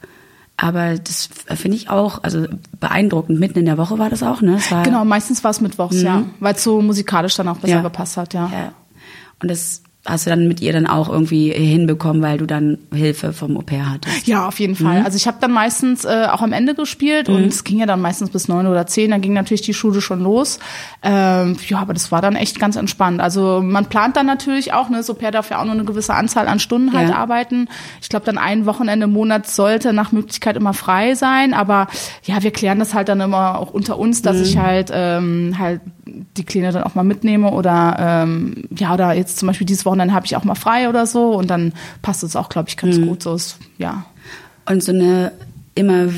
Aber 0.56 0.94
das 0.94 1.28
finde 1.56 1.76
ich 1.76 1.90
auch, 1.90 2.22
also 2.22 2.46
beeindruckend. 2.78 3.40
Mitten 3.40 3.58
in 3.58 3.66
der 3.66 3.76
Woche 3.76 3.98
war 3.98 4.08
das 4.08 4.22
auch, 4.22 4.40
ne? 4.40 4.52
Das 4.52 4.70
war, 4.70 4.84
genau, 4.84 5.04
meistens 5.04 5.42
war 5.42 5.50
es 5.50 5.60
mittwochs, 5.60 6.00
ja, 6.00 6.22
weil 6.38 6.54
es 6.54 6.62
so 6.62 6.80
musikalisch 6.80 7.34
dann 7.34 7.48
auch 7.48 7.56
besser 7.58 7.74
Ja. 7.76 7.82
gepasst 7.82 8.16
hat, 8.16 8.34
ja. 8.34 8.48
Ja. 8.52 8.72
Und 9.42 9.50
das 9.50 9.82
hast 10.07 10.26
du 10.26 10.30
dann 10.30 10.46
mit 10.48 10.61
ihr 10.61 10.72
dann 10.72 10.86
auch 10.86 11.09
irgendwie 11.09 11.50
hinbekommen, 11.50 12.20
weil 12.22 12.36
du 12.38 12.46
dann 12.46 12.76
Hilfe 12.92 13.32
vom 13.32 13.57
Au 13.57 13.62
pair 13.62 13.90
hattest. 13.90 14.26
Ja, 14.26 14.46
auf 14.46 14.61
jeden 14.61 14.76
Fall. 14.76 15.02
Also 15.02 15.16
ich 15.16 15.26
habe 15.26 15.38
dann 15.40 15.50
meistens 15.50 16.05
äh, 16.05 16.26
auch 16.30 16.42
am 16.42 16.52
Ende 16.52 16.74
gespielt 16.74 17.28
und 17.30 17.46
es 17.46 17.64
ging 17.64 17.78
ja 17.78 17.86
dann 17.86 18.02
meistens 18.02 18.28
bis 18.30 18.46
neun 18.46 18.66
oder 18.66 18.86
zehn. 18.86 19.11
Dann 19.11 19.22
ging 19.22 19.32
natürlich 19.32 19.62
die 19.62 19.72
Schule 19.72 20.02
schon 20.02 20.22
los. 20.22 20.59
Ähm, 21.02 21.57
ja, 21.68 21.78
aber 21.78 21.94
das 21.94 22.12
war 22.12 22.20
dann 22.20 22.36
echt 22.36 22.61
ganz 22.61 22.76
entspannt. 22.76 23.20
Also 23.22 23.62
man 23.62 23.86
plant 23.86 24.16
dann 24.16 24.26
natürlich 24.26 24.74
auch, 24.74 24.90
ne, 24.90 25.02
so 25.02 25.14
Per 25.14 25.30
darf 25.30 25.48
ja 25.50 25.59
auch 25.61 25.64
nur 25.64 25.72
eine 25.74 25.84
gewisse 25.84 26.12
Anzahl 26.14 26.48
an 26.48 26.59
Stunden 26.61 26.92
halt 26.92 27.09
Ja. 27.09 27.16
arbeiten. 27.16 27.68
Ich 28.02 28.11
glaube, 28.11 28.26
dann 28.26 28.36
ein 28.36 28.66
Wochenende 28.66 29.05
im 29.05 29.12
Monat 29.12 29.46
sollte 29.48 29.94
nach 29.94 30.12
Möglichkeit 30.12 30.57
immer 30.57 30.74
frei 30.74 31.14
sein. 31.14 31.55
Aber 31.55 31.86
ja, 32.24 32.42
wir 32.42 32.50
klären 32.50 32.78
das 32.78 32.92
halt 32.92 33.09
dann 33.09 33.20
immer 33.22 33.59
auch 33.59 33.70
unter 33.72 33.98
uns, 33.98 34.20
dass 34.20 34.38
ich 34.40 34.59
halt 34.59 34.90
ähm, 34.92 35.57
halt 35.59 35.80
die 36.36 36.44
Kleine 36.44 36.72
dann 36.72 36.82
auch 36.82 36.94
mal 36.94 37.05
mitnehme 37.05 37.50
oder 37.50 37.96
ähm, 37.98 38.64
ja 38.76 38.92
oder 38.92 39.14
jetzt 39.14 39.38
zum 39.38 39.46
Beispiel 39.48 39.66
dieses 39.66 39.84
Wochenende 39.86 39.93
habe 40.01 40.26
ich 40.26 40.36
auch 40.36 40.45
mal 40.45 40.55
frei 40.55 40.88
oder 40.88 41.07
so 41.07 41.34
und 41.34 41.49
dann 41.49 41.72
passt 42.03 42.22
es 42.22 42.36
auch, 42.36 42.49
glaube 42.49 42.68
ich, 42.68 42.76
ganz 42.76 43.01
gut. 43.01 43.22
So 43.22 43.34
ist 43.34 43.59
ja. 43.78 44.07
Und 44.66 44.82
so 44.82 44.92
eine 44.92 45.32
immer 45.74 46.09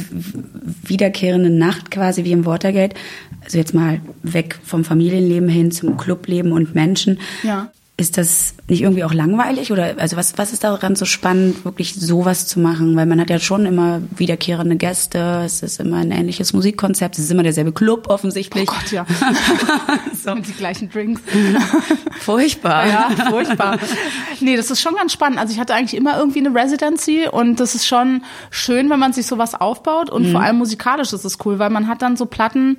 wiederkehrende 0.83 1.51
Nacht 1.51 1.91
quasi 1.91 2.24
wie 2.24 2.33
im 2.33 2.45
Watergate, 2.45 2.95
also 3.43 3.59
jetzt 3.59 3.74
mal 3.74 4.01
weg 4.22 4.59
vom 4.64 4.85
Familienleben 4.85 5.49
hin 5.49 5.70
zum 5.70 5.97
Clubleben 5.97 6.53
und 6.53 6.74
Menschen. 6.74 7.18
Ja. 7.43 7.70
Ist 7.99 8.18
das 8.18 8.53
nicht 8.68 8.82
irgendwie 8.82 9.05
auch 9.05 9.14
langweilig 9.14 9.72
oder 9.72 9.94
also 9.97 10.18
was 10.18 10.36
was 10.36 10.53
ist 10.53 10.64
daran 10.64 10.97
so 10.97 11.07
spannend, 11.07 11.64
wirklich 11.64 11.94
sowas 11.94 12.47
zu 12.47 12.61
machen? 12.61 12.94
Weil 12.94 13.07
man 13.07 13.18
hat 13.18 13.30
ja 13.30 13.38
schon 13.38 13.64
immer 13.64 14.03
wiederkehrende 14.14 14.76
Gäste, 14.76 15.42
es 15.47 15.62
ist 15.62 15.80
immer 15.80 15.97
ein 15.97 16.11
ähnliches 16.11 16.53
Musikkonzept, 16.53 17.16
es 17.16 17.24
ist 17.24 17.30
immer 17.30 17.42
derselbe 17.42 17.72
Club 17.72 18.09
offensichtlich. 18.09 18.68
Oh 18.70 18.74
Gott, 18.74 18.92
ja. 18.92 19.07
so. 20.22 20.32
Und 20.32 20.47
die 20.47 20.53
gleichen 20.53 20.90
Drinks. 20.90 21.22
Furchtbar. 22.20 22.86
Ja, 22.86 23.11
furchtbar. 23.30 23.78
Nee, 24.40 24.57
das 24.57 24.70
ist 24.70 24.80
schon 24.80 24.94
ganz 24.94 25.12
spannend. 25.12 25.38
Also 25.38 25.55
ich 25.55 25.61
hatte 25.61 25.74
eigentlich 25.74 25.97
immer 25.99 26.18
irgendwie 26.18 26.40
eine 26.40 26.55
Residency 26.55 27.28
und 27.30 27.61
das 27.61 27.74
ist 27.74 27.86
schon 27.86 28.22
schön, 28.51 28.90
wenn 28.90 28.99
man 28.99 29.12
sich 29.12 29.26
sowas 29.26 29.55
aufbaut 29.55 30.11
und 30.11 30.32
vor 30.32 30.40
allem 30.40 30.57
musikalisch 30.57 31.12
ist 31.12 31.24
es 31.24 31.38
cool, 31.44 31.59
weil 31.59 31.70
man 31.70 31.86
hat 31.86 32.03
dann 32.03 32.16
so 32.16 32.26
Platten, 32.26 32.76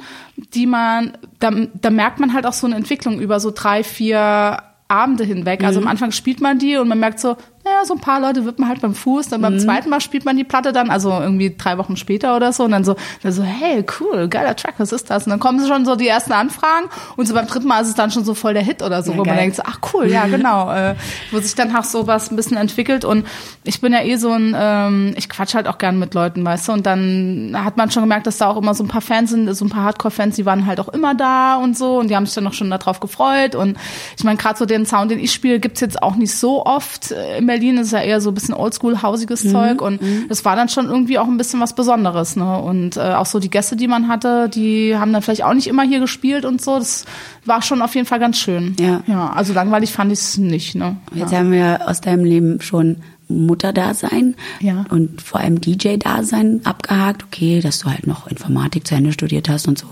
die 0.53 0.65
man, 0.65 1.17
da, 1.39 1.51
da 1.73 1.89
merkt 1.89 2.19
man 2.19 2.33
halt 2.33 2.45
auch 2.45 2.53
so 2.53 2.67
eine 2.67 2.75
Entwicklung 2.75 3.19
über 3.19 3.39
so 3.39 3.51
drei, 3.51 3.83
vier 3.83 4.59
Abende 4.87 5.23
hinweg. 5.23 5.63
Also 5.63 5.79
am 5.79 5.87
Anfang 5.87 6.11
spielt 6.11 6.41
man 6.41 6.59
die 6.59 6.77
und 6.77 6.87
man 6.87 6.99
merkt 6.99 7.19
so, 7.19 7.35
naja, 7.77 7.85
so 7.85 7.93
ein 7.93 7.99
paar 7.99 8.19
Leute 8.19 8.45
wippen 8.45 8.67
halt 8.67 8.81
beim 8.81 8.93
Fuß, 8.95 9.29
dann 9.29 9.41
beim 9.41 9.59
zweiten 9.59 9.89
Mal 9.89 10.01
spielt 10.01 10.25
man 10.25 10.37
die 10.37 10.43
Platte 10.43 10.73
dann, 10.73 10.89
also 10.89 11.11
irgendwie 11.11 11.55
drei 11.57 11.77
Wochen 11.77 11.95
später 11.97 12.35
oder 12.35 12.51
so 12.53 12.63
und 12.63 12.71
dann 12.71 12.83
so, 12.83 12.95
dann 13.23 13.31
so, 13.31 13.43
hey, 13.43 13.83
cool, 13.99 14.27
geiler 14.27 14.55
Track, 14.55 14.75
was 14.77 14.91
ist 14.91 15.09
das? 15.09 15.25
Und 15.25 15.31
dann 15.31 15.39
kommen 15.39 15.65
schon 15.67 15.85
so 15.85 15.95
die 15.95 16.07
ersten 16.07 16.33
Anfragen 16.33 16.87
und 17.15 17.27
so 17.27 17.33
beim 17.33 17.47
dritten 17.47 17.67
Mal 17.67 17.81
ist 17.81 17.89
es 17.89 17.95
dann 17.95 18.11
schon 18.11 18.23
so 18.25 18.33
voll 18.33 18.53
der 18.53 18.63
Hit 18.63 18.81
oder 18.81 19.03
so, 19.03 19.11
Ja, 19.11 19.17
wo 19.17 19.21
man 19.23 19.35
geil. 19.35 19.43
denkt 19.43 19.55
so, 19.57 19.63
ach 19.65 19.79
cool, 19.93 20.07
ja 20.07 20.25
genau, 20.27 20.71
äh, 20.73 20.95
wo 21.31 21.39
sich 21.39 21.55
dann 21.55 21.75
auch 21.75 21.83
so 21.83 22.07
was 22.07 22.31
ein 22.31 22.35
bisschen 22.35 22.57
entwickelt 22.57 23.05
und 23.05 23.25
ich 23.63 23.81
bin 23.81 23.93
ja 23.93 24.01
eh 24.03 24.15
so 24.17 24.31
ein, 24.31 24.55
ähm, 24.57 25.13
ich 25.17 25.29
quatsch 25.29 25.53
halt 25.55 25.67
auch 25.67 25.77
gern 25.77 25.99
mit 25.99 26.13
Leuten, 26.13 26.43
weißt 26.43 26.67
du, 26.69 26.71
und 26.73 26.85
dann 26.85 27.55
hat 27.63 27.77
man 27.77 27.91
schon 27.91 28.03
gemerkt, 28.03 28.27
dass 28.27 28.37
da 28.37 28.47
auch 28.47 28.57
immer 28.57 28.73
so 28.73 28.83
ein 28.83 28.87
paar 28.87 29.01
Fans 29.01 29.29
sind, 29.31 29.53
so 29.53 29.65
ein 29.65 29.69
paar 29.69 29.83
Hardcore-Fans, 29.83 30.35
die 30.35 30.45
waren 30.45 30.65
halt 30.65 30.79
auch 30.79 30.89
immer 30.89 31.15
da 31.15 31.55
und 31.57 31.77
so 31.77 31.99
und 31.99 32.09
die 32.09 32.15
haben 32.15 32.25
sich 32.25 32.35
dann 32.35 32.47
auch 32.47 32.53
schon 32.53 32.69
darauf 32.69 32.99
gefreut 32.99 33.55
und 33.55 33.77
ich 34.17 34.23
meine, 34.23 34.37
gerade 34.37 34.57
so 34.57 34.65
den 34.65 34.85
Sound, 34.85 35.11
den 35.11 35.19
ich 35.19 35.31
spiele, 35.33 35.59
gibt's 35.59 35.79
jetzt 35.81 36.01
auch 36.01 36.15
nicht 36.15 36.35
so 36.35 36.65
oft 36.65 37.11
äh, 37.11 37.37
in 37.37 37.45
Berlin, 37.47 37.66
das 37.75 37.87
ist 37.87 37.91
ja 37.93 37.99
eher 38.01 38.21
so 38.21 38.31
ein 38.31 38.33
bisschen 38.33 38.53
oldschool, 38.55 39.01
hausiges 39.01 39.43
Mhm, 39.43 39.51
Zeug 39.51 39.81
und 39.81 39.99
das 40.29 40.45
war 40.45 40.55
dann 40.55 40.69
schon 40.69 40.85
irgendwie 40.85 41.19
auch 41.19 41.27
ein 41.27 41.37
bisschen 41.37 41.59
was 41.59 41.75
Besonderes, 41.75 42.35
ne, 42.37 42.57
und 42.59 42.95
äh, 42.95 43.01
auch 43.01 43.25
so 43.25 43.39
die 43.39 43.49
Gäste, 43.49 43.75
die 43.75 43.87
man 43.87 44.07
hatte, 44.07 44.47
die 44.49 44.95
haben 44.97 45.11
dann 45.11 45.21
vielleicht 45.21 45.43
auch 45.43 45.53
nicht 45.53 45.67
immer 45.67 45.83
hier 45.83 45.99
gespielt 45.99 46.45
und 46.45 46.61
so, 46.61 46.77
das 46.79 47.05
war 47.45 47.61
schon 47.61 47.81
auf 47.81 47.93
jeden 47.95 48.07
Fall 48.07 48.19
ganz 48.19 48.37
schön. 48.37 48.75
Ja. 48.79 49.01
Ja, 49.07 49.29
also 49.31 49.51
langweilig 49.53 49.91
fand 49.91 50.11
ich 50.13 50.19
es 50.19 50.37
nicht, 50.37 50.75
ne. 50.75 50.95
Jetzt 51.13 51.33
haben 51.33 51.51
wir 51.51 51.81
aus 51.87 51.99
deinem 52.01 52.23
Leben 52.23 52.61
schon 52.61 52.97
Mutterdasein 53.29 54.35
Ja. 54.61 54.85
und 54.89 55.21
vor 55.21 55.39
allem 55.41 55.59
DJ-Dasein 55.59 56.61
abgehakt. 56.63 57.23
Okay, 57.25 57.59
dass 57.61 57.79
du 57.79 57.89
halt 57.89 58.07
noch 58.07 58.27
Informatik 58.27 58.87
zu 58.87 58.95
Ende 58.95 59.11
studiert 59.11 59.49
hast 59.49 59.67
und 59.67 59.77
so. 59.77 59.87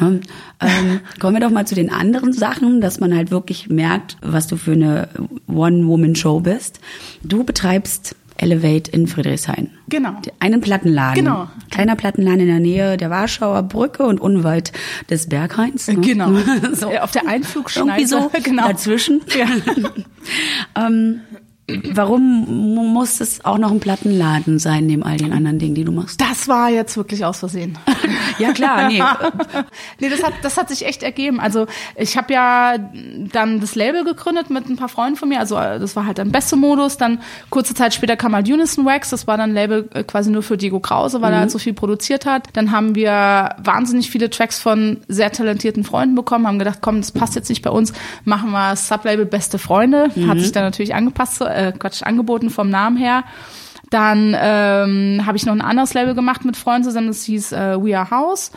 Ne? 0.00 0.20
Ähm, 0.60 1.00
kommen 1.20 1.36
wir 1.36 1.40
doch 1.40 1.50
mal 1.50 1.66
zu 1.66 1.74
den 1.74 1.90
anderen 1.90 2.32
Sachen, 2.32 2.80
dass 2.80 3.00
man 3.00 3.14
halt 3.14 3.30
wirklich 3.30 3.68
merkt, 3.68 4.16
was 4.22 4.46
du 4.46 4.56
für 4.56 4.72
eine 4.72 5.08
One-Woman-Show 5.46 6.40
bist. 6.40 6.80
Du 7.22 7.44
betreibst 7.44 8.16
Elevate 8.38 8.90
in 8.92 9.06
Friedrichshain. 9.08 9.70
Genau. 9.88 10.14
Einen 10.38 10.60
Plattenladen. 10.60 11.24
Genau. 11.24 11.48
Kleiner 11.70 11.96
Plattenladen 11.96 12.40
in 12.40 12.46
der 12.46 12.60
Nähe 12.60 12.96
der 12.96 13.10
Warschauer 13.10 13.62
Brücke 13.64 14.04
und 14.04 14.20
unweit 14.20 14.72
des 15.10 15.28
Berghains. 15.28 15.88
Ne? 15.88 15.96
Genau. 15.96 16.32
so. 16.72 16.88
Auf 17.00 17.10
der 17.10 17.26
Einflugschneise. 17.26 17.88
Irgendwie 17.88 18.06
so 18.06 18.30
genau. 18.50 18.68
dazwischen. 18.68 19.20
Ja. 19.36 19.46
ähm, 20.86 21.20
warum 21.92 22.44
mu- 22.74 22.84
muss 22.88 23.20
es 23.20 23.44
auch 23.44 23.58
noch 23.58 23.70
ein 23.70 23.80
Plattenladen 23.80 24.58
sein, 24.58 24.86
neben 24.86 25.02
all 25.02 25.16
den 25.16 25.32
anderen 25.32 25.58
Dingen, 25.58 25.74
die 25.74 25.84
du 25.84 25.92
machst? 25.92 26.20
Das 26.20 26.48
war 26.48 26.70
jetzt 26.70 26.96
wirklich 26.96 27.24
aus 27.24 27.38
Versehen. 27.38 27.76
Ja 28.38 28.52
klar, 28.52 28.86
nee. 28.88 29.02
nee, 30.00 30.08
das 30.08 30.22
hat, 30.22 30.32
das 30.42 30.56
hat 30.56 30.68
sich 30.68 30.86
echt 30.86 31.02
ergeben. 31.02 31.40
Also 31.40 31.66
ich 31.96 32.16
habe 32.16 32.32
ja 32.32 32.74
dann 33.32 33.58
das 33.60 33.74
Label 33.74 34.04
gegründet 34.04 34.48
mit 34.48 34.68
ein 34.68 34.76
paar 34.76 34.88
Freunden 34.88 35.16
von 35.16 35.28
mir. 35.28 35.40
Also 35.40 35.56
das 35.56 35.96
war 35.96 36.06
halt 36.06 36.18
dann 36.18 36.30
beste 36.30 36.54
Modus. 36.54 36.98
Dann 36.98 37.18
kurze 37.50 37.74
Zeit 37.74 37.94
später 37.94 38.16
kam 38.16 38.36
halt 38.36 38.48
Unison 38.48 38.86
Wax. 38.86 39.10
Das 39.10 39.26
war 39.26 39.36
dann 39.38 39.50
ein 39.50 39.54
Label 39.54 39.88
äh, 39.92 40.04
quasi 40.04 40.30
nur 40.30 40.44
für 40.44 40.56
Diego 40.56 40.78
Krause, 40.78 41.20
weil 41.20 41.32
er 41.32 41.40
halt 41.40 41.50
so 41.50 41.58
viel 41.58 41.72
produziert 41.72 42.26
hat. 42.26 42.46
Dann 42.52 42.70
haben 42.70 42.94
wir 42.94 43.56
wahnsinnig 43.58 44.08
viele 44.08 44.30
Tracks 44.30 44.60
von 44.60 44.98
sehr 45.08 45.32
talentierten 45.32 45.82
Freunden 45.82 46.14
bekommen. 46.14 46.46
Haben 46.46 46.60
gedacht, 46.60 46.78
komm, 46.80 46.98
das 47.00 47.10
passt 47.10 47.34
jetzt 47.34 47.48
nicht 47.48 47.62
bei 47.62 47.70
uns. 47.70 47.92
Machen 48.24 48.52
wir 48.52 48.70
das 48.70 48.86
Sublabel 48.86 49.26
Beste 49.26 49.58
Freunde. 49.58 50.10
Hat 50.28 50.38
sich 50.38 50.52
dann 50.52 50.62
natürlich 50.62 50.94
angepasst, 50.94 51.40
äh, 51.58 51.72
Quatsch, 51.72 52.02
angeboten 52.02 52.50
vom 52.50 52.70
Namen 52.70 52.96
her. 52.96 53.24
Dann 53.90 54.36
ähm, 54.38 55.22
habe 55.24 55.36
ich 55.36 55.46
noch 55.46 55.54
ein 55.54 55.62
anderes 55.62 55.94
Label 55.94 56.14
gemacht 56.14 56.44
mit 56.44 56.56
Freunden 56.56 56.84
zusammen, 56.84 57.08
das 57.08 57.24
hieß 57.24 57.52
äh, 57.52 57.82
We 57.82 57.98
Are 57.98 58.10
House. 58.10 58.50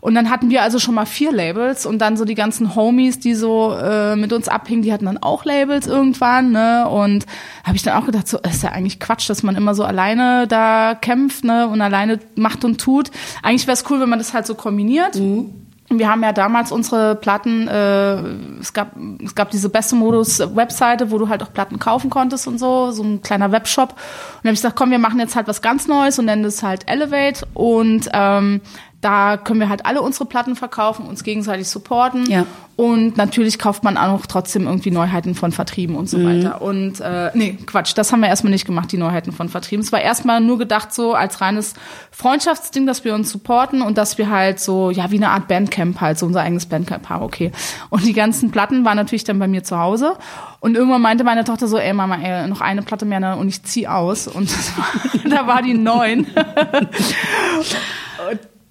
Und 0.00 0.14
dann 0.14 0.30
hatten 0.30 0.48
wir 0.48 0.62
also 0.62 0.78
schon 0.78 0.94
mal 0.94 1.06
vier 1.06 1.32
Labels 1.32 1.84
und 1.84 1.98
dann 1.98 2.16
so 2.16 2.24
die 2.24 2.36
ganzen 2.36 2.76
Homies, 2.76 3.18
die 3.18 3.34
so 3.34 3.74
äh, 3.74 4.14
mit 4.14 4.32
uns 4.32 4.48
abhingen, 4.48 4.82
die 4.82 4.92
hatten 4.92 5.06
dann 5.06 5.18
auch 5.18 5.44
Labels 5.44 5.88
irgendwann, 5.88 6.52
ne? 6.52 6.88
Und 6.88 7.26
habe 7.64 7.76
ich 7.76 7.82
dann 7.82 8.00
auch 8.00 8.06
gedacht, 8.06 8.28
so 8.28 8.38
ist 8.38 8.62
ja 8.62 8.70
eigentlich 8.70 9.00
Quatsch, 9.00 9.28
dass 9.28 9.42
man 9.42 9.56
immer 9.56 9.74
so 9.74 9.82
alleine 9.82 10.46
da 10.46 10.94
kämpft, 10.94 11.42
ne? 11.42 11.66
Und 11.66 11.80
alleine 11.80 12.20
macht 12.36 12.64
und 12.64 12.80
tut. 12.80 13.10
Eigentlich 13.42 13.66
wäre 13.66 13.74
es 13.74 13.90
cool, 13.90 14.00
wenn 14.00 14.08
man 14.08 14.20
das 14.20 14.34
halt 14.34 14.46
so 14.46 14.54
kombiniert. 14.54 15.16
Und 15.16 15.67
Wir 15.90 16.10
haben 16.10 16.22
ja 16.22 16.32
damals 16.32 16.70
unsere 16.70 17.14
Platten, 17.14 17.66
äh, 17.66 18.16
es 18.60 18.74
gab 18.74 18.92
es 19.24 19.34
gab 19.34 19.50
diese 19.50 19.70
beste 19.70 19.96
Modus 19.96 20.38
Webseite, 20.54 21.10
wo 21.10 21.18
du 21.18 21.28
halt 21.28 21.42
auch 21.42 21.52
Platten 21.52 21.78
kaufen 21.78 22.10
konntest 22.10 22.46
und 22.46 22.58
so, 22.58 22.90
so 22.90 23.02
ein 23.02 23.22
kleiner 23.22 23.52
Webshop. 23.52 23.90
Und 23.92 23.98
dann 24.42 24.50
habe 24.50 24.54
ich 24.54 24.60
gesagt, 24.60 24.76
komm, 24.76 24.90
wir 24.90 24.98
machen 24.98 25.18
jetzt 25.18 25.34
halt 25.34 25.48
was 25.48 25.62
ganz 25.62 25.88
Neues 25.88 26.18
und 26.18 26.26
nennen 26.26 26.42
das 26.42 26.62
halt 26.62 26.86
Elevate 26.88 27.46
und 27.54 28.08
ähm, 28.12 28.60
da 29.00 29.36
können 29.36 29.60
wir 29.60 29.68
halt 29.68 29.86
alle 29.86 30.02
unsere 30.02 30.26
Platten 30.26 30.56
verkaufen, 30.56 31.06
uns 31.06 31.22
gegenseitig 31.22 31.68
supporten. 31.68 32.28
Ja. 32.28 32.46
Und 32.74 33.16
natürlich 33.16 33.58
kauft 33.58 33.82
man 33.82 33.96
auch 33.96 34.26
trotzdem 34.26 34.66
irgendwie 34.66 34.92
Neuheiten 34.92 35.34
von 35.34 35.50
Vertrieben 35.50 35.96
und 35.96 36.08
so 36.08 36.24
weiter. 36.24 36.62
Und 36.62 37.00
äh, 37.00 37.30
nee, 37.34 37.58
Quatsch, 37.66 37.92
das 37.96 38.12
haben 38.12 38.20
wir 38.20 38.28
erstmal 38.28 38.52
nicht 38.52 38.66
gemacht, 38.66 38.92
die 38.92 38.96
Neuheiten 38.96 39.32
von 39.32 39.48
Vertrieben. 39.48 39.84
Es 39.84 39.90
war 39.90 40.00
erstmal 40.00 40.40
nur 40.40 40.58
gedacht 40.58 40.94
so 40.94 41.14
als 41.14 41.40
reines 41.40 41.74
Freundschaftsding, 42.12 42.86
dass 42.86 43.04
wir 43.04 43.14
uns 43.14 43.30
supporten 43.30 43.82
und 43.82 43.98
dass 43.98 44.16
wir 44.16 44.30
halt 44.30 44.60
so, 44.60 44.90
ja, 44.90 45.10
wie 45.10 45.16
eine 45.16 45.30
Art 45.30 45.48
Bandcamp 45.48 46.00
halt, 46.00 46.18
so 46.18 46.26
unser 46.26 46.42
eigenes 46.42 46.66
Bandcamp 46.66 47.08
haben, 47.08 47.24
okay. 47.24 47.50
Und 47.90 48.04
die 48.04 48.12
ganzen 48.12 48.52
Platten 48.52 48.84
waren 48.84 48.96
natürlich 48.96 49.24
dann 49.24 49.40
bei 49.40 49.48
mir 49.48 49.64
zu 49.64 49.78
Hause. 49.78 50.16
Und 50.60 50.76
irgendwann 50.76 51.02
meinte 51.02 51.24
meine 51.24 51.44
Tochter 51.44 51.66
so, 51.66 51.78
ey 51.78 51.92
Mama, 51.92 52.16
ey, 52.16 52.48
noch 52.48 52.60
eine 52.60 52.82
Platte 52.82 53.06
mehr 53.06 53.20
ne, 53.20 53.36
und 53.36 53.48
ich 53.48 53.62
zieh 53.64 53.88
aus. 53.88 54.28
Und 54.28 54.50
da 55.28 55.48
war 55.48 55.62
die 55.62 55.74
neun. 55.74 56.26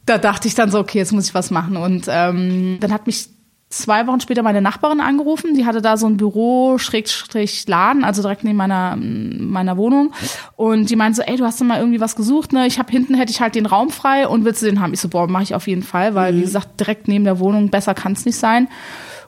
Da 0.07 0.17
dachte 0.17 0.47
ich 0.47 0.55
dann 0.55 0.71
so, 0.71 0.79
okay, 0.79 0.97
jetzt 0.97 1.11
muss 1.11 1.27
ich 1.27 1.35
was 1.35 1.51
machen. 1.51 1.77
Und 1.77 2.05
ähm, 2.09 2.77
dann 2.79 2.91
hat 2.91 3.05
mich 3.05 3.29
zwei 3.69 4.07
Wochen 4.07 4.21
später 4.21 4.43
meine 4.43 4.61
Nachbarin 4.61 5.01
angerufen. 5.01 5.53
Die 5.53 5.65
hatte 5.65 5.81
da 5.81 5.97
so 5.97 6.07
ein 6.07 6.17
Büro, 6.17 6.77
Schrägstrich 6.77 7.67
Laden, 7.67 8.03
also 8.03 8.21
direkt 8.21 8.43
neben 8.43 8.57
meiner, 8.57 8.95
meiner 8.95 9.77
Wohnung. 9.77 10.13
Und 10.55 10.89
die 10.89 10.95
meinte 10.95 11.17
so, 11.17 11.21
ey, 11.23 11.35
du 11.35 11.43
hast 11.43 11.59
doch 11.59 11.65
mal 11.65 11.79
irgendwie 11.79 11.99
was 11.99 12.15
gesucht, 12.15 12.53
ne? 12.53 12.65
Ich 12.67 12.79
habe 12.79 12.91
hinten 12.91 13.15
hätte 13.15 13.31
ich 13.31 13.41
halt 13.41 13.55
den 13.55 13.65
Raum 13.65 13.89
frei 13.89 14.27
und 14.27 14.45
willst 14.45 14.61
du 14.61 14.65
den 14.65 14.79
haben? 14.79 14.93
Ich 14.93 15.01
so, 15.01 15.09
boah, 15.09 15.27
mache 15.27 15.43
ich 15.43 15.55
auf 15.55 15.67
jeden 15.67 15.83
Fall, 15.83 16.15
weil 16.15 16.35
wie 16.35 16.41
gesagt, 16.41 16.79
direkt 16.79 17.07
neben 17.07 17.25
der 17.25 17.39
Wohnung, 17.39 17.69
besser 17.69 17.93
kann 17.93 18.13
es 18.13 18.25
nicht 18.25 18.37
sein. 18.37 18.69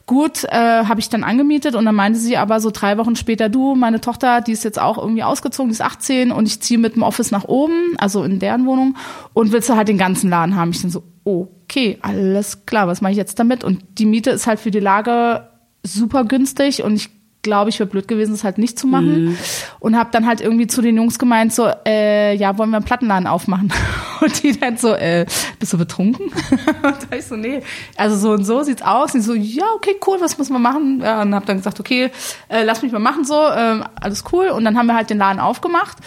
Gut, 0.10 0.44
äh, 0.46 0.56
habe 0.56 1.00
ich 1.00 1.10
dann 1.10 1.24
angemietet 1.24 1.76
und 1.76 1.86
dann 1.86 1.94
meinte 1.94 2.18
sie 2.18 2.36
aber 2.36 2.60
so 2.60 2.72
drei 2.72 2.98
Wochen 2.98 3.16
später, 3.16 3.48
du, 3.48 3.76
meine 3.76 4.02
Tochter, 4.02 4.42
die 4.42 4.54
ist 4.54 4.64
jetzt 4.64 4.82
auch 4.82 4.98
irgendwie 4.98 5.22
ausgezogen, 5.22 5.70
die 5.70 5.74
ist 5.74 5.84
18 5.84 6.32
und 6.32 6.48
ich 6.48 6.60
ziehe 6.62 6.80
mit 6.80 6.96
dem 6.96 7.04
Office 7.04 7.30
nach 7.30 7.44
oben, 7.44 7.94
also 8.00 8.24
in 8.24 8.40
deren 8.40 8.66
Wohnung 8.66 8.98
und 9.34 9.52
willst 9.52 9.70
du 9.70 9.76
halt 9.76 9.88
den 9.88 10.00
ganzen 10.00 10.32
Laden 10.32 10.56
haben? 10.56 10.72
Ich 10.72 10.82
dann 10.82 10.90
so, 10.90 11.04
okay, 11.26 12.00
alles 12.02 12.66
klar, 12.66 12.88
was 12.88 13.02
mache 13.02 13.12
ich 13.12 13.20
jetzt 13.20 13.38
damit? 13.38 13.64
Und 13.64 13.84
die 14.00 14.08
Miete 14.08 14.32
ist 14.32 14.48
halt 14.48 14.60
für 14.60 14.72
die 14.72 14.80
Lage 14.80 15.48
super 15.84 16.26
günstig 16.26 16.82
und 16.82 16.96
ich 16.96 17.12
glaube, 17.42 17.70
ich 17.70 17.80
wäre 17.80 17.90
blöd 17.90 18.08
gewesen, 18.08 18.32
das 18.32 18.44
halt 18.44 18.58
nicht 18.58 18.78
zu 18.78 18.88
machen. 18.88 19.38
Und 19.80 19.98
habe 19.98 20.10
dann 20.12 20.28
halt 20.28 20.42
irgendwie 20.42 20.68
zu 20.68 20.82
den 20.82 20.98
Jungs 20.98 21.20
gemeint, 21.20 21.54
so, 21.54 21.70
äh, 21.86 22.36
ja, 22.36 22.58
wollen 22.58 22.70
wir 22.70 22.78
einen 22.78 22.86
Plattenladen 22.86 23.28
aufmachen? 23.28 23.72
Und 24.22 24.44
die 24.44 24.60
dann 24.60 24.78
so, 24.78 24.94
äh, 24.94 25.26
bist 25.60 25.72
du 25.72 25.78
betrunken? 25.78 26.26
und 26.84 26.98
da 27.10 27.16
ich 27.16 27.26
so, 27.26 27.38
nee, 27.38 27.62
also 27.96 28.18
so 28.18 28.32
und 28.32 28.44
so 28.44 28.64
sieht's 28.64 28.82
aus. 28.82 29.14
Und 29.14 29.22
die 29.22 29.26
so, 29.26 29.34
ja, 29.34 29.64
okay, 29.76 29.96
cool, 30.06 30.18
was 30.20 30.38
muss 30.38 30.50
man 30.50 30.62
machen? 30.62 31.00
Ja, 31.02 31.22
und 31.22 31.34
habe 31.34 31.46
dann 31.46 31.56
gesagt, 31.56 31.80
okay, 31.80 32.12
äh, 32.50 32.64
lass 32.64 32.82
mich 32.82 32.92
mal 32.92 33.00
machen 33.00 33.24
so, 33.24 33.48
ähm, 33.56 33.86
alles 33.96 34.26
cool. 34.34 34.50
Und 34.50 34.66
dann 34.66 34.78
haben 34.78 34.88
wir 34.88 34.96
halt 34.96 35.10
den 35.10 35.20
Laden 35.20 35.40
aufgemacht. 35.40 36.00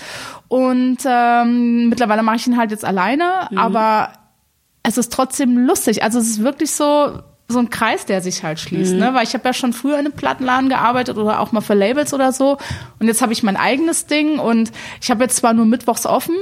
Und 0.48 0.98
ähm, 1.06 1.88
mittlerweile 1.88 2.22
mache 2.22 2.36
ich 2.36 2.46
ihn 2.46 2.58
halt 2.58 2.70
jetzt 2.70 2.84
alleine, 2.84 3.50
aber 3.56 4.12
es 4.82 4.98
ist 4.98 5.10
trotzdem 5.10 5.56
lustig. 5.56 6.02
Also 6.02 6.18
es 6.18 6.26
ist 6.28 6.42
wirklich 6.42 6.72
so 6.72 7.22
so 7.52 7.60
ein 7.60 7.70
Kreis, 7.70 8.04
der 8.06 8.20
sich 8.20 8.42
halt 8.42 8.58
schließt, 8.58 8.94
ne? 8.94 9.14
Weil 9.14 9.22
ich 9.24 9.34
habe 9.34 9.44
ja 9.44 9.52
schon 9.52 9.72
früher 9.72 9.94
in 9.94 10.06
einem 10.06 10.12
Plattenladen 10.12 10.68
gearbeitet 10.68 11.16
oder 11.18 11.38
auch 11.40 11.52
mal 11.52 11.60
für 11.60 11.74
Labels 11.74 12.12
oder 12.12 12.32
so. 12.32 12.58
Und 12.98 13.06
jetzt 13.06 13.22
habe 13.22 13.32
ich 13.32 13.42
mein 13.44 13.56
eigenes 13.56 14.06
Ding 14.06 14.38
und 14.40 14.72
ich 15.00 15.10
habe 15.10 15.22
jetzt 15.22 15.36
zwar 15.36 15.52
nur 15.54 15.66
mittwochs 15.66 16.06
offen. 16.06 16.34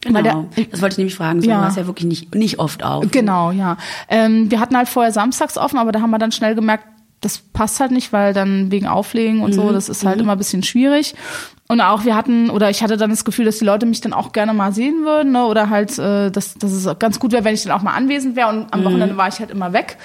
Genau. 0.00 0.46
der- 0.54 0.64
das 0.66 0.80
wollte 0.80 0.94
ich 0.94 0.98
nämlich 0.98 1.16
fragen. 1.16 1.40
So, 1.42 1.48
Ja. 1.50 1.68
Du 1.68 1.80
ja 1.80 1.86
wirklich 1.86 2.06
nicht, 2.06 2.34
nicht 2.34 2.58
oft 2.58 2.82
auf. 2.84 3.04
Genau, 3.10 3.50
ja. 3.50 3.76
Ähm, 4.08 4.50
wir 4.50 4.60
hatten 4.60 4.76
halt 4.76 4.88
vorher 4.88 5.12
samstags 5.12 5.58
offen, 5.58 5.78
aber 5.78 5.90
da 5.92 6.00
haben 6.00 6.10
wir 6.10 6.18
dann 6.18 6.30
schnell 6.32 6.54
gemerkt, 6.54 6.84
das 7.20 7.38
passt 7.38 7.80
halt 7.80 7.90
nicht, 7.90 8.12
weil 8.12 8.32
dann 8.32 8.70
wegen 8.70 8.86
Auflegen 8.86 9.40
und 9.40 9.52
so, 9.52 9.72
das 9.72 9.88
ist 9.88 10.06
halt 10.06 10.20
immer 10.20 10.32
ein 10.32 10.38
bisschen 10.38 10.62
schwierig. 10.62 11.16
Und 11.66 11.80
auch 11.80 12.04
wir 12.04 12.14
hatten, 12.14 12.48
oder 12.48 12.70
ich 12.70 12.80
hatte 12.84 12.96
dann 12.96 13.10
das 13.10 13.24
Gefühl, 13.24 13.44
dass 13.44 13.58
die 13.58 13.64
Leute 13.64 13.86
mich 13.86 14.00
dann 14.00 14.12
auch 14.12 14.30
gerne 14.30 14.54
mal 14.54 14.72
sehen 14.72 15.04
würden, 15.04 15.32
ne? 15.32 15.44
oder 15.44 15.68
halt, 15.68 15.98
äh, 15.98 16.30
dass, 16.30 16.54
dass 16.54 16.70
es 16.70 16.88
ganz 17.00 17.18
gut 17.18 17.32
wäre, 17.32 17.42
wenn 17.42 17.54
ich 17.54 17.64
dann 17.64 17.72
auch 17.72 17.82
mal 17.82 17.92
anwesend 17.94 18.36
wäre. 18.36 18.48
Und 18.50 18.72
am 18.72 18.84
Wochenende 18.84 19.16
war 19.16 19.26
ich 19.26 19.40
halt 19.40 19.50
immer 19.50 19.72
weg. 19.72 19.96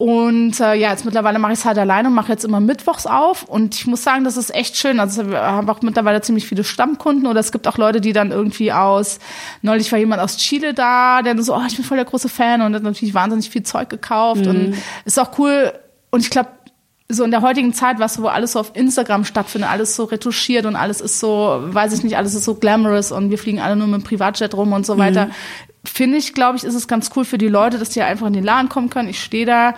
Und 0.00 0.58
äh, 0.60 0.76
ja, 0.76 0.92
jetzt 0.92 1.04
mittlerweile 1.04 1.38
mache 1.38 1.52
ich 1.52 1.58
es 1.58 1.66
halt 1.66 1.76
alleine 1.76 2.08
und 2.08 2.14
mache 2.14 2.32
jetzt 2.32 2.46
immer 2.46 2.58
mittwochs 2.58 3.04
auf. 3.04 3.42
Und 3.42 3.74
ich 3.74 3.86
muss 3.86 4.02
sagen, 4.02 4.24
das 4.24 4.38
ist 4.38 4.48
echt 4.54 4.78
schön. 4.78 4.98
Also 4.98 5.28
wir 5.28 5.42
haben 5.42 5.68
auch 5.68 5.82
mittlerweile 5.82 6.22
ziemlich 6.22 6.46
viele 6.46 6.64
Stammkunden 6.64 7.26
oder 7.26 7.38
es 7.38 7.52
gibt 7.52 7.68
auch 7.68 7.76
Leute, 7.76 8.00
die 8.00 8.14
dann 8.14 8.30
irgendwie 8.30 8.72
aus, 8.72 9.18
neulich 9.60 9.92
war 9.92 9.98
jemand 9.98 10.22
aus 10.22 10.38
Chile 10.38 10.72
da, 10.72 11.20
der 11.20 11.36
so, 11.42 11.54
oh, 11.54 11.60
ich 11.68 11.76
bin 11.76 11.84
voll 11.84 11.98
der 11.98 12.06
große 12.06 12.30
Fan 12.30 12.62
und 12.62 12.74
hat 12.74 12.82
natürlich 12.82 13.12
wahnsinnig 13.12 13.50
viel 13.50 13.62
Zeug 13.62 13.90
gekauft. 13.90 14.46
Und 14.46 14.74
ist 15.04 15.20
auch 15.20 15.38
cool. 15.38 15.70
Und 16.10 16.20
ich 16.20 16.30
glaube, 16.30 16.48
so 17.10 17.22
in 17.22 17.30
der 17.30 17.42
heutigen 17.42 17.74
Zeit, 17.74 17.98
was 17.98 18.22
wo 18.22 18.28
alles 18.28 18.52
so 18.52 18.60
auf 18.60 18.70
Instagram 18.72 19.26
stattfindet, 19.26 19.68
alles 19.70 19.96
so 19.96 20.04
retuschiert 20.04 20.64
und 20.64 20.76
alles 20.76 21.02
ist 21.02 21.20
so, 21.20 21.58
weiß 21.60 21.92
ich 21.92 22.02
nicht, 22.04 22.16
alles 22.16 22.34
ist 22.34 22.44
so 22.44 22.54
glamorous 22.54 23.12
und 23.12 23.28
wir 23.28 23.36
fliegen 23.36 23.60
alle 23.60 23.76
nur 23.76 23.86
mit 23.86 24.00
dem 24.00 24.04
Privatjet 24.04 24.54
rum 24.54 24.72
und 24.72 24.86
so 24.86 24.96
weiter. 24.96 25.28
Finde 25.84 26.18
ich, 26.18 26.34
glaube 26.34 26.58
ich, 26.58 26.64
ist 26.64 26.74
es 26.74 26.88
ganz 26.88 27.10
cool 27.16 27.24
für 27.24 27.38
die 27.38 27.48
Leute, 27.48 27.78
dass 27.78 27.90
die 27.90 28.02
einfach 28.02 28.26
in 28.26 28.34
den 28.34 28.44
Laden 28.44 28.68
kommen 28.68 28.90
können. 28.90 29.08
Ich 29.08 29.22
stehe 29.22 29.46
da, 29.46 29.74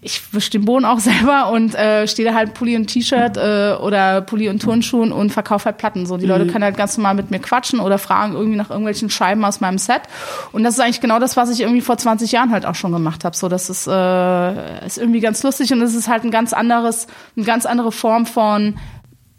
ich 0.00 0.32
wische 0.32 0.50
den 0.50 0.64
Boden 0.64 0.84
auch 0.84 0.98
selber 1.00 1.50
und 1.50 1.74
äh, 1.74 2.08
stehe 2.08 2.28
da 2.28 2.34
halt 2.34 2.54
Pulli 2.54 2.76
und 2.76 2.86
T-Shirt 2.86 3.36
äh, 3.36 3.76
oder 3.80 4.22
Pulli 4.22 4.48
und 4.48 4.60
Turnschuhen 4.60 5.12
und 5.12 5.30
verkaufe 5.30 5.66
halt 5.66 5.78
Platten. 5.78 6.06
So, 6.06 6.16
die 6.16 6.26
Leute 6.26 6.46
können 6.46 6.64
halt 6.64 6.76
ganz 6.76 6.96
normal 6.96 7.14
mit 7.14 7.30
mir 7.30 7.38
quatschen 7.38 7.78
oder 7.78 7.98
fragen 7.98 8.32
irgendwie 8.32 8.56
nach 8.56 8.70
irgendwelchen 8.70 9.10
Scheiben 9.10 9.44
aus 9.44 9.60
meinem 9.60 9.78
Set. 9.78 10.02
Und 10.50 10.64
das 10.64 10.74
ist 10.74 10.80
eigentlich 10.80 11.00
genau 11.00 11.18
das, 11.18 11.36
was 11.36 11.50
ich 11.50 11.60
irgendwie 11.60 11.82
vor 11.82 11.98
20 11.98 12.32
Jahren 12.32 12.50
halt 12.50 12.64
auch 12.64 12.74
schon 12.74 12.92
gemacht 12.92 13.24
habe. 13.24 13.36
So, 13.36 13.48
das 13.48 13.70
ist, 13.70 13.86
äh, 13.86 14.86
ist 14.86 14.98
irgendwie 14.98 15.20
ganz 15.20 15.42
lustig 15.42 15.72
und 15.72 15.80
es 15.82 15.94
ist 15.94 16.08
halt 16.08 16.24
ein 16.24 16.30
ganz 16.30 16.52
anderes, 16.52 17.06
eine 17.36 17.44
ganz 17.44 17.66
andere 17.66 17.92
Form 17.92 18.24
von 18.26 18.76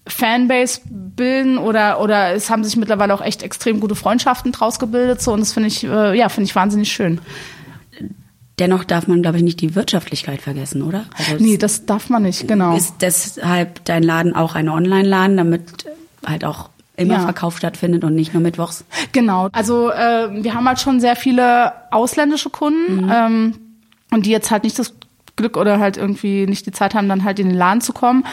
Fanbase 0.08 0.82
bilden 0.86 1.58
oder 1.58 2.02
oder 2.02 2.34
es 2.34 2.50
haben 2.50 2.64
sich 2.64 2.76
mittlerweile 2.76 3.14
auch 3.14 3.22
echt 3.22 3.42
extrem 3.44 3.80
gute 3.80 3.96
Freundschaften 3.96 4.52
draus 4.52 4.80
gebildet 4.80 5.22
so 5.22 5.32
und 5.34 5.40
das 5.40 5.54
finde 5.54 5.68
ich 5.68 5.84
äh, 5.86 6.18
ja 6.18 6.30
finde 6.30 6.46
ich 6.46 6.56
wahnsinnig 6.56 6.92
schön. 6.92 7.20
Dennoch 8.60 8.84
darf 8.84 9.08
man, 9.08 9.24
glaube 9.24 9.38
ich, 9.38 9.44
nicht 9.44 9.62
die 9.62 9.74
Wirtschaftlichkeit 9.74 10.40
vergessen, 10.42 10.84
oder? 10.84 11.06
Also 11.18 11.44
Nee, 11.44 11.58
das 11.58 11.88
darf 11.88 12.10
man 12.10 12.22
nicht, 12.22 12.48
genau. 12.48 12.76
Ist 12.76 12.96
deshalb 13.02 13.84
dein 13.86 14.04
Laden 14.04 14.36
auch 14.36 14.54
ein 14.54 14.70
Online-Laden, 14.70 15.38
damit 15.38 15.86
halt 16.24 16.46
auch 16.46 16.70
immer 16.96 17.16
Ja. 17.16 17.20
Verkauf 17.22 17.58
stattfindet 17.58 18.04
und 18.04 18.14
nicht 18.14 18.32
nur 18.34 18.44
mittwochs? 18.44 18.86
Genau. 19.12 19.50
Also 19.54 19.90
äh, 19.90 20.44
wir 20.44 20.54
haben 20.54 20.68
halt 20.68 20.80
schon 20.80 21.00
sehr 21.00 21.16
viele 21.16 21.74
ausländische 21.92 22.52
Kunden 22.52 23.10
ähm, 23.12 23.56
und 24.12 24.28
die 24.28 24.30
jetzt 24.30 24.52
halt 24.52 24.64
nicht 24.66 24.78
das 24.78 24.94
Glück 25.36 25.58
oder 25.58 25.80
halt 25.80 25.98
irgendwie 25.98 26.46
nicht 26.46 26.68
die 26.68 26.72
Zeit 26.72 26.94
haben, 26.94 27.10
dann 27.10 27.24
halt 27.24 27.40
in 27.40 27.50
den 27.50 27.58
Laden 27.58 27.82
zu 27.82 27.92
kommen. 27.92 28.24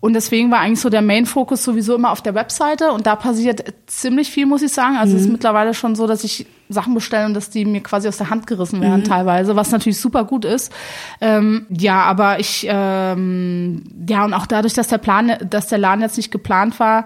Und 0.00 0.14
deswegen 0.14 0.50
war 0.50 0.60
eigentlich 0.60 0.80
so 0.80 0.88
der 0.88 1.02
Main-Fokus 1.02 1.62
sowieso 1.62 1.94
immer 1.94 2.10
auf 2.10 2.22
der 2.22 2.34
Webseite 2.34 2.92
und 2.92 3.06
da 3.06 3.16
passiert 3.16 3.62
ziemlich 3.86 4.30
viel, 4.30 4.46
muss 4.46 4.62
ich 4.62 4.72
sagen. 4.72 4.96
Also 4.96 5.14
es 5.14 5.22
ist 5.22 5.30
mittlerweile 5.30 5.74
schon 5.74 5.94
so, 5.94 6.06
dass 6.06 6.24
ich 6.24 6.46
Sachen 6.70 6.94
bestelle 6.94 7.26
und 7.26 7.34
dass 7.34 7.50
die 7.50 7.66
mir 7.66 7.82
quasi 7.82 8.08
aus 8.08 8.16
der 8.16 8.30
Hand 8.30 8.46
gerissen 8.46 8.80
werden 8.80 9.04
teilweise, 9.04 9.56
was 9.56 9.70
natürlich 9.72 10.00
super 10.00 10.24
gut 10.24 10.46
ist. 10.46 10.72
Ähm, 11.20 11.66
ja, 11.68 12.02
aber 12.02 12.40
ich, 12.40 12.66
ähm, 12.66 13.84
ja 14.08 14.24
und 14.24 14.32
auch 14.32 14.46
dadurch, 14.46 14.72
dass 14.72 14.88
der 14.88 14.98
Plan, 14.98 15.36
dass 15.48 15.68
der 15.68 15.78
Laden 15.78 16.00
jetzt 16.00 16.16
nicht 16.16 16.30
geplant 16.30 16.80
war, 16.80 17.04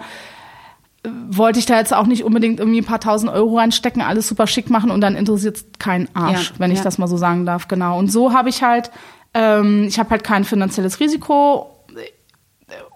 wollte 1.29 1.59
ich 1.59 1.67
da 1.67 1.77
jetzt 1.79 1.93
auch 1.93 2.07
nicht 2.07 2.25
unbedingt 2.25 2.61
irgendwie 2.61 2.81
ein 2.81 2.85
paar 2.85 3.01
tausend 3.01 3.31
Euro 3.33 3.59
reinstecken, 3.59 4.03
alles 4.03 4.29
super 4.29 4.47
schick 4.47 4.71
machen 4.71 4.91
und 4.91 5.01
dann 5.01 5.17
interessiert 5.17 5.57
es 5.57 5.67
keinen 5.79 6.09
Arsch, 6.15 6.51
Ja, 6.51 6.59
wenn 6.59 6.71
ich 6.71 6.79
ja. 6.79 6.85
das 6.85 6.99
mal 6.99 7.09
so 7.09 7.17
sagen 7.17 7.45
darf, 7.45 7.67
genau. 7.67 7.99
Und 7.99 8.11
so 8.11 8.33
habe 8.33 8.49
ich 8.49 8.63
halt, 8.63 8.91
ähm, 9.35 9.87
ich 9.89 9.99
habe 9.99 10.11
halt 10.11 10.25
kein 10.25 10.45
finanzielles 10.45 11.01
Risiko 11.01 11.74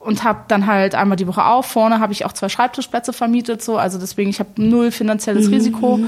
und 0.00 0.24
habe 0.24 0.44
dann 0.48 0.66
halt 0.66 0.94
einmal 0.94 1.16
die 1.16 1.26
Woche 1.26 1.44
auf. 1.44 1.66
Vorne 1.66 2.00
habe 2.00 2.12
ich 2.12 2.24
auch 2.24 2.32
zwei 2.32 2.48
Schreibtischplätze 2.48 3.12
vermietet, 3.12 3.62
so, 3.62 3.76
also 3.76 3.98
deswegen 3.98 4.30
ich 4.30 4.40
habe 4.40 4.50
null 4.56 4.90
finanzielles 4.90 5.50
Risiko. 5.50 6.00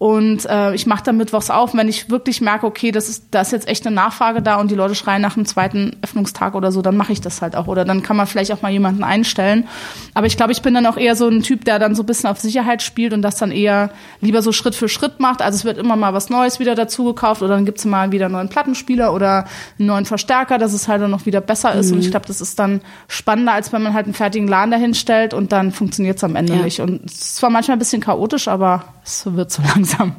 Und 0.00 0.46
äh, 0.48 0.74
ich 0.74 0.86
mache 0.86 1.04
dann 1.04 1.18
mittwochs 1.18 1.50
auf, 1.50 1.74
wenn 1.74 1.86
ich 1.86 2.08
wirklich 2.08 2.40
merke, 2.40 2.64
okay, 2.64 2.90
das 2.90 3.10
ist, 3.10 3.24
da 3.32 3.42
ist 3.42 3.52
jetzt 3.52 3.68
echt 3.68 3.86
eine 3.86 3.94
Nachfrage 3.94 4.40
da 4.40 4.56
und 4.56 4.70
die 4.70 4.74
Leute 4.74 4.94
schreien 4.94 5.20
nach 5.20 5.36
einem 5.36 5.44
zweiten 5.44 5.94
Öffnungstag 6.00 6.54
oder 6.54 6.72
so, 6.72 6.80
dann 6.80 6.96
mache 6.96 7.12
ich 7.12 7.20
das 7.20 7.42
halt 7.42 7.54
auch. 7.54 7.66
Oder 7.66 7.84
dann 7.84 8.02
kann 8.02 8.16
man 8.16 8.26
vielleicht 8.26 8.50
auch 8.50 8.62
mal 8.62 8.72
jemanden 8.72 9.04
einstellen. 9.04 9.68
Aber 10.14 10.26
ich 10.26 10.38
glaube, 10.38 10.52
ich 10.52 10.62
bin 10.62 10.72
dann 10.72 10.86
auch 10.86 10.96
eher 10.96 11.16
so 11.16 11.28
ein 11.28 11.42
Typ, 11.42 11.66
der 11.66 11.78
dann 11.78 11.94
so 11.94 12.02
ein 12.02 12.06
bisschen 12.06 12.30
auf 12.30 12.40
Sicherheit 12.40 12.80
spielt 12.80 13.12
und 13.12 13.20
das 13.20 13.36
dann 13.36 13.50
eher 13.52 13.90
lieber 14.22 14.40
so 14.40 14.52
Schritt 14.52 14.74
für 14.74 14.88
Schritt 14.88 15.20
macht. 15.20 15.42
Also 15.42 15.56
es 15.56 15.64
wird 15.66 15.76
immer 15.76 15.96
mal 15.96 16.14
was 16.14 16.30
Neues 16.30 16.58
wieder 16.60 16.74
dazu 16.74 17.04
gekauft 17.04 17.42
oder 17.42 17.56
dann 17.56 17.66
gibt's 17.66 17.84
mal 17.84 18.10
wieder 18.10 18.24
einen 18.24 18.32
neuen 18.36 18.48
Plattenspieler 18.48 19.12
oder 19.12 19.44
einen 19.78 19.86
neuen 19.88 20.06
Verstärker, 20.06 20.56
dass 20.56 20.72
es 20.72 20.88
halt 20.88 21.02
dann 21.02 21.10
noch 21.10 21.26
wieder 21.26 21.42
besser 21.42 21.74
ist. 21.74 21.92
Und 21.92 21.98
ich 21.98 22.10
glaube, 22.10 22.24
das 22.26 22.40
ist 22.40 22.58
dann 22.58 22.80
spannender, 23.06 23.52
als 23.52 23.70
wenn 23.74 23.82
man 23.82 23.92
halt 23.92 24.06
einen 24.06 24.14
fertigen 24.14 24.48
Laden 24.48 24.70
dahin 24.70 24.94
stellt 24.94 25.34
und 25.34 25.52
dann 25.52 25.72
funktioniert's 25.72 26.24
am 26.24 26.36
Ende 26.36 26.54
Ja. 26.54 26.62
nicht. 26.62 26.80
Und 26.80 27.04
es 27.04 27.12
ist 27.16 27.36
zwar 27.36 27.50
manchmal 27.50 27.76
ein 27.76 27.80
bisschen 27.80 28.00
chaotisch, 28.00 28.48
aber 28.48 28.84
es 29.10 29.34
wird 29.34 29.50
so 29.50 29.62
langsam. 29.74 30.16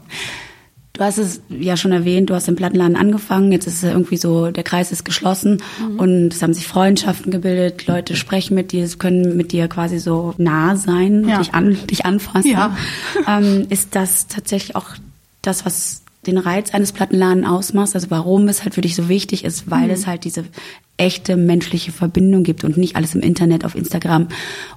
Du 0.94 1.06
hast 1.06 1.18
es 1.18 1.42
ja 1.50 1.78
schon 1.78 1.94
erwähnt, 1.94 2.30
du 2.30 2.36
hast 2.36 2.50
im 2.50 2.58
Plattenladen 2.58 2.98
angefangen, 2.98 3.54
jetzt 3.54 3.66
ist 3.66 3.82
es 3.82 3.84
irgendwie 3.84 4.18
so, 4.18 4.52
der 4.52 4.64
Kreis 4.64 4.92
ist 4.92 5.06
geschlossen 5.06 5.64
und 5.98 6.34
es 6.34 6.44
haben 6.44 6.54
sich 6.54 6.68
Freundschaften 6.68 7.32
gebildet, 7.32 7.88
Leute 7.88 8.18
sprechen 8.18 8.56
mit 8.56 8.74
dir, 8.74 8.84
es 8.84 9.00
können 9.00 9.38
mit 9.38 9.54
dir 9.54 9.70
quasi 9.70 10.00
so 10.00 10.34
nah 10.38 10.76
sein, 10.76 11.28
Ja. 11.28 11.38
dich, 11.40 11.54
an, 11.54 11.78
dich 11.90 12.06
anfassen. 12.06 12.52
Ja. 12.52 12.76
Ähm, 13.28 13.68
ist 13.70 13.96
das 13.96 14.28
tatsächlich 14.28 14.76
auch 14.76 14.90
das, 15.42 15.66
was 15.66 16.04
den 16.28 16.38
Reiz 16.38 16.74
eines 16.74 16.92
Plattenladens 16.92 17.48
ausmacht? 17.48 17.96
Also 17.96 18.12
warum 18.12 18.48
es 18.50 18.64
halt 18.64 18.76
für 18.76 18.82
dich 18.82 18.96
so 18.96 19.08
wichtig 19.08 19.46
ist, 19.46 19.72
weil 19.72 19.90
es 19.92 20.06
halt 20.08 20.26
diese 20.26 20.44
echte 20.98 21.38
menschliche 21.38 21.92
Verbindung 21.94 22.44
gibt 22.44 22.64
und 22.66 22.78
nicht 22.78 22.96
alles 22.98 23.16
im 23.16 23.22
Internet, 23.22 23.64
auf 23.66 23.76
Instagram 23.76 24.28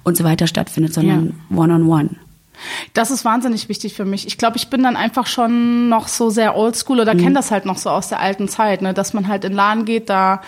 und 0.03 0.15
so 0.17 0.23
weiter 0.23 0.47
stattfindet, 0.47 0.93
sondern 0.93 1.33
one-on-one. 1.53 2.11
Das 2.93 3.11
ist 3.11 3.25
wahnsinnig 3.25 3.69
wichtig 3.69 3.93
für 3.93 4.05
mich. 4.05 4.27
Ich 4.27 4.37
glaube, 4.37 4.57
ich 4.57 4.69
bin 4.69 4.83
dann 4.83 4.95
einfach 4.95 5.27
schon 5.27 5.89
noch 5.89 6.07
so 6.07 6.29
sehr 6.29 6.55
oldschool 6.55 6.99
oder 6.99 7.15
kenne 7.15 7.33
das 7.33 7.51
halt 7.51 7.65
noch 7.65 7.77
so 7.77 7.89
aus 7.89 8.09
der 8.09 8.19
alten 8.19 8.47
Zeit, 8.47 8.81
ne? 8.81 8.93
dass 8.93 9.13
man 9.13 9.27
halt 9.27 9.43
in 9.43 9.51
den 9.51 9.57
Laden 9.57 9.85
geht, 9.85 10.09
da 10.09 10.41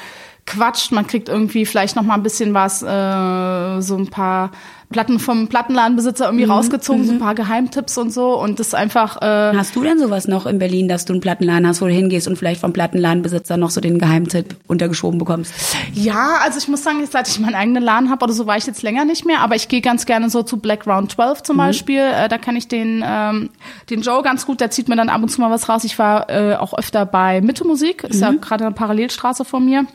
quatscht, 0.46 0.92
man 0.92 1.06
kriegt 1.06 1.30
irgendwie 1.30 1.66
vielleicht 1.66 1.96
noch 1.96 2.04
mal 2.04 2.16
ein 2.16 2.24
bisschen 2.24 2.54
was, 2.54 2.82
äh, 2.82 3.82
so 3.82 3.98
ein 3.98 4.08
paar 4.08 4.52
Platten 4.90 5.20
vom 5.20 5.48
Plattenladenbesitzer 5.48 6.26
irgendwie 6.26 6.46
rausgezogen, 6.46 7.06
so 7.06 7.12
ein 7.12 7.20
paar 7.20 7.36
Geheimtipps 7.36 7.98
und 7.98 8.14
so 8.14 8.40
und 8.42 8.60
das 8.60 8.74
einfach 8.74 9.22
äh, 9.22 9.54
Hast 9.58 9.76
du 9.76 9.84
denn 9.84 10.00
sowas 10.00 10.30
noch 10.30 10.46
in 10.46 10.60
Berlin, 10.60 10.88
dass 10.88 11.04
du 11.04 11.14
einen 11.14 11.22
Plattenladen 11.22 11.68
hast, 11.68 11.82
wo 11.82 11.88
du 11.88 11.92
hingehst 11.92 12.28
und 12.28 12.38
vielleicht 12.38 12.62
vom 12.62 12.72
Plattenladenbesitzer 12.72 13.58
noch 13.58 13.70
so 13.70 13.82
den 13.82 14.00
Geheimtipp 14.00 14.56
untergeschoben 14.68 15.20
bekommst? 15.20 15.54
Ja, 15.94 16.38
also 16.42 16.58
ich 16.58 16.70
muss 16.70 16.84
sagen, 16.84 17.00
jetzt, 17.02 17.12
seit 17.12 17.28
ich 17.28 17.38
meinen 17.40 17.56
eigenen 17.56 17.84
Laden 17.84 18.10
habe 18.10 18.24
oder 18.24 18.34
so, 18.34 18.48
war 18.48 18.56
ich 18.56 18.66
jetzt 18.66 18.82
länger 18.82 19.04
nicht 19.04 19.26
mehr, 19.26 19.42
aber 19.42 19.56
ich 19.56 19.68
gehe 19.68 19.82
ganz 19.82 20.06
gerne 20.06 20.30
so 20.30 20.42
zu 20.44 20.58
Black 20.58 20.88
Round 20.88 21.12
12 21.12 21.44
zum 21.44 21.58
Beispiel. 21.58 22.00
Äh, 22.00 22.30
da 22.30 22.38
kenne 22.38 22.58
ich 22.58 22.70
den, 22.70 23.04
ähm, 23.06 23.50
den 23.90 24.02
Joe 24.02 24.24
ganz 24.24 24.46
gut, 24.46 24.62
der 24.62 24.72
zieht 24.72 24.88
mir 24.88 24.96
dann 24.96 25.10
ab 25.10 25.22
und 25.22 25.30
zu 25.30 25.42
mal 25.42 25.52
was 25.52 25.68
raus. 25.68 25.84
Ich 25.84 26.00
war 26.00 26.30
äh, 26.30 26.56
auch 26.56 26.74
öfter 26.74 27.06
bei 27.06 27.42
Mitte 27.42 27.66
Musik, 27.68 28.06
ist 28.06 28.22
ja 28.22 28.32
gerade 28.32 28.66
eine 28.66 28.74
Parallelstraße 28.74 29.44
von 29.44 29.66
mir. 29.66 29.86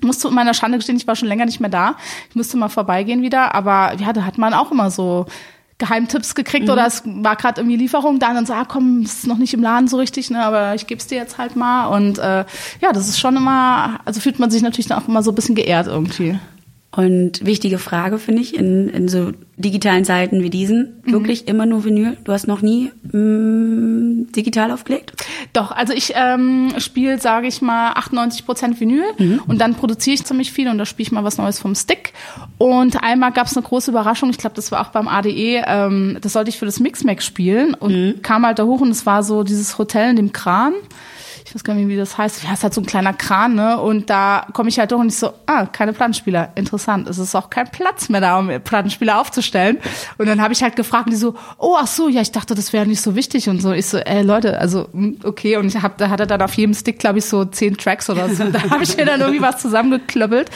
Musste 0.00 0.28
zu 0.28 0.30
meiner 0.30 0.54
Schande 0.54 0.78
gestehen, 0.78 0.96
ich 0.96 1.06
war 1.06 1.16
schon 1.16 1.28
länger 1.28 1.44
nicht 1.44 1.60
mehr 1.60 1.70
da. 1.70 1.96
Ich 2.30 2.36
müsste 2.36 2.56
mal 2.56 2.68
vorbeigehen 2.68 3.20
wieder, 3.20 3.54
aber 3.54 3.92
ja, 3.98 4.12
da 4.12 4.24
hat 4.38 4.52
man 4.52 4.54
auch 4.54 4.70
immer 4.70 4.90
so 4.90 5.26
Geheimtipps 5.78 6.34
gekriegt 6.34 6.68
oder 6.70 6.86
es 6.86 7.02
war 7.04 7.36
gerade 7.36 7.60
irgendwie 7.60 7.76
Lieferung 7.76 8.18
da 8.18 8.30
und 8.30 8.34
dann 8.34 8.46
so, 8.46 8.52
ah 8.52 8.64
komm, 8.66 9.02
ist 9.02 9.26
noch 9.26 9.38
nicht 9.38 9.54
im 9.54 9.62
Laden 9.62 9.86
so 9.86 9.96
richtig, 9.96 10.30
ne, 10.30 10.42
aber 10.42 10.74
ich 10.74 10.86
geb's 10.86 11.06
dir 11.06 11.16
jetzt 11.16 11.38
halt 11.38 11.54
mal 11.54 11.86
und 11.86 12.18
äh, 12.18 12.44
ja, 12.80 12.92
das 12.92 13.08
ist 13.08 13.20
schon 13.20 13.36
immer, 13.36 14.00
also 14.04 14.20
fühlt 14.20 14.40
man 14.40 14.50
sich 14.50 14.62
natürlich 14.62 14.88
dann 14.88 15.00
auch 15.00 15.06
immer 15.06 15.22
so 15.22 15.30
ein 15.30 15.34
bisschen 15.36 15.54
geehrt 15.54 15.86
irgendwie. 15.86 16.38
Und 16.90 17.44
wichtige 17.44 17.78
Frage, 17.78 18.18
finde 18.18 18.40
ich, 18.40 18.56
in, 18.56 18.88
in 18.88 19.08
so 19.08 19.32
digitalen 19.58 20.06
Zeiten 20.06 20.42
wie 20.42 20.48
diesen, 20.48 21.02
wirklich 21.04 21.46
immer 21.46 21.66
nur 21.66 21.84
Vinyl? 21.84 22.16
Du 22.24 22.32
hast 22.32 22.48
noch 22.48 22.62
nie 22.62 22.90
mm, 23.12 24.32
digital 24.32 24.70
aufgelegt? 24.70 25.12
Doch, 25.52 25.70
also 25.70 25.92
ich 25.92 26.14
ähm, 26.16 26.72
spiele, 26.78 27.18
sage 27.18 27.46
ich 27.46 27.60
mal, 27.60 27.92
98 27.92 28.46
Prozent 28.46 28.80
Vinyl 28.80 29.04
und 29.46 29.60
dann 29.60 29.74
produziere 29.74 30.14
ich 30.14 30.24
ziemlich 30.24 30.50
viel 30.50 30.68
und 30.68 30.78
da 30.78 30.86
spiele 30.86 31.06
ich 31.08 31.12
mal 31.12 31.24
was 31.24 31.36
Neues 31.36 31.60
vom 31.60 31.74
Stick. 31.74 32.14
Und 32.56 33.02
einmal 33.02 33.32
gab 33.32 33.48
es 33.48 33.56
eine 33.56 33.66
große 33.66 33.90
Überraschung, 33.90 34.30
ich 34.30 34.38
glaube, 34.38 34.56
das 34.56 34.72
war 34.72 34.80
auch 34.80 34.90
beim 34.90 35.08
ADE, 35.08 35.62
ähm, 35.66 36.16
das 36.22 36.32
sollte 36.32 36.48
ich 36.48 36.58
für 36.58 36.66
das 36.66 36.80
Mixmax 36.80 37.26
spielen 37.26 37.74
und 37.74 38.22
kam 38.22 38.46
halt 38.46 38.58
da 38.58 38.64
hoch 38.64 38.80
und 38.80 38.90
es 38.90 39.04
war 39.04 39.22
so 39.22 39.42
dieses 39.42 39.76
Hotel 39.76 40.10
in 40.10 40.16
dem 40.16 40.32
Kran. 40.32 40.72
Ich 41.48 41.54
weiß 41.54 41.64
gar 41.64 41.72
nicht, 41.72 41.88
wie 41.88 41.96
das 41.96 42.18
heißt. 42.18 42.44
Ja, 42.44 42.50
es 42.52 42.62
hat 42.62 42.74
so 42.74 42.82
ein 42.82 42.86
kleiner 42.86 43.14
Kran, 43.14 43.54
ne? 43.54 43.80
Und 43.80 44.10
da 44.10 44.46
komme 44.52 44.68
ich 44.68 44.78
halt 44.78 44.90
durch 44.90 45.00
und 45.00 45.08
ich 45.08 45.16
so, 45.16 45.32
ah, 45.46 45.64
keine 45.64 45.94
Plattenspieler. 45.94 46.50
Interessant. 46.56 47.08
Es 47.08 47.16
ist 47.16 47.34
auch 47.34 47.48
kein 47.48 47.70
Platz 47.70 48.10
mehr 48.10 48.20
da, 48.20 48.38
um 48.38 48.50
Plattenspieler 48.62 49.18
aufzustellen. 49.18 49.78
Und 50.18 50.26
dann 50.28 50.42
habe 50.42 50.52
ich 50.52 50.62
halt 50.62 50.76
gefragt 50.76 51.06
und 51.06 51.12
die 51.12 51.16
so, 51.16 51.36
oh, 51.56 51.74
ach 51.78 51.86
so, 51.86 52.10
ja, 52.10 52.20
ich 52.20 52.32
dachte, 52.32 52.54
das 52.54 52.74
wäre 52.74 52.86
nicht 52.86 53.00
so 53.00 53.16
wichtig 53.16 53.48
und 53.48 53.62
so. 53.62 53.72
Ich 53.72 53.86
so, 53.86 53.96
ey, 53.96 54.22
Leute, 54.22 54.58
also, 54.58 54.88
hm, 54.92 55.20
okay. 55.24 55.56
Und 55.56 55.68
ich 55.68 55.80
hab, 55.80 55.96
da 55.96 56.10
hat 56.10 56.20
er 56.20 56.26
dann 56.26 56.42
auf 56.42 56.52
jedem 56.52 56.74
Stick, 56.74 56.98
glaube 56.98 57.20
ich, 57.20 57.24
so 57.24 57.46
zehn 57.46 57.78
Tracks 57.78 58.10
oder 58.10 58.28
so. 58.28 58.44
Da 58.44 58.68
habe 58.68 58.82
ich 58.82 58.94
mir 58.98 59.06
dann 59.06 59.20
irgendwie 59.20 59.40
was 59.40 59.56
zusammengeklöppelt 59.62 60.50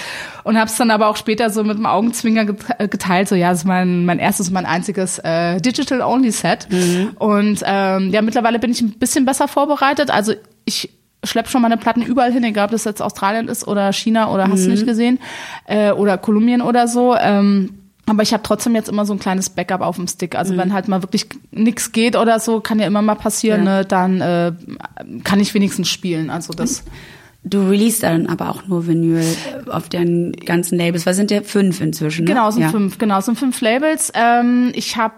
und 0.45 0.59
habe 0.59 0.68
es 0.68 0.76
dann 0.76 0.90
aber 0.90 1.09
auch 1.09 1.16
später 1.16 1.49
so 1.49 1.64
mit 1.64 1.78
dem 1.78 1.86
Augenzwinger 1.86 2.55
äh, 2.76 2.86
geteilt. 2.86 3.28
So, 3.28 3.34
ja, 3.34 3.49
das 3.49 3.61
ist 3.61 3.64
mein, 3.64 4.05
mein 4.05 4.18
erstes, 4.18 4.51
mein 4.51 4.66
einziges 4.66 5.18
äh, 5.20 5.59
Digital-Only-Set. 5.59 6.68
Und 7.18 7.62
ähm, 7.64 8.11
ja, 8.11 8.20
mittlerweile 8.20 8.59
bin 8.59 8.70
ich 8.70 8.82
ein 8.82 8.90
bisschen 8.99 9.24
besser 9.24 9.49
vorbereitet. 9.49 10.11
Also 10.11 10.34
ich 10.65 10.91
schlepp 11.25 11.49
schon 11.49 11.63
meine 11.63 11.77
Platten 11.77 12.03
überall 12.03 12.33
hin, 12.33 12.43
egal 12.45 12.67
ob 12.67 12.71
das 12.73 12.85
jetzt 12.85 13.01
Australien 13.01 13.49
ist 13.49 13.67
oder 13.69 13.93
China 13.93 14.33
oder 14.33 14.49
hast 14.49 14.65
du 14.67 14.71
nicht 14.71 14.87
gesehen 14.87 15.19
äh, 15.67 15.93
oder 15.93 16.19
Kolumbien 16.19 16.61
oder 16.61 16.89
so. 16.89 17.15
Ähm, 17.17 17.75
aber 18.07 18.25
ich 18.25 18.33
habe 18.33 18.43
trotzdem 18.43 18.75
jetzt 18.75 18.89
immer 18.89 19.07
so 19.07 19.13
ein 19.13 19.21
kleines 19.21 19.49
Backup 19.49 19.81
auf 19.81 19.95
dem 19.97 20.09
Stick. 20.09 20.35
Also 20.35 20.57
wenn 20.57 20.73
halt 20.73 20.89
mal 20.89 21.03
wirklich 21.03 21.27
nichts 21.53 21.93
geht 21.93 22.17
oder 22.17 22.41
so, 22.41 22.59
kann 22.61 22.81
ja 22.81 22.87
immer 22.87 23.03
mal 23.03 23.15
passieren, 23.15 23.65
Ja. 23.65 23.79
ne, 23.79 23.85
dann 23.85 24.21
äh, 24.21 24.53
kann 25.23 25.39
ich 25.39 25.55
wenigstens 25.55 25.89
spielen. 25.89 26.29
Also 26.31 26.53
das. 26.53 26.83
Du 27.45 27.69
release 27.69 28.01
dann 28.01 28.29
aber 28.29 28.51
auch 28.51 28.67
nur 28.69 28.87
Vinyl 28.87 29.25
auf 29.69 29.89
den 29.89 30.31
ganzen 30.33 30.79
Labels. 30.79 31.07
Was 31.07 31.17
sind 31.17 31.33
ja 31.33 31.43
fünf 31.43 31.81
inzwischen? 31.81 32.25
Ne? 32.25 32.31
Genau, 32.31 32.49
es 32.49 32.55
sind 32.55 32.63
ja. 32.63 32.69
fünf, 32.71 32.99
genau, 32.99 33.19
es 33.19 33.25
sind 33.25 33.37
fünf 33.37 33.61
Labels. 33.61 34.13
Ähm, 34.15 34.71
ich 34.75 34.97
habe 34.97 35.15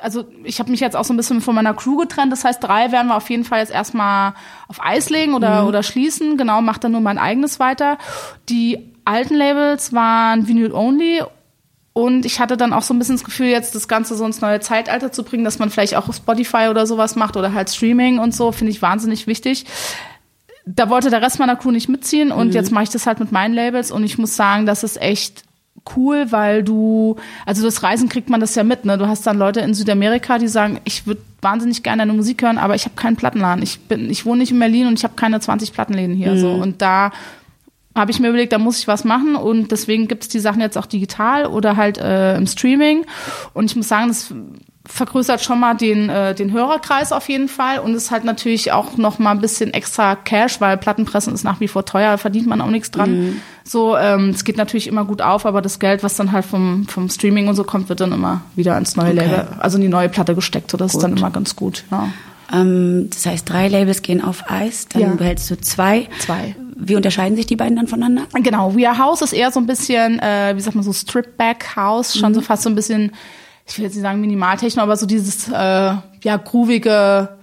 also 0.00 0.24
ich 0.44 0.58
habe 0.58 0.70
mich 0.70 0.80
jetzt 0.80 0.96
auch 0.96 1.04
so 1.04 1.12
ein 1.12 1.16
bisschen 1.16 1.40
von 1.40 1.54
meiner 1.54 1.74
Crew 1.74 1.96
getrennt. 1.96 2.32
Das 2.32 2.44
heißt, 2.44 2.62
drei 2.62 2.92
werden 2.92 3.08
wir 3.08 3.16
auf 3.16 3.30
jeden 3.30 3.44
Fall 3.44 3.60
jetzt 3.60 3.72
erstmal 3.72 4.34
auf 4.68 4.82
Eis 4.82 5.10
legen 5.10 5.34
oder, 5.34 5.66
oder 5.66 5.82
schließen. 5.82 6.36
Genau, 6.36 6.60
mache 6.60 6.80
dann 6.80 6.92
nur 6.92 7.00
mein 7.00 7.18
eigenes 7.18 7.60
weiter. 7.60 7.98
Die 8.48 8.92
alten 9.04 9.34
Labels 9.34 9.92
waren 9.92 10.48
Vinyl 10.48 10.72
Only. 10.72 11.22
Und 11.92 12.24
ich 12.24 12.38
hatte 12.38 12.56
dann 12.56 12.72
auch 12.72 12.82
so 12.82 12.94
ein 12.94 12.98
bisschen 12.98 13.16
das 13.16 13.24
Gefühl, 13.24 13.48
jetzt 13.48 13.74
das 13.74 13.88
Ganze 13.88 14.14
so 14.14 14.24
ins 14.24 14.40
neue 14.40 14.60
Zeitalter 14.60 15.10
zu 15.10 15.24
bringen, 15.24 15.44
dass 15.44 15.58
man 15.58 15.70
vielleicht 15.70 15.96
auch 15.96 16.08
auf 16.08 16.16
Spotify 16.16 16.68
oder 16.70 16.86
sowas 16.86 17.16
macht 17.16 17.36
oder 17.36 17.52
halt 17.52 17.68
Streaming 17.68 18.18
und 18.20 18.34
so, 18.34 18.52
finde 18.52 18.70
ich 18.70 18.80
wahnsinnig 18.80 19.26
wichtig 19.26 19.66
da 20.66 20.88
wollte 20.88 21.10
der 21.10 21.22
Rest 21.22 21.38
meiner 21.38 21.56
Crew 21.56 21.70
nicht 21.70 21.88
mitziehen 21.88 22.30
und 22.32 22.54
jetzt 22.54 22.70
mache 22.70 22.84
ich 22.84 22.90
das 22.90 23.06
halt 23.06 23.18
mit 23.20 23.32
meinen 23.32 23.54
Labels 23.54 23.90
und 23.90 24.04
ich 24.04 24.18
muss 24.18 24.36
sagen, 24.36 24.66
das 24.66 24.84
ist 24.84 25.00
echt 25.00 25.42
cool, 25.96 26.30
weil 26.30 26.62
du, 26.62 27.16
also 27.46 27.62
das 27.62 27.82
Reisen 27.82 28.08
kriegt 28.08 28.30
man 28.30 28.40
das 28.40 28.54
ja 28.54 28.64
mit, 28.64 28.84
ne? 28.84 28.98
Du 28.98 29.08
hast 29.08 29.26
dann 29.26 29.38
Leute 29.38 29.60
in 29.60 29.74
Südamerika, 29.74 30.38
die 30.38 30.48
sagen, 30.48 30.80
ich 30.84 31.06
würde 31.06 31.22
wahnsinnig 31.40 31.82
gerne 31.82 32.02
deine 32.02 32.12
Musik 32.12 32.42
hören, 32.42 32.58
aber 32.58 32.74
ich 32.74 32.84
habe 32.84 32.94
keinen 32.96 33.16
Plattenladen. 33.16 33.62
Ich 33.62 33.80
bin, 33.80 34.10
ich 34.10 34.26
wohne 34.26 34.38
nicht 34.38 34.52
in 34.52 34.58
Berlin 34.58 34.86
und 34.86 34.98
ich 34.98 35.04
habe 35.04 35.14
keine 35.14 35.40
20 35.40 35.72
Plattenläden 35.72 36.14
hier. 36.14 36.36
So 36.36 36.52
und 36.52 36.82
da 36.82 37.12
habe 37.94 38.10
ich 38.10 38.20
mir 38.20 38.28
überlegt, 38.28 38.52
da 38.52 38.58
muss 38.58 38.78
ich 38.78 38.88
was 38.88 39.04
machen 39.04 39.34
und 39.34 39.72
deswegen 39.72 40.06
gibt 40.06 40.22
es 40.22 40.28
die 40.28 40.38
Sachen 40.38 40.60
jetzt 40.60 40.78
auch 40.78 40.86
digital 40.86 41.46
oder 41.46 41.76
halt 41.76 41.98
äh, 41.98 42.36
im 42.36 42.46
Streaming. 42.46 43.04
Und 43.52 43.64
ich 43.70 43.76
muss 43.76 43.88
sagen, 43.88 44.08
das 44.08 44.32
vergrößert 44.92 45.40
schon 45.42 45.60
mal 45.60 45.74
den, 45.74 46.08
äh, 46.10 46.34
den 46.34 46.52
Hörerkreis 46.52 47.12
auf 47.12 47.28
jeden 47.28 47.48
Fall 47.48 47.78
und 47.78 47.94
ist 47.94 48.10
halt 48.10 48.24
natürlich 48.24 48.72
auch 48.72 48.96
noch 48.96 49.18
mal 49.18 49.30
ein 49.30 49.40
bisschen 49.40 49.72
extra 49.72 50.16
Cash, 50.16 50.60
weil 50.60 50.76
Plattenpressen 50.76 51.32
ist 51.32 51.44
nach 51.44 51.60
wie 51.60 51.68
vor 51.68 51.84
teuer, 51.84 52.18
verdient 52.18 52.46
man 52.46 52.60
auch 52.60 52.70
nichts 52.70 52.90
dran. 52.90 53.40
So, 53.64 53.96
ähm, 53.96 54.30
es 54.30 54.44
geht 54.44 54.56
natürlich 54.56 54.86
immer 54.88 55.04
gut 55.04 55.22
auf, 55.22 55.46
aber 55.46 55.62
das 55.62 55.78
Geld, 55.78 56.02
was 56.02 56.16
dann 56.16 56.32
halt 56.32 56.44
vom, 56.44 56.86
vom 56.88 57.08
Streaming 57.08 57.48
und 57.48 57.54
so 57.54 57.64
kommt, 57.64 57.88
wird 57.88 58.00
dann 58.00 58.12
immer 58.12 58.42
wieder 58.56 58.76
ins 58.76 58.96
neue 58.96 59.10
Okay. 59.12 59.20
Label, 59.20 59.48
also 59.60 59.76
in 59.76 59.82
die 59.82 59.88
neue 59.88 60.08
Platte 60.08 60.34
gesteckt. 60.34 60.70
So, 60.70 60.76
das 60.76 60.94
ist 60.94 61.02
dann 61.02 61.16
immer 61.16 61.30
ganz 61.30 61.54
gut. 61.56 61.84
Ja. 61.90 62.08
Ähm, 62.52 63.08
das 63.10 63.26
heißt, 63.26 63.48
drei 63.48 63.68
Labels 63.68 64.02
gehen 64.02 64.22
auf 64.24 64.50
Eis, 64.50 64.88
dann 64.88 65.02
Ja. 65.02 65.08
behältst 65.14 65.48
du 65.50 65.60
zwei. 65.60 66.08
Zwei. 66.18 66.56
Wie 66.82 66.96
unterscheiden 66.96 67.36
sich 67.36 67.46
die 67.46 67.56
beiden 67.56 67.76
dann 67.76 67.86
voneinander? 67.86 68.22
Genau, 68.42 68.74
We 68.74 68.88
Are 68.88 68.98
House 68.98 69.22
ist 69.22 69.32
eher 69.34 69.52
so 69.52 69.60
ein 69.60 69.66
bisschen, 69.66 70.18
äh, 70.18 70.54
wie 70.56 70.60
sagt 70.60 70.74
man 70.74 70.82
so, 70.82 70.92
Strip-Back 70.92 71.76
House, 71.76 72.18
schon 72.18 72.34
so 72.34 72.40
fast 72.40 72.62
so 72.62 72.70
ein 72.70 72.74
bisschen, 72.74 73.12
ich 73.70 73.78
will 73.78 73.84
jetzt 73.84 73.94
nicht 73.94 74.02
sagen 74.02 74.20
Minimaltechno, 74.20 74.82
aber 74.82 74.96
so 74.96 75.06
dieses, 75.06 75.48
äh, 75.48 75.52
ja, 75.52 76.36
groovige, 76.44 77.36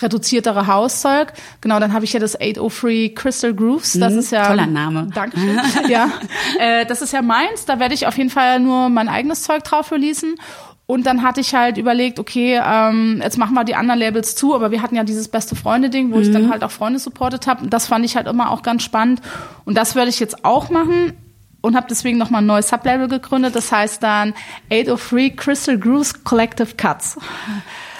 reduziertere 0.00 0.66
Hauszeug. 0.66 1.32
Genau, 1.60 1.80
dann 1.80 1.92
habe 1.92 2.04
ich 2.04 2.12
ja 2.12 2.20
das 2.20 2.38
803 2.40 3.12
Crystal 3.14 3.54
Grooves, 3.54 3.92
das 3.98 4.14
ist 4.14 4.32
ja... 4.32 4.46
toller 4.46 4.66
Name. 4.66 5.08
Dankeschön. 5.14 5.60
ja, 5.88 6.10
äh, 6.58 6.86
das 6.86 7.02
ist 7.02 7.12
ja 7.12 7.22
meins, 7.22 7.64
da 7.64 7.78
werde 7.78 7.94
ich 7.94 8.06
auf 8.06 8.16
jeden 8.16 8.30
Fall 8.30 8.60
nur 8.60 8.88
mein 8.88 9.08
eigenes 9.08 9.42
Zeug 9.42 9.64
drauf 9.64 9.92
releasen. 9.92 10.36
Und 10.84 11.06
dann 11.06 11.22
hatte 11.22 11.40
ich 11.40 11.54
halt 11.54 11.78
überlegt, 11.78 12.18
okay, 12.18 12.60
ähm, 12.62 13.20
jetzt 13.22 13.38
machen 13.38 13.54
wir 13.54 13.64
die 13.64 13.76
anderen 13.76 14.00
Labels 14.00 14.34
zu, 14.34 14.54
aber 14.54 14.72
wir 14.72 14.82
hatten 14.82 14.96
ja 14.96 15.04
dieses 15.04 15.28
beste 15.28 15.56
Freunde-Ding, 15.56 16.10
wo 16.10 16.16
mhm. 16.16 16.22
ich 16.22 16.30
dann 16.32 16.50
halt 16.50 16.64
auch 16.64 16.70
Freunde 16.70 16.98
supportet 16.98 17.46
habe. 17.46 17.66
Das 17.68 17.86
fand 17.86 18.04
ich 18.04 18.16
halt 18.16 18.26
immer 18.26 18.50
auch 18.50 18.62
ganz 18.62 18.82
spannend. 18.82 19.22
Und 19.64 19.78
das 19.78 19.94
werde 19.94 20.10
ich 20.10 20.20
jetzt 20.20 20.44
auch 20.44 20.68
machen 20.68 21.14
und 21.62 21.76
habe 21.76 21.86
deswegen 21.88 22.18
nochmal 22.18 22.42
ein 22.42 22.46
neues 22.46 22.68
Sublabel 22.68 23.08
gegründet. 23.08 23.56
Das 23.56 23.72
heißt 23.72 24.02
dann 24.02 24.34
803 24.70 25.30
Crystal 25.30 25.78
Grooves 25.78 26.22
Collective 26.24 26.74
Cuts. 26.76 27.16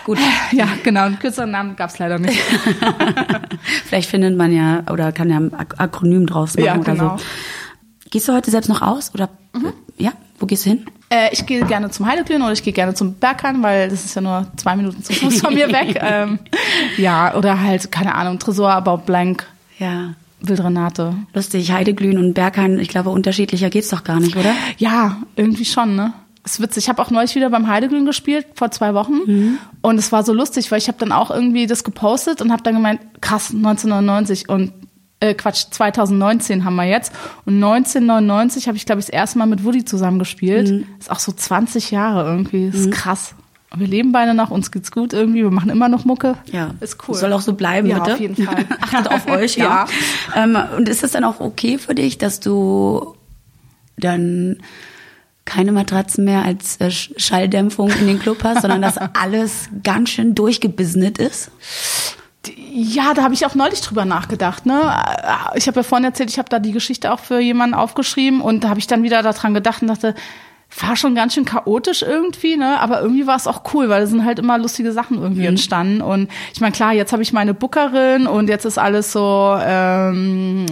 Gut. 0.04 0.18
Ja, 0.52 0.68
genau. 0.82 1.04
Einen 1.04 1.18
kürzeren 1.18 1.52
Namen 1.52 1.76
gab 1.76 1.88
es 1.88 1.98
leider 1.98 2.18
nicht. 2.18 2.38
Vielleicht 3.86 4.10
findet 4.10 4.36
man 4.36 4.52
ja 4.52 4.82
oder 4.90 5.12
kann 5.12 5.30
ja 5.30 5.38
ein 5.38 5.54
Akronym 5.54 6.26
draus 6.26 6.56
machen 6.56 6.66
ja, 6.66 6.76
genau. 6.76 7.04
oder 7.14 7.18
so. 7.18 7.24
Gehst 8.10 8.28
du 8.28 8.34
heute 8.34 8.50
selbst 8.50 8.68
noch 8.68 8.82
aus 8.82 9.14
oder 9.14 9.30
mhm. 9.54 9.72
ja? 9.96 10.12
Wo 10.38 10.46
gehst 10.46 10.66
du 10.66 10.70
hin? 10.70 10.84
Äh, 11.08 11.30
ich 11.32 11.46
gehe 11.46 11.64
gerne 11.64 11.90
zum 11.90 12.06
Heideglühen 12.06 12.42
oder 12.42 12.52
ich 12.52 12.62
gehe 12.62 12.72
gerne 12.72 12.94
zum 12.94 13.14
Berghain, 13.14 13.62
weil 13.62 13.88
das 13.88 14.04
ist 14.04 14.14
ja 14.14 14.20
nur 14.20 14.46
zwei 14.56 14.76
Minuten 14.76 15.02
zum 15.02 15.14
Fuß 15.14 15.40
von 15.40 15.54
mir 15.54 15.68
weg. 15.72 15.98
Ähm, 16.02 16.40
ja, 16.96 17.34
oder 17.34 17.60
halt, 17.60 17.92
keine 17.92 18.14
Ahnung, 18.14 18.38
Tresor, 18.38 18.72
About 18.72 19.04
Blank. 19.06 19.46
Ja. 19.78 20.14
Wildrenate. 20.49 21.14
Lustig, 21.34 21.72
Heideglühen 21.72 22.18
und 22.18 22.34
Berghain, 22.34 22.78
ich 22.78 22.88
glaube, 22.88 23.11
unterschiedlicher 23.11 23.70
geht's 23.70 23.88
doch 23.88 24.05
gar 24.05 24.20
nicht, 24.20 24.36
oder? 24.36 24.55
Ja, 24.78 25.18
irgendwie 25.36 25.64
schon, 25.64 25.97
ne? 25.97 26.12
ist 26.45 26.61
witzig. 26.61 26.84
Ich 26.84 26.88
habe 26.88 27.01
auch 27.01 27.11
neulich 27.11 27.34
wieder 27.34 27.51
beim 27.51 27.68
Heideglühen 27.68 28.07
gespielt, 28.07 28.47
vor 28.55 28.70
zwei 28.70 28.95
Wochen. 28.95 29.20
Mhm. 29.26 29.59
Und 29.80 29.99
es 29.99 30.12
war 30.12 30.24
so 30.24 30.32
lustig, 30.32 30.70
weil 30.70 30.78
ich 30.78 30.88
habe 30.88 30.99
dann 30.99 31.12
auch 31.12 31.30
irgendwie 31.30 31.66
das 31.66 31.84
gepostet 31.84 32.43
und 32.43 32.51
habe 32.51 32.62
dann 32.62 32.74
gemeint, 32.74 33.01
krass, 33.20 33.53
1999 33.55 34.49
und 34.49 34.72
äh, 35.20 35.34
Quatsch, 35.34 35.66
2019 35.70 36.64
haben 36.64 36.74
wir 36.74 36.84
jetzt. 36.84 37.12
Und 37.45 37.55
1999 37.55 38.66
habe 38.66 38.76
ich, 38.76 38.86
glaube 38.86 39.01
ich, 39.01 39.07
das 39.07 39.12
erste 39.14 39.38
Mal 39.38 39.47
mit 39.47 39.64
Woody 39.64 39.84
zusammengespielt. 39.84 40.70
Mhm. 40.70 40.86
Ist 40.99 41.11
auch 41.11 41.20
so 41.20 41.30
20 41.30 41.93
Jahre 41.93 42.28
irgendwie. 42.28 42.66
Ist 42.66 42.86
mhm. 42.86 42.90
krass. 42.90 43.36
Wir 43.76 43.86
leben 43.86 44.12
beide 44.12 44.34
noch, 44.34 44.50
uns 44.50 44.70
geht's 44.70 44.90
gut 44.90 45.12
irgendwie, 45.12 45.42
wir 45.42 45.50
machen 45.50 45.70
immer 45.70 45.88
noch 45.88 46.04
Mucke. 46.04 46.36
Ja. 46.50 46.72
Ist 46.80 46.98
cool. 47.08 47.14
Soll 47.14 47.32
auch 47.32 47.40
so 47.40 47.54
bleiben, 47.54 47.88
ja, 47.88 47.98
bitte. 47.98 48.14
auf 48.14 48.20
jeden 48.20 48.36
Fall. 48.36 48.66
Achtet 48.80 49.10
auf 49.10 49.26
euch, 49.28 49.56
ja. 49.56 49.86
ja. 50.34 50.44
Ähm, 50.44 50.58
und 50.76 50.88
ist 50.88 51.02
es 51.02 51.12
dann 51.12 51.24
auch 51.24 51.40
okay 51.40 51.78
für 51.78 51.94
dich, 51.94 52.18
dass 52.18 52.40
du 52.40 53.14
dann 53.96 54.58
keine 55.44 55.72
Matratzen 55.72 56.24
mehr 56.24 56.44
als 56.44 56.76
äh, 56.80 56.90
Schalldämpfung 56.90 57.90
in 57.90 58.06
den 58.06 58.18
Club 58.18 58.44
hast, 58.44 58.62
sondern 58.62 58.82
dass 58.82 58.96
alles 59.14 59.68
ganz 59.82 60.10
schön 60.10 60.34
durchgebisnet 60.34 61.18
ist? 61.18 61.50
Ja, 62.72 63.14
da 63.14 63.22
habe 63.22 63.34
ich 63.34 63.46
auch 63.46 63.54
neulich 63.54 63.80
drüber 63.80 64.04
nachgedacht. 64.04 64.66
Ne? 64.66 64.80
Ich 65.54 65.68
habe 65.68 65.80
ja 65.80 65.82
vorhin 65.82 66.04
erzählt, 66.04 66.30
ich 66.30 66.38
habe 66.38 66.48
da 66.48 66.58
die 66.58 66.72
Geschichte 66.72 67.12
auch 67.12 67.20
für 67.20 67.38
jemanden 67.38 67.74
aufgeschrieben 67.74 68.40
und 68.40 68.64
da 68.64 68.68
habe 68.68 68.80
ich 68.80 68.86
dann 68.86 69.02
wieder 69.02 69.22
daran 69.22 69.54
gedacht 69.54 69.82
und 69.82 69.88
dachte, 69.88 70.14
war 70.80 70.96
schon 70.96 71.14
ganz 71.14 71.34
schön 71.34 71.44
chaotisch 71.44 72.02
irgendwie, 72.02 72.56
ne? 72.56 72.80
Aber 72.80 73.02
irgendwie 73.02 73.26
war 73.26 73.36
es 73.36 73.46
auch 73.46 73.62
cool, 73.74 73.88
weil 73.88 74.00
da 74.00 74.06
sind 74.06 74.24
halt 74.24 74.38
immer 74.38 74.58
lustige 74.58 74.92
Sachen 74.92 75.20
irgendwie 75.20 75.42
mhm. 75.42 75.48
entstanden. 75.48 76.00
Und 76.00 76.28
ich 76.54 76.60
meine, 76.60 76.72
klar, 76.72 76.92
jetzt 76.92 77.12
habe 77.12 77.22
ich 77.22 77.32
meine 77.32 77.54
Bookerin 77.54 78.26
und 78.26 78.48
jetzt 78.48 78.64
ist 78.64 78.78
alles 78.78 79.12
so 79.12 79.56
ähm, 79.60 80.66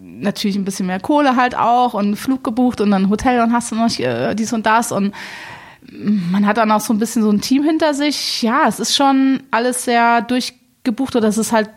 natürlich 0.00 0.56
ein 0.56 0.64
bisschen 0.64 0.86
mehr 0.86 1.00
Kohle 1.00 1.36
halt 1.36 1.56
auch 1.56 1.94
und 1.94 2.16
Flug 2.16 2.44
gebucht 2.44 2.80
und 2.80 2.90
dann 2.90 3.08
Hotel 3.08 3.40
und 3.40 3.52
hast 3.52 3.72
du 3.72 3.76
noch 3.76 3.98
äh, 3.98 4.34
dies 4.34 4.52
und 4.52 4.66
das 4.66 4.92
und 4.92 5.14
man 5.90 6.46
hat 6.46 6.58
dann 6.58 6.70
auch 6.70 6.80
so 6.80 6.92
ein 6.92 6.98
bisschen 6.98 7.22
so 7.22 7.30
ein 7.30 7.40
Team 7.40 7.64
hinter 7.64 7.94
sich. 7.94 8.42
Ja, 8.42 8.64
es 8.68 8.78
ist 8.78 8.94
schon 8.94 9.42
alles 9.50 9.84
sehr 9.84 10.20
durch 10.22 10.54
gebucht 10.84 11.16
oder 11.16 11.28
es 11.28 11.38
ist 11.38 11.52
halt 11.52 11.70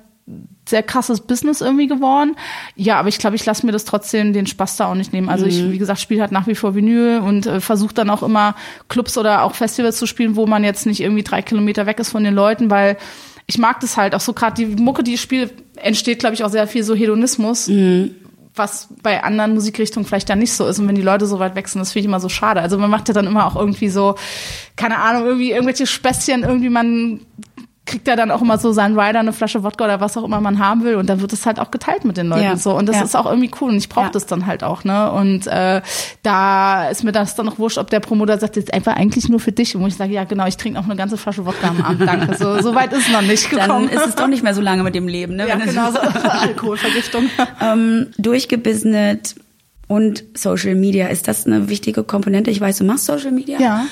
sehr 0.66 0.84
krasses 0.84 1.22
Business 1.22 1.62
irgendwie 1.62 1.88
geworden. 1.88 2.36
Ja, 2.76 2.98
aber 2.98 3.10
ich 3.10 3.18
glaube, 3.18 3.36
ich 3.36 3.46
lasse 3.46 3.66
mir 3.66 3.72
das 3.72 3.86
trotzdem 3.86 4.34
den 4.34 4.48
Spaß 4.48 4.78
da 4.78 4.90
auch 4.90 4.96
nicht 4.96 5.14
nehmen. 5.14 5.30
Also 5.30 5.46
mhm. 5.46 5.52
ich, 5.52 5.72
wie 5.72 5.78
gesagt, 5.78 6.00
spiele 6.00 6.22
halt 6.22 6.32
nach 6.32 6.48
wie 6.48 6.56
vor 6.56 6.76
Vinyl 6.76 7.20
und 7.20 7.46
äh, 7.46 7.60
versuche 7.60 7.94
dann 7.94 8.10
auch 8.10 8.24
immer 8.24 8.56
Clubs 8.88 9.18
oder 9.18 9.44
auch 9.44 9.56
Festivals 9.56 9.98
zu 9.98 10.06
spielen, 10.06 10.36
wo 10.36 10.46
man 10.46 10.64
jetzt 10.64 10.86
nicht 10.86 11.02
irgendwie 11.02 11.24
drei 11.24 11.42
Kilometer 11.42 11.86
weg 11.86 12.00
ist 12.00 12.10
von 12.10 12.24
den 12.24 12.34
Leuten, 12.34 12.70
weil 12.70 12.98
ich 13.46 13.58
mag 13.58 13.82
das 13.82 13.98
halt 13.98 14.16
auch 14.16 14.22
so 14.22 14.34
gerade 14.34 14.56
die 14.56 14.82
Mucke, 14.82 15.04
die 15.04 15.16
ich 15.16 15.22
spiele, 15.22 15.50
entsteht, 15.76 16.20
glaube 16.20 16.36
ich, 16.36 16.44
auch 16.44 16.50
sehr 16.50 16.68
viel 16.68 16.84
so 16.84 16.96
Hedonismus. 16.96 17.68
Mhm 17.68 18.16
was 18.56 18.90
bei 19.02 19.24
anderen 19.24 19.54
Musikrichtungen 19.54 20.06
vielleicht 20.06 20.30
dann 20.30 20.40
nicht 20.40 20.54
so 20.54 20.68
ist. 20.68 20.80
Und 20.80 20.88
wenn 20.88 20.96
die 20.96 21.02
Leute 21.02 21.26
so 21.26 21.40
weit 21.40 21.56
wechseln, 21.56 21.80
das 21.80 21.92
finde 21.92 22.02
ich 22.02 22.06
immer 22.06 22.20
so 22.20 22.30
schade. 22.30 22.62
Also 22.62 22.78
man 22.78 22.90
macht 22.90 23.08
ja 23.08 23.14
dann 23.14 23.26
immer 23.26 23.48
auch 23.48 23.56
irgendwie 23.56 23.90
so, 23.90 24.16
keine 24.76 25.00
Ahnung, 25.00 25.26
irgendwie 25.26 25.52
irgendwelche 25.52 25.88
Späßchen, 25.88 26.44
irgendwie 26.44 26.70
man 26.70 27.22
kriegt 27.86 28.08
ja 28.08 28.16
dann 28.16 28.32
auch 28.32 28.42
immer 28.42 28.58
so 28.58 28.72
seinen 28.72 28.98
Rider, 28.98 29.20
eine 29.20 29.34
Flasche 29.34 29.64
Wodka 29.64 29.84
oder 29.84 30.00
was 30.00 30.16
auch 30.16 30.24
immer 30.24 30.40
man 30.40 30.60
haben 30.60 30.84
will 30.84 30.96
und 30.96 31.10
dann 31.10 31.20
wird 31.20 31.34
es 31.34 31.46
halt 31.46 31.60
auch 31.60 31.70
geteilt 31.70 32.06
mit 32.06 32.16
den 32.16 32.28
Leuten 32.28 32.44
ja. 32.44 32.56
so 32.56 32.78
und 32.78 32.88
das 32.88 32.96
ja. 32.96 33.04
ist 33.04 33.16
auch 33.16 33.26
irgendwie 33.26 33.52
cool 33.60 33.72
und 33.72 33.78
ich 33.78 33.90
brauche 33.90 34.06
ja. 34.06 34.12
das 34.12 34.26
dann 34.26 34.46
halt 34.46 34.64
auch 34.64 34.84
ne 34.84 35.12
und 35.12 35.48
äh, 35.48 35.82
da 36.22 36.88
ist 36.88 37.04
mir 37.04 37.12
das 37.12 37.36
dann 37.36 37.46
noch 37.46 37.60
wurscht, 37.60 37.78
ob 37.78 37.90
der 37.90 38.00
Promoter 38.00 38.38
sagt 38.38 38.56
jetzt 38.56 38.74
einfach 38.74 38.96
eigentlich 38.96 39.28
nur 39.28 39.40
für 39.40 39.52
dich 39.52 39.76
und 39.76 39.82
wo 39.82 39.88
ich 39.88 39.96
sage 39.96 40.14
ja 40.14 40.24
genau, 40.24 40.48
ich 40.48 40.58
trinke 40.58 40.80
auch 40.80 40.86
eine 40.86 40.96
ganze 40.96 41.18
Flasche 41.18 41.46
Wodka 41.46 41.68
am 41.68 41.82
Abend, 41.82 42.08
danke. 42.08 42.38
So, 42.38 42.62
so 42.62 42.74
weit 42.74 42.94
ist 42.94 43.08
es 43.08 43.12
noch 43.12 43.22
nicht 43.22 43.50
gekommen. 43.50 43.90
Dann 43.90 43.98
ist 43.98 44.08
es 44.08 44.16
doch 44.16 44.28
nicht 44.28 44.44
mehr 44.44 44.54
so 44.54 44.62
lange 44.62 44.84
mit 44.84 44.96
dem 44.96 45.08
Leben, 45.08 45.36
ne? 45.36 45.48
Ja, 45.48 45.56
genau 45.56 45.92
so 45.92 46.00
Alkoholvergiftung. 46.30 47.30
ähm, 47.62 48.08
durchgebisnet 48.18 49.36
und 49.88 50.24
Social 50.36 50.76
Media, 50.76 51.08
ist 51.08 51.28
das 51.28 51.46
eine 51.46 51.70
wichtige 51.70 52.04
Komponente? 52.04 52.50
Ich 52.50 52.62
weiß, 52.62 52.78
du 52.78 52.84
machst 52.84 53.06
Social 53.06 53.32
Media. 53.32 53.60
Ja. 53.60 53.86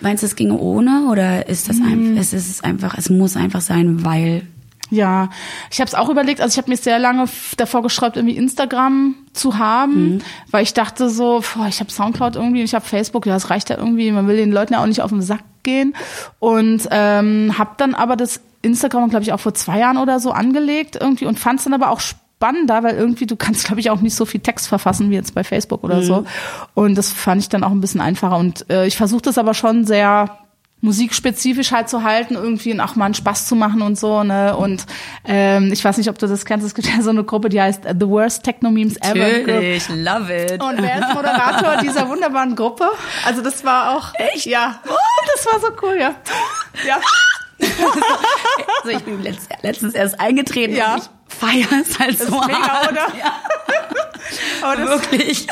Meinst 0.00 0.22
du, 0.22 0.26
es 0.26 0.36
ginge 0.36 0.58
ohne 0.58 1.06
oder 1.10 1.48
ist 1.48 1.68
das 1.68 1.78
einfach, 1.78 1.96
mhm. 1.96 2.16
es 2.16 2.32
ist 2.32 2.64
einfach, 2.64 2.96
es 2.98 3.08
muss 3.08 3.36
einfach 3.36 3.60
sein, 3.60 4.04
weil 4.04 4.46
ja, 4.90 5.30
ich 5.70 5.80
habe 5.80 5.88
es 5.88 5.94
auch 5.94 6.10
überlegt. 6.10 6.42
Also 6.42 6.52
ich 6.52 6.58
habe 6.58 6.70
mir 6.70 6.76
sehr 6.76 6.98
lange 6.98 7.24
davor 7.56 7.82
gesträubt, 7.82 8.16
irgendwie 8.16 8.36
Instagram 8.36 9.14
zu 9.32 9.56
haben, 9.56 10.16
mhm. 10.16 10.20
weil 10.50 10.64
ich 10.64 10.74
dachte 10.74 11.08
so, 11.08 11.42
boah, 11.54 11.66
ich 11.66 11.80
habe 11.80 11.90
Soundcloud 11.90 12.36
irgendwie, 12.36 12.62
ich 12.62 12.74
habe 12.74 12.84
Facebook, 12.84 13.24
ja, 13.24 13.32
das 13.32 13.48
reicht 13.48 13.70
ja 13.70 13.78
irgendwie. 13.78 14.12
Man 14.12 14.28
will 14.28 14.36
den 14.36 14.52
Leuten 14.52 14.74
ja 14.74 14.82
auch 14.82 14.86
nicht 14.86 15.00
auf 15.00 15.10
den 15.10 15.22
Sack 15.22 15.44
gehen 15.62 15.94
und 16.40 16.88
ähm, 16.90 17.54
habe 17.56 17.70
dann 17.78 17.94
aber 17.94 18.16
das 18.16 18.42
Instagram, 18.60 19.08
glaube 19.08 19.22
ich, 19.22 19.32
auch 19.32 19.40
vor 19.40 19.54
zwei 19.54 19.78
Jahren 19.78 19.96
oder 19.96 20.20
so 20.20 20.30
angelegt 20.32 20.98
irgendwie 21.00 21.24
und 21.24 21.38
fand 21.38 21.60
es 21.60 21.64
dann 21.64 21.74
aber 21.74 21.90
auch 21.90 22.00
spannend 22.00 22.21
spannender, 22.42 22.82
weil 22.82 22.96
irgendwie 22.96 23.26
du 23.26 23.36
kannst, 23.36 23.66
glaube 23.66 23.80
ich, 23.80 23.90
auch 23.90 24.00
nicht 24.00 24.16
so 24.16 24.24
viel 24.24 24.40
Text 24.40 24.66
verfassen 24.66 25.10
wie 25.10 25.14
jetzt 25.14 25.32
bei 25.32 25.44
Facebook 25.44 25.84
oder 25.84 25.98
mhm. 25.98 26.02
so. 26.02 26.24
Und 26.74 26.96
das 26.96 27.12
fand 27.12 27.40
ich 27.40 27.48
dann 27.48 27.62
auch 27.62 27.70
ein 27.70 27.80
bisschen 27.80 28.00
einfacher. 28.00 28.36
Und 28.36 28.68
äh, 28.68 28.84
ich 28.86 28.96
versuche 28.96 29.22
das 29.22 29.38
aber 29.38 29.54
schon 29.54 29.84
sehr 29.84 30.38
musikspezifisch 30.80 31.70
halt 31.70 31.88
zu 31.88 32.02
halten, 32.02 32.34
irgendwie 32.34 32.72
und 32.72 32.80
auch 32.80 32.96
mal 32.96 33.04
einen 33.04 33.14
Spaß 33.14 33.46
zu 33.46 33.54
machen 33.54 33.82
und 33.82 33.96
so, 33.96 34.24
ne? 34.24 34.56
Und 34.56 34.84
ähm, 35.24 35.72
ich 35.72 35.84
weiß 35.84 35.96
nicht, 35.96 36.08
ob 36.08 36.18
du 36.18 36.26
das 36.26 36.44
kennst, 36.44 36.66
es 36.66 36.74
gibt 36.74 36.88
ja 36.88 37.00
so 37.00 37.10
eine 37.10 37.22
Gruppe, 37.22 37.48
die 37.48 37.62
heißt 37.62 37.84
The 37.84 38.08
Worst 38.08 38.42
Techno 38.42 38.72
Memes 38.72 38.96
Ever. 38.96 39.14
Natürlich, 39.14 39.88
love 39.90 40.34
it. 40.34 40.60
Und 40.60 40.82
wer 40.82 40.98
ist 40.98 41.14
Moderator 41.14 41.76
dieser 41.76 42.08
wunderbaren 42.08 42.56
Gruppe? 42.56 42.88
Also 43.24 43.42
das 43.42 43.64
war 43.64 43.96
auch. 43.96 44.12
Echt? 44.14 44.46
Ja. 44.46 44.80
Oh, 44.88 45.26
das 45.36 45.46
war 45.46 45.60
so 45.60 45.68
cool, 45.82 45.96
ja. 46.00 46.16
Ja. 46.84 46.96
also 48.82 48.96
ich 48.96 49.04
bin 49.04 49.22
letzt, 49.22 49.48
letztens 49.62 49.94
erst 49.94 50.20
eingetreten. 50.20 50.74
Ja. 50.74 50.96
Ich 50.96 51.36
feiere 51.36 51.80
es 51.80 51.98
halt 51.98 52.20
das 52.20 52.26
so 52.26 52.40
ist 52.40 52.46
mega, 52.46 52.60
hart. 52.60 52.92
oder? 52.92 53.06
Ja. 53.18 53.36
Aber 54.62 54.76
das, 54.76 54.88
Wirklich. 54.88 55.46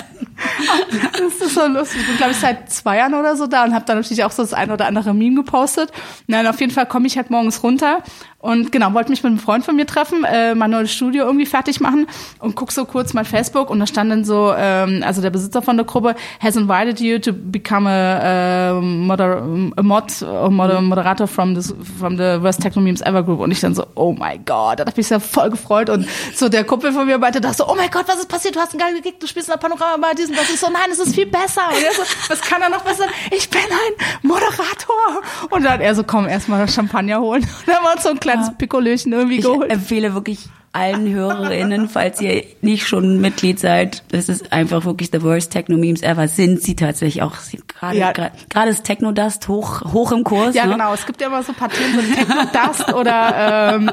Das 1.12 1.34
ist 1.34 1.54
so 1.54 1.66
lustig. 1.66 2.00
Ich 2.00 2.06
bin, 2.06 2.16
glaube 2.16 2.32
ich, 2.32 2.38
seit 2.38 2.70
zwei 2.72 2.96
Jahren 2.96 3.14
oder 3.14 3.36
so 3.36 3.46
da 3.46 3.64
und 3.64 3.74
habe 3.74 3.84
dann 3.84 3.98
natürlich 3.98 4.24
auch 4.24 4.30
so 4.30 4.42
das 4.42 4.54
ein 4.54 4.70
oder 4.70 4.86
andere 4.86 5.12
Meme 5.14 5.36
gepostet. 5.36 5.92
Nein, 6.26 6.46
auf 6.46 6.58
jeden 6.60 6.72
Fall 6.72 6.86
komme 6.86 7.06
ich 7.06 7.16
halt 7.16 7.30
morgens 7.30 7.62
runter 7.62 8.02
und 8.40 8.72
genau, 8.72 8.92
wollte 8.94 9.10
mich 9.10 9.22
mit 9.22 9.30
einem 9.30 9.38
Freund 9.38 9.64
von 9.64 9.76
mir 9.76 9.86
treffen, 9.86 10.24
äh, 10.24 10.54
mein 10.54 10.70
neues 10.70 10.92
Studio 10.92 11.24
irgendwie 11.24 11.46
fertig 11.46 11.80
machen 11.80 12.06
und 12.38 12.54
guck 12.56 12.72
so 12.72 12.84
kurz 12.84 13.12
mein 13.12 13.24
Facebook 13.24 13.70
und 13.70 13.80
da 13.80 13.86
stand 13.86 14.10
dann 14.10 14.24
so, 14.24 14.54
ähm, 14.56 15.02
also 15.04 15.20
der 15.20 15.30
Besitzer 15.30 15.62
von 15.62 15.76
der 15.76 15.84
Gruppe 15.84 16.14
has 16.40 16.56
invited 16.56 17.00
you 17.00 17.18
to 17.18 17.32
become 17.32 17.88
a, 17.88 18.78
uh, 18.78 18.80
moder 18.80 19.42
a 19.76 19.82
mod, 19.82 20.22
a 20.22 20.48
moder 20.48 20.80
moderator 20.80 21.26
from, 21.26 21.54
this, 21.54 21.74
from 21.98 22.16
the 22.16 22.38
Worst 22.40 22.62
Techno 22.62 22.80
Memes 22.80 23.00
Ever 23.02 23.22
Group. 23.22 23.40
Und 23.40 23.50
ich 23.50 23.60
dann 23.60 23.74
so, 23.74 23.86
oh 23.94 24.12
my 24.12 24.38
God, 24.38 24.78
da 24.78 24.80
hab 24.80 24.88
ich 24.88 24.96
mich 24.96 25.08
sehr 25.08 25.20
voll 25.20 25.50
gefreut. 25.50 25.90
Und 25.90 26.06
so 26.34 26.48
der 26.48 26.64
Kumpel 26.64 26.92
von 26.92 27.06
mir 27.06 27.18
meinte 27.18 27.40
da 27.40 27.52
so, 27.52 27.68
oh 27.68 27.74
mein 27.74 27.90
Gott, 27.90 28.06
was 28.06 28.16
ist 28.20 28.28
passiert, 28.28 28.56
du 28.56 28.60
hast 28.60 28.72
einen 28.72 28.80
geilen 28.80 29.02
Gig, 29.02 29.20
du 29.20 29.26
spielst 29.26 29.48
in 29.48 29.52
der 29.52 29.58
Panorama 29.58 30.08
bei 30.08 30.14
diesen, 30.14 30.36
was 30.36 30.48
ist 30.48 30.60
so, 30.60 30.68
nein, 30.70 30.90
es 30.90 30.98
ist 30.98 31.14
viel 31.14 31.26
besser. 31.26 31.62
Und 31.68 31.82
er 31.82 31.92
so, 31.92 32.02
was 32.28 32.40
kann 32.40 32.62
er 32.62 32.70
noch 32.70 32.82
besser, 32.82 33.04
ich 33.30 33.48
bin 33.50 33.60
ein 33.60 34.06
Moderator. 34.22 35.22
Und 35.50 35.64
dann 35.64 35.80
er 35.80 35.94
so, 35.94 36.04
komm, 36.04 36.28
erstmal 36.28 36.60
das 36.60 36.74
Champagner 36.74 37.20
holen. 37.20 37.42
Und 37.42 37.68
dann 37.68 37.84
war 37.84 37.94
uns 37.94 38.02
so 38.02 38.10
ein 38.10 38.20
kleines 38.30 38.48
ja. 38.48 38.54
Pikolöchen 38.54 39.12
irgendwie 39.12 39.36
ich 39.36 39.44
geholt. 39.44 39.66
Ich 39.66 39.72
empfehle 39.72 40.14
wirklich 40.14 40.48
allen 40.72 41.12
Hörerinnen, 41.12 41.88
falls 41.88 42.20
ihr 42.20 42.44
nicht 42.60 42.86
schon 42.86 43.20
Mitglied 43.20 43.58
seid, 43.58 44.04
das 44.12 44.28
ist 44.28 44.52
einfach 44.52 44.84
wirklich 44.84 45.10
the 45.12 45.22
worst 45.22 45.52
Techno-Memes 45.52 46.02
ever. 46.02 46.28
Sind 46.28 46.62
sie 46.62 46.76
tatsächlich 46.76 47.22
auch 47.22 47.34
gerade 47.66 47.98
ja. 47.98 48.12
gerade 48.12 48.70
ist 48.70 48.84
Techno-Dust 48.84 49.48
hoch, 49.48 49.92
hoch 49.92 50.12
im 50.12 50.22
Kurs. 50.22 50.54
Ja, 50.54 50.66
ne? 50.66 50.72
genau. 50.72 50.94
Es 50.94 51.06
gibt 51.06 51.20
ja 51.20 51.26
immer 51.26 51.42
so 51.42 51.52
Partien, 51.52 51.92
so 51.94 52.00
Techno-Dust 52.00 52.94
oder 52.94 53.74
ähm, 53.74 53.90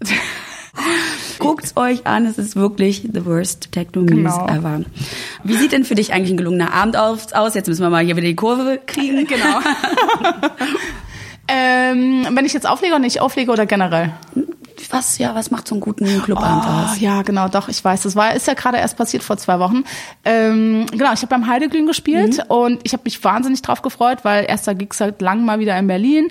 Guckt's 1.38 1.76
euch 1.76 2.06
an, 2.06 2.26
es 2.26 2.38
ist 2.38 2.54
wirklich 2.54 3.08
the 3.12 3.24
worst 3.24 3.72
Techno-Memes 3.72 4.34
genau. 4.34 4.46
ever. 4.46 4.80
Wie 5.42 5.54
sieht 5.54 5.72
denn 5.72 5.84
für 5.84 5.94
dich 5.94 6.12
eigentlich 6.12 6.32
ein 6.32 6.36
gelungener 6.36 6.72
Abend 6.72 6.96
aus? 6.96 7.54
Jetzt 7.54 7.66
müssen 7.66 7.82
wir 7.82 7.90
mal 7.90 8.04
hier 8.04 8.16
wieder 8.16 8.28
die 8.28 8.36
Kurve 8.36 8.78
kriegen. 8.84 9.26
Genau. 9.26 9.60
ähm, 11.50 12.28
wenn 12.30 12.44
ich 12.44 12.52
jetzt 12.52 12.68
auflege 12.68 12.94
oder 12.94 13.02
nicht 13.02 13.20
auflege 13.20 13.50
oder 13.50 13.66
generell? 13.66 14.12
Was, 14.90 15.18
ja, 15.18 15.34
was 15.34 15.50
macht 15.50 15.68
so 15.68 15.74
einen 15.74 15.80
guten 15.82 16.06
Clubabend 16.22 16.64
Oh, 16.66 16.92
aus? 16.92 17.00
ja, 17.00 17.22
genau, 17.22 17.48
doch, 17.48 17.68
ich 17.68 17.84
weiß. 17.84 18.02
Das 18.02 18.16
war, 18.16 18.34
ist 18.34 18.46
ja 18.46 18.54
gerade 18.54 18.78
erst 18.78 18.96
passiert 18.96 19.22
vor 19.22 19.36
zwei 19.36 19.58
Wochen. 19.58 19.84
Ähm, 20.24 20.86
genau, 20.90 21.12
ich 21.12 21.20
habe 21.22 21.28
beim 21.28 21.46
Heideglühen 21.46 21.86
gespielt 21.86 22.38
Mhm. 22.38 22.44
und 22.54 22.80
ich 22.84 22.92
habe 22.92 23.02
mich 23.04 23.22
wahnsinnig 23.22 23.62
drauf 23.62 23.82
gefreut, 23.82 24.18
weil 24.22 24.44
erster 24.48 24.74
Gig 24.74 24.94
seit 24.94 25.20
langem 25.20 25.44
mal 25.44 25.58
wieder 25.58 25.78
in 25.78 25.86
Berlin. 25.86 26.28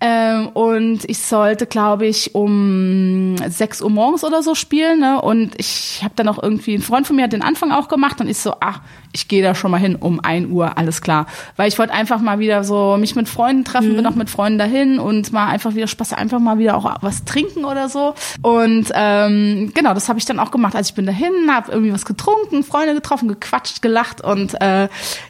Ähm, 0.00 0.48
und 0.48 1.08
ich 1.08 1.18
sollte, 1.18 1.66
glaube 1.66 2.06
ich, 2.06 2.34
um 2.34 3.36
6 3.48 3.82
Uhr 3.82 3.90
morgens 3.90 4.24
oder 4.24 4.42
so 4.42 4.54
spielen. 4.54 5.00
Ne? 5.00 5.20
Und 5.20 5.54
ich 5.58 6.00
habe 6.02 6.12
dann 6.16 6.28
auch 6.28 6.42
irgendwie, 6.42 6.74
ein 6.74 6.82
Freund 6.82 7.06
von 7.06 7.16
mir 7.16 7.22
hat 7.24 7.32
den 7.32 7.42
Anfang 7.42 7.72
auch 7.72 7.88
gemacht 7.88 8.20
und 8.20 8.28
ich 8.28 8.38
so, 8.38 8.54
ach, 8.60 8.80
ich 9.12 9.28
gehe 9.28 9.42
da 9.42 9.54
schon 9.54 9.70
mal 9.70 9.78
hin 9.80 9.96
um 9.96 10.20
1 10.20 10.50
Uhr, 10.50 10.76
alles 10.76 11.00
klar. 11.00 11.26
Weil 11.56 11.68
ich 11.68 11.78
wollte 11.78 11.94
einfach 11.94 12.20
mal 12.20 12.38
wieder 12.38 12.64
so 12.64 12.96
mich 12.98 13.16
mit 13.16 13.28
Freunden 13.28 13.64
treffen, 13.64 13.96
bin 13.96 14.06
auch 14.06 14.14
mit 14.14 14.28
Freunden 14.28 14.58
dahin 14.58 14.98
und 14.98 15.32
mal 15.32 15.46
einfach 15.48 15.74
wieder 15.74 15.86
Spaß, 15.86 16.12
einfach 16.12 16.38
mal 16.38 16.58
wieder 16.58 16.76
auch 16.76 16.96
was 17.00 17.24
trinken 17.24 17.64
oder 17.64 17.85
so. 17.88 18.14
Und 18.42 18.90
ähm, 18.94 19.72
genau, 19.74 19.94
das 19.94 20.08
habe 20.08 20.18
ich 20.18 20.24
dann 20.24 20.38
auch 20.38 20.50
gemacht. 20.50 20.74
Also 20.74 20.90
ich 20.90 20.94
bin 20.94 21.06
dahin, 21.06 21.32
habe 21.50 21.72
irgendwie 21.72 21.92
was 21.92 22.04
getrunken, 22.04 22.64
Freunde 22.64 22.94
getroffen, 22.94 23.28
gequatscht, 23.28 23.82
gelacht 23.82 24.20
und 24.20 24.60
äh, 24.60 24.88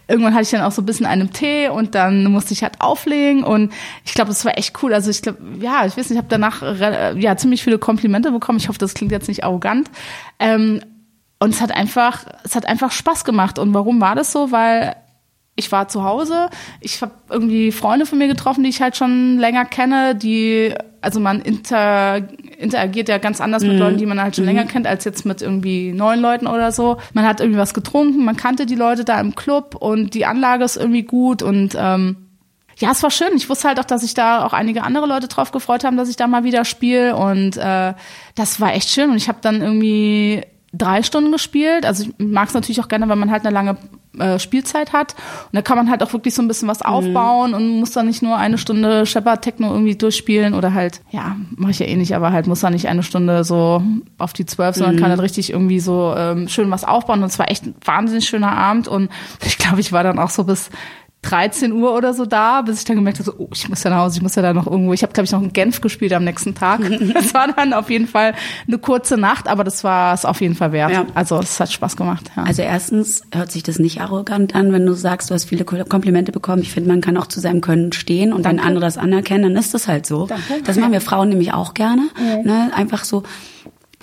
irgendwann 0.09 0.35
hatte 0.35 0.43
ich 0.43 0.51
dann 0.51 0.63
auch 0.63 0.73
so 0.73 0.83
ein 0.83 0.87
bisschen 0.87 1.07
einen 1.07 1.33
Tee 1.33 1.69
und 1.69 1.95
dann 1.95 2.25
musste 2.25 2.53
ich 2.53 2.63
halt 2.63 2.81
auflegen 2.81 3.45
und 3.45 3.73
ich 4.05 4.15
glaube, 4.15 4.29
das 4.29 4.45
war 4.45 4.57
echt 4.59 4.83
cool. 4.83 4.95
Also 4.95 5.11
ich 5.11 5.23
glaube, 5.23 5.39
ja, 5.61 5.87
ich 5.87 5.97
weiß 5.97 6.09
nicht, 6.11 6.13
ich 6.13 6.19
habe 6.19 6.29
danach 6.29 6.63
ja 7.17 7.37
ziemlich 7.37 7.63
viele 7.63 7.79
Komplimente 7.79 8.31
bekommen. 8.31 8.59
Ich 8.59 8.69
hoffe, 8.69 8.79
das 8.79 8.95
klingt 8.95 9.13
jetzt 9.13 9.29
nicht 9.29 9.45
arrogant. 9.45 9.91
Ähm, 10.39 10.81
und 11.39 11.51
es 11.51 11.61
hat 11.61 11.71
einfach, 11.71 12.25
es 12.45 12.55
hat 12.55 12.67
einfach 12.67 12.91
Spaß 12.91 13.25
gemacht. 13.25 13.59
Und 13.59 13.75
warum 13.75 14.01
war 14.01 14.15
das 14.15 14.33
so? 14.33 14.53
Weil 14.53 14.97
ich 15.57 15.73
war 15.73 15.89
zu 15.89 16.05
Hause, 16.05 16.51
ich 16.81 17.01
habe 17.01 17.13
irgendwie 17.31 17.73
Freunde 17.73 18.07
von 18.07 18.19
mir 18.19 18.29
getroffen, 18.29 18.63
die 18.63 18.71
ich 18.71 18.83
halt 18.83 18.97
schon 18.97 19.39
länger 19.39 19.65
kenne, 19.65 20.15
die, 20.15 20.75
also 21.01 21.19
man 21.19 21.41
inter, 21.41 22.21
interagiert 22.59 23.09
ja 23.09 23.19
ganz 23.19 23.41
anders 23.41 23.63
mit 23.63 23.79
Leuten, 23.79 23.99
die 23.99 24.07
man 24.07 24.21
halt 24.21 24.37
schon 24.37 24.45
länger 24.45 24.65
kennt, 24.65 24.87
als 24.87 25.05
jetzt 25.05 25.27
mit 25.27 25.43
irgendwie 25.43 25.93
neuen 25.93 26.21
Leuten 26.21 26.47
oder 26.47 26.73
so. 26.73 26.99
Man 27.13 27.27
hat 27.27 27.41
irgendwie 27.41 27.59
was 27.59 27.75
getrunken, 27.75 28.25
man 28.25 28.37
kannte 28.37 28.67
die 28.67 28.75
Leute 28.75 29.05
da 29.05 29.21
im 29.21 29.35
Club 29.35 29.75
und 29.79 30.15
die 30.15 30.27
Anlage 30.27 30.65
ist 30.65 30.77
irgendwie 30.77 31.03
gut 31.03 31.43
und 31.43 31.77
ähm, 31.79 32.17
ja, 32.79 32.91
es 32.91 33.03
war 33.03 33.11
schön. 33.11 33.35
Ich 33.37 33.49
wusste 33.49 33.69
halt 33.69 33.81
auch, 33.81 33.85
dass 33.85 34.03
sich 34.03 34.15
da 34.15 34.45
auch 34.45 34.53
einige 34.53 34.83
andere 34.83 35.07
Leute 35.07 35.29
drauf 35.29 35.51
gefreut 35.51 35.85
haben, 35.85 35.97
dass 35.97 36.11
ich 36.11 36.17
da 36.17 36.27
mal 36.27 36.45
wieder 36.45 36.65
spiele 36.65 37.17
und 37.17 37.57
äh, 37.57 37.95
das 38.35 38.61
war 38.61 38.75
echt 38.75 38.91
schön 38.91 39.11
und 39.11 39.17
ich 39.17 39.29
habe 39.29 39.39
dann 39.41 39.63
irgendwie 39.63 40.43
drei 40.73 41.03
Stunden 41.03 41.33
gespielt. 41.33 41.87
Also 41.87 42.05
ich 42.05 42.27
mag 42.27 42.49
es 42.49 42.55
natürlich 42.55 42.81
auch 42.81 42.89
gerne, 42.89 43.09
wenn 43.09 43.19
man 43.19 43.31
halt 43.31 43.45
eine 43.45 43.55
lange 43.55 43.77
äh, 44.19 44.39
Spielzeit 44.39 44.93
hat. 44.93 45.15
Und 45.45 45.55
da 45.55 45.63
kann 45.63 45.77
man 45.77 45.91
halt 45.91 46.03
auch 46.03 46.13
wirklich 46.13 46.35
so 46.35 46.43
ein 46.43 46.49
bisschen 46.49 46.69
was 46.69 46.83
aufbauen 46.83 47.55
und 47.55 47.81
muss 47.81 47.93
dann 47.93 48.07
nicht 48.07 48.23
nur 48.23 48.37
eine 48.37 48.59
Stunde 48.59 49.07
Shepard 49.07 49.43
Techno 49.43 49.73
irgendwie 49.73 49.97
durchspielen 49.97 50.55
oder 50.55 50.75
halt, 50.75 51.01
ja, 51.11 51.37
mache 51.57 51.73
ich 51.73 51.79
ja 51.79 51.87
eh 51.87 51.97
nicht, 51.97 52.15
aber 52.15 52.33
halt 52.33 52.47
muss 52.47 52.61
da 52.61 52.71
nicht 52.71 52.89
eine 52.89 53.03
Stunde 53.03 53.45
so 53.45 53.83
auf 54.19 54.33
die 54.33 54.47
zwölf, 54.47 54.77
sondern 54.77 54.97
kann 54.97 55.11
halt 55.11 55.21
richtig 55.21 55.51
irgendwie 55.51 55.81
so 55.81 56.15
ähm, 56.17 56.49
schön 56.49 56.71
was 56.71 56.85
aufbauen. 56.85 57.23
Und 57.23 57.29
es 57.29 57.39
war 57.39 57.51
echt 57.51 57.67
ein 57.67 57.75
wahnsinnig 57.85 58.27
schöner 58.27 58.53
Abend 58.53 58.89
und 58.89 59.11
ich 59.45 59.59
glaube, 59.59 59.81
ich 59.81 59.93
war 59.93 60.03
dann 60.03 60.19
auch 60.19 60.31
so 60.31 60.45
bis 60.45 60.71
13 61.29 61.73
Uhr 61.73 61.95
oder 61.95 62.15
so 62.15 62.25
da, 62.25 62.63
bis 62.63 62.79
ich 62.79 62.85
dann 62.85 62.97
gemerkt 62.97 63.19
habe, 63.19 63.25
so, 63.25 63.35
oh, 63.39 63.49
ich 63.53 63.69
muss 63.69 63.83
ja 63.83 63.91
nach 63.91 63.99
Hause, 63.99 64.19
ich 64.19 64.23
muss 64.23 64.35
ja 64.35 64.43
da 64.43 64.53
noch 64.53 64.67
irgendwo, 64.67 64.93
ich 64.93 65.03
habe, 65.03 65.13
glaube 65.13 65.25
ich, 65.25 65.33
noch 65.33 65.43
in 65.43 65.53
Genf 65.53 65.81
gespielt 65.81 66.13
am 66.13 66.25
nächsten 66.25 66.55
Tag. 66.55 66.81
Das 67.17 67.33
war 67.33 67.49
dann 67.53 67.73
auf 67.73 67.89
jeden 67.89 68.07
Fall 68.07 68.35
eine 68.67 68.79
kurze 68.79 69.17
Nacht, 69.17 69.49
aber 69.49 69.65
das 69.65 69.85
war 69.85 70.13
es 70.13 70.25
auf 70.25 70.41
jeden 70.41 70.55
Fall 70.55 70.73
wert. 70.73 70.91
Ja. 70.91 71.07
Also 71.15 71.39
es 71.39 71.59
hat 71.59 71.73
Spaß 71.73 71.97
gemacht. 71.97 72.31
Ja. 72.37 72.43
Also 72.43 72.63
erstens 72.63 73.23
hört 73.33 73.51
sich 73.51 73.63
das 73.63 73.79
nicht 73.79 74.01
arrogant 74.01 74.55
an, 74.55 74.73
wenn 74.73 74.85
du 74.85 74.93
sagst, 74.93 75.31
du 75.31 75.35
hast 75.35 75.47
viele 75.47 75.65
Komplimente 75.65 76.33
bekommen. 76.33 76.63
Ich 76.63 76.73
finde, 76.73 76.89
man 76.91 77.01
kann 77.01 77.17
auch 77.17 77.27
zu 77.27 77.41
seinem 77.41 77.61
Können 77.61 77.93
stehen 77.93 78.33
und 78.33 78.45
wenn 78.45 78.61
andere 78.61 78.85
das 78.85 78.99
anerkennen, 78.99 79.45
dann 79.45 79.57
ist 79.57 79.73
das 79.73 79.89
halt 79.89 80.07
so. 80.07 80.27
Danke. 80.27 80.43
Das 80.65 80.77
machen 80.77 80.93
wir 80.93 81.01
Frauen 81.01 81.31
nämlich 81.31 81.55
auch 81.55 81.75
gerne. 81.75 82.09
Ne? 82.45 82.71
Einfach 82.75 83.05
so, 83.05 83.23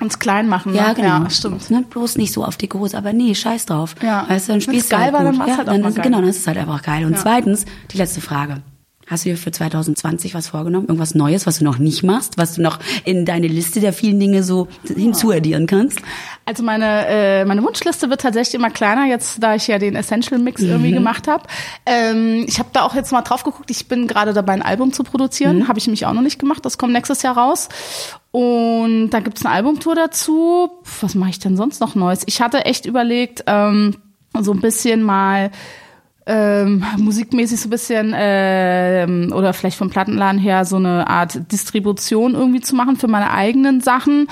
Uns 0.01 0.19
klein 0.19 0.47
machen. 0.49 0.71
Ne? 0.71 0.79
ja 0.79 0.93
genau, 0.93 1.23
Ja, 1.23 1.29
stimmt. 1.29 1.69
Ne? 1.69 1.83
Bloß 1.89 2.17
nicht 2.17 2.33
so 2.33 2.43
auf 2.43 2.57
die 2.57 2.67
Hose, 2.73 2.97
aber 2.97 3.13
nee, 3.13 3.33
scheiß 3.35 3.65
drauf. 3.67 3.95
Ja. 4.01 4.25
Weißt 4.27 4.47
du, 4.47 4.53
dann 4.53 4.61
spielst 4.61 4.91
du 4.91 4.95
geil 4.95 5.03
halt 5.05 5.13
war, 5.13 5.23
gut. 5.23 5.39
dann 5.39 5.47
ja, 5.47 5.57
halt 5.57 5.67
dann 5.67 5.83
ist, 5.85 5.95
geil. 5.95 6.03
Genau, 6.03 6.19
dann 6.19 6.29
ist 6.29 6.37
es 6.39 6.47
halt 6.47 6.57
einfach 6.57 6.81
geil. 6.81 7.05
Und 7.05 7.13
Ja. 7.13 7.19
zweitens, 7.19 7.65
die 7.91 7.97
letzte 7.97 8.19
Frage. 8.21 8.61
Hast 9.05 9.25
du 9.25 9.29
dir 9.29 9.37
für 9.37 9.51
2020 9.51 10.33
was 10.33 10.47
vorgenommen? 10.47 10.87
Irgendwas 10.87 11.13
Neues, 11.13 11.45
was 11.45 11.59
du 11.59 11.65
noch 11.65 11.77
nicht 11.77 12.03
machst, 12.03 12.37
was 12.37 12.53
du 12.55 12.61
noch 12.61 12.79
in 13.03 13.25
deine 13.25 13.47
Liste 13.47 13.81
der 13.81 13.91
vielen 13.91 14.17
Dinge 14.17 14.43
so 14.43 14.69
hinzuaddieren 14.87 15.67
kannst? 15.67 15.99
Also 16.45 16.63
meine 16.63 17.05
äh, 17.07 17.45
meine 17.45 17.61
Wunschliste 17.63 18.09
wird 18.09 18.21
tatsächlich 18.21 18.55
immer 18.55 18.69
kleiner 18.69 19.05
jetzt, 19.05 19.43
da 19.43 19.55
ich 19.55 19.67
ja 19.67 19.77
den 19.77 19.95
Essential 19.97 20.39
Mix 20.39 20.61
irgendwie 20.61 20.91
gemacht 20.93 21.27
habe. 21.27 21.43
Ähm, 21.85 22.45
ich 22.47 22.59
habe 22.59 22.69
da 22.71 22.83
auch 22.83 22.95
jetzt 22.95 23.11
mal 23.11 23.21
drauf 23.23 23.43
geguckt. 23.43 23.69
Ich 23.69 23.89
bin 23.89 24.07
gerade 24.07 24.31
dabei, 24.33 24.53
ein 24.53 24.61
Album 24.61 24.93
zu 24.93 25.03
produzieren. 25.03 25.67
Habe 25.67 25.79
ich 25.79 25.87
mich 25.87 26.05
auch 26.05 26.13
noch 26.13 26.21
nicht 26.21 26.39
gemacht. 26.39 26.65
Das 26.65 26.77
kommt 26.77 26.93
nächstes 26.93 27.21
Jahr 27.23 27.37
raus. 27.37 27.67
Und 28.33 29.11
da 29.11 29.19
gibt's 29.19 29.45
eine 29.45 29.53
Albumtour 29.53 29.93
dazu. 29.93 30.71
Was 31.01 31.13
mache 31.13 31.29
ich 31.29 31.39
denn 31.39 31.55
sonst 31.55 31.79
noch 31.79 31.93
Neues? 31.93 32.23
Ich 32.25 32.41
hatte 32.41 32.65
echt 32.65 32.87
überlegt, 32.87 33.43
ähm, 33.45 33.95
so 34.39 34.51
ein 34.53 34.59
bisschen 34.59 35.03
mal 35.03 35.51
ähm, 36.25 36.83
musikmäßig 36.97 37.61
so 37.61 37.67
ein 37.67 37.69
bisschen 37.69 38.11
ähm, 38.15 39.31
oder 39.35 39.53
vielleicht 39.53 39.77
vom 39.77 39.91
Plattenladen 39.91 40.39
her 40.39 40.65
so 40.65 40.77
eine 40.77 41.07
Art 41.07 41.51
Distribution 41.51 42.33
irgendwie 42.33 42.61
zu 42.61 42.75
machen 42.75 42.95
für 42.95 43.07
meine 43.07 43.29
eigenen 43.29 43.81
Sachen. 43.81 44.27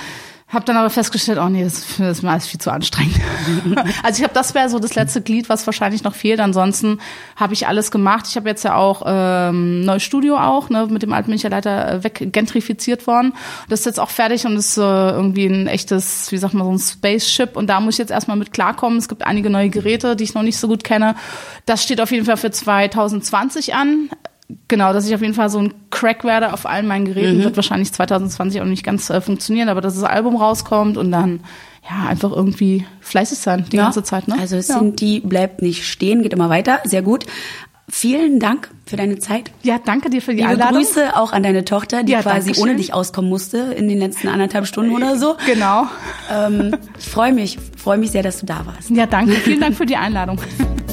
Hab 0.51 0.65
dann 0.65 0.75
aber 0.75 0.89
festgestellt, 0.89 1.39
oh 1.41 1.47
nee, 1.47 1.63
das, 1.63 1.97
das 1.97 2.17
ist 2.17 2.23
mir 2.23 2.31
alles 2.31 2.45
viel 2.45 2.59
zu 2.59 2.71
anstrengend. 2.71 3.15
also 4.03 4.19
ich 4.19 4.23
habe, 4.23 4.33
das 4.33 4.53
wäre 4.53 4.69
so 4.69 4.79
das 4.79 4.95
letzte 4.95 5.21
Glied, 5.21 5.47
was 5.47 5.65
wahrscheinlich 5.65 6.03
noch 6.03 6.13
fehlt. 6.13 6.41
Ansonsten 6.41 6.99
habe 7.37 7.53
ich 7.53 7.67
alles 7.67 7.89
gemacht. 7.89 8.25
Ich 8.27 8.35
habe 8.35 8.49
jetzt 8.49 8.63
ja 8.63 8.75
auch 8.75 9.03
ähm, 9.05 9.81
neues 9.81 10.03
Studio 10.03 10.37
auch, 10.37 10.69
ne, 10.69 10.87
mit 10.87 11.03
dem 11.03 11.13
alten 11.13 11.31
ich 11.31 11.43
ja 11.43 11.49
leider 11.49 12.03
weggentrifiziert 12.03 13.07
worden. 13.07 13.33
Das 13.69 13.79
ist 13.79 13.85
jetzt 13.85 13.99
auch 13.99 14.09
fertig 14.09 14.45
und 14.45 14.57
ist 14.57 14.77
äh, 14.77 14.81
irgendwie 14.81 15.45
ein 15.45 15.67
echtes, 15.67 16.31
wie 16.33 16.37
sagt 16.37 16.53
man, 16.53 16.65
so 16.65 16.73
ein 16.73 16.79
Spaceship. 16.79 17.55
Und 17.55 17.67
da 17.67 17.79
muss 17.79 17.95
ich 17.95 17.99
jetzt 17.99 18.11
erstmal 18.11 18.35
mit 18.35 18.51
klarkommen. 18.51 18.99
Es 18.99 19.07
gibt 19.07 19.25
einige 19.25 19.49
neue 19.49 19.69
Geräte, 19.69 20.17
die 20.17 20.25
ich 20.25 20.33
noch 20.33 20.43
nicht 20.43 20.57
so 20.57 20.67
gut 20.67 20.83
kenne. 20.83 21.15
Das 21.65 21.81
steht 21.81 22.01
auf 22.01 22.11
jeden 22.11 22.25
Fall 22.25 22.37
für 22.37 22.51
2020 22.51 23.73
an. 23.73 24.09
Genau, 24.67 24.93
dass 24.93 25.07
ich 25.07 25.13
auf 25.15 25.21
jeden 25.21 25.33
Fall 25.33 25.49
so 25.49 25.59
ein 25.59 25.73
Crack 25.89 26.23
werde 26.23 26.53
auf 26.53 26.65
allen 26.65 26.87
meinen 26.87 27.05
Geräten, 27.05 27.39
Mhm. 27.39 27.43
wird 27.43 27.55
wahrscheinlich 27.55 27.91
2020 27.93 28.61
auch 28.61 28.65
nicht 28.65 28.83
ganz 28.83 29.09
äh, 29.09 29.21
funktionieren, 29.21 29.69
aber 29.69 29.81
dass 29.81 29.95
das 29.95 30.03
Album 30.03 30.35
rauskommt 30.35 30.97
und 30.97 31.11
dann 31.11 31.41
ja 31.89 32.07
einfach 32.09 32.31
irgendwie 32.31 32.85
fleißig 32.99 33.39
sein 33.39 33.65
die 33.71 33.77
ganze 33.77 34.03
Zeit. 34.03 34.27
Ne? 34.27 34.35
Also 34.39 34.55
ja. 34.55 34.61
Cindy 34.61 35.19
bleibt 35.19 35.61
nicht 35.61 35.85
stehen, 35.87 36.21
geht 36.23 36.33
immer 36.33 36.49
weiter. 36.49 36.79
Sehr 36.83 37.01
gut. 37.01 37.25
Vielen 37.93 38.39
Dank 38.39 38.69
für 38.85 38.95
deine 38.95 39.19
Zeit. 39.19 39.51
ja, 39.63 39.77
danke 39.83 40.09
dir 40.09 40.21
für 40.21 40.31
die 40.31 40.37
Liebe 40.37 40.49
Einladung. 40.51 40.77
Grüße 40.81 41.17
auch 41.17 41.33
an 41.33 41.43
deine 41.43 41.65
Tochter, 41.65 42.03
die 42.03 42.13
Ja, 42.13 42.21
quasi 42.21 42.53
ohne 42.61 42.75
dich 42.77 42.93
auskommen 42.93 43.29
musste 43.29 43.57
in 43.57 43.89
den 43.89 43.97
letzten 43.99 44.29
anderthalb 44.29 44.65
Stunden 44.65 44.95
oder 44.95 45.17
so. 45.17 45.35
Genau. 45.45 45.87
Ähm, 46.31 46.77
ich 46.97 47.09
freue 47.09 47.33
mich, 47.33 47.57
freue 47.77 47.97
mich 47.97 48.11
sehr, 48.11 48.23
dass 48.23 48.39
du 48.39 48.45
da 48.45 48.65
warst. 48.65 48.89
Ja, 48.91 49.07
danke. 49.07 49.33
Vielen 49.33 49.59
Dank 49.59 49.75
für 49.75 49.85
die 49.85 49.97
Einladung. 49.97 50.39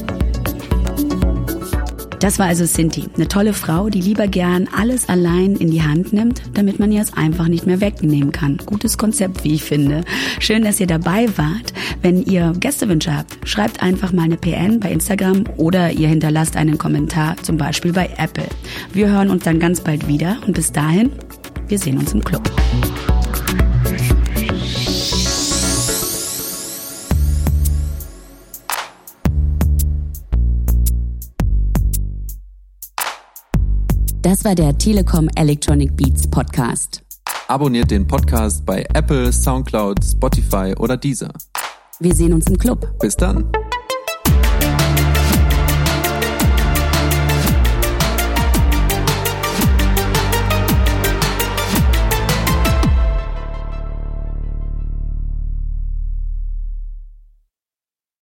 Das 2.21 2.41
war 2.41 2.47
also 2.47 2.65
Cindy, 2.65 3.05
eine 3.15 3.29
tolle 3.29 3.53
Frau, 3.53 3.91
die 3.91 4.01
lieber 4.01 4.27
gern 4.27 4.69
alles 4.77 5.09
allein 5.09 5.55
in 5.55 5.71
die 5.71 5.83
Hand 5.83 6.13
nimmt, 6.13 6.43
damit 6.55 6.81
man 6.81 6.91
ihr 6.91 7.01
es 7.01 7.13
einfach 7.13 7.47
nicht 7.47 7.65
mehr 7.65 7.81
wegnehmen 7.81 8.33
kann. 8.33 8.59
Gutes 8.67 8.99
Konzept, 8.99 9.45
wie 9.45 9.55
ich 9.55 9.63
finde. 9.63 10.03
Schön, 10.41 10.65
dass 10.65 10.81
ihr 10.81 10.89
dabei 10.89 11.29
wart. 11.37 11.73
Wenn 12.03 12.25
ihr 12.25 12.55
Gästewünsche 12.59 13.17
habt, 13.17 13.37
schreibt 13.49 13.83
einfach 13.83 14.13
mal 14.13 14.25
eine 14.25 14.37
PN 14.37 14.81
bei 14.81 14.91
Instagram 14.91 15.45
oder 15.57 15.93
ihr 15.93 16.09
hinterlasst 16.09 16.57
einen 16.57 16.77
Kommentar, 16.77 17.37
zum 17.43 17.57
Beispiel 17.57 17.93
bei 17.93 18.11
Apple. 18.17 18.49
Wir 18.93 19.09
hören 19.09 19.31
uns 19.31 19.45
dann 19.45 19.61
ganz 19.61 19.81
bald 19.81 20.09
wieder 20.09 20.39
und 20.47 20.55
bis 20.55 20.73
dahin, 20.73 21.13
wir 21.69 21.79
sehen 21.79 21.99
uns 21.99 22.13
im 22.13 22.25
Club. 22.25 22.51
Das 34.29 34.45
war 34.45 34.55
der 34.55 34.77
Telekom 34.77 35.31
Electronic 35.37 35.97
Beats 35.97 36.27
Podcast. 36.29 37.03
Abonniert 37.47 37.91
den 37.91 38.07
Podcast 38.07 38.63
bei 38.67 38.85
Apple, 38.93 39.33
Soundcloud, 39.33 40.05
Spotify 40.05 40.75
oder 40.79 40.99
Deezer. 40.99 41.33
Wir 41.99 42.15
sehen 42.15 42.35
uns 42.35 42.47
im 42.47 42.59
Club. 42.59 42.87
Bis 43.01 43.17
dann. 43.17 43.51